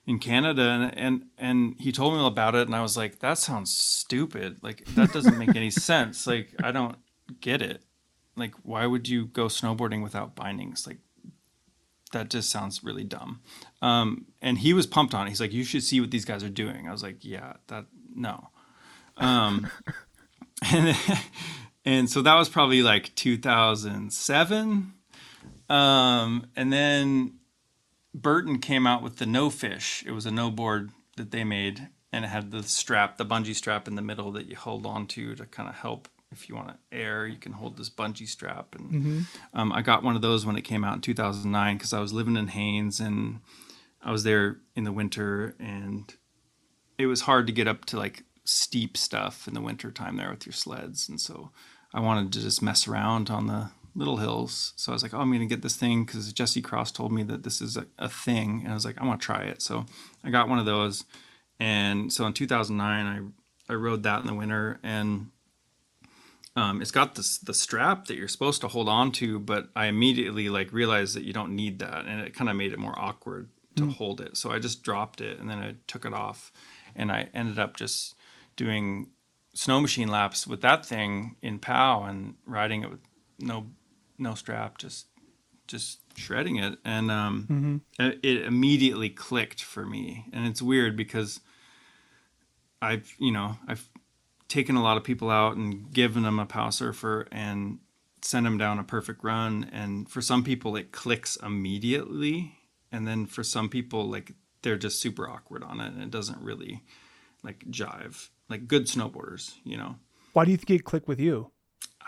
in 0.07 0.17
Canada, 0.17 0.63
and, 0.63 0.97
and 0.97 1.25
and 1.37 1.75
he 1.79 1.91
told 1.91 2.13
me 2.13 2.19
all 2.19 2.25
about 2.25 2.55
it, 2.55 2.65
and 2.67 2.75
I 2.75 2.81
was 2.81 2.97
like, 2.97 3.19
that 3.19 3.37
sounds 3.37 3.71
stupid. 3.71 4.57
Like 4.63 4.83
that 4.95 5.13
doesn't 5.13 5.37
make 5.37 5.55
any 5.55 5.69
sense. 5.91 6.25
Like 6.25 6.55
I 6.63 6.71
don't 6.71 6.97
get 7.39 7.61
it. 7.61 7.83
Like 8.39 8.55
why 8.63 8.85
would 8.85 9.07
you 9.07 9.25
go 9.25 9.45
snowboarding 9.45 10.01
without 10.01 10.35
bindings? 10.35 10.87
Like 10.87 10.97
that 12.11 12.29
just 12.29 12.49
sounds 12.49 12.83
really 12.83 13.03
dumb. 13.03 13.41
Um, 13.81 14.25
and 14.41 14.57
he 14.59 14.73
was 14.73 14.87
pumped 14.87 15.13
on 15.13 15.27
it. 15.27 15.29
He's 15.29 15.41
like, 15.41 15.53
you 15.53 15.63
should 15.63 15.83
see 15.83 16.01
what 16.01 16.11
these 16.11 16.25
guys 16.25 16.43
are 16.43 16.49
doing. 16.49 16.87
I 16.87 16.91
was 16.91 17.03
like, 17.03 17.23
yeah, 17.23 17.53
that 17.67 17.85
no. 18.15 18.49
Um, 19.17 19.67
and 20.71 20.97
and 21.85 22.09
so 22.09 22.21
that 22.21 22.35
was 22.35 22.49
probably 22.49 22.81
like 22.81 23.13
2007. 23.15 24.93
Um, 25.69 26.47
and 26.55 26.73
then 26.73 27.33
Burton 28.13 28.59
came 28.59 28.87
out 28.87 29.03
with 29.03 29.17
the 29.17 29.25
no 29.25 29.49
fish. 29.49 30.03
It 30.05 30.11
was 30.11 30.25
a 30.25 30.31
no 30.31 30.49
board 30.49 30.89
that 31.17 31.31
they 31.31 31.43
made, 31.43 31.89
and 32.11 32.25
it 32.25 32.29
had 32.29 32.51
the 32.51 32.63
strap, 32.63 33.17
the 33.17 33.25
bungee 33.25 33.55
strap 33.55 33.87
in 33.87 33.95
the 33.95 34.01
middle 34.01 34.31
that 34.31 34.47
you 34.47 34.55
hold 34.55 34.85
on 34.85 35.05
to 35.07 35.35
to 35.35 35.45
kind 35.45 35.69
of 35.69 35.75
help 35.75 36.07
if 36.31 36.49
you 36.49 36.55
want 36.55 36.69
to 36.69 36.77
air. 36.91 37.27
You 37.27 37.37
can 37.37 37.53
hold 37.53 37.77
this 37.77 37.89
bungee 37.89 38.27
strap, 38.27 38.75
and 38.75 39.25
um, 39.53 39.71
I 39.71 39.81
got 39.81 40.03
one 40.03 40.15
of 40.15 40.21
those 40.21 40.45
when 40.45 40.57
it 40.57 40.63
came 40.63 40.83
out 40.83 40.95
in 40.95 41.01
2009 41.01 41.77
because 41.77 41.93
I 41.93 41.99
was 41.99 42.13
living 42.13 42.37
in 42.37 42.47
Haines 42.47 42.99
and 42.99 43.39
I 44.01 44.11
was 44.11 44.23
there 44.23 44.57
in 44.75 44.83
the 44.83 44.91
winter, 44.91 45.55
and 45.59 46.13
it 46.97 47.07
was 47.07 47.21
hard 47.21 47.47
to 47.47 47.53
get 47.53 47.67
up 47.67 47.85
to 47.85 47.97
like 47.97 48.23
steep 48.45 48.97
stuff 48.97 49.47
in 49.47 49.53
the 49.53 49.61
winter 49.61 49.91
time 49.91 50.17
there 50.17 50.29
with 50.29 50.45
your 50.45 50.53
sleds, 50.53 51.09
and 51.09 51.19
so 51.19 51.51
I 51.93 51.99
wanted 51.99 52.31
to 52.33 52.41
just 52.41 52.61
mess 52.61 52.87
around 52.87 53.29
on 53.29 53.47
the 53.47 53.71
little 53.95 54.17
hills. 54.17 54.73
So 54.75 54.91
I 54.91 54.93
was 54.93 55.03
like, 55.03 55.13
oh, 55.13 55.19
I'm 55.19 55.29
going 55.29 55.41
to 55.41 55.45
get 55.45 55.61
this 55.61 55.75
thing 55.75 56.05
because 56.05 56.31
Jesse 56.31 56.61
Cross 56.61 56.91
told 56.91 57.11
me 57.11 57.23
that 57.23 57.43
this 57.43 57.61
is 57.61 57.77
a, 57.77 57.85
a 57.97 58.09
thing. 58.09 58.61
And 58.63 58.71
I 58.71 58.73
was 58.73 58.85
like, 58.85 58.99
I 59.01 59.05
want 59.05 59.21
to 59.21 59.25
try 59.25 59.41
it. 59.41 59.61
So 59.61 59.85
I 60.23 60.29
got 60.29 60.49
one 60.49 60.59
of 60.59 60.65
those. 60.65 61.05
And 61.59 62.11
so 62.11 62.25
in 62.25 62.33
2009, 62.33 63.33
I, 63.69 63.73
I 63.73 63.75
rode 63.75 64.03
that 64.03 64.21
in 64.21 64.27
the 64.27 64.33
winter 64.33 64.79
and 64.83 65.31
um, 66.59 66.81
it's 66.81 66.91
got 66.91 67.15
this, 67.15 67.37
the 67.37 67.53
strap 67.53 68.05
that 68.07 68.17
you're 68.17 68.27
supposed 68.27 68.61
to 68.61 68.67
hold 68.67 68.89
on 68.89 69.11
to, 69.13 69.39
but 69.39 69.69
I 69.75 69.85
immediately 69.85 70.49
like 70.49 70.73
realized 70.73 71.15
that 71.15 71.23
you 71.23 71.31
don't 71.33 71.55
need 71.55 71.79
that. 71.79 72.05
And 72.05 72.21
it 72.21 72.33
kind 72.33 72.49
of 72.49 72.55
made 72.55 72.73
it 72.73 72.79
more 72.79 72.97
awkward 72.97 73.49
to 73.77 73.85
hold 73.91 74.19
it. 74.19 74.35
So 74.35 74.51
I 74.51 74.59
just 74.59 74.83
dropped 74.83 75.21
it 75.21 75.39
and 75.39 75.49
then 75.49 75.59
I 75.59 75.75
took 75.87 76.05
it 76.05 76.13
off 76.13 76.51
and 76.95 77.11
I 77.11 77.29
ended 77.33 77.59
up 77.59 77.77
just 77.77 78.15
doing 78.57 79.07
snow 79.53 79.79
machine 79.79 80.09
laps 80.09 80.45
with 80.45 80.61
that 80.61 80.85
thing 80.85 81.37
in 81.41 81.59
POW 81.59 82.03
and 82.03 82.35
riding 82.45 82.83
it 82.83 82.89
with 82.89 82.99
no 83.39 83.67
no 84.17 84.35
strap, 84.35 84.77
just 84.77 85.07
just 85.67 85.99
shredding 86.15 86.57
it, 86.57 86.77
and 86.83 87.09
um, 87.09 87.45
it 87.99 88.19
it 88.21 88.45
immediately 88.45 89.09
clicked 89.09 89.63
for 89.63 89.85
me. 89.85 90.25
And 90.33 90.45
it's 90.45 90.61
weird 90.61 90.97
because 90.97 91.39
I've 92.81 93.13
you 93.17 93.31
know 93.31 93.57
I've 93.67 93.88
taken 94.49 94.75
a 94.75 94.83
lot 94.83 94.97
of 94.97 95.03
people 95.03 95.29
out 95.29 95.55
and 95.55 95.93
given 95.93 96.23
them 96.23 96.39
a 96.39 96.45
pow 96.45 96.69
surfer 96.69 97.27
and 97.31 97.79
sent 98.21 98.43
them 98.43 98.57
down 98.57 98.79
a 98.79 98.83
perfect 98.83 99.23
run, 99.23 99.69
and 99.71 100.09
for 100.09 100.21
some 100.21 100.43
people 100.43 100.75
it 100.75 100.91
clicks 100.91 101.37
immediately, 101.37 102.57
and 102.91 103.07
then 103.07 103.25
for 103.25 103.43
some 103.43 103.69
people 103.69 104.09
like 104.09 104.33
they're 104.61 104.77
just 104.77 104.99
super 104.99 105.29
awkward 105.29 105.63
on 105.63 105.79
it, 105.79 105.93
and 105.93 106.03
it 106.03 106.11
doesn't 106.11 106.41
really 106.41 106.83
like 107.43 107.63
jive 107.69 108.29
like 108.49 108.67
good 108.67 108.87
snowboarders, 108.87 109.53
you 109.63 109.77
know. 109.77 109.95
Why 110.33 110.43
do 110.43 110.51
you 110.51 110.57
think 110.57 110.71
it 110.71 110.83
clicked 110.83 111.07
with 111.07 111.19
you? 111.19 111.51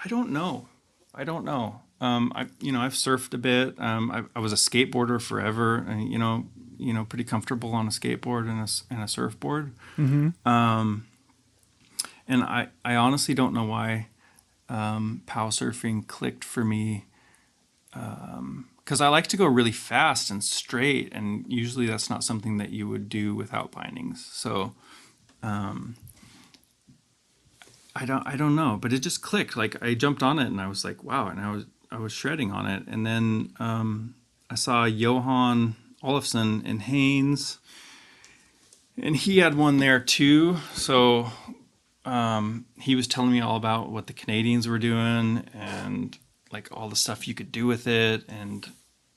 I 0.03 0.07
don't 0.07 0.31
know. 0.31 0.67
I 1.13 1.23
don't 1.23 1.45
know. 1.45 1.81
Um, 2.01 2.31
I 2.35 2.47
you 2.59 2.71
know 2.71 2.81
I've 2.81 2.93
surfed 2.93 3.33
a 3.33 3.37
bit. 3.37 3.79
Um, 3.79 4.11
I, 4.11 4.23
I 4.35 4.39
was 4.39 4.51
a 4.51 4.55
skateboarder 4.55 5.21
forever, 5.21 5.75
and 5.77 6.11
you 6.11 6.17
know 6.17 6.47
you 6.77 6.93
know 6.93 7.05
pretty 7.05 7.23
comfortable 7.23 7.73
on 7.73 7.85
a 7.87 7.91
skateboard 7.91 8.49
and 8.49 8.59
a 8.59 8.93
and 8.93 9.03
a 9.03 9.07
surfboard. 9.07 9.73
Um, 10.45 11.05
and 12.31 12.43
I 12.43 12.69
I 12.83 12.95
honestly 12.95 13.33
don't 13.33 13.53
know 13.53 13.65
why 13.65 14.07
um, 14.69 15.21
pow 15.25 15.49
surfing 15.49 16.07
clicked 16.07 16.43
for 16.43 16.63
me. 16.63 17.05
Because 17.91 19.01
I 19.01 19.09
like 19.09 19.27
to 19.27 19.37
go 19.37 19.45
really 19.45 19.71
fast 19.71 20.31
and 20.31 20.43
straight, 20.43 21.13
and 21.13 21.45
usually 21.47 21.85
that's 21.85 22.09
not 22.09 22.23
something 22.23 22.57
that 22.57 22.69
you 22.69 22.87
would 22.87 23.09
do 23.09 23.35
without 23.35 23.71
bindings. 23.71 24.25
So. 24.31 24.73
I 27.93 28.05
don't 28.05 28.25
I 28.25 28.35
don't 28.37 28.55
know, 28.55 28.77
but 28.81 28.93
it 28.93 28.99
just 28.99 29.21
clicked. 29.21 29.57
Like 29.57 29.81
I 29.83 29.93
jumped 29.93 30.23
on 30.23 30.39
it 30.39 30.47
and 30.47 30.61
I 30.61 30.67
was 30.67 30.85
like, 30.85 31.03
wow, 31.03 31.27
and 31.27 31.39
I 31.39 31.51
was 31.51 31.65
I 31.91 31.97
was 31.97 32.13
shredding 32.13 32.51
on 32.51 32.65
it. 32.65 32.83
And 32.87 33.05
then 33.05 33.53
um, 33.59 34.15
I 34.49 34.55
saw 34.55 34.85
Johan 34.85 35.75
Olofsson 36.01 36.61
and 36.65 36.81
Haines, 36.81 37.59
and 39.01 39.15
he 39.15 39.39
had 39.39 39.55
one 39.55 39.77
there 39.77 39.99
too. 39.99 40.57
So 40.73 41.31
um, 42.05 42.65
he 42.79 42.95
was 42.95 43.07
telling 43.07 43.31
me 43.31 43.41
all 43.41 43.55
about 43.55 43.91
what 43.91 44.07
the 44.07 44.13
Canadians 44.13 44.67
were 44.67 44.79
doing 44.79 45.45
and 45.53 46.17
like 46.51 46.67
all 46.71 46.89
the 46.89 46.95
stuff 46.95 47.27
you 47.27 47.33
could 47.33 47.51
do 47.51 47.67
with 47.67 47.87
it. 47.87 48.23
And 48.27 48.67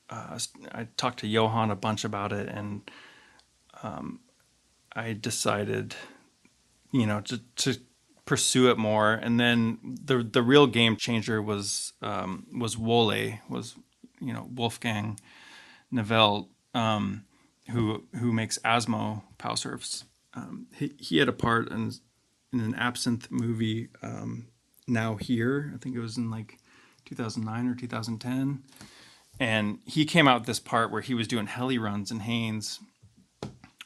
uh, 0.09 0.37
I 0.71 0.87
talked 0.97 1.19
to 1.19 1.27
Johan 1.27 1.71
a 1.71 1.75
bunch 1.75 2.03
about 2.03 2.31
it, 2.31 2.47
and 2.47 2.89
um, 3.81 4.19
I 4.95 5.13
decided, 5.13 5.95
you 6.91 7.05
know, 7.05 7.21
to 7.21 7.39
to 7.57 7.75
pursue 8.25 8.69
it 8.69 8.77
more. 8.77 9.13
And 9.13 9.39
then 9.39 9.97
the 10.03 10.23
the 10.23 10.43
real 10.43 10.67
game 10.67 10.95
changer 10.95 11.41
was 11.41 11.93
um, 12.01 12.45
was 12.57 12.77
Wolle 12.77 13.39
was 13.49 13.75
you 14.21 14.31
know 14.31 14.47
Wolfgang 14.53 15.19
Nyvelt 15.91 16.49
um, 16.75 17.25
who 17.71 18.03
who 18.19 18.31
makes 18.31 18.59
Asmo 18.59 19.23
pow 19.37 19.55
surfs. 19.55 20.03
Um, 20.35 20.67
he 20.75 20.93
he 20.99 21.17
had 21.17 21.29
a 21.29 21.33
part 21.33 21.71
in 21.71 21.93
in 22.53 22.59
an 22.59 22.75
Absinthe 22.75 23.29
movie. 23.31 23.89
Um, 24.01 24.47
now 24.87 25.15
here, 25.15 25.71
I 25.73 25.77
think 25.77 25.95
it 25.95 25.99
was 25.99 26.17
in 26.17 26.29
like 26.29 26.59
2009 27.05 27.67
or 27.67 27.75
2010, 27.75 28.63
and 29.39 29.79
he 29.85 30.05
came 30.05 30.27
out 30.27 30.45
this 30.45 30.59
part 30.59 30.91
where 30.91 31.01
he 31.01 31.13
was 31.13 31.27
doing 31.27 31.47
heli 31.47 31.77
runs 31.77 32.11
in 32.11 32.19
Haines 32.21 32.79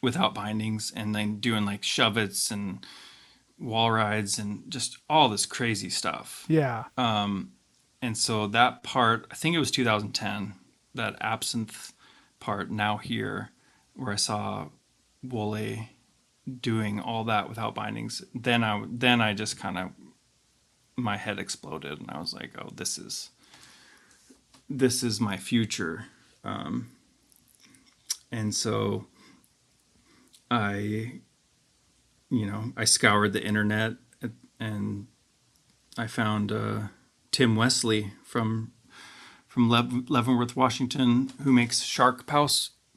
without 0.02 0.34
bindings 0.34 0.92
and 0.96 1.14
then 1.14 1.40
doing 1.40 1.66
like 1.66 1.84
shove-its 1.84 2.52
and 2.52 2.86
wall 3.58 3.92
rides 3.92 4.40
and 4.40 4.64
just 4.72 4.98
all 5.10 5.28
this 5.28 5.46
crazy 5.46 5.90
stuff. 5.90 6.46
Yeah. 6.48 6.86
Um, 6.98 7.52
And 8.02 8.18
so 8.18 8.48
that 8.48 8.82
part, 8.84 9.28
I 9.30 9.36
think 9.36 9.56
it 9.56 9.60
was 9.60 9.72
2010, 9.72 10.54
that 10.96 11.18
absinthe 11.20 11.92
part 12.40 12.72
now 12.72 12.96
here, 12.98 13.50
where 13.94 14.14
I 14.14 14.16
saw 14.16 14.70
Wolle 15.26 15.90
doing 16.62 17.00
all 17.00 17.24
that 17.26 17.50
without 17.50 17.76
bindings. 17.76 18.24
Then 18.34 18.64
I 18.64 18.84
then 18.90 19.22
I 19.22 19.34
just 19.34 19.60
kind 19.60 19.78
of 19.78 19.92
my 20.96 21.18
head 21.18 21.40
exploded, 21.40 22.00
and 22.00 22.12
I 22.12 22.20
was 22.20 22.34
like, 22.34 22.52
oh, 22.62 22.70
this 22.74 22.98
is 22.98 23.30
this 24.70 25.04
is 25.04 25.20
my 25.20 25.38
future. 25.38 26.06
Um, 26.44 26.92
and 28.32 28.54
so 28.54 29.08
I, 30.52 31.22
you 32.30 32.46
know, 32.46 32.74
I 32.78 32.86
scoured 32.86 33.34
the 33.34 33.44
internet 33.44 33.94
and 34.60 35.08
I 35.98 36.08
found 36.08 36.52
uh, 36.52 36.80
Tim 37.32 37.56
Wesley 37.56 38.14
from 38.24 38.74
from 39.48 39.68
Leavenworth, 39.68 40.56
Washington, 40.56 41.32
who 41.44 41.52
makes 41.52 41.82
shark 41.82 42.28
pow, 42.28 42.48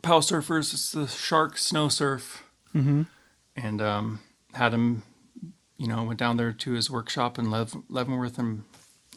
pow 0.02 0.20
surfers. 0.20 0.74
It's 0.74 0.92
the 0.92 1.06
shark 1.06 1.56
snow 1.56 1.88
surf, 1.88 2.44
mm-hmm. 2.74 3.04
And 3.56 3.80
um, 3.82 4.20
had 4.54 4.72
him. 4.74 5.02
You 5.78 5.88
know, 5.88 6.04
went 6.04 6.20
down 6.20 6.36
there 6.36 6.52
to 6.52 6.72
his 6.72 6.88
workshop 6.90 7.38
in 7.40 7.50
Lev- 7.50 7.82
Leavenworth, 7.88 8.38
and 8.38 8.62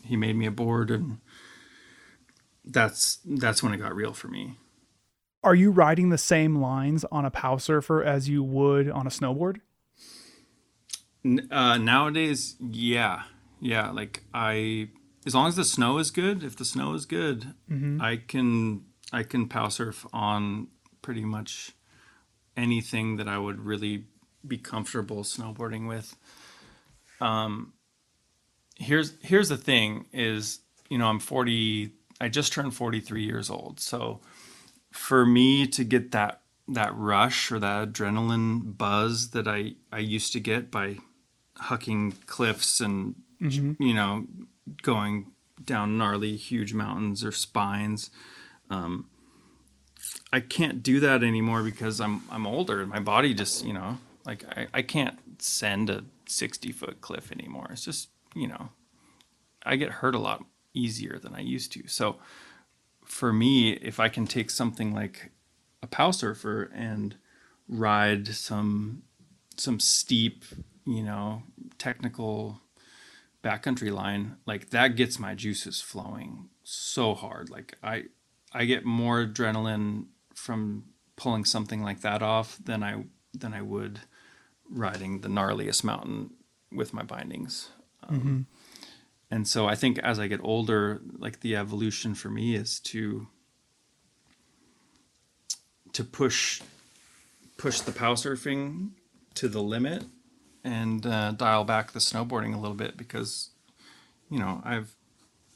he 0.03 0.15
made 0.15 0.35
me 0.35 0.47
a 0.47 0.51
board, 0.51 0.89
and 0.89 1.19
that's 2.63 3.19
that's 3.23 3.61
when 3.61 3.71
it 3.73 3.77
got 3.77 3.93
real 3.95 4.13
for 4.13 4.27
me. 4.29 4.57
Are 5.43 5.53
you 5.53 5.69
riding 5.69 6.09
the 6.09 6.17
same 6.17 6.55
lines 6.55 7.05
on 7.11 7.23
a 7.23 7.29
pow 7.29 7.57
surfer 7.57 8.03
as 8.03 8.27
you 8.27 8.41
would 8.43 8.89
on 8.89 9.05
a 9.05 9.11
snowboard? 9.11 9.57
N- 11.23 11.47
Uh, 11.51 11.77
nowadays, 11.77 12.55
yeah, 12.59 13.23
yeah. 13.59 13.91
Like 13.91 14.23
I, 14.33 14.89
as 15.25 15.35
long 15.35 15.47
as 15.47 15.55
the 15.55 15.63
snow 15.65 15.97
is 15.99 16.09
good, 16.11 16.43
if 16.43 16.55
the 16.55 16.65
snow 16.65 16.93
is 16.93 17.05
good, 17.05 17.53
I 18.01 18.17
can 18.17 18.85
I 19.13 19.21
can 19.23 19.47
pow 19.47 19.67
surf 19.69 20.05
on 20.11 20.67
pretty 21.03 21.25
much 21.25 21.73
anything 22.57 23.17
that 23.17 23.27
I 23.27 23.37
would 23.37 23.59
really 23.65 24.05
be 24.47 24.57
comfortable 24.57 25.23
snowboarding 25.23 25.87
with. 25.87 26.15
Um, 27.21 27.73
here's 28.77 29.13
here's 29.21 29.49
the 29.49 29.57
thing: 29.57 30.05
is 30.13 30.59
you 30.89 30.97
know 30.97 31.07
I'm 31.07 31.19
40. 31.19 31.91
I 32.21 32.29
just 32.29 32.53
turned 32.53 32.73
43 32.73 33.23
years 33.23 33.49
old, 33.49 33.79
so 33.79 34.21
for 34.91 35.25
me 35.25 35.67
to 35.67 35.83
get 35.83 36.11
that 36.11 36.41
that 36.67 36.95
rush 36.95 37.51
or 37.51 37.59
that 37.59 37.91
adrenaline 37.91 38.77
buzz 38.77 39.31
that 39.31 39.47
I 39.47 39.73
I 39.91 39.99
used 39.99 40.33
to 40.33 40.39
get 40.39 40.71
by 40.71 40.97
hucking 41.57 42.25
cliffs 42.25 42.79
and 42.79 43.15
you 43.79 43.93
know 43.93 44.25
going 44.81 45.31
down 45.63 45.97
gnarly 45.97 46.35
huge 46.35 46.73
mountains 46.73 47.23
or 47.23 47.31
spines 47.31 48.09
um 48.69 49.05
I 50.33 50.39
can't 50.39 50.81
do 50.81 50.99
that 51.01 51.23
anymore 51.23 51.61
because 51.63 52.01
I'm 52.01 52.23
I'm 52.31 52.47
older 52.47 52.81
and 52.81 52.89
my 52.89 52.99
body 52.99 53.33
just 53.33 53.63
you 53.65 53.73
know 53.73 53.97
like 54.25 54.43
I, 54.57 54.67
I 54.73 54.81
can't 54.81 55.19
send 55.41 55.89
a 55.89 56.03
60 56.27 56.71
foot 56.71 57.01
cliff 57.01 57.31
anymore 57.31 57.67
it's 57.71 57.85
just 57.85 58.09
you 58.33 58.47
know 58.47 58.69
I 59.63 59.75
get 59.75 59.89
hurt 59.89 60.15
a 60.15 60.19
lot 60.19 60.43
easier 60.73 61.19
than 61.19 61.33
I 61.35 61.39
used 61.39 61.71
to 61.73 61.87
so 61.87 62.17
for 63.05 63.31
me, 63.31 63.73
if 63.73 63.99
I 63.99 64.09
can 64.09 64.25
take 64.25 64.49
something 64.49 64.93
like 64.93 65.31
a 65.81 65.87
pow 65.87 66.11
surfer 66.11 66.69
and 66.73 67.15
ride 67.69 68.27
some 68.27 69.03
some 69.57 69.79
steep, 69.79 70.43
you 70.85 71.01
know, 71.01 71.43
technical 71.77 72.59
backcountry 73.41 73.93
line, 73.93 74.35
like 74.45 74.71
that 74.71 74.95
gets 74.95 75.17
my 75.17 75.33
juices 75.33 75.79
flowing 75.79 76.49
so 76.63 77.13
hard. 77.13 77.49
Like 77.49 77.77
I 77.81 78.05
I 78.51 78.65
get 78.65 78.83
more 78.83 79.25
adrenaline 79.25 80.07
from 80.33 80.85
pulling 81.15 81.45
something 81.45 81.81
like 81.81 82.01
that 82.01 82.21
off 82.21 82.57
than 82.61 82.83
I 82.83 83.05
than 83.33 83.53
I 83.53 83.61
would 83.61 84.01
riding 84.69 85.21
the 85.21 85.29
gnarliest 85.29 85.83
mountain 85.83 86.31
with 86.71 86.93
my 86.93 87.03
bindings. 87.03 87.69
Um, 88.03 88.47
and 89.31 89.47
so 89.47 89.67
I 89.67 89.75
think 89.75 89.97
as 89.99 90.19
I 90.19 90.27
get 90.27 90.39
older, 90.43 91.01
like 91.17 91.41
the 91.41 91.55
evolution 91.55 92.15
for 92.15 92.29
me 92.29 92.55
is 92.55 92.79
to 92.81 93.27
to 95.93 96.03
push 96.03 96.61
push 97.57 97.79
the 97.79 97.91
pow 97.91 98.15
surfing 98.15 98.89
to 99.33 99.47
the 99.47 99.61
limit 99.61 100.03
and 100.63 101.05
uh, 101.05 101.31
dial 101.31 101.63
back 101.63 101.91
the 101.91 101.99
snowboarding 101.99 102.53
a 102.53 102.57
little 102.57 102.75
bit 102.75 102.97
because 102.97 103.49
you 104.29 104.39
know 104.39 104.61
I've 104.63 104.95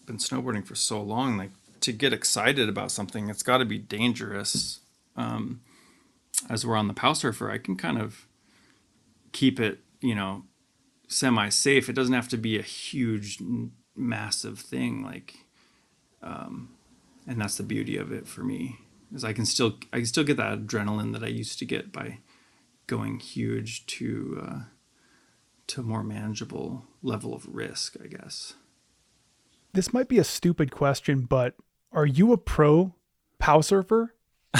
been 0.06 0.18
snowboarding 0.18 0.66
for 0.66 0.76
so 0.76 1.02
long. 1.02 1.38
Like 1.38 1.52
to 1.82 1.92
get 1.92 2.14
excited 2.14 2.70
about 2.70 2.92
something, 2.92 3.30
it's 3.30 3.44
got 3.44 3.58
to 3.60 3.66
be 3.66 3.78
dangerous. 3.78 4.80
Um, 5.16 5.62
as 6.50 6.66
we're 6.66 6.78
on 6.78 6.88
the 6.88 6.94
pow 6.94 7.14
surfer, 7.14 7.52
I 7.52 7.58
can 7.58 7.76
kind 7.76 8.02
of 8.02 8.26
keep 9.32 9.60
it, 9.60 9.80
you 10.02 10.16
know, 10.16 10.44
semi 11.08 11.50
safe. 11.50 11.90
It 11.90 11.94
doesn't 11.94 12.14
have 12.14 12.30
to 12.30 12.38
be 12.38 12.58
a 12.58 12.64
huge, 12.64 13.40
massive 13.96 14.60
thing. 14.60 15.04
Like, 15.04 15.36
um, 16.22 16.76
and 17.28 17.40
that's 17.40 17.58
the 17.58 17.64
beauty 17.64 17.98
of 17.98 18.12
it 18.12 18.28
for 18.28 18.44
me 18.44 18.80
is 19.14 19.24
I 19.24 19.34
can 19.34 19.46
still 19.46 19.78
I 19.92 19.98
can 19.98 20.06
still 20.06 20.24
get 20.24 20.38
that 20.38 20.60
adrenaline 20.60 21.14
that 21.14 21.24
I 21.24 21.28
used 21.28 21.60
to 21.60 21.66
get 21.66 21.92
by 21.92 22.20
going 22.88 23.20
huge 23.20 23.86
to 23.88 24.44
uh, 24.44 24.60
to 25.68 25.82
a 25.82 25.84
more 25.84 26.04
manageable 26.04 26.86
level 27.02 27.34
of 27.34 27.48
risk. 27.48 27.98
I 28.04 28.08
guess. 28.08 28.54
This 29.74 29.94
might 29.94 30.08
be 30.08 30.18
a 30.18 30.24
stupid 30.24 30.72
question, 30.72 31.22
but 31.22 31.56
are 31.92 32.06
you 32.06 32.32
a 32.34 32.38
pro 32.38 32.96
pow 33.38 33.62
surfer? 33.62 34.16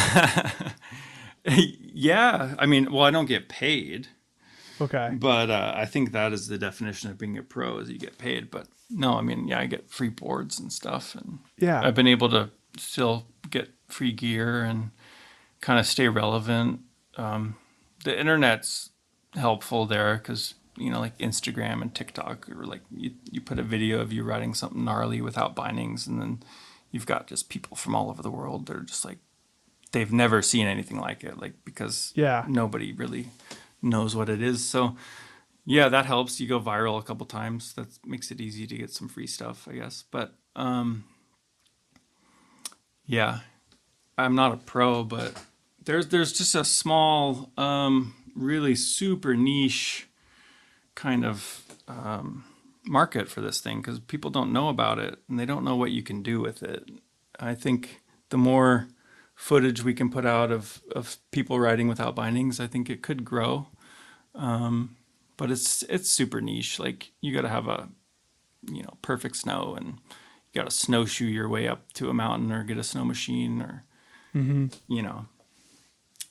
yeah, 1.46 2.56
I 2.60 2.66
mean, 2.68 2.92
well, 2.92 3.04
I 3.04 3.12
don't 3.12 3.26
get 3.26 3.50
paid. 3.50 4.08
Okay. 4.82 5.10
But 5.14 5.50
uh, 5.50 5.74
I 5.76 5.86
think 5.86 6.12
that 6.12 6.34
is 6.34 6.48
the 6.48 6.58
definition 6.58 7.10
of 7.12 7.18
being 7.18 7.38
a 7.38 7.44
pro 7.44 7.78
is 7.80 7.90
you 7.90 7.98
get 8.00 8.18
paid. 8.18 8.50
But 8.52 8.68
no, 8.90 9.14
I 9.16 9.22
mean, 9.22 9.48
yeah, 9.48 9.60
I 9.60 9.66
get 9.66 9.90
free 9.90 10.10
boards 10.10 10.60
and 10.60 10.72
stuff, 10.72 11.16
and 11.16 11.40
Yeah. 11.58 11.82
I've 11.82 11.96
been 11.96 12.08
able 12.08 12.30
to 12.30 12.50
still 12.78 13.28
get 13.50 13.70
free 13.88 14.12
gear 14.12 14.64
and 14.64 14.92
kind 15.62 15.80
of 15.80 15.86
stay 15.86 16.08
relevant. 16.08 16.82
Um, 17.18 17.56
the 18.04 18.18
internet's 18.18 18.92
helpful 19.34 19.86
there 19.86 20.16
because 20.18 20.56
you 20.78 20.90
know, 20.90 21.00
like 21.02 21.18
Instagram 21.18 21.82
and 21.82 21.94
TikTok, 21.94 22.50
or 22.50 22.64
like 22.66 22.82
you, 22.90 23.12
you 23.30 23.42
put 23.42 23.60
a 23.60 23.64
video 23.64 24.00
of 24.00 24.14
you 24.14 24.24
riding 24.24 24.54
something 24.54 24.86
gnarly 24.86 25.20
without 25.22 25.54
bindings, 25.54 26.08
and 26.08 26.22
then 26.22 26.42
you've 26.92 27.06
got 27.06 27.28
just 27.28 27.50
people 27.50 27.76
from 27.76 27.94
all 27.96 28.10
over 28.10 28.22
the 28.24 28.32
world. 28.32 28.66
They're 28.66 28.80
just 28.80 29.04
like, 29.04 29.18
they've 29.92 30.14
never 30.14 30.42
seen 30.42 30.68
anything 30.68 30.98
like 30.98 31.24
it, 31.26 31.38
like 31.38 31.54
because 31.66 32.14
Yeah. 32.16 32.46
nobody 32.48 32.94
really 32.94 33.28
knows 33.82 34.16
what 34.16 34.30
it 34.30 34.42
is. 34.42 34.66
So, 34.66 34.96
yeah, 35.66 35.90
that 35.90 36.06
helps. 36.06 36.40
You 36.40 36.48
go 36.48 36.60
viral 36.60 37.00
a 37.00 37.04
couple 37.04 37.26
times. 37.26 37.74
That 37.74 37.88
makes 38.06 38.32
it 38.32 38.42
easy 38.42 38.66
to 38.68 38.78
get 38.78 38.92
some 38.92 39.08
free 39.08 39.28
stuff, 39.28 39.68
I 39.70 39.74
guess. 39.74 40.04
But 40.10 40.34
um, 40.56 41.04
yeah, 43.06 43.40
I'm 44.18 44.36
not 44.36 44.54
a 44.54 44.58
pro, 44.58 45.04
but 45.04 45.34
there's 45.86 46.08
there's 46.08 46.34
just 46.34 46.56
a 46.56 46.64
small, 46.64 47.52
um, 47.58 48.14
really 48.36 48.76
super 48.76 49.36
niche 49.36 50.08
kind 50.96 51.26
of 51.26 51.64
um, 51.88 52.46
market 52.86 53.30
for 53.30 53.42
this 53.42 53.62
thing 53.62 53.82
because 53.82 54.00
people 54.00 54.30
don't 54.30 54.52
know 54.52 54.70
about 54.70 55.00
it 55.00 55.20
and 55.30 55.40
they 55.40 55.46
don't 55.46 55.64
know 55.64 55.76
what 55.76 55.92
you 55.92 56.04
can 56.04 56.22
do 56.22 56.42
with 56.42 56.62
it. 56.64 56.90
I 57.40 57.56
think 57.56 58.02
the 58.30 58.38
more 58.38 58.88
footage 59.40 59.86
we 59.86 59.94
can 59.94 60.10
put 60.10 60.26
out 60.26 60.52
of, 60.52 60.82
of 60.94 61.16
people 61.32 61.62
riding 61.62 61.88
without 61.88 62.14
bindings, 62.14 62.60
I 62.60 62.68
think 62.68 62.90
it 62.90 63.02
could 63.02 63.24
grow. 63.24 63.68
Um, 64.36 64.98
but 65.38 65.50
it's 65.50 65.84
it's 65.84 66.10
super 66.10 66.42
niche. 66.42 66.78
Like 66.78 67.12
you 67.22 67.34
got 67.34 67.44
to 67.44 67.50
have 67.50 67.68
a 67.68 67.88
you 68.70 68.84
know 68.84 68.98
perfect 69.02 69.38
snow 69.38 69.76
and 69.76 69.88
you 69.88 70.62
got 70.62 70.70
to 70.70 70.76
snowshoe 70.76 71.26
your 71.26 71.48
way 71.48 71.68
up 71.70 71.94
to 71.94 72.10
a 72.10 72.14
mountain 72.14 72.52
or 72.52 72.66
get 72.66 72.78
a 72.78 72.84
snow 72.84 73.06
machine 73.06 73.62
or 73.62 73.86
you 74.88 75.02
know 75.02 75.26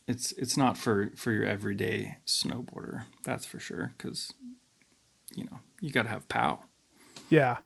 it's 0.06 0.32
it's 0.32 0.56
not 0.58 0.76
for 0.76 1.10
for 1.16 1.32
your 1.32 1.44
everyday 1.44 2.18
snowboarder 2.26 3.04
that's 3.24 3.46
for 3.46 3.58
sure 3.58 3.94
because 3.96 4.32
you 5.34 5.44
know 5.44 5.60
you 5.80 5.90
got 5.90 6.02
to 6.02 6.10
have 6.10 6.28
pow 6.28 6.60
Yeah. 7.30 7.58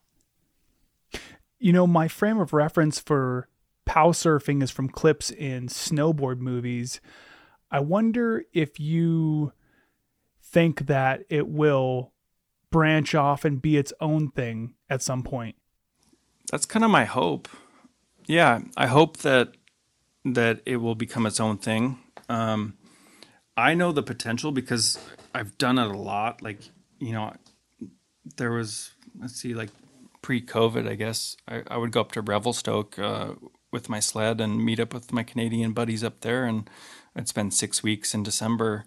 You 1.59 1.73
know, 1.73 1.87
my 1.87 2.09
frame 2.09 2.39
of 2.41 2.53
reference 2.53 2.99
for 2.99 3.49
pow 3.85 4.09
surfing 4.11 4.63
is 4.63 4.71
from 4.71 4.89
clips 4.89 5.31
in 5.31 5.69
snowboard 5.69 6.39
movies. 6.39 7.01
I 7.71 7.81
wonder 7.81 8.45
if 8.53 8.79
you 8.79 9.53
think 10.43 10.87
that 10.87 11.25
it 11.31 11.49
will 11.49 12.13
branch 12.71 13.15
off 13.15 13.45
and 13.45 13.61
be 13.61 13.77
its 13.77 13.93
own 14.01 14.31
thing 14.31 14.75
at 14.89 15.03
some 15.03 15.23
point. 15.23 15.57
that's 16.51 16.67
kind 16.67 16.85
of 16.85 16.91
my 16.91 17.05
hope 17.05 17.49
yeah 18.27 18.61
i 18.77 18.87
hope 18.87 19.19
that 19.19 19.53
that 20.25 20.61
it 20.67 20.77
will 20.77 20.95
become 20.95 21.27
its 21.27 21.41
own 21.41 21.57
thing 21.59 21.99
um 22.29 22.75
i 23.57 23.75
know 23.75 23.93
the 23.93 24.03
potential 24.03 24.53
because 24.53 24.99
i've 25.35 25.57
done 25.59 25.79
it 25.79 25.87
a 25.87 25.97
lot 25.97 26.43
like 26.43 26.59
you 26.99 27.13
know 27.13 27.33
there 28.37 28.53
was 28.53 28.93
let's 29.21 29.35
see 29.35 29.55
like 29.55 29.71
pre-covid 30.23 30.89
i 30.89 30.95
guess 30.95 31.37
i, 31.49 31.63
I 31.69 31.77
would 31.77 31.93
go 31.93 32.01
up 32.01 32.13
to 32.13 32.21
revelstoke 32.23 32.99
uh, 32.99 33.33
with 33.73 33.89
my 33.89 33.99
sled 34.01 34.41
and 34.41 34.65
meet 34.65 34.79
up 34.79 34.95
with 34.95 35.13
my 35.13 35.23
canadian 35.23 35.73
buddies 35.73 36.05
up 36.05 36.21
there 36.21 36.45
and 36.45 36.69
i'd 37.17 37.29
spend 37.29 37.53
six 37.53 37.83
weeks 37.83 38.15
in 38.15 38.23
december 38.23 38.85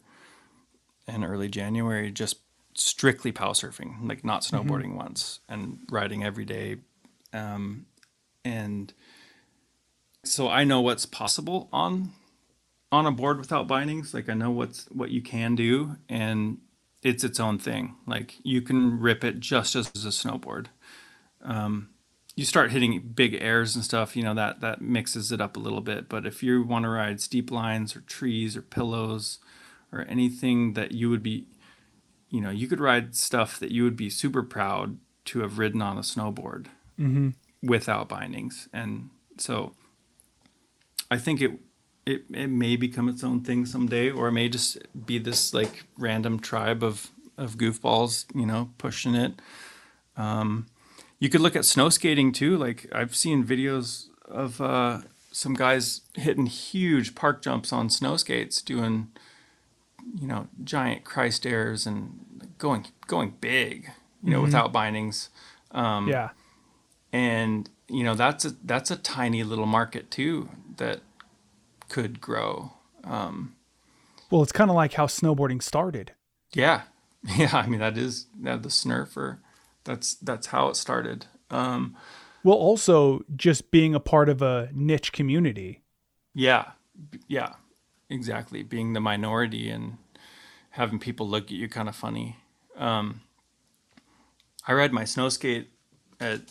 and 1.08 1.26
early 1.26 1.50
january 1.50 2.12
just 2.12 2.38
strictly 2.76 3.32
pow 3.32 3.52
surfing 3.52 4.08
like 4.08 4.24
not 4.24 4.42
snowboarding 4.42 4.96
once 4.96 5.40
and 5.50 5.80
riding 5.90 6.24
every 6.24 6.46
day 6.46 6.78
um, 7.36 7.86
and 8.46 8.94
so 10.24 10.50
I 10.50 10.64
know 10.64 10.82
what's 10.82 11.06
possible 11.06 11.70
on 11.72 12.12
on 12.92 13.06
a 13.06 13.12
board 13.12 13.38
without 13.38 13.68
bindings. 13.68 14.14
Like 14.14 14.30
I 14.30 14.34
know 14.34 14.52
what's 14.52 14.86
what 14.86 15.12
you 15.12 15.22
can 15.22 15.56
do, 15.56 15.98
and 16.08 16.60
it's 17.04 17.24
its 17.24 17.40
own 17.40 17.60
thing. 17.60 17.96
Like 18.08 18.36
you 18.44 18.62
can 18.62 19.00
rip 19.00 19.24
it 19.24 19.40
just 19.40 19.76
as 19.76 19.88
a 19.88 20.10
snowboard. 20.10 20.68
Um, 21.44 21.90
you 22.36 22.44
start 22.44 22.72
hitting 22.72 23.00
big 23.16 23.38
airs 23.40 23.76
and 23.76 23.84
stuff, 23.84 24.16
you 24.16 24.24
know 24.24 24.34
that 24.34 24.62
that 24.62 24.82
mixes 24.82 25.32
it 25.32 25.40
up 25.42 25.56
a 25.56 25.60
little 25.60 25.82
bit. 25.82 26.10
But 26.10 26.26
if 26.26 26.44
you 26.44 26.64
want 26.64 26.84
to 26.84 26.90
ride 26.90 27.22
steep 27.22 27.50
lines 27.50 27.96
or 27.96 28.02
trees 28.02 28.58
or 28.58 28.62
pillows 28.62 29.40
or 29.92 30.06
anything 30.10 30.74
that 30.74 30.92
you 30.92 31.10
would 31.10 31.24
be, 31.24 31.46
you 32.30 32.42
know, 32.42 32.50
you 32.50 32.68
could 32.68 32.82
ride 32.82 33.16
stuff 33.16 33.58
that 33.60 33.72
you 33.72 33.84
would 33.84 33.96
be 33.96 34.10
super 34.10 34.44
proud 34.44 34.98
to 35.26 35.40
have 35.40 35.58
ridden 35.58 35.82
on 35.82 35.98
a 35.98 36.02
snowboard 36.02 36.68
without 37.64 38.10
bindings. 38.10 38.68
And 38.74 39.10
so 39.38 39.74
I 41.10 41.18
think 41.18 41.42
it, 41.42 41.52
it 42.06 42.24
it 42.34 42.48
may 42.48 42.76
become 42.76 43.08
its 43.08 43.24
own 43.24 43.42
thing 43.42 43.66
someday, 43.66 44.12
or 44.12 44.28
it 44.28 44.34
may 44.34 44.50
just 44.50 44.78
be 45.06 45.20
this 45.20 45.54
like 45.54 45.86
random 45.98 46.40
tribe 46.40 46.84
of 46.84 47.12
of 47.38 47.58
goofballs, 47.58 48.26
you 48.36 48.46
know, 48.46 48.72
pushing 48.78 49.16
it. 49.16 49.42
Um, 50.18 50.68
you 51.20 51.30
could 51.30 51.42
look 51.42 51.56
at 51.56 51.66
snow 51.66 51.90
skating 51.90 52.32
too. 52.32 52.58
Like 52.58 52.88
I've 52.92 53.16
seen 53.16 53.44
videos 53.46 54.08
of 54.28 54.60
uh, 54.62 55.00
some 55.32 55.54
guys 55.54 56.02
hitting 56.16 56.46
huge 56.48 57.16
park 57.16 57.42
jumps 57.42 57.72
on 57.74 57.90
snow 57.90 58.18
skates, 58.18 58.62
doing 58.62 59.08
you 60.20 60.28
know 60.28 60.48
giant 60.64 61.04
Christ 61.04 61.46
airs 61.46 61.86
and 61.86 62.20
going 62.58 62.88
going 63.08 63.36
big, 63.42 63.92
you 64.24 64.32
know, 64.32 64.42
without 64.42 64.72
bindings 64.74 65.30
Um, 65.72 66.08
yeah. 66.08 66.30
and 67.12 67.70
you 67.90 68.04
know 68.04 68.16
that's 68.16 68.46
a 68.46 68.52
that's 68.64 68.92
a 68.92 68.96
tiny 68.98 69.44
little 69.44 69.66
market 69.66 70.10
too 70.12 70.50
that 70.78 71.02
could 71.90 72.20
grow 72.22 72.74
Um, 73.04 73.56
Well, 74.32 74.42
it's 74.42 74.52
kind 74.52 74.70
of 74.72 74.76
like 74.76 74.94
how 74.94 75.06
snowboarding 75.08 75.62
started. 75.62 76.12
yeah 76.54 76.84
yeah 77.38 77.50
i 77.54 77.66
mean 77.68 77.80
that 77.80 77.98
is 77.98 78.28
that 78.42 78.62
the 78.64 78.70
snurfer 78.70 79.38
that's 79.86 80.16
that's 80.16 80.48
how 80.48 80.68
it 80.70 80.76
started. 80.76 81.28
Um 81.50 81.96
Well, 82.44 82.58
also 82.58 83.24
just 83.36 83.72
being 83.72 83.96
a 83.96 84.00
part 84.00 84.30
of 84.30 84.42
a 84.42 84.70
niche 84.74 85.12
community. 85.12 85.82
yeah. 86.34 86.72
Yeah. 87.28 87.54
Exactly. 88.10 88.64
Being 88.64 88.94
the 88.94 89.00
minority 89.02 89.70
and 89.70 89.98
having 90.72 91.00
people 91.00 91.28
look 91.28 91.46
at 91.46 91.52
you 91.52 91.68
kind 91.70 91.90
of 91.90 91.96
funny. 91.96 92.38
Um 92.78 93.22
i 94.68 94.74
ride 94.74 94.92
my 94.92 95.06
snow 95.06 95.30
skate 95.30 95.70
at 96.20 96.42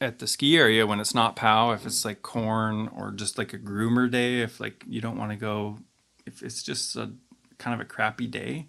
at 0.00 0.18
the 0.18 0.26
ski 0.26 0.56
area 0.56 0.86
when 0.86 1.00
it's 1.00 1.14
not 1.14 1.34
pow 1.36 1.72
if 1.72 1.84
it's 1.86 2.04
like 2.04 2.22
corn 2.22 2.88
or 2.96 3.10
just 3.10 3.38
like 3.38 3.52
a 3.52 3.58
groomer 3.58 4.10
day 4.10 4.40
if 4.42 4.60
like 4.60 4.84
you 4.86 5.00
don't 5.00 5.16
want 5.18 5.30
to 5.30 5.36
go 5.36 5.78
if 6.26 6.42
it's 6.42 6.62
just 6.62 6.94
a 6.96 7.10
kind 7.58 7.74
of 7.74 7.80
a 7.80 7.88
crappy 7.88 8.26
day 8.26 8.66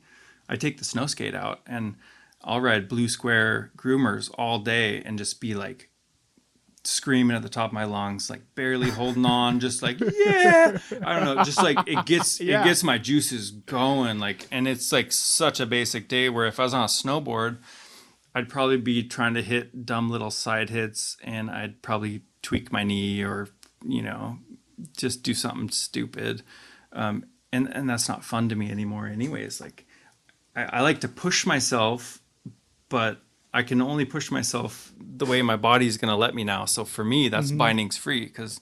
i 0.48 0.56
take 0.56 0.78
the 0.78 0.86
snow 0.86 1.06
skate 1.06 1.36
out 1.36 1.60
and 1.68 1.96
i'll 2.44 2.62
ride 2.62 2.88
blue 2.88 3.08
square 3.08 3.72
groomers 3.78 4.30
all 4.38 4.60
day 4.60 5.02
and 5.04 5.18
just 5.18 5.42
be 5.42 5.54
like 5.56 5.90
screaming 6.86 7.36
at 7.36 7.42
the 7.44 7.50
top 7.50 7.70
of 7.70 7.74
my 7.74 7.84
lungs 7.84 8.30
like 8.30 8.42
barely 8.56 8.90
holding 8.90 9.26
on 9.26 9.60
just 9.60 9.82
like 9.82 10.00
yeah 10.18 10.78
i 11.04 11.20
don't 11.20 11.26
know 11.36 11.44
just 11.44 11.62
like 11.62 11.78
it 11.88 12.06
gets 12.06 12.40
Yeah. 12.40 12.62
it 12.62 12.64
gets 12.66 12.84
my 12.84 12.98
juices 12.98 13.52
going 13.52 14.20
like 14.20 14.48
and 14.50 14.68
it's 14.68 14.92
like 14.92 15.12
such 15.12 15.60
a 15.60 15.66
basic 15.66 16.08
day 16.08 16.30
where 16.30 16.46
if 16.48 16.60
i 16.60 16.64
was 16.64 16.74
on 16.74 16.84
a 16.84 16.88
snowboard 16.88 17.58
I'd 18.36 18.48
probably 18.48 18.78
be 18.78 19.04
trying 19.04 19.34
to 19.34 19.42
hit 19.42 19.88
dumb 19.88 20.12
little 20.12 20.30
side 20.30 20.70
hits 20.70 21.18
and 21.24 21.50
I'd 21.50 21.82
probably 21.82 22.22
tweak 22.44 22.72
my 22.72 22.84
knee 22.84 23.24
or, 23.24 23.48
you 23.84 24.04
know, 24.04 24.38
just 24.96 25.24
do 25.24 25.34
something 25.34 25.70
stupid. 25.72 26.44
Um, 26.94 27.26
and, 27.52 27.68
and 27.76 27.90
that's 27.90 28.08
not 28.08 28.24
fun 28.24 28.48
to 28.50 28.56
me 28.56 28.70
anymore, 28.70 29.08
anyways. 29.08 29.60
Like, 29.60 29.88
I, 30.56 30.64
I 30.66 30.82
like 30.82 31.02
to 31.02 31.08
push 31.08 31.48
myself, 31.48 32.22
but 32.90 33.22
I 33.54 33.64
can 33.64 33.82
only 33.82 34.06
push 34.06 34.30
myself 34.30 34.92
the 35.00 35.26
way 35.26 35.42
my 35.42 35.56
body's 35.56 35.98
going 35.98 36.12
to 36.12 36.16
let 36.16 36.36
me 36.36 36.44
now. 36.44 36.66
So 36.66 36.86
for 36.86 37.04
me, 37.04 37.30
that's 37.30 37.52
bindings 37.52 37.98
free 37.98 38.26
because, 38.26 38.60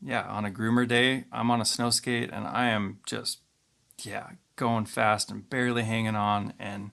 yeah, 0.00 0.22
on 0.22 0.44
a 0.44 0.50
groomer 0.50 0.86
day, 0.86 1.24
I'm 1.32 1.50
on 1.50 1.60
a 1.60 1.64
snow 1.64 1.90
skate 1.90 2.30
and 2.32 2.46
I 2.46 2.68
am 2.68 2.98
just, 3.06 3.40
yeah, 4.02 4.30
going 4.56 4.84
fast 4.86 5.30
and 5.30 5.48
barely 5.48 5.82
hanging 5.82 6.16
on. 6.16 6.52
And, 6.58 6.90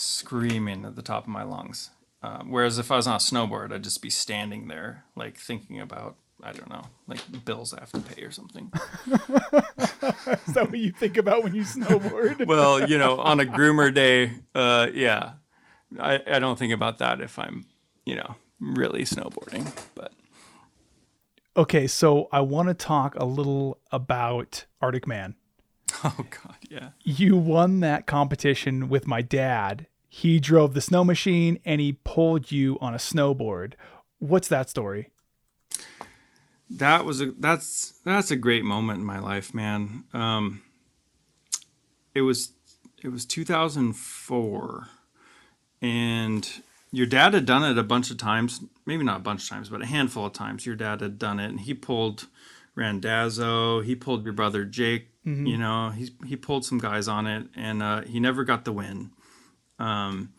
screaming 0.00 0.84
at 0.84 0.96
the 0.96 1.02
top 1.02 1.24
of 1.24 1.28
my 1.28 1.42
lungs. 1.42 1.90
Um, 2.22 2.50
whereas 2.50 2.78
if 2.78 2.90
I 2.90 2.96
was 2.96 3.06
on 3.06 3.16
a 3.16 3.18
snowboard, 3.18 3.72
I'd 3.72 3.84
just 3.84 4.02
be 4.02 4.10
standing 4.10 4.68
there, 4.68 5.04
like 5.16 5.36
thinking 5.36 5.80
about, 5.80 6.16
I 6.42 6.52
don't 6.52 6.68
know, 6.70 6.84
like 7.06 7.20
bills 7.44 7.72
I 7.72 7.80
have 7.80 7.92
to 7.92 8.00
pay 8.00 8.22
or 8.22 8.30
something. 8.30 8.70
Is 9.06 10.54
that 10.54 10.66
what 10.68 10.78
you 10.78 10.92
think 10.92 11.16
about 11.16 11.44
when 11.44 11.54
you 11.54 11.62
snowboard? 11.62 12.46
well, 12.46 12.88
you 12.88 12.98
know, 12.98 13.18
on 13.18 13.40
a 13.40 13.44
groomer 13.44 13.92
day, 13.92 14.32
uh, 14.54 14.88
yeah, 14.92 15.32
I, 15.98 16.20
I 16.26 16.38
don't 16.38 16.58
think 16.58 16.72
about 16.72 16.98
that 16.98 17.20
if 17.20 17.38
I'm, 17.38 17.66
you 18.04 18.14
know, 18.14 18.36
really 18.60 19.02
snowboarding. 19.02 19.72
But 19.94 20.12
okay, 21.56 21.86
so 21.86 22.28
I 22.32 22.40
want 22.40 22.68
to 22.68 22.74
talk 22.74 23.14
a 23.16 23.24
little 23.24 23.78
about 23.90 24.66
Arctic 24.80 25.06
Man. 25.06 25.34
oh 26.04 26.26
god, 26.30 26.56
yeah, 26.68 26.90
You 27.02 27.36
won 27.36 27.80
that 27.80 28.06
competition 28.06 28.88
with 28.88 29.06
my 29.06 29.22
dad. 29.22 29.86
He 30.08 30.40
drove 30.40 30.74
the 30.74 30.80
snow 30.80 31.04
machine 31.04 31.58
and 31.64 31.80
he 31.80 31.92
pulled 31.92 32.50
you 32.50 32.78
on 32.80 32.94
a 32.94 32.98
snowboard. 32.98 33.74
What's 34.18 34.48
that 34.48 34.68
story? 34.68 35.10
that 36.70 37.04
was 37.04 37.20
a 37.20 37.32
that's 37.32 38.00
that's 38.04 38.30
a 38.30 38.36
great 38.36 38.64
moment 38.64 39.00
in 39.00 39.04
my 39.04 39.18
life, 39.18 39.52
man. 39.52 40.04
Um, 40.12 40.62
it 42.14 42.22
was 42.22 42.52
it 43.02 43.08
was 43.08 43.26
2004, 43.26 44.88
and 45.82 46.48
your 46.92 47.06
dad 47.06 47.34
had 47.34 47.46
done 47.46 47.64
it 47.64 47.78
a 47.78 47.82
bunch 47.82 48.10
of 48.10 48.16
times. 48.16 48.60
Maybe 48.86 49.04
not 49.04 49.18
a 49.18 49.22
bunch 49.22 49.44
of 49.44 49.48
times, 49.48 49.68
but 49.68 49.82
a 49.82 49.86
handful 49.86 50.26
of 50.26 50.32
times. 50.32 50.66
Your 50.66 50.76
dad 50.76 51.00
had 51.00 51.18
done 51.18 51.38
it, 51.38 51.48
and 51.48 51.60
he 51.60 51.74
pulled 51.74 52.26
Randazzo. 52.74 53.80
He 53.80 53.94
pulled 53.94 54.24
your 54.24 54.32
brother 54.32 54.64
Jake. 54.64 55.08
You 55.46 55.58
know, 55.58 55.90
he 55.90 56.10
he 56.26 56.36
pulled 56.36 56.64
some 56.64 56.78
guys 56.78 57.06
on 57.06 57.26
it, 57.26 57.46
and 57.54 57.82
uh, 57.82 58.02
he 58.02 58.20
never 58.20 58.44
got 58.44 58.64
the 58.64 58.72
win. 58.72 59.10
Um, 59.78 60.32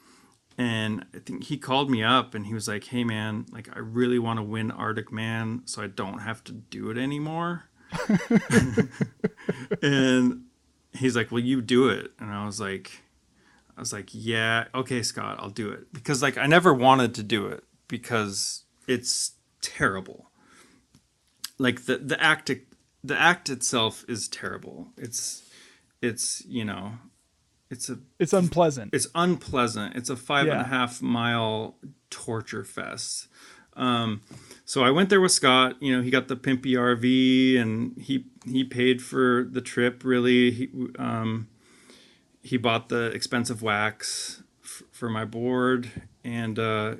and 0.57 1.05
I 1.15 1.19
think 1.19 1.45
he 1.45 1.57
called 1.57 1.89
me 1.89 2.03
up 2.03 2.35
and 2.35 2.45
he 2.45 2.53
was 2.53 2.67
like, 2.67 2.83
"Hey 2.85 3.03
man, 3.03 3.45
like 3.51 3.69
I 3.75 3.79
really 3.79 4.19
want 4.19 4.37
to 4.39 4.43
win 4.43 4.71
Arctic 4.71 5.11
Man, 5.11 5.61
so 5.65 5.81
I 5.81 5.87
don't 5.87 6.19
have 6.19 6.43
to 6.45 6.51
do 6.51 6.89
it 6.89 6.97
anymore." 6.97 7.63
and 9.81 10.43
he's 10.93 11.15
like, 11.15 11.31
"Well, 11.31 11.41
you 11.41 11.61
do 11.61 11.89
it," 11.89 12.11
and 12.19 12.31
I 12.31 12.45
was 12.45 12.59
like, 12.59 13.01
"I 13.75 13.79
was 13.79 13.93
like, 13.93 14.09
yeah, 14.11 14.65
okay, 14.75 15.01
Scott, 15.03 15.37
I'll 15.39 15.49
do 15.49 15.69
it," 15.71 15.91
because 15.93 16.21
like 16.21 16.37
I 16.37 16.45
never 16.47 16.73
wanted 16.73 17.13
to 17.15 17.23
do 17.23 17.47
it 17.47 17.63
because 17.87 18.63
it's 18.87 19.31
terrible. 19.61 20.29
Like 21.57 21.85
the 21.85 21.97
the 21.97 22.21
act 22.21 22.51
the 23.03 23.19
act 23.19 23.49
itself 23.49 24.03
is 24.07 24.27
terrible. 24.27 24.87
It's 24.97 25.43
it's 26.01 26.43
you 26.45 26.65
know 26.65 26.93
it's 27.69 27.89
a 27.89 27.99
It's 28.19 28.33
unpleasant. 28.33 28.93
it's 28.93 29.07
unpleasant. 29.15 29.95
It's 29.95 30.09
a 30.09 30.15
five 30.15 30.47
and 30.47 30.61
a 30.61 30.65
half 30.65 31.01
mile 31.01 31.77
torture 32.09 32.63
fest. 32.63 33.27
Um, 33.77 34.21
so 34.65 34.83
I 34.83 34.91
went 34.91 35.09
there 35.09 35.21
with 35.21 35.31
Scott. 35.31 35.77
You 35.79 35.95
know, 35.95 36.03
he 36.03 36.09
got 36.11 36.27
the 36.27 36.35
pimpy 36.35 36.73
RV, 36.73 37.57
and 37.57 37.97
he 38.01 38.25
he 38.45 38.63
paid 38.65 39.01
for 39.01 39.47
the 39.49 39.61
trip. 39.61 40.03
Really, 40.03 40.51
he 40.51 40.69
um, 40.99 41.47
he 42.41 42.57
bought 42.57 42.89
the 42.89 43.05
expensive 43.07 43.61
wax 43.61 44.43
f- 44.63 44.83
for 44.91 45.09
my 45.09 45.25
board, 45.25 45.89
and 46.23 46.57
uh, 46.57 46.95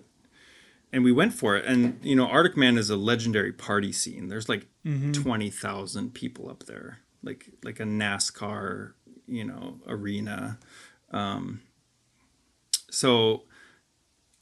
and 0.93 1.03
we 1.03 1.11
went 1.11 1.33
for 1.33 1.55
it. 1.55 1.65
And 1.65 1.99
you 2.03 2.15
know, 2.15 2.27
Arctic 2.27 2.57
Man 2.57 2.77
is 2.77 2.89
a 2.89 2.95
legendary 2.97 3.51
party 3.53 3.91
scene. 3.91 4.27
There's 4.27 4.49
like 4.49 4.67
twenty 5.13 5.49
thousand 5.49 6.13
people 6.13 6.49
up 6.49 6.63
there, 6.65 6.99
like 7.23 7.49
like 7.63 7.79
a 7.79 7.83
NASCAR, 7.83 8.93
you 9.27 9.43
know, 9.45 9.79
arena. 9.87 10.59
Um, 11.11 11.61
so 12.89 13.43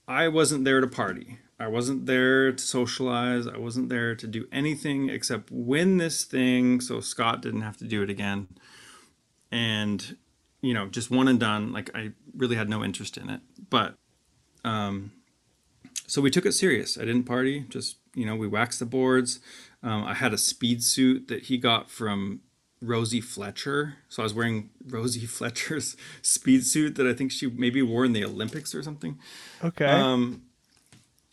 I 0.08 0.28
wasn't 0.28 0.66
there 0.66 0.82
to 0.82 0.88
party. 0.88 1.40
I 1.60 1.68
wasn't 1.68 2.06
there 2.06 2.54
to 2.54 2.64
socialize. 2.64 3.46
I 3.46 3.58
wasn't 3.58 3.90
there 3.90 4.16
to 4.16 4.28
do 4.28 4.48
anything 4.52 5.10
except 5.10 5.52
win 5.52 5.98
this 5.98 6.24
thing 6.24 6.80
so 6.80 7.02
Scott 7.02 7.42
didn't 7.42 7.62
have 7.62 7.76
to 7.78 7.84
do 7.86 8.02
it 8.02 8.10
again. 8.10 8.48
And, 9.52 10.16
you 10.62 10.74
know, 10.74 10.88
just 10.88 11.12
one 11.12 11.28
and 11.28 11.40
done. 11.40 11.72
Like, 11.72 11.90
I 11.96 12.12
really 12.36 12.56
had 12.56 12.70
no 12.70 12.84
interest 12.84 13.18
in 13.18 13.30
it. 13.30 13.42
But, 13.70 13.96
um, 14.64 15.12
so 16.08 16.22
we 16.22 16.32
took 16.32 16.46
it 16.46 16.54
serious. 16.54 16.98
I 16.98 17.02
didn't 17.02 17.24
party, 17.24 17.66
just, 17.70 17.98
you 18.16 18.26
know, 18.26 18.36
we 18.36 18.48
waxed 18.48 18.80
the 18.80 18.86
boards. 18.86 19.40
Um, 19.84 20.04
I 20.04 20.14
had 20.14 20.34
a 20.34 20.38
speed 20.38 20.84
suit 20.84 21.28
that 21.28 21.44
he 21.44 21.58
got 21.58 21.90
from 21.90 22.42
Rosie 22.82 23.22
Fletcher. 23.22 23.96
So 24.10 24.24
I 24.24 24.26
was 24.26 24.34
wearing 24.34 24.70
Rosie 24.88 25.26
Fletcher's 25.26 25.96
speed 26.22 26.66
suit 26.66 26.96
that 26.96 27.08
I 27.08 27.14
think 27.14 27.32
she 27.32 27.48
maybe 27.48 27.82
wore 27.82 28.06
in 28.06 28.14
the 28.14 28.26
Olympics 28.26 28.74
or 28.74 28.82
something 28.84 29.20
okay. 29.64 29.86
um, 29.86 30.44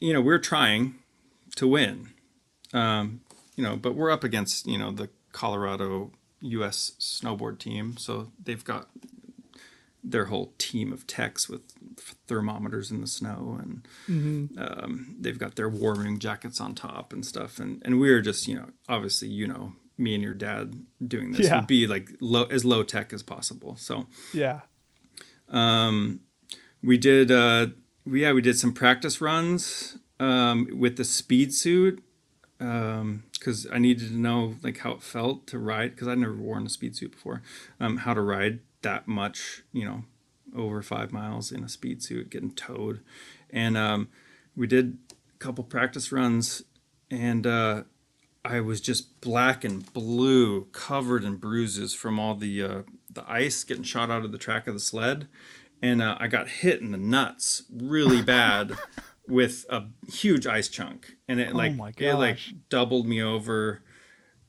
you 0.01 0.13
know, 0.13 0.21
we're 0.21 0.39
trying 0.39 0.95
to 1.57 1.67
win, 1.67 2.09
um, 2.73 3.21
you 3.57 3.65
know, 3.65 3.77
but 3.77 3.95
we're 3.95 4.11
up 4.11 4.25
against, 4.25 4.67
you 4.67 4.79
know, 4.79 4.91
the 4.91 5.09
Colorado 5.33 6.13
U.S. 6.41 6.93
snowboard 7.01 7.59
team. 7.59 7.97
So 7.97 8.31
they've 8.43 8.63
got 8.63 8.89
their 10.09 10.27
whole 10.27 10.53
team 10.59 10.93
of 10.93 11.05
techs 11.07 11.49
with 11.49 11.63
thermometers 12.29 12.93
in 12.93 13.01
the 13.01 13.07
snow 13.09 13.59
and 13.61 13.89
um, 14.57 15.17
they've 15.21 15.39
got 15.39 15.57
their 15.57 15.69
warming 15.69 16.19
jackets 16.21 16.61
on 16.61 16.75
top 16.77 17.13
and 17.13 17.27
stuff. 17.27 17.59
And, 17.59 17.83
and 17.85 17.99
we 17.99 18.11
were 18.13 18.21
just, 18.21 18.47
you 18.47 18.55
know, 18.55 18.67
obviously, 18.89 19.27
you 19.29 19.49
know, 19.49 19.73
me 19.99 20.15
and 20.15 20.23
your 20.23 20.35
dad 20.35 20.85
doing 21.05 21.33
this 21.33 21.47
Yeah. 21.47 21.57
would 21.59 21.67
be 21.67 21.87
like 21.89 22.11
low, 22.21 22.45
as 22.45 22.65
low 22.65 22.85
tech 22.85 23.13
as 23.13 23.23
possible. 23.25 23.75
So, 23.77 24.07
yeah. 24.33 24.61
we 26.83 26.99
did 26.99 27.31
uh 27.31 27.67
we, 28.05 28.23
yeah 28.23 28.33
we 28.33 28.43
did 28.43 28.57
some 28.59 28.73
practice 28.73 29.21
runs 29.21 29.99
um 30.21 30.69
with 30.79 30.97
the 30.97 31.05
speed 31.05 31.53
suit 31.55 32.03
um 32.61 33.25
because 33.33 33.67
i 33.73 33.79
needed 33.79 34.09
to 34.09 34.17
know 34.19 34.55
like 34.63 34.79
how 34.79 34.93
it 34.93 35.03
felt 35.03 35.47
to 35.47 35.59
ride 35.59 35.91
because 35.91 36.09
i'd 36.09 36.19
never 36.19 36.35
worn 36.35 36.67
a 36.67 36.69
speed 36.69 36.97
suit 36.97 37.13
before 37.13 37.43
um 37.81 37.99
how 37.99 38.15
to 38.15 38.21
ride 38.21 38.61
that 38.87 39.09
much 39.09 39.63
you 39.73 39.85
know 39.85 40.05
over 40.57 40.81
five 40.81 41.13
miles 41.13 41.53
in 41.53 41.65
a 41.65 41.69
speed 41.69 42.03
suit 42.03 42.31
getting 42.31 42.53
towed. 42.53 43.01
And 43.51 43.77
um 43.77 44.09
we 44.55 44.67
did 44.67 44.99
a 45.35 45.39
couple 45.39 45.65
practice 45.65 46.13
runs 46.13 46.63
and 47.11 47.47
uh 47.47 47.83
I 48.47 48.61
was 48.61 48.81
just 48.81 49.21
black 49.21 49.65
and 49.65 49.93
blue, 49.93 50.67
covered 50.67 51.25
in 51.25 51.37
bruises 51.37 51.95
from 51.95 52.21
all 52.21 52.37
the 52.37 52.63
uh, 52.63 52.83
the 53.13 53.29
ice 53.29 53.65
getting 53.65 53.83
shot 53.83 54.09
out 54.09 54.25
of 54.25 54.31
the 54.31 54.39
track 54.39 54.69
of 54.69 54.75
the 54.75 54.81
sled, 54.81 55.27
and 55.83 56.01
uh, 56.01 56.17
I 56.21 56.29
got 56.29 56.49
hit 56.49 56.81
in 56.81 56.93
the 56.93 56.99
nuts 56.99 57.65
really 57.73 58.23
bad 58.23 58.79
with 59.29 59.67
a 59.69 59.87
huge 60.09 60.47
ice 60.47 60.69
chunk, 60.69 61.17
and 61.27 61.41
it 61.41 61.57
like 61.57 61.75
my 61.75 61.93
it 61.99 62.15
like 62.15 62.39
doubled 62.69 63.09
me 63.09 63.21
over, 63.21 63.83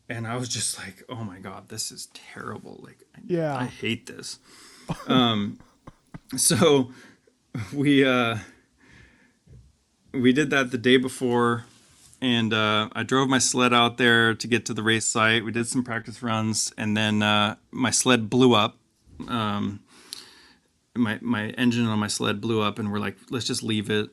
and 0.08 0.28
I 0.28 0.38
was 0.38 0.50
just 0.50 0.78
like, 0.78 1.04
oh 1.10 1.24
my 1.24 1.40
god, 1.40 1.70
this 1.70 1.92
is 1.92 2.10
terrible. 2.14 2.80
Like, 2.84 3.00
Yeah. 3.26 3.56
I 3.56 3.66
hate 3.66 4.06
this. 4.06 4.40
Um, 5.08 5.60
so 6.38 6.94
we 7.74 8.06
uh 8.06 8.38
we 10.14 10.32
did 10.32 10.50
that 10.52 10.72
the 10.72 10.78
day 10.78 10.96
before 10.96 11.66
and 12.22 12.54
uh, 12.54 12.90
I 12.94 13.04
drove 13.04 13.30
my 13.30 13.38
sled 13.38 13.74
out 13.74 13.98
there 13.98 14.34
to 14.34 14.48
get 14.48 14.66
to 14.68 14.74
the 14.74 14.84
race 14.84 15.06
site. 15.06 15.46
We 15.46 15.52
did 15.52 15.68
some 15.68 15.84
practice 15.84 16.24
runs, 16.24 16.74
and 16.78 16.98
then 16.98 17.22
uh, 17.22 17.56
my 17.72 17.92
sled 17.92 18.30
blew 18.30 18.54
up. 18.54 18.78
Um, 19.28 19.82
my 20.96 21.20
my 21.22 21.50
engine 21.50 21.86
on 21.86 22.00
my 22.00 22.08
sled 22.08 22.42
blew 22.42 22.62
up, 22.62 22.80
and 22.80 22.92
we're 22.92 23.00
like, 23.00 23.18
let's 23.30 23.46
just 23.46 23.64
leave 23.64 23.90
it. 23.90 24.10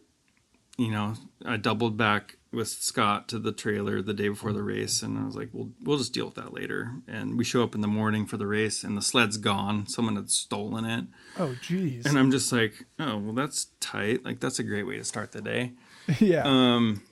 You 0.76 0.90
know, 0.90 1.14
I 1.44 1.56
doubled 1.56 1.96
back 1.96 2.36
with 2.54 2.68
Scott 2.68 3.28
to 3.28 3.38
the 3.38 3.52
trailer 3.52 4.00
the 4.00 4.14
day 4.14 4.28
before 4.28 4.52
the 4.52 4.62
race, 4.62 5.02
and 5.02 5.18
I 5.18 5.24
was 5.24 5.36
like, 5.36 5.50
we'll 5.52 5.70
we'll 5.82 5.98
just 5.98 6.12
deal 6.12 6.26
with 6.26 6.34
that 6.36 6.52
later. 6.52 6.92
And 7.06 7.36
we 7.36 7.44
show 7.44 7.62
up 7.62 7.74
in 7.74 7.80
the 7.80 7.88
morning 7.88 8.26
for 8.26 8.36
the 8.36 8.46
race, 8.46 8.84
and 8.84 8.96
the 8.96 9.02
sled's 9.02 9.36
gone. 9.36 9.86
Someone 9.86 10.16
had 10.16 10.30
stolen 10.30 10.84
it. 10.84 11.04
Oh, 11.38 11.56
jeez. 11.62 12.06
And 12.06 12.18
I'm 12.18 12.30
just 12.30 12.52
like, 12.52 12.86
oh, 12.98 13.18
well, 13.18 13.34
that's 13.34 13.68
tight. 13.80 14.24
Like, 14.24 14.40
that's 14.40 14.58
a 14.58 14.64
great 14.64 14.86
way 14.86 14.96
to 14.96 15.04
start 15.04 15.32
the 15.32 15.42
day. 15.42 15.72
yeah. 16.18 16.42
Um, 16.44 17.02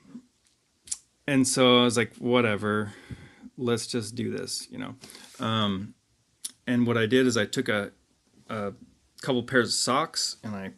and 1.26 1.46
so 1.46 1.80
I 1.80 1.84
was 1.84 1.96
like, 1.96 2.16
whatever, 2.16 2.92
let's 3.56 3.86
just 3.86 4.14
do 4.14 4.30
this, 4.30 4.66
you 4.70 4.78
know. 4.78 4.94
Um, 5.40 5.94
and 6.66 6.86
what 6.86 6.96
I 6.96 7.06
did 7.06 7.26
is 7.26 7.36
I 7.36 7.46
took 7.46 7.68
a, 7.68 7.92
a 8.48 8.72
couple 9.20 9.42
pairs 9.42 9.68
of 9.68 9.74
socks 9.74 10.36
and 10.42 10.54
I, 10.54 10.72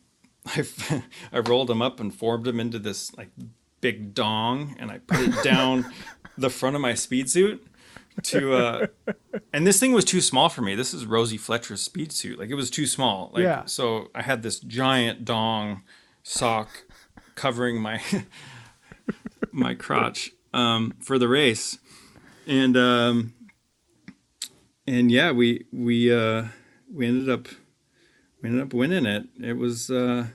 I, 0.47 1.05
I 1.33 1.39
rolled 1.41 1.69
them 1.69 1.83
up 1.83 2.01
and 2.01 2.15
formed 2.15 2.45
them 2.45 2.61
into 2.61 2.79
this 2.79 3.15
like 3.17 3.31
big 3.85 4.15
dong, 4.15 4.75
and 4.79 4.91
I 4.91 4.97
put 4.97 5.21
it 5.21 5.45
down 5.45 5.85
the 6.39 6.49
front 6.49 6.75
of 6.75 6.81
my 6.81 6.95
speed 6.95 7.29
suit 7.29 7.67
to 8.23 8.55
uh 8.55 8.87
and 9.53 9.67
this 9.67 9.79
thing 9.79 9.93
was 9.93 10.07
too 10.07 10.23
small 10.23 10.49
for 10.49 10.63
me. 10.63 10.75
This 10.75 10.95
is 10.95 11.05
rosie 11.05 11.37
fletcher's 11.37 11.83
speed 11.83 12.11
suit. 12.13 12.39
Like 12.39 12.49
it 12.49 12.55
was 12.55 12.71
too 12.71 12.87
small. 12.87 13.31
Like 13.35 13.43
Yeah. 13.43 13.67
so 13.67 14.09
i 14.15 14.23
had 14.23 14.43
this 14.43 14.59
giant 14.59 15.25
dong 15.27 15.83
sock 16.23 16.69
covering 17.35 17.79
my 17.79 18.01
my 19.53 19.75
crotch 19.75 20.31
um 20.55 20.95
for 21.01 21.19
the 21.19 21.29
race. 21.29 21.79
And 22.47 22.77
um 22.79 23.35
and 24.87 25.11
yeah 25.11 25.31
we 25.33 25.67
we 25.73 26.11
uh 26.11 26.45
we 26.91 27.07
ended 27.07 27.29
up 27.29 27.49
we 28.41 28.49
ended 28.49 28.63
up 28.65 28.73
winning 28.73 29.05
it. 29.05 29.25
It 29.43 29.59
was 29.59 29.91
uh 29.91 30.29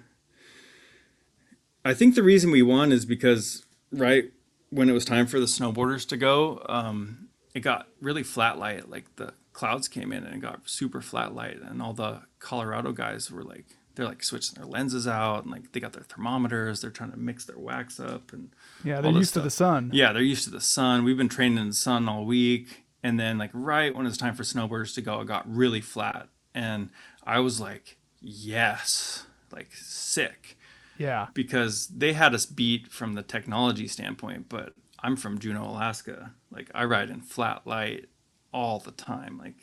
i 1.90 1.94
think 1.94 2.16
the 2.16 2.24
reason 2.24 2.52
we 2.52 2.62
won 2.62 2.92
is 2.92 3.06
because 3.06 3.66
right 3.92 4.32
when 4.70 4.90
it 4.90 4.94
was 4.94 5.06
time 5.06 5.26
for 5.26 5.40
the 5.40 5.46
snowboarders 5.46 6.08
to 6.08 6.18
go 6.18 6.64
um 6.70 7.30
it 7.54 7.62
got 7.62 7.88
really 8.02 8.24
flat 8.24 8.58
light. 8.58 8.90
Like 8.90 9.16
the 9.16 9.34
clouds 9.54 9.88
came 9.88 10.12
in 10.12 10.24
and 10.24 10.36
it 10.36 10.42
got 10.42 10.70
super 10.70 11.02
flat 11.02 11.34
light. 11.34 11.58
And 11.62 11.82
all 11.82 11.94
the 11.94 12.22
colorado 12.40 12.92
guys 12.92 13.32
were 13.32 13.44
like 13.44 13.66
they're 13.96 14.08
like 14.08 14.24
switching 14.24 14.56
their 14.56 14.66
lenses 14.66 15.08
out 15.08 15.44
and 15.44 15.52
like 15.52 15.72
they 15.72 15.80
got 15.80 15.94
their 15.94 16.04
thermometers. 16.04 16.82
They're 16.82 16.92
trying 16.92 17.12
to 17.12 17.18
mix 17.18 17.46
their 17.46 17.58
wax 17.58 18.00
up 18.00 18.32
and 18.32 18.52
yeah, 18.84 19.02
they're 19.02 19.12
used 19.12 19.34
to 19.34 19.42
the 19.42 19.50
sun. 19.50 19.92
yeah 19.94 20.14
they're 20.14 20.22
used 20.22 20.46
to 20.46 20.52
the 20.52 20.62
sun. 20.62 21.04
We've 21.04 21.18
been 21.18 21.30
training 21.30 21.58
in 21.58 21.68
the 21.70 21.74
sun 21.74 22.08
all 22.08 22.26
week. 22.26 22.86
And 23.02 23.20
then 23.20 23.38
like 23.38 23.52
right 23.54 23.96
when 23.96 24.06
it's 24.06 24.18
time 24.18 24.36
for 24.36 24.44
snowboarders 24.44 24.94
to 24.96 25.02
go 25.02 25.20
it 25.22 25.26
got 25.26 25.50
really 25.54 25.82
flat. 25.82 26.28
And 26.54 26.90
i 27.24 27.40
was 27.40 27.60
like 27.60 27.98
yes 28.22 29.26
like 29.52 29.70
sick 29.74 30.58
Yeah. 31.00 31.28
because 31.34 31.88
they 31.88 32.14
had 32.14 32.36
us 32.36 32.46
beat 32.46 32.92
from 32.92 33.14
the 33.14 33.24
technology 33.24 33.88
standpoint, 33.88 34.50
but 34.50 34.74
I'm 35.02 35.16
from 35.16 35.40
Juneau, 35.40 35.64
Alaska. 35.70 36.34
Like 36.52 36.70
I 36.76 36.84
ride 36.84 37.10
in 37.10 37.22
flat 37.22 37.66
light 37.66 38.06
all 38.54 38.80
the 38.80 38.92
time. 38.92 39.38
Like 39.40 39.56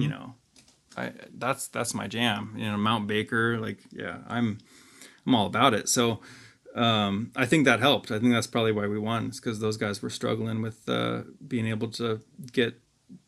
you 0.00 0.08
know, 0.08 0.34
I 0.96 1.12
that's 1.36 1.66
that's 1.68 1.94
my 1.94 2.06
jam. 2.06 2.54
You 2.56 2.70
know, 2.70 2.76
Mount 2.76 3.06
Baker, 3.08 3.58
like 3.58 3.78
yeah, 3.90 4.18
I'm 4.28 4.58
I'm 5.26 5.34
all 5.34 5.46
about 5.46 5.74
it. 5.74 5.88
So 5.88 6.20
um, 6.76 7.32
I 7.34 7.46
think 7.46 7.64
that 7.64 7.80
helped. 7.80 8.10
I 8.10 8.18
think 8.18 8.32
that's 8.32 8.46
probably 8.46 8.72
why 8.72 8.86
we 8.86 8.98
won. 8.98 9.26
It's 9.26 9.40
because 9.40 9.58
those 9.60 9.76
guys 9.76 10.02
were 10.02 10.10
struggling 10.10 10.60
with 10.62 10.88
uh, 10.88 11.22
being 11.46 11.66
able 11.66 11.88
to 11.92 12.20
get 12.52 12.80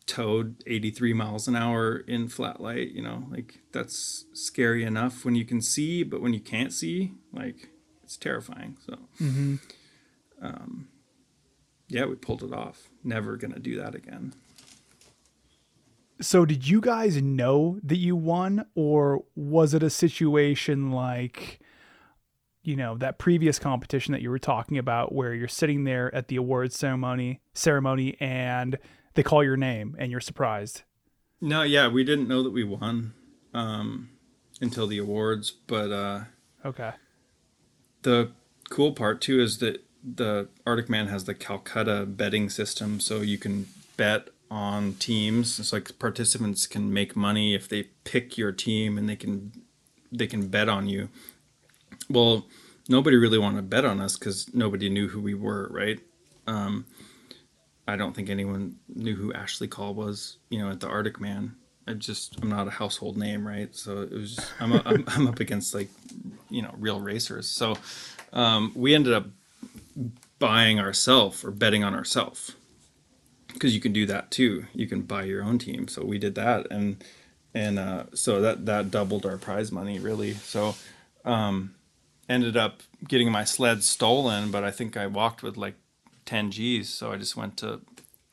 towed 0.05 0.63
83 0.65 1.13
miles 1.13 1.47
an 1.47 1.55
hour 1.55 1.97
in 1.97 2.27
flat 2.27 2.61
light. 2.61 2.91
You 2.91 3.01
know, 3.01 3.25
like 3.29 3.59
that's 3.71 4.25
scary 4.33 4.83
enough 4.83 5.25
when 5.25 5.35
you 5.35 5.45
can 5.45 5.61
see, 5.61 6.03
but 6.03 6.21
when 6.21 6.33
you 6.33 6.39
can't 6.39 6.73
see, 6.73 7.13
like 7.33 7.69
it's 8.03 8.17
terrifying. 8.17 8.77
So, 8.85 8.97
um, 10.41 10.87
yeah, 11.89 12.05
we 12.05 12.15
pulled 12.15 12.43
it 12.43 12.53
off. 12.53 12.89
Never 13.03 13.37
gonna 13.37 13.59
do 13.59 13.77
that 13.79 13.95
again. 13.95 14.33
So 16.19 16.45
did 16.45 16.67
you 16.67 16.81
guys 16.81 17.21
know 17.21 17.79
that 17.83 17.97
you 17.97 18.15
won 18.15 18.65
or 18.75 19.23
was 19.35 19.73
it 19.75 19.83
a 19.83 19.89
situation 19.89 20.91
like 20.91 21.59
you 22.63 22.75
know 22.75 22.97
that 22.97 23.19
previous 23.19 23.59
competition 23.59 24.13
that 24.13 24.21
you 24.21 24.29
were 24.31 24.39
talking 24.39 24.77
about 24.79 25.13
where 25.13 25.33
you're 25.33 25.47
sitting 25.47 25.83
there 25.83 26.13
at 26.15 26.27
the 26.27 26.35
awards 26.35 26.75
ceremony 26.75 27.39
ceremony 27.53 28.17
and 28.19 28.79
they 29.17 29.23
call 29.23 29.43
your 29.43 29.57
name 29.57 29.95
and 29.97 30.11
you're 30.11 30.21
surprised. 30.21 30.83
No, 31.41 31.63
yeah, 31.63 31.87
we 31.87 32.03
didn't 32.03 32.27
know 32.27 32.43
that 32.43 32.51
we 32.51 32.63
won 32.63 33.13
um, 33.53 34.09
until 34.61 34.85
the 34.87 34.99
awards, 34.99 35.49
but 35.51 35.91
uh, 35.91 36.19
Okay. 36.63 36.91
the 38.03 38.31
cool 38.69 38.91
part 38.93 39.19
too 39.21 39.41
is 39.41 39.57
that 39.57 39.83
the 40.03 40.47
Arctic 40.65 40.87
Man 40.87 41.07
has 41.07 41.25
the 41.25 41.33
Calcutta 41.33 42.05
betting 42.05 42.49
system, 42.49 42.99
so 42.99 43.21
you 43.21 43.37
can 43.39 43.65
bet 43.97 44.29
on 44.49 44.93
teams. 44.93 45.59
It's 45.59 45.73
like 45.73 45.97
participants 45.99 46.67
can 46.67 46.93
make 46.93 47.15
money 47.15 47.55
if 47.55 47.67
they 47.67 47.83
pick 48.03 48.37
your 48.37 48.51
team, 48.51 48.97
and 48.97 49.09
they 49.09 49.15
can 49.15 49.51
they 50.11 50.27
can 50.27 50.47
bet 50.47 50.69
on 50.69 50.87
you. 50.87 51.09
Well, 52.09 52.45
nobody 52.87 53.17
really 53.17 53.39
wanted 53.39 53.57
to 53.57 53.63
bet 53.63 53.83
on 53.83 53.99
us 53.99 54.15
because 54.17 54.53
nobody 54.53 54.89
knew 54.89 55.09
who 55.09 55.19
we 55.19 55.33
were, 55.33 55.67
right? 55.71 55.99
Um, 56.45 56.85
I 57.87 57.95
don't 57.95 58.13
think 58.13 58.29
anyone 58.29 58.77
knew 58.93 59.15
who 59.15 59.33
Ashley 59.33 59.67
Call 59.67 59.93
was, 59.93 60.37
you 60.49 60.59
know, 60.59 60.69
at 60.69 60.81
the 60.81 60.87
Arctic 60.87 61.19
Man. 61.21 61.55
I 61.87 61.93
just 61.93 62.37
I'm 62.41 62.49
not 62.49 62.67
a 62.67 62.71
household 62.71 63.17
name, 63.17 63.47
right? 63.47 63.73
So 63.73 64.01
it 64.01 64.11
was 64.11 64.35
just, 64.35 64.51
I'm, 64.59 64.73
I'm 64.73 65.05
I'm 65.07 65.27
up 65.27 65.39
against 65.39 65.73
like 65.73 65.89
you 66.49 66.61
know 66.61 66.73
real 66.77 66.99
racers. 66.99 67.47
So 67.47 67.77
um, 68.33 68.73
we 68.75 68.93
ended 68.93 69.13
up 69.13 69.27
buying 70.37 70.79
ourselves 70.79 71.43
or 71.43 71.51
betting 71.51 71.83
on 71.83 71.95
ourselves 71.95 72.53
because 73.53 73.73
you 73.73 73.79
can 73.79 73.93
do 73.93 74.05
that 74.05 74.31
too. 74.31 74.65
You 74.73 74.85
can 74.87 75.01
buy 75.01 75.23
your 75.23 75.43
own 75.43 75.57
team. 75.59 75.87
So 75.87 76.03
we 76.03 76.17
did 76.19 76.35
that, 76.35 76.67
and 76.69 77.01
and 77.53 77.79
uh, 77.79 78.03
so 78.13 78.41
that 78.41 78.65
that 78.65 78.91
doubled 78.91 79.25
our 79.25 79.37
prize 79.37 79.71
money 79.71 79.97
really. 79.97 80.33
So 80.33 80.75
um, 81.23 81.75
ended 82.27 82.57
up 82.57 82.81
getting 83.07 83.31
my 83.31 83.45
sled 83.45 83.83
stolen, 83.83 84.51
but 84.51 84.63
I 84.65 84.71
think 84.71 84.97
I 84.97 85.07
walked 85.07 85.41
with 85.41 85.55
like 85.55 85.75
10 86.27 86.51
G's. 86.51 86.89
So 86.89 87.11
I 87.11 87.17
just 87.17 87.35
went 87.35 87.57
to 87.57 87.81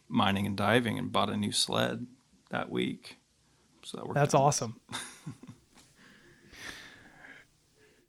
mining 0.09 0.47
and 0.47 0.57
diving 0.57 0.99
and 0.99 1.11
bought 1.11 1.31
a 1.31 1.37
new 1.37 1.53
sled 1.53 2.07
that 2.51 2.71
week. 2.71 3.19
So 3.83 3.97
that 3.97 4.07
worked. 4.07 4.15
That's 4.15 4.35
out. 4.35 4.43
awesome. 4.43 4.81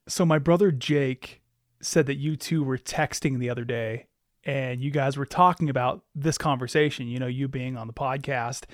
so 0.08 0.26
my 0.26 0.40
brother 0.40 0.72
Jake 0.72 1.42
said 1.82 2.08
that 2.08 2.16
you 2.16 2.36
two 2.36 2.64
were 2.64 2.78
texting 2.78 3.40
the 3.40 3.50
other 3.50 3.64
day 3.64 4.08
and 4.44 4.82
you 4.82 4.92
guys 4.92 5.18
were 5.18 5.26
talking 5.26 5.70
about 5.70 6.04
this 6.14 6.38
conversation, 6.38 7.08
you 7.08 7.20
know, 7.20 7.28
you 7.28 7.48
being 7.48 7.78
on 7.78 7.88
the 7.88 7.94
podcast 7.94 8.66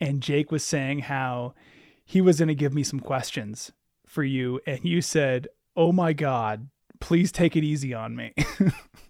and 0.00 0.22
Jake 0.22 0.50
was 0.50 0.64
saying 0.64 1.00
how 1.00 1.54
he 2.04 2.20
was 2.20 2.38
going 2.38 2.48
to 2.48 2.54
give 2.54 2.74
me 2.74 2.82
some 2.82 3.00
questions 3.00 3.72
for 4.06 4.22
you 4.22 4.60
and 4.66 4.84
you 4.84 5.00
said, 5.02 5.48
"Oh 5.76 5.92
my 5.92 6.12
god, 6.12 6.68
please 7.00 7.30
take 7.30 7.56
it 7.56 7.64
easy 7.64 7.94
on 7.94 8.16
me." 8.16 8.34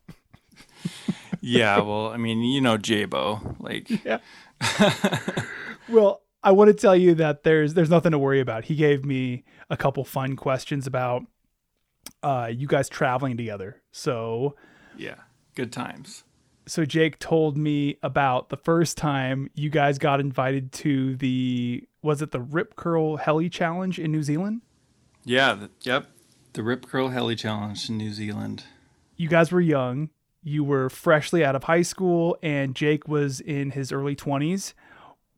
yeah. 1.41 1.81
Well, 1.81 2.09
I 2.09 2.17
mean, 2.17 2.43
you 2.43 2.61
know, 2.61 2.77
Jabo, 2.79 3.57
like, 3.61 3.89
yeah. 4.05 4.19
Well, 5.89 6.23
I 6.43 6.53
want 6.53 6.69
to 6.69 6.75
tell 6.75 6.97
you 6.97 7.15
that 7.17 7.43
there's 7.43 7.75
there's 7.75 7.91
nothing 7.91 8.13
to 8.13 8.19
worry 8.19 8.41
about. 8.41 8.65
He 8.65 8.75
gave 8.77 9.05
me 9.05 9.45
a 9.69 9.77
couple 9.77 10.05
fun 10.05 10.37
questions 10.37 10.87
about 10.87 11.23
uh, 12.23 12.51
you 12.53 12.67
guys 12.67 12.89
traveling 12.89 13.37
together. 13.37 13.83
So 13.93 14.55
yeah, 14.97 15.17
good 15.55 15.73
times. 15.73 16.25
so 16.67 16.85
Jake 16.85 17.19
told 17.19 17.57
me 17.57 17.97
about 18.03 18.49
the 18.49 18.57
first 18.57 18.97
time 18.97 19.51
you 19.55 19.71
guys 19.71 19.99
got 19.99 20.21
invited 20.21 20.73
to 20.73 21.17
the 21.17 21.85
was 22.03 22.23
it 22.23 22.31
the 22.31 22.41
Rip 22.41 22.77
Curl 22.77 23.17
Heli 23.17 23.49
Challenge 23.51 23.99
in 23.99 24.13
New 24.13 24.23
Zealand? 24.23 24.63
Yeah. 25.25 25.55
The, 25.55 25.71
yep. 25.83 26.07
The 26.55 26.63
Rip 26.63 26.87
Curl 26.87 27.09
Heli 27.09 27.37
Challenge 27.37 27.89
in 27.91 27.99
New 27.99 28.13
Zealand. 28.13 28.65
You 29.17 29.29
guys 29.29 29.53
were 29.53 29.61
young. 29.61 30.09
You 30.43 30.65
were 30.65 30.89
freshly 30.89 31.45
out 31.45 31.55
of 31.55 31.65
high 31.65 31.83
school, 31.83 32.37
and 32.43 32.75
Jake 32.75 33.07
was 33.07 33.41
in 33.41 33.71
his 33.71 33.93
early 33.93 34.17
20s. 34.17 34.73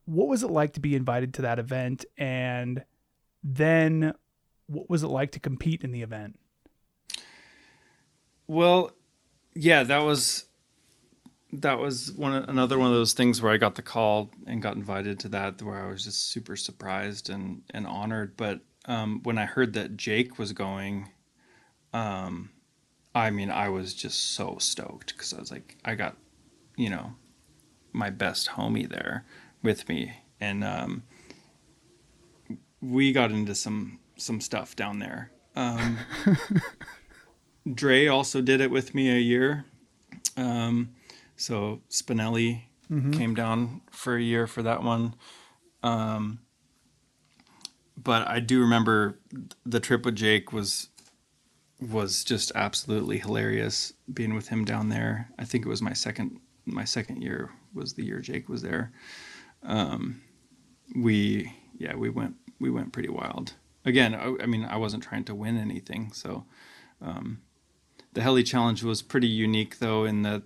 What 0.05 0.29
was 0.29 0.43
it 0.43 0.51
like 0.51 0.73
to 0.75 0.81
be 0.81 0.95
invited 0.95 1.35
to 1.35 1.43
that 1.43 1.59
event? 1.59 2.05
And 2.17 2.85
then 3.43 4.15
what 4.67 4.89
was 4.89 5.03
it 5.03 5.09
like 5.09 5.33
to 5.33 5.41
compete 5.41 5.83
in 5.83 5.93
the 5.93 6.03
event? 6.03 6.39
Well, 8.47 8.93
yeah, 9.55 9.83
that 9.83 9.99
was 9.99 10.47
that 11.53 11.79
was 11.79 12.11
one 12.13 12.33
another 12.33 12.79
one 12.79 12.89
of 12.89 12.95
those 12.95 13.13
things 13.13 13.43
where 13.43 13.53
I 13.53 13.59
got 13.59 13.75
the 13.75 13.83
call 13.83 14.31
and 14.47 14.63
got 14.63 14.77
invited 14.77 15.21
to 15.21 15.29
that 15.31 15.61
where 15.61 15.85
I 15.85 15.91
was 15.91 16.05
just 16.05 16.31
super 16.31 16.57
surprised 16.57 17.29
and 17.29 17.63
and 17.71 17.87
honored. 17.87 18.37
But 18.37 18.61
um, 18.87 19.21
when 19.23 19.39
I 19.39 19.45
heard 19.45 19.75
that 19.75 19.97
Jake 19.97 20.39
was 20.39 20.53
going, 20.53 21.11
um, 21.93 22.51
I 23.15 23.31
mean, 23.31 23.51
I 23.51 23.69
was 23.69 23.95
just 23.95 24.33
so 24.33 24.57
stoked 24.59 25.13
because 25.13 25.35
I 25.35 25.39
was 25.39 25.51
like, 25.51 25.77
I 25.85 25.95
got, 25.95 26.17
you 26.77 26.89
know, 26.89 27.15
my 27.93 28.11
best 28.11 28.51
homie 28.51 28.89
there 28.89 29.25
with 29.63 29.89
me, 29.89 30.13
and 30.41 30.65
um, 30.65 31.03
we 32.81 33.13
got 33.13 33.31
into 33.31 33.55
some 33.55 33.99
some 34.17 34.41
stuff 34.41 34.75
down 34.75 34.99
there. 34.99 35.31
Um, 35.55 35.99
Dre 37.75 38.07
also 38.07 38.41
did 38.41 38.61
it 38.61 38.71
with 38.71 38.95
me 38.95 39.11
a 39.11 39.19
year. 39.19 39.67
Um, 40.37 40.95
so 41.37 41.81
Spinelli 41.91 42.63
came 43.13 43.35
down 43.35 43.81
for 43.91 44.17
a 44.17 44.23
year 44.23 44.47
for 44.47 44.63
that 44.63 44.83
one. 44.83 45.15
Um, 45.83 46.41
but 47.97 48.27
I 48.29 48.41
do 48.41 48.61
remember 48.61 49.19
the 49.65 49.81
trip 49.81 50.05
with 50.05 50.17
Jake 50.17 50.53
was 50.53 50.89
was 51.91 52.25
just 52.25 52.53
absolutely 52.55 53.19
hilarious 53.19 53.93
being 54.13 54.35
with 54.35 54.49
him 54.49 54.65
down 54.65 54.89
there. 54.89 55.29
I 55.39 55.45
think 55.45 55.65
it 55.65 55.69
was 55.69 55.83
my 55.83 55.93
second 55.93 56.39
my 56.65 56.85
second 56.85 57.23
year 57.23 57.51
was 57.75 57.95
the 57.95 58.05
year 58.05 58.21
Jake 58.21 58.49
was 58.49 58.63
there. 58.63 58.93
Um, 59.63 60.23
we 60.95 61.53
yeah 61.79 61.95
we 61.97 62.11
went 62.11 62.37
we 62.61 62.71
went 62.71 62.93
pretty 62.93 63.09
wild. 63.09 63.55
Again, 63.85 64.15
I, 64.15 64.43
I 64.43 64.47
mean 64.47 64.65
I 64.65 64.77
wasn't 64.77 65.03
trying 65.03 65.25
to 65.25 65.35
win 65.35 65.59
anything, 65.59 66.13
so 66.13 66.45
um, 67.01 67.43
the 68.13 68.23
heli 68.23 68.43
challenge 68.43 68.83
was 68.83 69.03
pretty 69.03 69.29
unique 69.29 69.79
though 69.79 70.05
in 70.05 70.23
that 70.23 70.43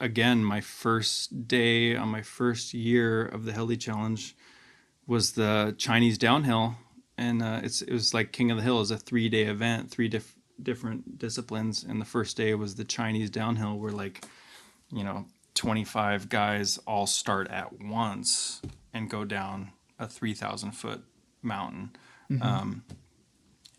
again 0.00 0.44
my 0.44 0.60
first 0.60 1.46
day 1.46 1.94
on 1.94 2.08
my 2.08 2.22
first 2.22 2.72
year 2.72 3.24
of 3.24 3.44
the 3.44 3.52
heli 3.52 3.76
challenge 3.76 4.34
was 5.06 5.32
the 5.32 5.74
chinese 5.78 6.16
downhill 6.16 6.76
and 7.18 7.42
uh, 7.42 7.60
it's 7.62 7.82
it 7.82 7.92
was 7.92 8.14
like 8.14 8.32
king 8.32 8.50
of 8.50 8.56
the 8.56 8.62
hill 8.62 8.80
is 8.80 8.90
a 8.90 8.96
three 8.96 9.28
day 9.28 9.42
event 9.42 9.90
three 9.90 10.08
diff- 10.08 10.36
different 10.62 11.18
disciplines 11.18 11.84
and 11.84 12.00
the 12.00 12.04
first 12.04 12.36
day 12.36 12.54
was 12.54 12.74
the 12.76 12.84
chinese 12.84 13.30
downhill 13.30 13.78
where 13.78 13.92
like 13.92 14.24
you 14.92 15.02
know 15.04 15.26
25 15.54 16.28
guys 16.28 16.78
all 16.86 17.06
start 17.06 17.48
at 17.48 17.80
once 17.80 18.60
and 18.94 19.10
go 19.10 19.24
down 19.24 19.70
a 19.98 20.06
3000 20.06 20.72
foot 20.72 21.02
mountain 21.42 21.90
um, 22.40 22.84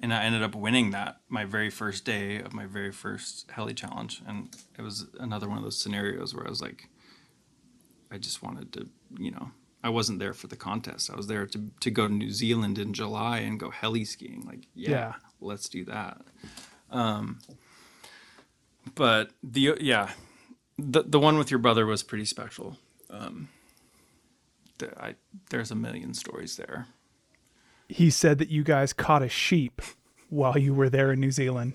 and 0.04 0.14
I 0.14 0.24
ended 0.24 0.42
up 0.44 0.56
winning 0.56 0.92
that 0.92 1.18
my 1.30 1.46
very 1.46 1.70
first 1.70 2.04
day 2.06 2.42
of 2.42 2.54
my 2.54 2.66
very 2.66 2.92
first 2.92 3.50
heli 3.52 3.74
challenge, 3.76 4.22
and 4.28 4.50
it 4.78 4.82
was 4.82 5.06
another 5.20 5.48
one 5.48 5.58
of 5.58 5.64
those 5.64 5.78
scenarios 5.78 6.34
where 6.34 6.46
I 6.46 6.50
was 6.50 6.60
like, 6.62 6.90
I 8.12 8.18
just 8.18 8.42
wanted 8.44 8.74
to, 8.74 8.90
you 9.18 9.32
know, 9.32 9.52
I 9.84 9.90
wasn't 9.90 10.20
there 10.20 10.34
for 10.34 10.48
the 10.48 10.56
contest. 10.58 11.10
I 11.12 11.16
was 11.16 11.28
there 11.28 11.46
to 11.46 11.72
to 11.80 11.92
go 11.92 12.08
to 12.08 12.14
New 12.14 12.32
Zealand 12.32 12.78
in 12.78 12.94
July 12.94 13.40
and 13.40 13.60
go 13.60 13.70
heli 13.70 14.04
skiing. 14.04 14.44
Like, 14.46 14.68
yeah, 14.74 14.90
Yeah. 14.92 15.14
let's 15.40 15.70
do 15.70 15.86
that. 15.86 16.22
Um, 16.92 17.40
but 18.96 19.32
the 19.44 19.78
yeah, 19.80 20.12
the 20.78 21.04
the 21.04 21.20
one 21.20 21.38
with 21.38 21.52
your 21.52 21.60
brother 21.60 21.86
was 21.86 22.04
pretty 22.04 22.26
special. 22.26 22.78
Um, 23.10 23.50
I 24.98 25.16
there's 25.50 25.72
a 25.72 25.76
million 25.76 26.14
stories 26.14 26.58
there. 26.58 26.88
He 27.88 28.10
said 28.10 28.38
that 28.40 28.50
you 28.50 28.64
guys 28.64 28.94
caught 28.94 29.22
a 29.22 29.30
sheep 29.30 29.82
while 30.30 30.58
you 30.58 30.74
were 30.74 30.90
there 30.90 31.12
in 31.12 31.20
New 31.20 31.32
Zealand. 31.32 31.74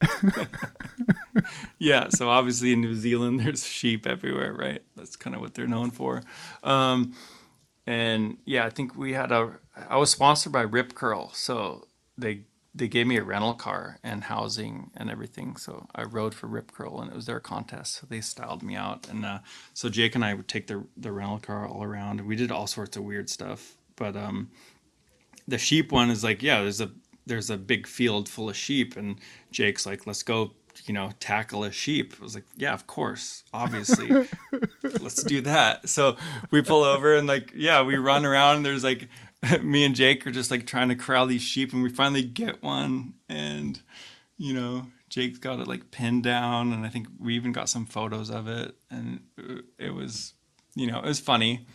yeah, 1.78 2.08
so 2.08 2.28
obviously 2.28 2.72
in 2.72 2.80
New 2.80 2.94
Zealand, 2.94 3.40
there's 3.40 3.66
sheep 3.66 4.06
everywhere, 4.06 4.52
right? 4.52 4.82
That's 4.96 5.16
kind 5.16 5.34
of 5.34 5.42
what 5.42 5.54
they're 5.54 5.66
known 5.66 5.90
for. 5.90 6.22
Um, 6.62 7.14
and 7.86 8.38
yeah, 8.44 8.64
I 8.64 8.70
think 8.70 8.96
we 8.96 9.12
had 9.12 9.32
a. 9.32 9.58
I 9.88 9.96
was 9.96 10.10
sponsored 10.10 10.52
by 10.52 10.62
Rip 10.62 10.94
Curl, 10.94 11.30
so 11.34 11.86
they 12.16 12.42
they 12.74 12.88
gave 12.88 13.06
me 13.06 13.16
a 13.16 13.22
rental 13.22 13.54
car 13.54 13.98
and 14.02 14.24
housing 14.24 14.90
and 14.96 15.08
everything. 15.08 15.56
So 15.56 15.86
I 15.94 16.02
rode 16.02 16.34
for 16.34 16.48
Rip 16.48 16.72
Curl, 16.72 17.00
and 17.00 17.10
it 17.10 17.14
was 17.14 17.26
their 17.26 17.40
contest. 17.40 17.94
So 17.94 18.06
they 18.08 18.20
styled 18.20 18.62
me 18.62 18.74
out, 18.74 19.08
and 19.08 19.24
uh, 19.24 19.38
so 19.72 19.88
Jake 19.88 20.14
and 20.14 20.24
I 20.24 20.34
would 20.34 20.48
take 20.48 20.66
the 20.66 20.84
the 20.96 21.12
rental 21.12 21.38
car 21.38 21.66
all 21.68 21.84
around, 21.84 22.20
we 22.22 22.36
did 22.36 22.50
all 22.50 22.66
sorts 22.66 22.96
of 22.96 23.04
weird 23.04 23.30
stuff. 23.30 23.76
But 23.96 24.16
um, 24.16 24.50
the 25.46 25.58
sheep 25.58 25.92
one 25.92 26.10
is 26.10 26.24
like, 26.24 26.42
yeah, 26.42 26.62
there's 26.62 26.80
a 26.80 26.90
there's 27.26 27.50
a 27.50 27.56
big 27.56 27.86
field 27.86 28.28
full 28.28 28.50
of 28.50 28.56
sheep, 28.56 28.96
and 28.96 29.18
Jake's 29.50 29.86
like, 29.86 30.06
let's 30.06 30.22
go, 30.22 30.52
you 30.84 30.94
know, 30.94 31.10
tackle 31.20 31.64
a 31.64 31.70
sheep. 31.70 32.14
I 32.18 32.22
was 32.22 32.34
like, 32.34 32.44
yeah, 32.56 32.72
of 32.72 32.86
course, 32.86 33.44
obviously, 33.52 34.10
let's 34.82 35.22
do 35.22 35.40
that. 35.42 35.88
So 35.88 36.16
we 36.50 36.60
pull 36.60 36.82
over 36.82 37.14
and 37.14 37.26
like, 37.26 37.52
yeah, 37.54 37.82
we 37.82 37.96
run 37.96 38.26
around. 38.26 38.56
And 38.56 38.66
there's 38.66 38.84
like, 38.84 39.08
me 39.62 39.84
and 39.84 39.94
Jake 39.94 40.26
are 40.26 40.30
just 40.30 40.50
like 40.50 40.66
trying 40.66 40.88
to 40.88 40.96
corral 40.96 41.26
these 41.26 41.42
sheep, 41.42 41.72
and 41.72 41.82
we 41.82 41.90
finally 41.90 42.22
get 42.22 42.62
one, 42.62 43.14
and 43.28 43.80
you 44.36 44.54
know, 44.54 44.86
Jake's 45.08 45.38
got 45.38 45.60
it 45.60 45.68
like 45.68 45.90
pinned 45.90 46.24
down, 46.24 46.72
and 46.72 46.84
I 46.84 46.88
think 46.88 47.08
we 47.18 47.34
even 47.36 47.52
got 47.52 47.68
some 47.68 47.86
photos 47.86 48.30
of 48.30 48.48
it, 48.48 48.74
and 48.90 49.20
it 49.78 49.94
was, 49.94 50.32
you 50.74 50.86
know, 50.86 50.98
it 50.98 51.06
was 51.06 51.20
funny. 51.20 51.66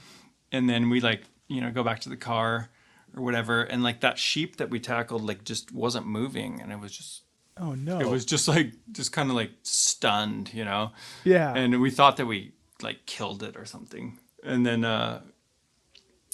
And 0.52 0.68
then 0.68 0.90
we 0.90 1.00
like, 1.00 1.24
you 1.48 1.62
know, 1.62 1.70
go 1.72 1.84
back 1.84 2.00
to 2.02 2.10
the 2.10 2.18
car 2.18 2.70
or 3.16 3.24
whatever 3.24 3.64
and 3.64 3.84
like 3.84 4.02
that 4.02 4.18
sheep 4.18 4.58
that 4.58 4.70
we 4.70 4.80
tackled 4.80 5.24
like 5.24 5.44
just 5.44 5.72
wasn't 5.72 6.06
moving 6.06 6.62
and 6.62 6.72
it 6.72 6.80
was 6.80 6.92
just 6.92 7.24
Oh 7.58 7.76
no. 7.76 8.00
it 8.00 8.08
was 8.08 8.26
just 8.26 8.48
like 8.48 8.74
just 8.92 9.12
kind 9.12 9.30
of 9.30 9.36
like 9.36 9.52
stunned 9.64 10.54
you 10.54 10.64
know 10.64 10.92
yeah. 11.24 11.54
and 11.54 11.82
we 11.82 11.92
thought 11.92 12.18
that 12.18 12.26
we 12.26 12.54
like 12.82 13.06
killed 13.06 13.44
it 13.44 13.58
or 13.58 13.66
something 13.66 14.18
and 14.44 14.66
then 14.66 14.86
uh 14.86 15.22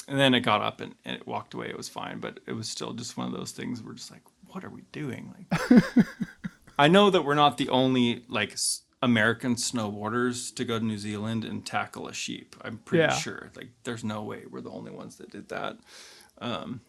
and 0.07 0.19
then 0.19 0.33
it 0.33 0.41
got 0.41 0.61
up 0.61 0.81
and, 0.81 0.95
and 1.05 1.15
it 1.17 1.25
walked 1.27 1.53
away. 1.53 1.67
It 1.69 1.77
was 1.77 1.89
fine 1.89 2.19
but 2.19 2.39
it 2.47 2.53
was 2.53 2.67
still 2.69 2.93
just 2.93 3.17
one 3.17 3.27
of 3.27 3.33
those 3.33 3.51
things 3.51 3.81
we're 3.83 3.93
just 3.93 4.11
like 4.11 4.21
what 4.47 4.63
are 4.63 4.69
we 4.69 4.83
doing? 4.91 5.33
Like 5.37 5.83
i 6.77 6.87
know 6.87 7.09
that 7.09 7.23
we're 7.23 7.35
not 7.35 7.57
the 7.57 7.69
only 7.69 8.23
like 8.27 8.55
american 9.01 9.55
snowboarders 9.55 10.53
to 10.55 10.65
go 10.65 10.77
to 10.79 10.83
new 10.85 10.97
zealand 10.97 11.45
and 11.45 11.65
tackle 11.65 12.07
a 12.07 12.13
sheep. 12.13 12.55
I'm 12.61 12.79
pretty 12.79 13.03
Yeah. 13.03 13.13
sure. 13.15 13.51
Like 13.55 13.69
there's 13.83 14.03
no 14.03 14.23
way 14.23 14.43
we're 14.49 14.61
the 14.61 14.71
only 14.71 14.91
ones 14.91 15.17
that 15.17 15.29
did 15.31 15.49
that. 15.49 15.77
Um, 16.39 16.81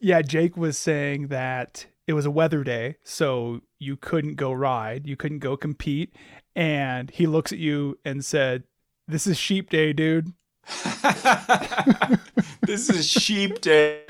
yeah, 0.00 0.22
Jake 0.22 0.56
was 0.56 0.76
saying 0.78 1.28
that 1.28 1.86
it 2.06 2.12
was 2.12 2.24
a 2.26 2.30
weather 2.30 2.62
day, 2.62 2.96
so 3.02 3.62
you 3.78 3.96
couldn't 3.96 4.34
go 4.36 4.52
ride, 4.52 5.06
you 5.06 5.16
couldn't 5.16 5.40
go 5.40 5.56
compete, 5.56 6.14
and 6.54 7.10
he 7.10 7.26
looks 7.26 7.50
at 7.52 7.58
you 7.58 7.98
and 8.04 8.24
said, 8.24 8.62
"This 9.08 9.26
is 9.26 9.36
sheep 9.38 9.70
day, 9.70 9.92
dude." 9.92 10.32
this 12.62 12.90
is 12.90 13.06
sheep 13.08 13.60
day. 13.60 14.02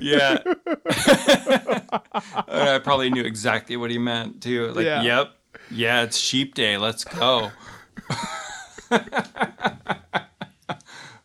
Yeah. 0.00 0.38
I 2.48 2.80
probably 2.82 3.10
knew 3.10 3.22
exactly 3.24 3.76
what 3.76 3.90
he 3.90 3.98
meant 3.98 4.42
too. 4.42 4.68
Like, 4.72 4.84
Yeah. 4.84 5.02
yep. 5.02 5.34
Yeah, 5.70 6.02
it's 6.02 6.16
sheep 6.18 6.54
day. 6.54 6.78
Let's 6.78 7.04
go. 7.04 7.50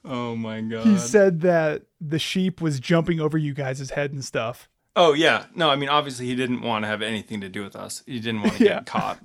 oh 0.04 0.36
my 0.36 0.62
god. 0.62 0.86
He 0.86 0.98
said 0.98 1.42
that 1.42 1.84
the 2.00 2.20
sheep 2.20 2.62
was 2.62 2.80
jumping 2.80 3.20
over 3.20 3.38
you 3.38 3.54
guys' 3.54 3.90
head 3.92 4.12
and 4.14 4.24
stuff. 4.24 4.70
Oh 4.96 5.14
yeah. 5.14 5.46
No, 5.56 5.70
I 5.70 5.76
mean 5.76 5.90
obviously 5.90 6.26
he 6.28 6.36
didn't 6.36 6.62
want 6.62 6.84
to 6.84 6.88
have 6.88 7.02
anything 7.02 7.42
to 7.42 7.50
do 7.50 7.64
with 7.64 7.76
us. 7.76 8.04
He 8.06 8.20
didn't 8.20 8.42
want 8.42 8.56
to 8.58 8.64
Yeah. 8.66 8.74
get 8.76 8.86
caught 8.86 9.20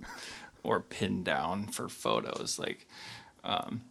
or 0.62 0.80
pinned 0.80 1.24
down 1.24 1.66
for 1.68 1.88
photos. 1.88 2.58
Like 2.58 2.86
um 3.44 3.82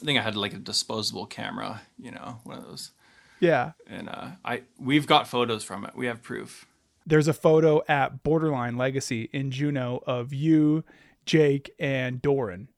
I 0.00 0.04
think 0.04 0.18
I 0.18 0.22
had 0.22 0.36
like 0.36 0.54
a 0.54 0.58
disposable 0.58 1.26
camera, 1.26 1.82
you 1.98 2.12
know, 2.12 2.38
one 2.44 2.58
of 2.58 2.64
those. 2.64 2.92
Yeah. 3.40 3.72
And 3.86 4.08
uh 4.08 4.28
I 4.44 4.62
we've 4.78 5.06
got 5.06 5.26
photos 5.28 5.64
from 5.64 5.84
it. 5.84 5.94
We 5.96 6.06
have 6.06 6.22
proof. 6.22 6.66
There's 7.06 7.28
a 7.28 7.32
photo 7.32 7.82
at 7.88 8.22
Borderline 8.22 8.76
Legacy 8.76 9.28
in 9.32 9.50
Juneau 9.50 10.02
of 10.06 10.32
you, 10.32 10.84
Jake, 11.26 11.70
and 11.78 12.20
Doran 12.22 12.68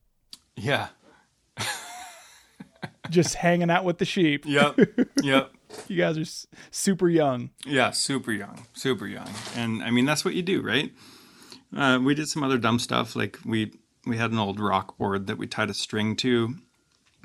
Yeah. 0.57 0.89
just 3.11 3.35
hanging 3.35 3.71
out 3.71 3.85
with 3.85 3.99
the 3.99 4.05
sheep. 4.05 4.45
Yep. 4.47 4.79
yep. 5.23 5.51
You 5.89 5.97
guys 5.97 6.17
are 6.19 6.49
super 6.71 7.09
young. 7.09 7.51
Yeah, 7.67 7.91
super 7.91 8.33
young, 8.33 8.67
super 8.75 9.07
young, 9.07 9.29
and 9.55 9.83
I 9.83 9.91
mean 9.91 10.05
that's 10.05 10.25
what 10.25 10.35
you 10.35 10.43
do, 10.43 10.63
right? 10.63 10.93
Uh, 11.77 12.01
we 12.03 12.15
did 12.15 12.29
some 12.29 12.43
other 12.43 12.59
dumb 12.59 12.79
stuff, 12.81 13.15
like 13.15 13.39
we 13.45 13.73
we 14.07 14.17
had 14.17 14.33
an 14.33 14.39
old 14.39 14.59
rock 14.59 14.97
board 14.99 15.27
that 15.29 15.39
we 15.39 15.47
tied 15.47 15.71
a 15.71 15.75
string 15.75 16.17
to, 16.17 16.57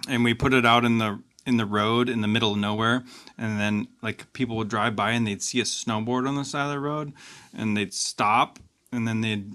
and 0.08 0.24
we 0.24 0.34
put 0.34 0.54
it 0.54 0.66
out 0.66 0.86
in 0.86 0.98
the 0.98 1.20
in 1.46 1.58
the 1.58 1.66
road 1.66 2.10
in 2.10 2.22
the 2.22 2.28
middle 2.28 2.54
of 2.54 2.58
nowhere, 2.58 3.04
and 3.38 3.60
then 3.60 3.88
like 4.02 4.32
people 4.34 4.56
would 4.58 4.70
drive 4.70 4.96
by 4.96 5.12
and 5.12 5.28
they'd 5.28 5.44
see 5.44 5.60
a 5.60 5.64
snowboard 5.64 6.28
on 6.28 6.36
the 6.36 6.46
side 6.46 6.66
of 6.66 6.72
the 6.72 6.80
road, 6.80 7.14
and 7.56 7.78
they'd 7.78 7.94
stop, 7.94 8.60
and 8.92 9.08
then 9.08 9.22
they'd 9.22 9.54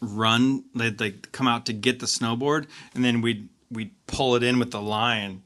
run, 0.00 0.64
they'd 0.74 1.00
like 1.00 1.32
come 1.32 1.48
out 1.48 1.66
to 1.66 1.72
get 1.72 2.00
the 2.00 2.06
snowboard, 2.06 2.66
and 2.94 3.04
then 3.04 3.20
we'd 3.20 3.48
we'd 3.70 3.92
pull 4.06 4.36
it 4.36 4.42
in 4.42 4.58
with 4.58 4.70
the 4.70 4.82
line, 4.82 5.42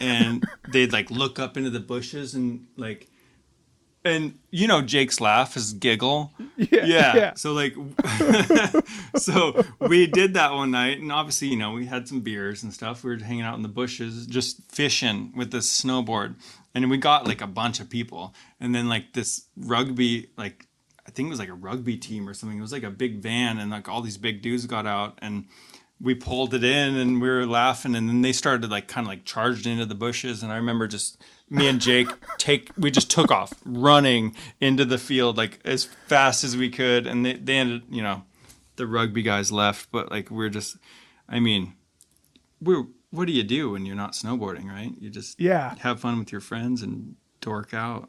and 0.00 0.44
they'd 0.68 0.92
like 0.92 1.10
look 1.10 1.38
up 1.38 1.56
into 1.56 1.70
the 1.70 1.80
bushes 1.80 2.34
and 2.34 2.66
like 2.76 3.08
and 4.04 4.38
you 4.50 4.66
know 4.66 4.82
Jake's 4.82 5.20
laugh 5.20 5.56
is 5.56 5.72
giggle. 5.72 6.32
Yeah. 6.56 7.16
Yeah. 7.16 7.34
So 7.34 7.52
like 7.52 7.74
so 9.16 9.64
we 9.80 10.06
did 10.06 10.34
that 10.34 10.52
one 10.52 10.70
night 10.70 11.00
and 11.00 11.10
obviously, 11.10 11.48
you 11.48 11.56
know, 11.56 11.72
we 11.72 11.86
had 11.86 12.06
some 12.06 12.20
beers 12.20 12.62
and 12.62 12.72
stuff. 12.72 13.02
We 13.02 13.10
were 13.10 13.16
hanging 13.16 13.42
out 13.42 13.56
in 13.56 13.62
the 13.62 13.68
bushes 13.68 14.26
just 14.26 14.60
fishing 14.70 15.32
with 15.36 15.50
this 15.50 15.82
snowboard. 15.82 16.36
And 16.74 16.88
we 16.88 16.98
got 16.98 17.26
like 17.26 17.40
a 17.40 17.46
bunch 17.46 17.80
of 17.80 17.90
people. 17.90 18.34
And 18.60 18.74
then 18.74 18.88
like 18.88 19.12
this 19.12 19.46
rugby 19.56 20.28
like 20.36 20.66
I 21.06 21.10
think 21.10 21.26
it 21.26 21.30
was 21.30 21.40
like 21.40 21.48
a 21.48 21.54
rugby 21.54 21.96
team 21.96 22.28
or 22.28 22.34
something. 22.34 22.58
It 22.58 22.62
was 22.62 22.72
like 22.72 22.84
a 22.84 22.90
big 22.90 23.18
van 23.20 23.58
and 23.58 23.70
like 23.70 23.88
all 23.88 24.02
these 24.02 24.18
big 24.18 24.40
dudes 24.40 24.66
got 24.66 24.86
out 24.86 25.18
and 25.20 25.46
we 26.00 26.14
pulled 26.14 26.52
it 26.52 26.64
in 26.64 26.96
and 26.96 27.20
we 27.20 27.28
were 27.28 27.46
laughing 27.46 27.94
and 27.94 28.08
then 28.08 28.22
they 28.22 28.32
started 28.32 28.70
like 28.70 28.88
kind 28.88 29.06
of 29.06 29.08
like 29.08 29.24
charged 29.24 29.66
into 29.66 29.86
the 29.86 29.94
bushes 29.94 30.42
and 30.42 30.52
I 30.52 30.56
remember 30.56 30.86
just 30.88 31.22
me 31.52 31.68
and 31.68 31.80
Jake 31.80 32.08
take 32.38 32.70
we 32.78 32.90
just 32.90 33.10
took 33.10 33.30
off 33.30 33.52
running 33.64 34.34
into 34.60 34.84
the 34.84 34.98
field 34.98 35.36
like 35.36 35.58
as 35.64 35.84
fast 35.84 36.44
as 36.44 36.56
we 36.56 36.70
could 36.70 37.06
and 37.06 37.24
they, 37.26 37.34
they 37.34 37.56
ended 37.56 37.82
you 37.90 38.02
know 38.02 38.22
the 38.76 38.86
rugby 38.86 39.22
guys 39.22 39.52
left 39.52 39.90
but 39.92 40.10
like 40.10 40.30
we're 40.30 40.48
just 40.48 40.76
I 41.28 41.40
mean 41.40 41.74
we're 42.60 42.84
what 43.10 43.26
do 43.26 43.32
you 43.32 43.42
do 43.42 43.70
when 43.70 43.84
you're 43.84 43.96
not 43.96 44.12
snowboarding 44.14 44.66
right 44.66 44.92
you 44.98 45.10
just 45.10 45.38
Yeah. 45.38 45.74
have 45.80 46.00
fun 46.00 46.18
with 46.18 46.32
your 46.32 46.40
friends 46.40 46.82
and 46.82 47.16
dork 47.40 47.74
out 47.74 48.08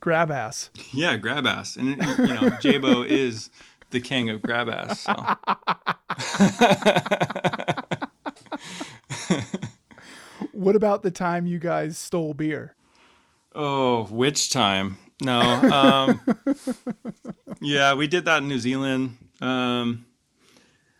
Grab 0.00 0.30
ass. 0.30 0.68
yeah 0.92 1.16
grab 1.16 1.46
ass 1.46 1.76
and 1.76 1.88
you 1.88 1.96
know 1.96 2.50
Jabo 2.60 3.06
is 3.06 3.48
the 3.90 4.00
king 4.00 4.28
of 4.28 4.42
grab 4.42 4.68
ass 4.68 5.00
so. 5.00 5.14
What 10.54 10.76
about 10.76 11.02
the 11.02 11.10
time 11.10 11.46
you 11.46 11.58
guys 11.58 11.98
stole 11.98 12.34
beer? 12.34 12.74
Oh, 13.54 14.04
which 14.04 14.50
time? 14.50 14.98
No. 15.22 15.40
Um, 15.40 16.20
yeah, 17.60 17.94
we 17.94 18.06
did 18.06 18.24
that 18.24 18.38
in 18.42 18.48
New 18.48 18.58
Zealand. 18.58 19.16
Um, 19.40 20.06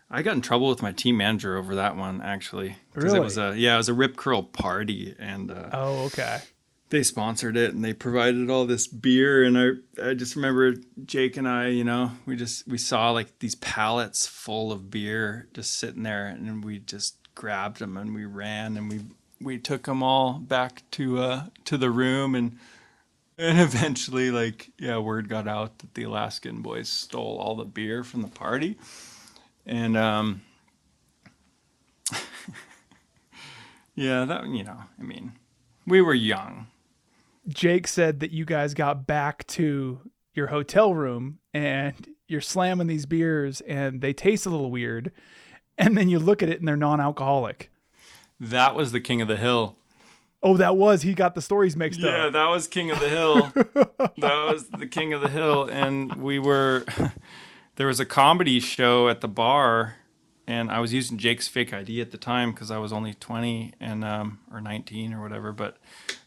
I 0.09 0.21
got 0.21 0.35
in 0.35 0.41
trouble 0.41 0.69
with 0.69 0.81
my 0.81 0.91
team 0.91 1.17
manager 1.17 1.57
over 1.57 1.75
that 1.75 1.95
one 1.97 2.21
actually. 2.21 2.77
'Cause 2.93 3.13
It 3.13 3.21
was 3.21 3.37
a 3.37 3.53
yeah, 3.57 3.73
it 3.75 3.77
was 3.77 3.89
a 3.89 3.93
rip 3.93 4.15
curl 4.17 4.43
party, 4.43 5.15
and 5.19 5.51
uh, 5.51 5.69
Oh, 5.73 6.05
okay. 6.05 6.39
they 6.89 7.03
sponsored 7.03 7.57
it 7.57 7.73
and 7.73 7.83
they 7.83 7.93
provided 7.93 8.49
all 8.49 8.65
this 8.65 8.87
beer. 8.87 9.43
And 9.43 9.57
I 9.57 9.71
I 10.11 10.13
just 10.13 10.35
remember 10.35 10.75
Jake 11.05 11.35
and 11.37 11.47
I, 11.47 11.67
you 11.67 11.83
know, 11.83 12.11
we 12.25 12.35
just 12.35 12.67
we 12.67 12.77
saw 12.77 13.11
like 13.11 13.39
these 13.39 13.55
pallets 13.55 14.27
full 14.27 14.71
of 14.71 14.89
beer 14.89 15.47
just 15.53 15.77
sitting 15.77 16.03
there, 16.03 16.27
and 16.27 16.63
we 16.63 16.79
just 16.79 17.17
grabbed 17.35 17.79
them 17.79 17.97
and 17.97 18.15
we 18.15 18.23
ran 18.25 18.77
and 18.77 18.89
we 18.89 19.01
we 19.41 19.57
took 19.57 19.83
them 19.83 20.01
all 20.01 20.33
back 20.33 20.83
to 20.91 21.19
uh 21.19 21.45
to 21.65 21.77
the 21.77 21.89
room 21.89 22.35
and 22.35 22.57
and 23.37 23.59
eventually 23.59 24.31
like 24.31 24.71
yeah 24.79 24.97
word 24.97 25.29
got 25.29 25.47
out 25.47 25.79
that 25.79 25.93
the 25.93 26.03
alaskan 26.03 26.61
boys 26.61 26.89
stole 26.89 27.37
all 27.37 27.55
the 27.55 27.65
beer 27.65 28.03
from 28.03 28.21
the 28.21 28.27
party 28.27 28.77
and 29.65 29.97
um 29.97 30.41
yeah 33.95 34.25
that 34.25 34.47
you 34.47 34.63
know 34.63 34.77
i 34.99 35.03
mean 35.03 35.33
we 35.85 36.01
were 36.01 36.13
young 36.13 36.67
Jake 37.47 37.87
said 37.87 38.21
that 38.21 38.31
you 38.31 38.43
guys 38.43 38.73
got 38.73 39.05
back 39.05 39.45
to 39.47 39.99
your 40.33 40.47
hotel 40.47 40.93
room 40.93 41.39
and 41.53 42.07
you're 42.27 42.41
slamming 42.41 42.87
these 42.87 43.05
beers 43.05 43.61
and 43.61 44.01
they 44.01 44.13
taste 44.13 44.45
a 44.45 44.49
little 44.49 44.71
weird. 44.71 45.11
And 45.77 45.97
then 45.97 46.09
you 46.09 46.19
look 46.19 46.41
at 46.41 46.49
it 46.49 46.59
and 46.59 46.67
they're 46.67 46.77
non 46.77 46.99
alcoholic. 46.99 47.69
That 48.39 48.75
was 48.75 48.91
the 48.91 48.99
king 48.99 49.21
of 49.21 49.27
the 49.27 49.37
hill 49.37 49.75
Oh, 50.43 50.57
that 50.57 50.77
was. 50.77 51.01
He 51.01 51.15
got 51.15 51.33
the 51.33 51.41
stories 51.41 51.75
mixed 51.75 52.01
yeah 52.01 52.09
up. 52.09 52.17
Yeah, 52.17 52.29
that 52.29 52.49
was 52.49 52.67
king 52.67 52.91
of 52.91 52.99
the 52.99 53.09
hill 53.09 53.51
that 53.55 54.51
was 54.51 54.67
the 54.67 54.85
king 54.85 55.11
of 55.11 55.21
the 55.21 55.29
hill 55.29 55.63
and 55.63 56.13
we 56.15 56.37
were 56.37 56.85
there 57.77 57.87
was 57.87 57.99
a 57.99 58.05
comedy 58.05 58.59
show 58.59 59.09
at 59.09 59.21
the 59.21 59.27
bar 59.27 59.95
and 60.47 60.69
I 60.69 60.79
was 60.79 60.93
using 60.93 61.17
Jake's 61.17 61.47
fake 61.47 61.73
ID 61.73 62.01
at 62.01 62.11
the 62.11 62.17
time 62.17 62.51
because 62.51 62.69
I 62.69 62.77
was 62.77 62.93
only 62.93 63.13
20 63.15 63.73
and 63.79 64.05
um, 64.05 64.39
or 64.51 64.61
19 64.61 65.13
or 65.13 65.21
whatever. 65.21 65.51
But 65.51 65.77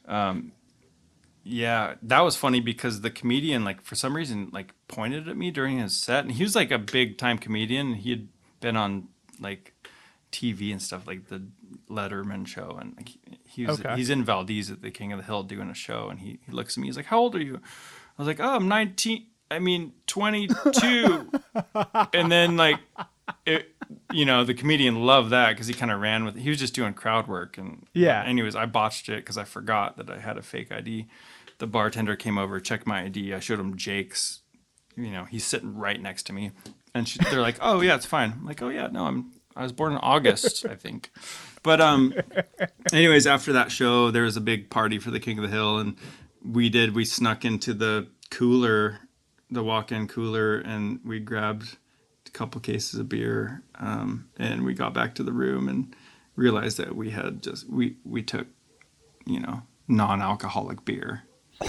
um, 0.06 0.52
yeah, 1.44 1.94
that 2.02 2.20
was 2.20 2.36
funny 2.36 2.60
because 2.60 3.01
the 3.01 3.10
comedian, 3.10 3.64
like 3.64 3.82
for 3.82 3.94
some 3.94 4.16
reason, 4.16 4.51
like 4.52 4.74
pointed 4.89 5.28
at 5.28 5.36
me 5.36 5.51
during 5.51 5.78
his 5.78 5.97
set, 5.97 6.24
and 6.24 6.32
he 6.32 6.43
was 6.43 6.56
like 6.56 6.70
a 6.70 6.78
big 6.78 7.16
time 7.16 7.39
comedian. 7.39 7.94
He 7.94 8.10
had 8.10 8.28
been 8.60 8.76
on 8.76 9.09
like 9.40 9.72
TV 10.33 10.71
and 10.73 10.81
stuff, 10.83 11.07
like 11.07 11.29
the 11.29 11.43
Letterman 11.89 12.47
show, 12.47 12.77
and 12.81 12.95
like, 12.97 13.11
he 13.45 13.65
was 13.67 13.81
Okay. 13.81 13.97
he's 13.97 14.11
in 14.11 14.25
Valdez 14.25 14.71
at 14.71 14.83
the 14.83 14.91
King 14.91 15.13
of 15.13 15.19
the 15.19 15.25
Hill 15.25 15.43
doing 15.43 15.69
a 15.71 15.75
show, 15.75 16.09
and 16.09 16.21
he, 16.21 16.39
he 16.45 16.53
looks 16.53 16.77
at 16.77 16.81
me, 16.81 16.89
he's 16.89 16.97
like, 16.97 17.07
"How 17.07 17.19
old 17.19 17.35
are 17.35 17.43
you?" 17.43 17.57
I 17.57 18.23
was 18.23 18.27
like, 18.27 18.41
"Oh, 18.41 18.57
I'm 18.57 18.69
19. 18.69 19.27
I 19.51 19.59
mean, 19.59 19.93
22." 20.07 21.31
and 22.13 22.31
then 22.31 22.57
like, 22.57 22.77
it, 23.47 23.75
you 24.13 24.25
know, 24.25 24.45
the 24.45 24.55
comedian 24.55 25.05
loved 25.07 25.31
that 25.31 25.51
because 25.51 25.67
he 25.67 25.75
kind 25.75 25.91
of 25.91 26.01
ran 26.01 26.25
with. 26.25 26.37
it. 26.37 26.41
He 26.41 26.51
was 26.51 26.59
just 26.59 26.75
doing 26.75 26.93
crowd 26.95 27.27
work, 27.27 27.57
and 27.59 27.87
Yeah. 27.95 28.23
Anyways, 28.25 28.55
I 28.57 28.67
botched 28.67 29.09
it 29.09 29.17
because 29.17 29.39
I 29.39 29.45
forgot 29.45 29.97
that 29.97 30.11
I 30.11 30.19
had 30.19 30.37
a 30.37 30.43
fake 30.43 30.71
ID. 30.73 31.07
The 31.59 31.67
bartender 31.67 32.15
came 32.17 32.39
over, 32.39 32.61
checked 32.61 32.87
my 32.87 33.03
ID. 33.05 33.33
I 33.35 33.41
showed 33.41 33.59
him 33.61 33.77
Jake's. 33.77 34.41
You 34.97 35.11
know, 35.13 35.25
he's 35.25 35.45
sitting 35.45 35.77
right 35.77 36.01
next 36.01 36.25
to 36.25 36.33
me, 36.33 36.51
and 36.93 37.09
she, 37.09 37.19
they're 37.31 37.41
like, 37.41 37.59
"Oh 37.61 37.81
yeah, 37.81 37.95
it's 37.95 38.05
fine." 38.07 38.33
I'm 38.33 38.45
like, 38.45 38.61
"Oh 38.61 38.69
yeah, 38.69 38.89
no, 38.89 39.07
I'm 39.07 39.31
I 39.59 39.62
was 39.62 39.72
born 39.72 39.93
in 39.93 39.98
August, 39.98 40.64
I 40.64 40.74
think." 40.76 41.10
But 41.62 41.80
um, 41.80 42.14
anyways, 42.93 43.26
after 43.26 43.52
that 43.52 43.70
show, 43.72 44.10
there 44.10 44.22
was 44.22 44.36
a 44.36 44.40
big 44.40 44.70
party 44.70 44.98
for 44.98 45.10
the 45.10 45.20
King 45.20 45.39
of 45.39 45.43
the 45.43 45.51
Hill, 45.51 45.78
and 45.78 45.97
we 46.43 46.68
did. 46.68 46.94
We 46.94 47.05
snuck 47.05 47.44
into 47.44 47.74
the 47.74 48.06
cooler, 48.30 49.01
the 49.51 49.62
walk-in 49.62 50.09
cooler, 50.09 50.59
and 50.59 51.01
we 51.05 51.18
grabbed 51.18 51.76
a 52.26 52.30
couple 52.30 52.60
cases 52.60 53.01
of 53.01 53.09
beer, 53.09 53.62
um, 53.74 54.28
and 54.39 54.64
we 54.64 54.74
got 54.74 54.94
back 54.94 55.14
to 55.16 55.22
the 55.22 55.32
room 55.32 55.68
and 55.68 55.94
realized 56.36 56.76
that 56.78 56.94
we 56.94 57.10
had 57.10 57.43
just 57.43 57.68
we 57.68 57.97
we 58.05 58.22
took, 58.22 58.47
you 59.26 59.40
know, 59.40 59.62
non-alcoholic 59.89 60.85
beer. 60.85 61.24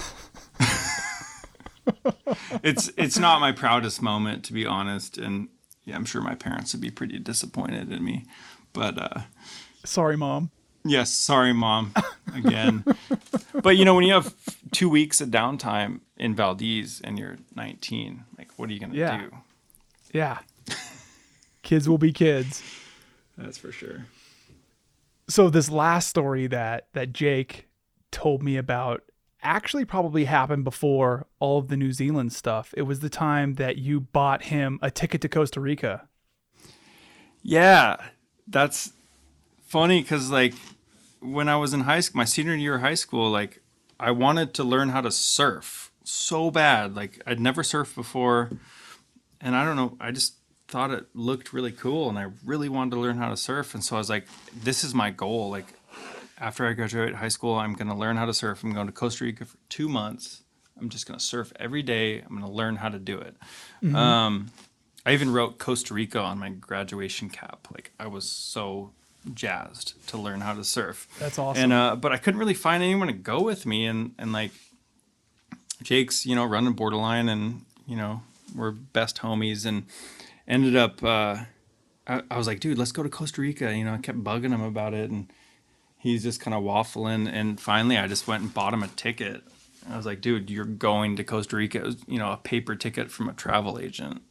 it's 2.64 2.92
it's 2.96 3.18
not 3.18 3.42
my 3.42 3.52
proudest 3.52 4.02
moment 4.02 4.46
to 4.46 4.54
be 4.54 4.66
honest, 4.66 5.18
and 5.18 5.50
yeah, 5.86 5.96
I'm 5.96 6.06
sure 6.06 6.22
my 6.22 6.36
parents 6.36 6.74
would 6.74 6.82
be 6.82 6.92
pretty 6.92 7.20
disappointed 7.20 7.92
in 7.92 8.04
me, 8.04 8.26
but. 8.74 8.98
uh 8.98 9.22
Sorry, 9.86 10.18
mom. 10.18 10.52
Yes, 10.86 11.10
sorry, 11.12 11.54
mom, 11.54 11.94
again. 12.36 12.84
but 13.64 13.76
you 13.78 13.86
know, 13.86 13.96
when 13.96 14.04
you 14.06 14.14
have 14.14 14.34
two 14.72 14.90
weeks 14.90 15.20
of 15.22 15.30
downtime 15.30 16.00
in 16.18 16.36
Valdez 16.36 17.02
and 17.04 17.18
you're 17.20 17.38
19, 17.56 18.24
like, 18.38 18.50
what 18.58 18.70
are 18.70 18.74
you 18.74 18.80
gonna 18.80 18.94
Yeah. 18.96 19.18
do? 19.30 19.38
Yeah. 20.14 20.40
kids 21.64 21.88
will 21.90 21.98
be 21.98 22.12
kids. 22.12 22.64
That's 23.38 23.58
for 23.58 23.72
sure. 23.72 24.06
So 25.28 25.50
this 25.50 25.70
last 25.70 26.08
story 26.08 26.48
that 26.48 26.88
that 26.94 27.14
Jake 27.14 27.68
told 28.12 28.42
me 28.42 28.58
about 28.58 29.04
actually 29.42 29.86
probably 29.86 30.26
happened 30.26 30.64
before 30.64 31.28
all 31.40 31.60
of 31.60 31.68
the 31.68 31.78
New 31.78 31.92
Zealand 31.92 32.34
stuff. 32.34 32.74
It 32.78 32.84
was 32.84 33.00
the 33.00 33.10
time 33.10 33.56
that 33.56 33.78
you 33.78 34.00
bought 34.00 34.44
him 34.44 34.80
a 34.82 34.92
ticket 34.92 35.22
to 35.22 35.30
Costa 35.30 35.60
Rica. 35.60 36.08
Yeah, 37.42 37.98
that's 38.48 38.92
funny 39.66 40.02
because 40.02 40.30
like 40.30 40.54
when 41.22 41.48
I 41.48 41.56
was 41.56 41.74
in 41.74 41.82
high 41.82 42.00
school, 42.00 42.18
my 42.18 42.26
senior 42.26 42.56
year 42.56 42.76
of 42.76 42.82
high 42.82 42.96
school, 42.96 43.30
like 43.30 43.62
I 44.00 44.12
wanted 44.12 44.54
to 44.56 44.64
learn 44.64 44.90
how 44.90 45.02
to 45.02 45.12
surf 45.12 45.92
so 46.04 46.52
bad. 46.52 46.96
Like 46.96 47.22
I'd 47.26 47.40
never 47.40 47.62
surfed 47.62 47.96
before, 47.96 48.50
and 49.40 49.56
I 49.56 49.64
don't 49.64 49.76
know, 49.76 49.98
I 50.00 50.12
just 50.12 50.36
thought 50.68 50.92
it 50.92 51.06
looked 51.14 51.54
really 51.54 51.72
cool, 51.72 52.10
and 52.10 52.20
I 52.20 52.28
really 52.46 52.70
wanted 52.70 52.92
to 52.92 53.00
learn 53.00 53.18
how 53.18 53.30
to 53.30 53.38
surf. 53.38 53.74
And 53.74 53.84
so 53.84 53.96
I 53.96 54.00
was 54.00 54.10
like, 54.10 54.28
this 54.54 54.84
is 54.84 54.94
my 54.94 55.12
goal. 55.12 55.50
Like 55.50 55.74
after 56.40 56.66
I 56.68 56.74
graduate 56.74 57.16
high 57.16 57.28
school, 57.28 57.56
I'm 57.56 57.74
gonna 57.74 57.98
learn 57.98 58.18
how 58.18 58.26
to 58.26 58.34
surf. 58.34 58.64
I'm 58.64 58.74
going 58.74 58.88
to 58.88 58.94
Costa 58.94 59.24
Rica 59.26 59.46
for 59.46 59.58
two 59.70 59.90
months. 59.90 60.44
I'm 60.80 60.90
just 60.90 61.06
gonna 61.08 61.20
surf 61.20 61.52
every 61.60 61.84
day. 61.84 62.22
I'm 62.22 62.34
gonna 62.34 62.52
learn 62.52 62.78
how 62.78 62.90
to 62.90 63.00
do 63.00 63.20
it. 63.20 63.36
Um, 63.96 64.52
I 65.06 65.14
even 65.14 65.32
wrote 65.32 65.58
Costa 65.58 65.94
Rica 65.94 66.20
on 66.20 66.40
my 66.40 66.50
graduation 66.50 67.30
cap. 67.30 67.68
Like 67.74 67.92
I 68.00 68.08
was 68.08 68.28
so 68.30 68.92
jazzed 69.34 69.96
to 70.08 70.18
learn 70.18 70.42
how 70.42 70.54
to 70.54 70.64
surf. 70.64 71.08
That's 71.20 71.38
awesome. 71.38 71.64
And 71.64 71.74
uh, 71.74 71.96
but 71.96 72.12
I 72.12 72.18
couldn't 72.18 72.40
really 72.40 72.54
find 72.54 72.82
anyone 72.84 73.08
to 73.08 73.14
go 73.14 73.42
with 73.42 73.66
me, 73.66 73.86
and 73.86 74.14
and 74.18 74.32
like 74.32 74.52
Jake's, 75.82 76.26
you 76.26 76.36
know, 76.36 76.46
running 76.46 76.74
borderline, 76.74 77.30
and 77.30 77.66
you 77.88 77.98
know, 77.98 78.22
we're 78.56 78.72
best 78.72 79.18
homies, 79.18 79.66
and 79.66 79.86
ended 80.48 80.76
up. 80.76 81.04
Uh, 81.04 81.44
I, 82.08 82.24
I 82.32 82.38
was 82.38 82.48
like, 82.48 82.60
dude, 82.60 82.78
let's 82.78 82.92
go 82.92 83.04
to 83.04 83.10
Costa 83.10 83.42
Rica. 83.42 83.76
You 83.76 83.84
know, 83.86 83.94
I 83.94 83.98
kept 83.98 84.24
bugging 84.24 84.52
him 84.52 84.62
about 84.62 84.94
it, 84.94 85.10
and 85.12 85.32
he's 86.00 86.24
just 86.24 86.40
kind 86.42 86.56
of 86.56 86.64
waffling. 86.64 87.30
And 87.32 87.60
finally, 87.60 87.98
I 87.98 88.08
just 88.08 88.28
went 88.28 88.42
and 88.44 88.54
bought 88.54 88.74
him 88.74 88.82
a 88.84 88.88
ticket. 88.88 89.44
I 89.90 89.96
was 89.98 90.06
like, 90.06 90.22
dude, 90.22 90.50
you're 90.50 90.66
going 90.66 91.16
to 91.18 91.24
Costa 91.24 91.56
Rica. 91.56 91.80
It 91.80 91.84
was, 91.86 91.98
you 92.08 92.18
know, 92.20 92.32
a 92.32 92.38
paper 92.38 92.76
ticket 92.76 93.12
from 93.12 93.28
a 93.30 93.34
travel 93.34 93.80
agent 93.80 94.22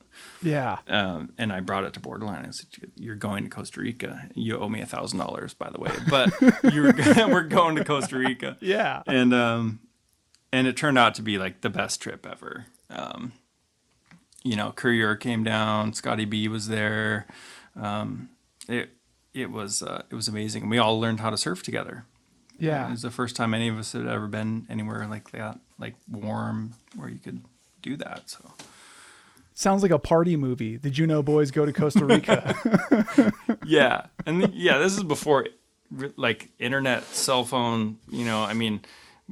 Yeah. 0.42 0.78
um, 0.86 1.32
and 1.38 1.52
I 1.52 1.60
brought 1.60 1.84
it 1.84 1.94
to 1.94 2.00
Borderline. 2.00 2.44
I 2.46 2.50
said, 2.50 2.66
"You're 2.96 3.14
going 3.16 3.44
to 3.44 3.50
Costa 3.50 3.80
Rica. 3.80 4.28
You 4.34 4.58
owe 4.58 4.68
me 4.68 4.80
a 4.80 4.86
thousand 4.86 5.18
dollars, 5.18 5.54
by 5.54 5.70
the 5.70 5.78
way, 5.80 5.92
but 6.08 6.32
you're 6.72 6.92
we're 7.28 7.42
going 7.44 7.76
to 7.76 7.84
Costa 7.84 8.18
Rica." 8.18 8.56
Yeah. 8.60 9.02
And 9.06 9.32
um, 9.34 9.80
and 10.52 10.66
it 10.66 10.76
turned 10.76 10.98
out 10.98 11.14
to 11.16 11.22
be 11.22 11.38
like 11.38 11.60
the 11.62 11.70
best 11.70 12.00
trip 12.00 12.24
ever. 12.26 12.66
Um, 12.90 13.32
you 14.44 14.54
know, 14.56 14.70
Courier 14.72 15.16
came 15.16 15.42
down. 15.44 15.92
Scotty 15.92 16.24
B 16.24 16.46
was 16.48 16.68
there. 16.68 17.26
Um, 17.74 18.28
it 18.68 18.90
it 19.38 19.50
was 19.50 19.82
uh, 19.82 20.02
it 20.10 20.14
was 20.14 20.28
amazing. 20.28 20.62
And 20.62 20.70
we 20.70 20.78
all 20.78 20.98
learned 21.00 21.20
how 21.20 21.30
to 21.30 21.36
surf 21.36 21.62
together. 21.62 22.04
Yeah, 22.58 22.88
it 22.88 22.90
was 22.90 23.02
the 23.02 23.10
first 23.10 23.36
time 23.36 23.54
any 23.54 23.68
of 23.68 23.78
us 23.78 23.92
had 23.92 24.06
ever 24.06 24.26
been 24.26 24.66
anywhere 24.68 25.06
like 25.08 25.30
that, 25.30 25.60
like 25.78 25.94
warm, 26.10 26.74
where 26.96 27.08
you 27.08 27.18
could 27.18 27.42
do 27.82 27.96
that. 27.96 28.28
So. 28.30 28.52
Sounds 29.54 29.82
like 29.82 29.90
a 29.90 29.98
party 29.98 30.36
movie. 30.36 30.76
The 30.76 30.90
Juneau 30.90 31.20
boys 31.22 31.50
go 31.50 31.66
to 31.66 31.72
Costa 31.72 32.04
Rica. 32.04 32.54
yeah 33.64 34.06
and 34.24 34.40
th- 34.42 34.54
yeah 34.54 34.78
this 34.78 34.96
is 34.96 35.02
before 35.02 35.46
like 36.16 36.50
internet 36.58 37.02
cell 37.04 37.44
phone 37.44 37.98
you 38.10 38.24
know 38.24 38.42
i 38.42 38.52
mean 38.52 38.80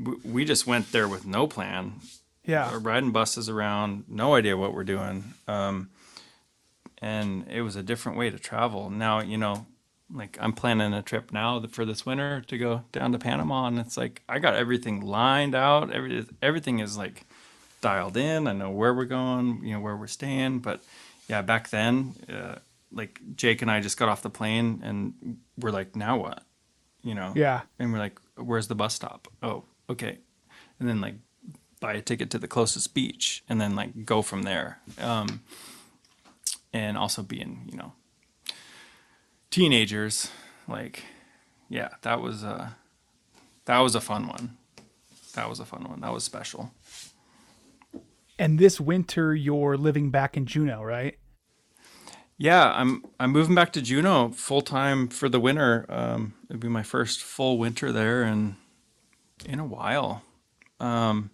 w- 0.02 0.20
we 0.24 0.44
just 0.44 0.66
went 0.66 0.90
there 0.92 1.08
with 1.08 1.26
no 1.26 1.46
plan 1.46 1.94
yeah. 2.48 2.70
We're 2.70 2.78
riding 2.78 3.10
buses 3.10 3.48
around 3.48 4.04
no 4.06 4.36
idea 4.36 4.56
what 4.56 4.72
we're 4.72 4.84
doing 4.84 5.24
um, 5.48 5.90
and 7.02 7.44
it 7.50 7.62
was 7.62 7.74
a 7.74 7.82
different 7.82 8.16
way 8.16 8.30
to 8.30 8.38
travel 8.38 8.88
now 8.88 9.20
you 9.20 9.36
know 9.36 9.66
like 10.12 10.38
i'm 10.40 10.52
planning 10.52 10.92
a 10.92 11.02
trip 11.02 11.32
now 11.32 11.60
for 11.70 11.84
this 11.84 12.06
winter 12.06 12.42
to 12.46 12.56
go 12.56 12.84
down 12.92 13.12
to 13.12 13.18
panama 13.18 13.66
and 13.66 13.78
it's 13.78 13.96
like 13.96 14.22
i 14.28 14.38
got 14.38 14.54
everything 14.54 15.00
lined 15.00 15.54
out. 15.54 15.92
Every, 15.92 16.24
everything 16.40 16.78
is 16.78 16.96
like 16.96 17.24
dialed 17.80 18.16
in. 18.16 18.46
I 18.46 18.52
know 18.52 18.70
where 18.70 18.94
we're 18.94 19.04
going 19.04 19.60
you 19.64 19.74
know 19.74 19.80
where 19.80 19.96
we're 19.96 20.06
staying. 20.06 20.60
But 20.60 20.82
yeah 21.28 21.42
back 21.42 21.70
then 21.70 22.14
uh, 22.32 22.56
like 22.92 23.20
jake 23.34 23.62
and 23.62 23.70
i 23.70 23.80
just 23.80 23.98
got 23.98 24.08
off 24.08 24.22
the 24.22 24.30
plane 24.30 24.80
and 24.84 25.38
we're 25.58 25.70
like 25.72 25.96
now 25.96 26.16
what? 26.18 26.42
You 27.02 27.14
know? 27.14 27.32
Yeah. 27.34 27.62
and 27.78 27.92
we're 27.92 27.98
like 27.98 28.18
where's 28.36 28.68
the 28.68 28.74
bus 28.76 28.94
stop? 28.94 29.28
Oh 29.42 29.64
okay. 29.90 30.18
And 30.78 30.88
then 30.88 31.00
like 31.00 31.14
buy 31.80 31.94
a 31.94 32.00
ticket 32.00 32.30
to 32.30 32.38
the 32.38 32.48
closest 32.48 32.94
beach 32.94 33.42
and 33.48 33.60
then 33.60 33.74
like 33.74 34.04
go 34.04 34.22
from 34.22 34.42
there. 34.42 34.78
Um 35.00 35.40
and 36.72 36.96
also 36.96 37.22
being 37.22 37.68
you 37.72 37.76
know 37.76 37.92
teenagers 39.51 40.31
like 40.68 41.05
yeah 41.68 41.89
that 42.02 42.20
was 42.20 42.43
a 42.43 42.77
that 43.64 43.78
was 43.78 43.94
a 43.94 44.01
fun 44.01 44.27
one 44.28 44.56
that 45.35 45.48
was 45.48 45.60
a 45.60 45.64
fun 45.64 45.85
one 45.85 46.01
that 46.01 46.12
was 46.12 46.24
special 46.24 46.73
And 48.39 48.59
this 48.59 48.78
winter 48.81 49.35
you're 49.35 49.77
living 49.77 50.10
back 50.10 50.36
in 50.36 50.44
Juneau, 50.47 50.82
right? 50.82 51.16
Yeah, 52.39 52.70
I'm 52.73 53.02
I'm 53.18 53.31
moving 53.32 53.55
back 53.55 53.73
to 53.73 53.82
Juneau 53.82 54.28
full 54.31 54.60
time 54.60 55.09
for 55.09 55.28
the 55.28 55.40
winter. 55.40 55.86
Um, 55.89 56.35
it'll 56.51 56.60
be 56.60 56.68
my 56.68 56.82
first 56.82 57.23
full 57.23 57.56
winter 57.59 57.93
there, 57.93 58.23
and 58.23 58.56
in 59.47 59.59
a 59.59 59.64
while. 59.64 60.23
Um, 60.81 61.31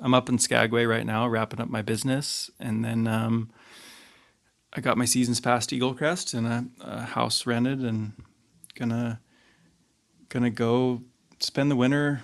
I'm 0.00 0.12
up 0.12 0.28
in 0.28 0.38
Skagway 0.38 0.84
right 0.84 1.06
now, 1.06 1.26
wrapping 1.26 1.60
up 1.60 1.70
my 1.70 1.80
business, 1.80 2.50
and 2.60 2.84
then 2.84 3.06
um, 3.06 3.50
I 4.74 4.80
got 4.80 4.98
my 4.98 5.04
seasons 5.04 5.40
pass 5.40 5.66
to 5.68 5.78
Eaglecrest 5.78 6.34
and 6.34 6.46
a, 6.46 6.66
a 6.80 7.00
house 7.02 7.46
rented, 7.46 7.80
and 7.80 8.12
gonna 8.74 9.20
gonna 10.28 10.50
go 10.50 11.02
spend 11.38 11.70
the 11.70 11.76
winter 11.76 12.20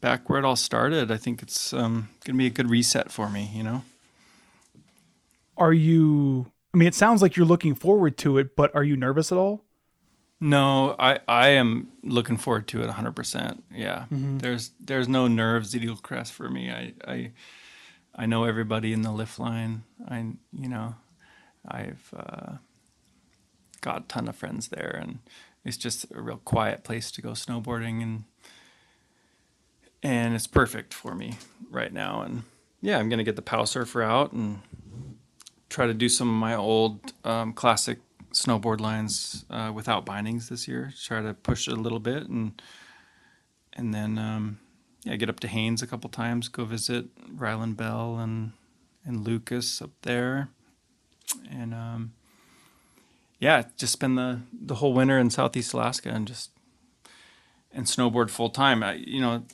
back 0.00 0.28
where 0.28 0.38
it 0.38 0.44
all 0.44 0.56
started. 0.56 1.10
I 1.10 1.16
think 1.16 1.42
it's 1.42 1.72
um, 1.72 2.08
gonna 2.24 2.38
be 2.38 2.46
a 2.46 2.50
good 2.50 2.68
reset 2.68 3.10
for 3.10 3.28
me, 3.28 3.50
you 3.54 3.62
know. 3.62 3.84
Are 5.56 5.72
you 5.72 6.46
I 6.74 6.78
mean 6.78 6.88
it 6.88 6.94
sounds 6.94 7.22
like 7.22 7.36
you're 7.36 7.46
looking 7.46 7.74
forward 7.74 8.16
to 8.18 8.38
it, 8.38 8.56
but 8.56 8.74
are 8.74 8.84
you 8.84 8.96
nervous 8.96 9.30
at 9.30 9.38
all? 9.38 9.64
No, 10.40 10.96
I, 10.98 11.20
I 11.28 11.48
am 11.50 11.92
looking 12.02 12.36
forward 12.36 12.66
to 12.68 12.82
it 12.82 12.90
100%. 12.90 13.62
Yeah. 13.72 14.06
There's 14.10 14.72
there's 14.80 15.06
no 15.06 15.28
nerves 15.28 15.72
at 15.72 15.82
Eaglecrest 15.82 16.32
for 16.32 16.50
me. 16.50 16.68
I, 16.68 16.94
I 17.06 17.32
I 18.16 18.26
know 18.26 18.42
everybody 18.42 18.92
in 18.92 19.02
the 19.02 19.12
lift 19.12 19.38
line. 19.38 19.84
I 20.08 20.32
you 20.52 20.68
know, 20.68 20.96
I've 21.66 22.12
uh, 22.16 22.56
got 23.80 24.02
a 24.02 24.04
ton 24.08 24.28
of 24.28 24.36
friends 24.36 24.68
there, 24.68 24.98
and 25.00 25.20
it's 25.64 25.76
just 25.76 26.06
a 26.14 26.20
real 26.20 26.40
quiet 26.44 26.84
place 26.84 27.10
to 27.12 27.22
go 27.22 27.30
snowboarding, 27.30 28.02
and 28.02 28.24
and 30.02 30.34
it's 30.34 30.46
perfect 30.46 30.92
for 30.92 31.14
me 31.14 31.38
right 31.70 31.92
now. 31.92 32.22
And 32.22 32.42
yeah, 32.80 32.98
I'm 32.98 33.08
gonna 33.08 33.24
get 33.24 33.36
the 33.36 33.42
Pow 33.42 33.64
Surfer 33.64 34.02
out 34.02 34.32
and 34.32 34.60
try 35.68 35.86
to 35.86 35.94
do 35.94 36.08
some 36.08 36.28
of 36.28 36.34
my 36.34 36.54
old 36.54 37.12
um, 37.24 37.52
classic 37.52 37.98
snowboard 38.32 38.80
lines 38.80 39.44
uh, 39.50 39.70
without 39.74 40.04
bindings 40.04 40.48
this 40.48 40.66
year. 40.66 40.92
Try 41.04 41.22
to 41.22 41.34
push 41.34 41.68
it 41.68 41.72
a 41.72 41.80
little 41.80 42.00
bit 42.00 42.28
and 42.28 42.60
and 43.72 43.94
then 43.94 44.18
um, 44.18 44.58
yeah, 45.04 45.16
get 45.16 45.30
up 45.30 45.40
to 45.40 45.48
Haines 45.48 45.82
a 45.82 45.86
couple 45.86 46.10
times. 46.10 46.48
Go 46.48 46.64
visit 46.64 47.06
Ryland 47.34 47.76
Bell 47.76 48.18
and 48.18 48.52
and 49.04 49.26
Lucas 49.26 49.82
up 49.82 49.90
there, 50.02 50.48
and 51.50 51.74
um, 51.74 52.12
yeah, 53.38 53.64
just 53.76 53.92
spend 53.92 54.16
the 54.16 54.40
the 54.52 54.76
whole 54.76 54.92
winter 54.92 55.18
in 55.18 55.30
Southeast 55.30 55.72
Alaska 55.72 56.10
and 56.10 56.26
just 56.28 56.50
and 57.72 57.86
snowboard 57.86 58.30
full 58.30 58.50
time. 58.50 58.82
I, 58.82 58.94
you 58.94 59.20
know, 59.20 59.44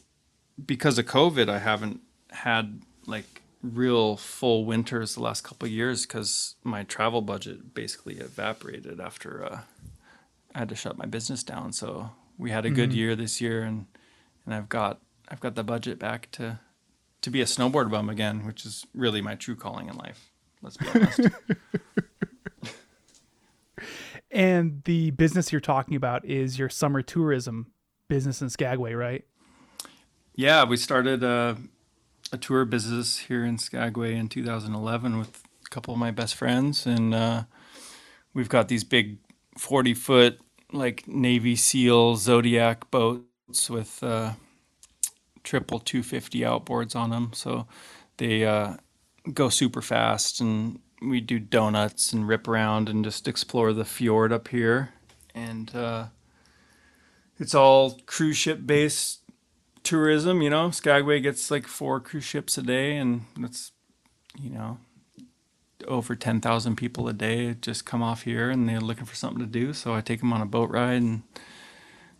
because 0.64 0.98
of 0.98 1.06
COVID, 1.06 1.48
I 1.48 1.58
haven't 1.58 2.00
had 2.30 2.82
like 3.06 3.42
real 3.62 4.16
full 4.16 4.64
winters 4.64 5.14
the 5.14 5.22
last 5.22 5.42
couple 5.42 5.66
of 5.66 5.72
years 5.72 6.06
because 6.06 6.54
my 6.62 6.84
travel 6.84 7.22
budget 7.22 7.74
basically 7.74 8.16
evaporated 8.18 9.00
after 9.00 9.44
uh, 9.44 9.60
I 10.54 10.58
had 10.58 10.68
to 10.68 10.76
shut 10.76 10.98
my 10.98 11.06
business 11.06 11.42
down. 11.42 11.72
So 11.72 12.10
we 12.36 12.50
had 12.50 12.64
a 12.64 12.70
good 12.70 12.92
year 12.92 13.16
this 13.16 13.40
year, 13.40 13.62
and 13.62 13.86
and 14.44 14.54
I've 14.54 14.68
got 14.68 15.00
I've 15.28 15.40
got 15.40 15.54
the 15.54 15.64
budget 15.64 15.98
back 15.98 16.30
to 16.32 16.60
to 17.22 17.30
be 17.30 17.40
a 17.40 17.46
snowboard 17.46 17.90
bum 17.90 18.08
again, 18.08 18.46
which 18.46 18.64
is 18.64 18.86
really 18.94 19.20
my 19.20 19.34
true 19.34 19.56
calling 19.56 19.88
in 19.88 19.96
life. 19.96 20.27
Let's 20.62 20.76
be 20.76 20.86
honest. 20.88 21.20
And 24.30 24.82
the 24.84 25.10
business 25.12 25.52
you're 25.52 25.60
talking 25.60 25.94
about 25.96 26.24
is 26.24 26.58
your 26.58 26.68
summer 26.68 27.02
tourism 27.02 27.68
business 28.08 28.42
in 28.42 28.50
Skagway, 28.50 28.92
right? 28.92 29.24
Yeah, 30.34 30.64
we 30.64 30.76
started 30.76 31.22
a, 31.22 31.56
a 32.32 32.38
tour 32.38 32.64
business 32.64 33.18
here 33.18 33.44
in 33.44 33.58
Skagway 33.58 34.14
in 34.14 34.28
2011 34.28 35.18
with 35.18 35.42
a 35.66 35.68
couple 35.70 35.94
of 35.94 36.00
my 36.00 36.10
best 36.10 36.34
friends, 36.34 36.86
and 36.86 37.14
uh, 37.14 37.44
we've 38.34 38.48
got 38.48 38.68
these 38.68 38.84
big 38.84 39.18
40 39.56 39.94
foot 39.94 40.40
like 40.72 41.08
Navy 41.08 41.56
SEAL 41.56 42.16
Zodiac 42.16 42.90
boats 42.90 43.70
with 43.70 44.02
uh, 44.02 44.32
triple 45.42 45.80
250 45.80 46.40
outboards 46.40 46.94
on 46.94 47.10
them, 47.10 47.30
so 47.32 47.66
they 48.18 48.44
uh, 48.44 48.74
go 49.32 49.48
super 49.48 49.82
fast, 49.82 50.40
and 50.40 50.80
we 51.02 51.20
do 51.20 51.38
donuts 51.38 52.12
and 52.12 52.26
rip 52.26 52.48
around 52.48 52.88
and 52.88 53.04
just 53.04 53.28
explore 53.28 53.72
the 53.72 53.84
fjord 53.84 54.32
up 54.32 54.48
here, 54.48 54.90
and 55.34 55.74
uh, 55.74 56.06
it's 57.38 57.54
all 57.54 57.98
cruise 58.06 58.36
ship 58.36 58.60
based 58.64 59.20
tourism, 59.88 60.42
you 60.42 60.50
know, 60.50 60.70
Skagway 60.70 61.20
gets 61.20 61.50
like 61.50 61.66
four 61.66 61.98
cruise 61.98 62.24
ships 62.24 62.58
a 62.58 62.62
day, 62.62 62.96
and 62.96 63.22
that's, 63.38 63.72
you 64.38 64.50
know, 64.50 64.78
over 65.86 66.14
10,000 66.14 66.76
people 66.76 67.08
a 67.08 67.12
day 67.14 67.54
just 67.54 67.86
come 67.86 68.02
off 68.02 68.22
here 68.22 68.50
and 68.50 68.68
they're 68.68 68.80
looking 68.80 69.06
for 69.06 69.14
something 69.14 69.38
to 69.38 69.46
do. 69.46 69.72
So 69.72 69.94
I 69.94 70.00
take 70.00 70.20
them 70.20 70.32
on 70.32 70.42
a 70.42 70.46
boat 70.46 70.70
ride, 70.70 71.00
and 71.00 71.22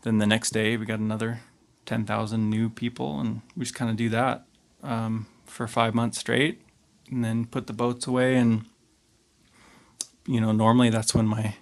then 0.03 0.17
the 0.17 0.27
next 0.27 0.51
day 0.51 0.77
we 0.77 0.87
got 0.87 0.99
another 0.99 1.41
10,000 1.85 2.49
new 2.49 2.71
people, 2.71 3.21
and 3.21 3.43
we 3.57 3.65
just 3.65 3.75
kind 3.75 3.91
of 3.91 3.97
do 3.97 4.09
that 4.11 4.47
um, 4.83 5.27
for 5.45 5.67
five 5.67 5.95
months 5.95 6.19
straight, 6.19 6.63
and 7.11 7.25
then 7.25 7.47
put 7.47 7.67
the 7.67 7.73
boats 7.73 8.07
away. 8.07 8.37
And, 8.37 8.65
you 10.27 10.41
know, 10.41 10.53
normally 10.53 10.91
that's 10.91 11.15
when 11.15 11.27
my, 11.27 11.57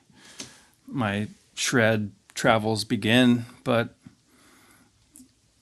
my 0.87 1.29
shred 1.55 2.13
travels 2.35 2.85
begin, 2.85 3.47
but 3.65 3.95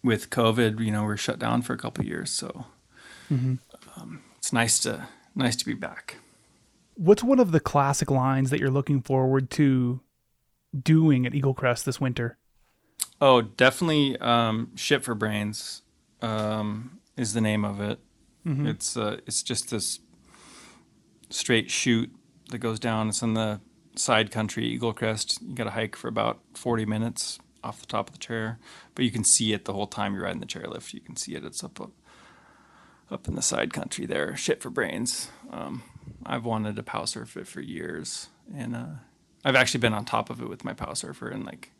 with 0.03 0.29
COVID, 0.29 0.81
you 0.81 0.91
know, 0.91 1.05
we're 1.05 1.17
shut 1.17 1.39
down 1.39 1.63
for 1.63 1.73
a 1.73 1.79
couple 1.79 2.03
of 2.03 2.09
years, 2.09 2.31
so 2.31 2.67
um, 3.97 4.23
it's 4.37 4.53
nice 4.53 4.79
to 4.81 5.09
nice 5.35 5.57
to 5.57 5.65
be 5.65 5.73
back. 5.73 6.17
What's 6.97 7.25
one 7.25 7.41
of 7.41 7.53
the 7.53 7.61
classic 7.61 8.11
lines 8.11 8.51
that 8.51 8.61
you're 8.61 8.71
looking 8.71 9.01
forward 9.01 9.51
to 9.53 10.01
doing 10.79 11.27
at 11.27 11.33
Eaglecrest 11.33 11.85
this 11.85 12.01
winter? 12.01 12.37
Oh, 13.21 13.41
definitely, 13.41 14.19
um, 14.19 14.73
shit 14.77 15.03
for 15.03 15.15
brains 15.15 15.83
um, 16.21 17.01
is 17.17 17.33
the 17.33 17.41
name 17.41 17.65
of 17.65 17.81
it. 17.81 17.99
It's 18.67 18.97
uh, 18.97 19.21
it's 19.27 19.43
just 19.43 19.71
this 19.71 20.01
straight 21.31 21.71
chute 21.71 22.15
that 22.51 22.59
goes 22.59 22.79
down. 22.79 23.09
It's 23.09 23.23
in 23.23 23.35
the 23.35 23.61
side 23.97 24.31
country, 24.31 24.79
Eaglecrest. 24.79 25.41
You 25.43 25.55
got 25.55 25.65
to 25.65 25.71
hike 25.71 25.97
for 25.97 26.09
about 26.09 26.41
40 26.55 26.85
minutes 26.85 27.39
off 27.63 27.81
the 27.81 27.87
top 27.87 28.09
of 28.09 28.13
the 28.13 28.19
chair, 28.19 28.59
but 28.95 29.05
you 29.05 29.11
can 29.11 29.25
see 29.25 29.53
it 29.53 29.65
the 29.65 29.73
whole 29.73 29.87
time 29.87 30.15
you're 30.15 30.25
riding 30.25 30.41
the 30.41 30.47
chairlift. 30.47 30.93
You 30.93 31.01
can 31.01 31.17
see 31.17 31.35
it. 31.35 31.45
It's 31.45 31.65
up 31.65 31.81
up 33.11 33.29
in 33.29 33.35
the 33.35 33.43
side 33.43 33.73
country 33.73 34.07
there. 34.07 34.37
Shit 34.37 34.63
for 34.63 34.71
brains. 34.71 35.29
Um, 35.51 35.83
I've 36.27 36.45
wanted 36.45 36.77
to 36.77 36.83
pow 36.83 37.05
surf 37.05 37.37
it 37.37 37.47
for 37.47 37.61
years, 37.61 38.29
and 38.55 38.75
uh, 38.77 38.87
I've 39.45 39.57
actually 39.57 39.81
been 39.81 39.95
on 39.95 40.05
top 40.05 40.31
of 40.31 40.41
it 40.41 40.49
with 40.49 40.65
my 40.65 40.73
pow 40.73 40.95
surfer 40.95 41.29
and 41.29 41.45
like 41.45 41.71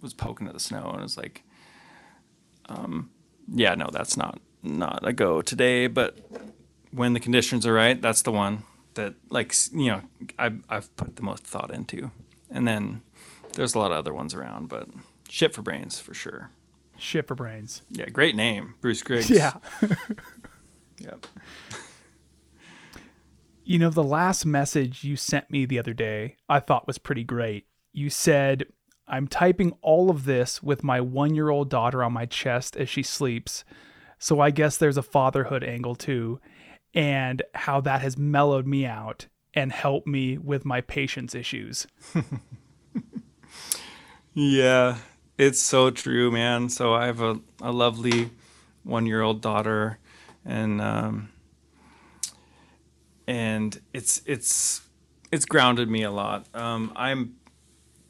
was 0.00 0.14
poking 0.14 0.46
at 0.46 0.52
the 0.52 0.60
snow 0.60 0.90
and 0.92 1.02
was 1.02 1.16
like, 1.16 1.42
um, 2.68 3.10
yeah, 3.48 3.74
no, 3.74 3.88
that's 3.92 4.16
not 4.16 4.40
not 4.66 5.06
a 5.06 5.12
go 5.12 5.42
today. 5.42 5.86
But 5.86 6.18
when 6.90 7.12
the 7.12 7.20
conditions 7.20 7.66
are 7.66 7.72
right, 7.72 8.00
that's 8.00 8.22
the 8.22 8.32
one 8.32 8.64
that 8.94 9.14
like 9.30 9.54
you 9.72 9.88
know 9.88 10.02
I've 10.38 10.62
I've 10.68 10.94
put 10.96 11.16
the 11.16 11.22
most 11.22 11.44
thought 11.44 11.70
into, 11.70 12.10
and 12.50 12.66
then 12.66 13.02
there's 13.54 13.74
a 13.74 13.78
lot 13.78 13.90
of 13.92 13.98
other 13.98 14.12
ones 14.12 14.34
around, 14.34 14.68
but 14.68 14.88
shit 15.28 15.54
for 15.54 15.62
brains 15.62 15.98
for 15.98 16.14
sure. 16.14 16.50
Shit 16.98 17.26
for 17.28 17.34
brains. 17.34 17.82
Yeah, 17.90 18.06
great 18.06 18.34
name, 18.34 18.74
Bruce 18.80 19.02
Griggs. 19.02 19.30
Yeah. 19.30 19.54
Yep. 20.98 21.26
You 23.64 23.78
know, 23.78 23.90
the 23.90 24.04
last 24.04 24.46
message 24.46 25.02
you 25.04 25.16
sent 25.16 25.50
me 25.50 25.66
the 25.66 25.78
other 25.78 25.92
day, 25.92 26.36
I 26.48 26.60
thought 26.60 26.86
was 26.86 26.98
pretty 26.98 27.24
great. 27.24 27.66
You 27.92 28.10
said, 28.10 28.66
I'm 29.08 29.26
typing 29.26 29.72
all 29.82 30.08
of 30.10 30.24
this 30.24 30.62
with 30.62 30.84
my 30.84 31.00
one 31.00 31.34
year 31.34 31.50
old 31.50 31.68
daughter 31.68 32.02
on 32.02 32.12
my 32.12 32.26
chest 32.26 32.76
as 32.76 32.88
she 32.88 33.02
sleeps. 33.02 33.64
So 34.18 34.40
I 34.40 34.50
guess 34.50 34.76
there's 34.76 34.96
a 34.96 35.02
fatherhood 35.02 35.62
angle 35.62 35.94
too, 35.94 36.40
and 36.94 37.42
how 37.54 37.80
that 37.82 38.00
has 38.00 38.16
mellowed 38.16 38.66
me 38.66 38.86
out 38.86 39.26
and 39.54 39.72
helped 39.72 40.06
me 40.06 40.38
with 40.38 40.64
my 40.64 40.80
patience 40.80 41.34
issues. 41.34 41.86
Yeah, 44.38 44.98
it's 45.38 45.60
so 45.62 45.90
true, 45.90 46.30
man. 46.30 46.68
So 46.68 46.92
I 46.92 47.06
have 47.06 47.22
a, 47.22 47.40
a 47.62 47.72
lovely 47.72 48.30
one 48.84 49.06
year 49.06 49.22
old 49.22 49.40
daughter 49.40 49.98
and 50.44 50.80
um 50.80 51.30
and 53.26 53.80
it's 53.94 54.20
it's 54.26 54.82
it's 55.32 55.46
grounded 55.46 55.88
me 55.88 56.02
a 56.02 56.10
lot. 56.10 56.46
Um 56.52 56.92
I'm 56.94 57.36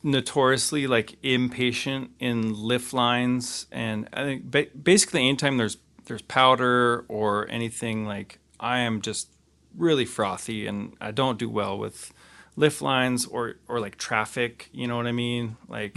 notoriously 0.02 0.88
like 0.88 1.16
impatient 1.22 2.10
in 2.18 2.52
lift 2.52 2.92
lines 2.92 3.66
and 3.70 4.08
I 4.12 4.24
think 4.24 4.50
ba- 4.50 4.66
basically 4.80 5.28
anytime 5.28 5.58
there's 5.58 5.78
there's 6.06 6.22
powder 6.22 7.04
or 7.08 7.48
anything 7.48 8.06
like 8.06 8.38
I 8.58 8.78
am 8.80 9.02
just 9.02 9.28
really 9.76 10.06
frothy 10.06 10.66
and 10.66 10.94
I 11.00 11.10
don't 11.10 11.38
do 11.38 11.50
well 11.50 11.78
with 11.78 12.12
lift 12.56 12.80
lines 12.80 13.26
or 13.26 13.56
or 13.68 13.80
like 13.80 13.96
traffic, 13.98 14.70
you 14.72 14.86
know 14.86 14.96
what 14.96 15.06
I 15.06 15.12
mean? 15.12 15.56
Like 15.68 15.96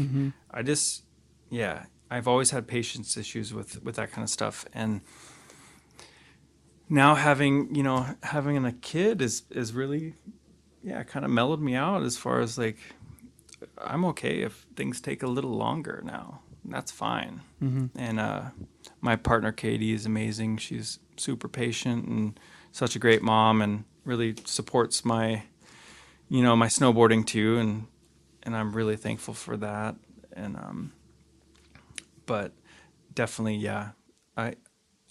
I 0.52 0.61
just 0.61 1.03
yeah, 1.49 1.86
I've 2.11 2.27
always 2.27 2.52
had 2.52 2.68
patience 2.68 3.15
issues 3.18 3.53
with 3.53 3.84
with 3.84 3.95
that 3.95 4.11
kind 4.11 4.23
of 4.23 4.30
stuff 4.30 4.65
and 4.73 5.02
now 6.90 7.14
having, 7.15 7.73
you 7.76 7.84
know, 7.84 8.15
having 8.23 8.64
a 8.65 8.72
kid 8.72 9.22
is 9.22 9.44
is 9.52 9.73
really 9.73 10.15
yeah, 10.84 11.03
kind 11.03 11.26
of 11.26 11.31
mellowed 11.31 11.61
me 11.61 11.76
out 11.76 12.03
as 12.03 12.18
far 12.18 12.40
as 12.41 12.57
like 12.57 12.77
I'm 13.77 14.06
okay 14.06 14.41
if 14.41 14.65
things 14.76 15.02
take 15.02 15.23
a 15.23 15.27
little 15.27 15.52
longer 15.56 16.02
now. 16.06 16.41
That's 16.65 16.91
fine. 16.91 17.41
And 17.95 18.19
uh, 18.19 18.41
my 19.01 19.15
partner 19.15 19.51
Katie 19.51 19.93
is 19.93 20.05
amazing. 20.05 20.57
She's 20.57 20.99
super 21.17 21.47
patient 21.47 22.05
and 22.07 22.39
such 22.71 22.95
a 22.95 22.99
great 22.99 23.21
mom, 23.21 23.61
and 23.61 23.85
really 24.05 24.35
supports 24.45 25.03
my, 25.03 25.43
you 26.30 26.41
know, 26.43 26.55
my 26.55 26.67
snowboarding 26.67 27.26
too. 27.26 27.57
And 27.57 27.88
and 28.43 28.55
I'm 28.55 28.73
really 28.73 28.95
thankful 28.95 29.34
for 29.34 29.57
that. 29.57 29.95
And 30.34 30.55
um, 30.55 30.93
but 32.26 32.53
definitely, 33.13 33.55
yeah, 33.55 33.89
I 34.38 34.55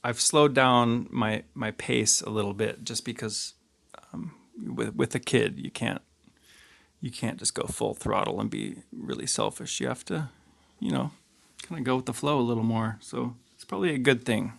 I've 0.03 0.21
slowed 0.21 0.55
down 0.55 1.09
my 1.11 1.45
my 1.55 1.73
pace 1.73 2.21
a 2.23 2.31
little 2.31 2.55
bit 2.55 2.85
just 2.85 3.05
because 3.05 3.55
um, 4.13 4.35
with 4.57 4.95
with 4.95 5.15
a 5.15 5.21
kid 5.21 5.59
you 5.59 5.71
can't 5.71 6.03
you 7.01 7.11
can't 7.11 7.39
just 7.39 7.55
go 7.55 7.65
full 7.65 7.95
throttle 7.95 8.41
and 8.41 8.51
be 8.51 8.77
really 8.93 9.27
selfish. 9.27 9.81
You 9.81 9.89
have 9.89 10.05
to, 10.07 10.31
you 10.81 10.91
know, 10.91 11.13
kind 11.63 11.79
of 11.79 11.85
go 11.85 11.97
with 11.97 12.07
the 12.07 12.13
flow 12.13 12.41
a 12.41 12.43
little 12.43 12.65
more. 12.65 12.99
So 13.01 13.37
probably 13.69 13.95
a 13.95 13.99
good 13.99 14.25
thing. 14.25 14.55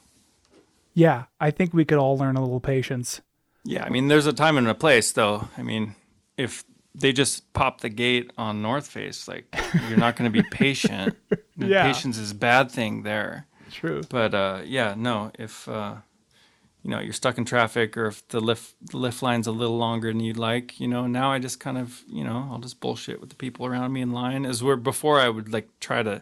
Yeah, 0.93 1.25
I 1.39 1.51
think 1.51 1.73
we 1.73 1.85
could 1.85 1.97
all 1.97 2.17
learn 2.17 2.35
a 2.35 2.41
little 2.41 2.59
patience. 2.59 3.21
Yeah, 3.65 3.83
I 3.83 3.89
mean, 3.89 4.07
there's 4.07 4.25
a 4.25 4.33
time 4.33 4.57
and 4.57 4.67
a 4.67 4.73
place, 4.73 5.11
though. 5.11 5.49
I 5.57 5.61
mean, 5.61 5.95
if 6.37 6.63
they 6.95 7.13
just 7.13 7.51
pop 7.53 7.81
the 7.81 7.89
gate 7.89 8.31
on 8.37 8.61
North 8.61 8.87
Face. 8.87 9.27
Like 9.27 9.53
you're 9.87 9.97
not 9.97 10.15
going 10.15 10.31
to 10.31 10.41
be 10.41 10.47
patient. 10.51 11.15
Yeah. 11.57 11.83
Patience 11.83 12.17
is 12.17 12.31
a 12.31 12.35
bad 12.35 12.71
thing 12.71 13.03
there. 13.03 13.47
True. 13.71 14.01
But 14.09 14.33
uh, 14.33 14.61
yeah, 14.65 14.95
no, 14.97 15.31
if 15.37 15.67
uh, 15.67 15.95
you 16.83 16.89
know 16.91 16.99
you're 16.99 17.13
stuck 17.13 17.37
in 17.37 17.45
traffic 17.45 17.95
or 17.97 18.07
if 18.07 18.27
the 18.29 18.39
lift 18.39 18.75
the 18.91 18.97
lift 18.97 19.21
line's 19.21 19.47
a 19.47 19.51
little 19.51 19.77
longer 19.77 20.09
than 20.11 20.19
you'd 20.19 20.37
like, 20.37 20.79
you 20.79 20.87
know, 20.87 21.07
now 21.07 21.31
I 21.31 21.39
just 21.39 21.59
kind 21.59 21.77
of 21.77 22.03
you 22.07 22.23
know 22.23 22.49
I'll 22.51 22.59
just 22.59 22.79
bullshit 22.79 23.21
with 23.21 23.29
the 23.29 23.35
people 23.35 23.65
around 23.65 23.93
me 23.93 24.01
in 24.01 24.11
line. 24.11 24.45
As 24.45 24.63
where 24.63 24.75
before 24.75 25.19
I 25.19 25.29
would 25.29 25.53
like 25.53 25.69
try 25.79 26.03
to 26.03 26.21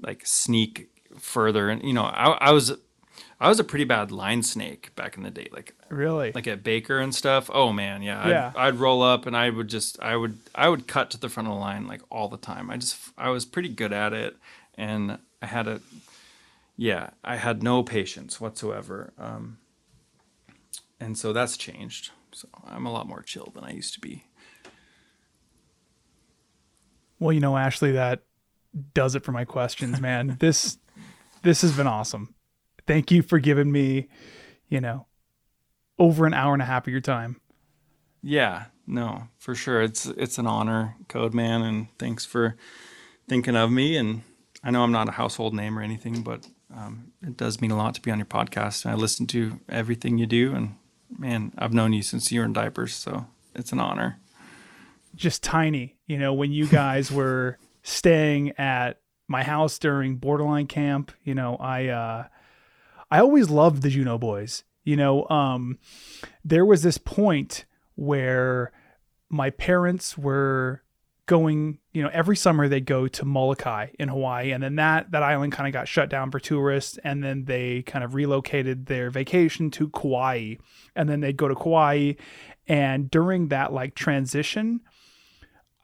like 0.00 0.22
sneak 0.24 0.88
further, 1.20 1.68
and 1.68 1.82
you 1.82 1.92
know 1.92 2.04
I, 2.04 2.32
I 2.32 2.50
was 2.52 2.72
I 3.40 3.48
was 3.48 3.58
a 3.58 3.64
pretty 3.64 3.84
bad 3.84 4.10
line 4.12 4.42
snake 4.42 4.94
back 4.96 5.16
in 5.16 5.22
the 5.22 5.30
day, 5.30 5.48
like 5.52 5.74
Really? 5.88 6.30
like 6.32 6.46
at 6.46 6.62
Baker 6.62 6.98
and 6.98 7.14
stuff. 7.14 7.50
Oh 7.52 7.72
man, 7.72 8.02
yeah. 8.02 8.28
Yeah. 8.28 8.52
I'd, 8.54 8.68
I'd 8.68 8.74
roll 8.76 9.02
up 9.02 9.26
and 9.26 9.36
I 9.36 9.48
would 9.50 9.68
just 9.68 10.00
I 10.00 10.16
would 10.16 10.38
I 10.54 10.68
would 10.68 10.86
cut 10.86 11.10
to 11.12 11.18
the 11.18 11.28
front 11.28 11.48
of 11.48 11.54
the 11.54 11.60
line 11.60 11.86
like 11.86 12.02
all 12.10 12.28
the 12.28 12.36
time. 12.36 12.70
I 12.70 12.76
just 12.76 12.98
I 13.16 13.30
was 13.30 13.44
pretty 13.44 13.70
good 13.70 13.92
at 13.92 14.12
it, 14.12 14.36
and 14.74 15.18
I 15.40 15.46
had 15.46 15.66
a 15.66 15.80
yeah 16.76 17.10
I 17.24 17.36
had 17.36 17.62
no 17.62 17.82
patience 17.82 18.40
whatsoever. 18.40 19.12
Um, 19.18 19.58
and 21.00 21.16
so 21.16 21.32
that's 21.32 21.56
changed. 21.56 22.10
So 22.32 22.46
I'm 22.66 22.84
a 22.86 22.92
lot 22.92 23.08
more 23.08 23.22
chill 23.22 23.50
than 23.54 23.64
I 23.64 23.70
used 23.72 23.94
to 23.94 24.00
be. 24.00 24.24
Well, 27.18 27.32
you 27.32 27.40
know, 27.40 27.56
Ashley, 27.56 27.92
that 27.92 28.22
does 28.94 29.14
it 29.14 29.24
for 29.24 29.32
my 29.32 29.44
questions, 29.44 30.00
man. 30.00 30.36
this 30.40 30.78
this 31.42 31.62
has 31.62 31.76
been 31.76 31.86
awesome. 31.86 32.34
Thank 32.86 33.10
you 33.10 33.22
for 33.22 33.38
giving 33.38 33.70
me, 33.70 34.08
you 34.68 34.80
know, 34.80 35.06
over 35.98 36.26
an 36.26 36.34
hour 36.34 36.52
and 36.52 36.62
a 36.62 36.66
half 36.66 36.86
of 36.86 36.92
your 36.92 37.00
time. 37.00 37.40
Yeah, 38.22 38.66
no, 38.86 39.28
for 39.38 39.54
sure. 39.54 39.82
It's 39.82 40.06
it's 40.06 40.38
an 40.38 40.46
honor, 40.46 40.96
Code 41.08 41.34
Man, 41.34 41.62
and 41.62 41.88
thanks 41.98 42.24
for 42.24 42.56
thinking 43.28 43.56
of 43.56 43.70
me. 43.70 43.96
And 43.96 44.22
I 44.62 44.70
know 44.70 44.82
I'm 44.82 44.92
not 44.92 45.08
a 45.08 45.12
household 45.12 45.54
name 45.54 45.78
or 45.78 45.82
anything, 45.82 46.22
but 46.22 46.46
um, 46.74 47.12
it 47.22 47.36
does 47.36 47.60
mean 47.60 47.70
a 47.70 47.76
lot 47.76 47.94
to 47.94 48.02
be 48.02 48.10
on 48.10 48.18
your 48.18 48.26
podcast. 48.26 48.86
I 48.86 48.94
listen 48.94 49.26
to 49.28 49.60
everything 49.68 50.18
you 50.18 50.26
do, 50.26 50.54
and 50.54 50.76
man, 51.16 51.52
I've 51.58 51.72
known 51.72 51.92
you 51.92 52.02
since 52.02 52.30
you 52.30 52.40
were 52.40 52.46
in 52.46 52.52
diapers, 52.52 52.94
so 52.94 53.26
it's 53.54 53.72
an 53.72 53.80
honor. 53.80 54.18
Just 55.14 55.42
tiny, 55.42 55.96
you 56.06 56.18
know, 56.18 56.32
when 56.32 56.52
you 56.52 56.66
guys 56.66 57.10
were 57.10 57.58
staying 57.82 58.52
at 58.58 58.99
my 59.30 59.44
house 59.44 59.78
during 59.78 60.16
borderline 60.16 60.66
camp, 60.66 61.12
you 61.22 61.36
know, 61.36 61.54
I 61.56 61.86
uh 61.86 62.24
I 63.12 63.20
always 63.20 63.48
loved 63.48 63.82
the 63.82 63.88
Juneau 63.88 64.18
boys. 64.18 64.64
You 64.82 64.96
know, 64.96 65.26
um 65.28 65.78
there 66.44 66.66
was 66.66 66.82
this 66.82 66.98
point 66.98 67.64
where 67.94 68.72
my 69.28 69.50
parents 69.50 70.18
were 70.18 70.82
going, 71.26 71.78
you 71.92 72.02
know, 72.02 72.10
every 72.12 72.36
summer 72.36 72.66
they'd 72.66 72.84
go 72.84 73.06
to 73.06 73.24
Molokai 73.24 73.90
in 74.00 74.08
Hawaii 74.08 74.50
and 74.50 74.60
then 74.60 74.74
that 74.76 75.12
that 75.12 75.22
island 75.22 75.52
kind 75.52 75.68
of 75.68 75.72
got 75.72 75.86
shut 75.86 76.10
down 76.10 76.32
for 76.32 76.40
tourists 76.40 76.98
and 77.04 77.22
then 77.22 77.44
they 77.44 77.82
kind 77.82 78.02
of 78.02 78.14
relocated 78.16 78.86
their 78.86 79.10
vacation 79.10 79.70
to 79.70 79.88
Kauai 79.90 80.56
and 80.96 81.08
then 81.08 81.20
they'd 81.20 81.36
go 81.36 81.46
to 81.46 81.54
Kauai 81.54 82.14
and 82.66 83.08
during 83.08 83.46
that 83.48 83.72
like 83.72 83.94
transition 83.94 84.80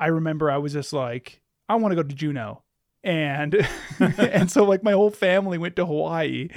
I 0.01 0.09
remember 0.09 0.51
I 0.51 0.59
was 0.59 0.73
just 0.73 0.93
like 0.93 1.43
I 1.69 1.77
want 1.77 1.93
to 1.93 2.03
go 2.03 2.03
to 2.03 2.15
Juneau 2.15 2.65
and 3.07 3.67
and 4.01 4.51
so 4.51 4.65
like 4.65 4.83
my 4.83 4.93
whole 4.93 5.11
family 5.11 5.57
went 5.57 5.77
to 5.77 5.87
Hawaii 5.87 6.49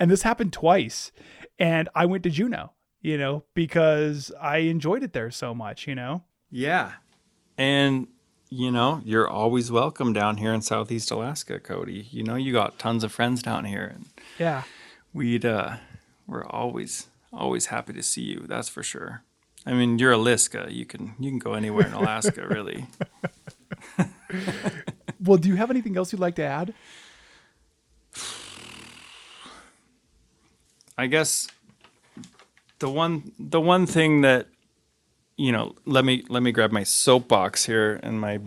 and 0.00 0.10
this 0.10 0.22
happened 0.22 0.52
twice. 0.52 1.12
And 1.58 1.88
I 1.94 2.06
went 2.06 2.22
to 2.22 2.30
Juneau 2.30 2.72
you 3.02 3.18
know 3.18 3.44
because 3.54 4.32
I 4.40 4.58
enjoyed 4.58 5.02
it 5.02 5.12
there 5.12 5.30
so 5.30 5.52
much 5.52 5.86
you 5.86 5.94
know? 5.94 6.22
Yeah, 6.50 6.92
and 7.58 8.06
you 8.48 8.70
know 8.70 9.02
you're 9.04 9.28
always 9.28 9.70
welcome 9.70 10.12
down 10.12 10.36
here 10.36 10.54
in 10.54 10.62
Southeast 10.62 11.10
Alaska, 11.10 11.58
Cody. 11.58 12.06
You 12.10 12.22
know 12.22 12.36
you 12.36 12.52
got 12.52 12.78
tons 12.78 13.04
of 13.04 13.12
friends 13.12 13.42
down 13.42 13.64
here, 13.64 13.92
and 13.94 14.06
yeah. 14.38 14.62
we'd 15.12 15.44
uh 15.44 15.76
we're 16.26 16.46
always 16.46 17.08
always 17.32 17.66
happy 17.66 17.92
to 17.92 18.02
see 18.02 18.22
you 18.22 18.46
that's 18.48 18.68
for 18.68 18.82
sure. 18.82 19.22
I 19.66 19.72
mean 19.72 19.98
you're 19.98 20.12
alaska 20.12 20.68
you 20.70 20.86
can 20.86 21.14
you 21.18 21.28
can 21.30 21.40
go 21.40 21.54
anywhere 21.54 21.86
in 21.86 21.92
alaska 21.92 22.46
really 22.46 22.86
well 25.22 25.38
do 25.38 25.48
you 25.48 25.56
have 25.56 25.70
anything 25.70 25.96
else 25.96 26.12
you'd 26.12 26.20
like 26.20 26.36
to 26.36 26.44
add? 26.44 26.74
I 30.98 31.06
guess 31.06 31.48
the 32.78 32.88
one 32.88 33.32
the 33.38 33.60
one 33.60 33.86
thing 33.86 34.22
that 34.22 34.46
you 35.36 35.52
know 35.52 35.74
let 35.84 36.04
me 36.04 36.24
let 36.28 36.42
me 36.42 36.52
grab 36.52 36.72
my 36.72 36.82
soapbox 36.82 37.66
here 37.66 38.00
and 38.02 38.20
my 38.20 38.38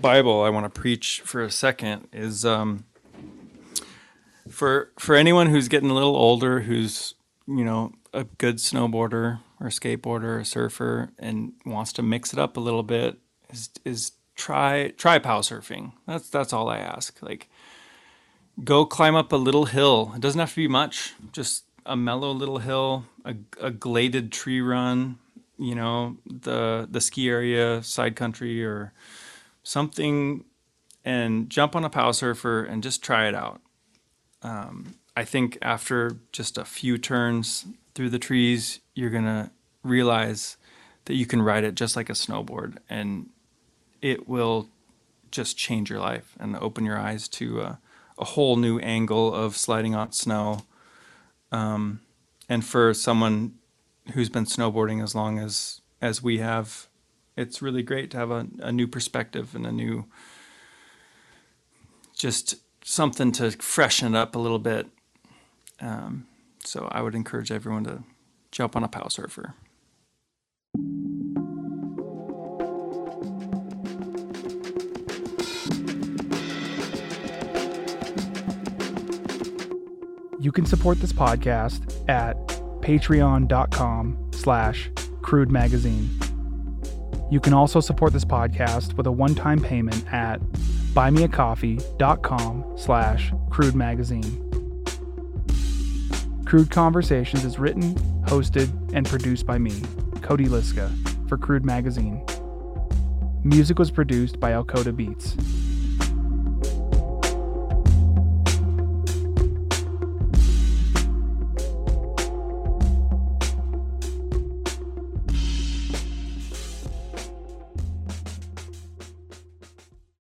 bible 0.00 0.42
i 0.42 0.48
want 0.48 0.72
to 0.72 0.80
preach 0.80 1.20
for 1.24 1.42
a 1.42 1.50
second 1.50 2.08
is 2.12 2.44
um 2.44 2.84
for 4.48 4.90
for 4.98 5.14
anyone 5.14 5.48
who's 5.48 5.68
getting 5.68 5.90
a 5.90 5.94
little 5.94 6.16
older 6.16 6.60
who's 6.60 7.14
you 7.46 7.64
know 7.64 7.92
a 8.12 8.24
good 8.24 8.56
snowboarder 8.56 9.40
or 9.60 9.68
skateboarder 9.68 10.40
or 10.40 10.44
surfer 10.44 11.10
and 11.18 11.52
wants 11.64 11.92
to 11.92 12.02
mix 12.02 12.32
it 12.32 12.38
up 12.38 12.56
a 12.56 12.60
little 12.60 12.82
bit 12.82 13.18
is 13.50 13.70
is 13.84 14.12
try 14.34 14.92
try 14.96 15.18
pow 15.18 15.40
surfing. 15.40 15.92
That's 16.06 16.28
that's 16.28 16.52
all 16.52 16.68
i 16.68 16.78
ask. 16.78 17.22
Like 17.22 17.48
go 18.64 18.84
climb 18.84 19.14
up 19.14 19.32
a 19.32 19.36
little 19.36 19.66
hill. 19.66 20.12
It 20.14 20.20
doesn't 20.20 20.40
have 20.40 20.50
to 20.50 20.56
be 20.56 20.68
much 20.68 21.14
just 21.32 21.64
a 21.84 21.96
mellow 21.96 22.30
little 22.30 22.58
hill 22.58 23.04
a, 23.24 23.34
a 23.60 23.70
gladed 23.70 24.30
tree 24.30 24.60
run 24.60 25.18
you 25.58 25.74
know 25.74 26.16
the 26.26 26.86
the 26.90 27.00
ski 27.00 27.28
area 27.28 27.82
side 27.82 28.16
country 28.16 28.64
or 28.64 28.92
something 29.62 30.44
and 31.04 31.50
jump 31.50 31.74
on 31.74 31.84
a 31.84 31.90
pow 31.90 32.12
surfer 32.12 32.64
and 32.64 32.82
just 32.82 33.02
try 33.02 33.26
it 33.26 33.34
out. 33.34 33.60
Um, 34.42 34.94
I 35.16 35.24
think 35.24 35.58
after 35.62 36.16
just 36.32 36.56
a 36.58 36.64
few 36.64 36.96
turns 36.96 37.66
through 37.94 38.10
the 38.10 38.18
trees, 38.18 38.80
you're 38.94 39.10
gonna 39.10 39.50
realize 39.82 40.56
that 41.06 41.14
you 41.14 41.26
can 41.26 41.42
ride 41.42 41.64
it 41.64 41.74
just 41.74 41.96
like 41.96 42.08
a 42.08 42.14
snowboard, 42.14 42.78
and 42.88 43.28
it 44.02 44.28
will 44.28 44.68
just 45.30 45.56
change 45.56 45.88
your 45.88 46.00
life 46.00 46.36
and 46.38 46.56
open 46.56 46.84
your 46.84 46.98
eyes 46.98 47.26
to 47.28 47.60
a, 47.60 47.78
a 48.18 48.24
whole 48.24 48.56
new 48.56 48.78
angle 48.80 49.34
of 49.34 49.56
sliding 49.56 49.94
on 49.94 50.12
snow. 50.12 50.62
Um, 51.50 52.00
and 52.48 52.64
for 52.64 52.92
someone 52.92 53.54
who's 54.12 54.28
been 54.28 54.44
snowboarding 54.44 55.02
as 55.02 55.14
long 55.14 55.38
as 55.38 55.80
as 56.00 56.20
we 56.20 56.38
have, 56.38 56.88
it's 57.36 57.62
really 57.62 57.82
great 57.82 58.10
to 58.10 58.16
have 58.16 58.30
a, 58.32 58.46
a 58.58 58.72
new 58.72 58.88
perspective 58.88 59.54
and 59.54 59.64
a 59.64 59.72
new 59.72 60.04
just 62.14 62.56
something 62.84 63.30
to 63.32 63.52
freshen 63.52 64.14
it 64.14 64.18
up 64.18 64.34
a 64.34 64.38
little 64.38 64.58
bit. 64.58 64.88
Um, 65.80 66.26
so 66.64 66.88
I 66.90 67.02
would 67.02 67.14
encourage 67.14 67.50
everyone 67.50 67.84
to 67.84 68.02
jump 68.50 68.76
on 68.76 68.84
a 68.84 68.88
pow 68.88 69.08
surfer. 69.08 69.54
You 80.42 80.50
can 80.50 80.66
support 80.66 81.00
this 81.00 81.12
podcast 81.12 82.08
at 82.08 82.36
patreon.com 82.80 84.30
slash 84.32 84.90
crude 85.22 85.52
magazine. 85.52 86.10
You 87.30 87.38
can 87.38 87.54
also 87.54 87.78
support 87.78 88.12
this 88.12 88.24
podcast 88.24 88.96
with 88.96 89.06
a 89.06 89.12
one-time 89.12 89.60
payment 89.60 90.12
at 90.12 90.40
buymeacoffee.com 90.94 92.74
slash 92.76 93.32
crude 93.50 93.76
magazine. 93.76 94.48
Crude 96.44 96.72
conversations 96.72 97.44
is 97.44 97.60
written 97.60 97.94
hosted 98.24 98.68
and 98.92 99.06
produced 99.06 99.46
by 99.46 99.58
me 99.58 99.80
cody 100.22 100.46
liska 100.46 100.90
for 101.28 101.38
crude 101.38 101.64
magazine. 101.64 102.26
Music 103.44 103.78
was 103.78 103.92
produced 103.92 104.40
by 104.40 104.50
alcoda 104.50 104.94
beats 104.94 105.36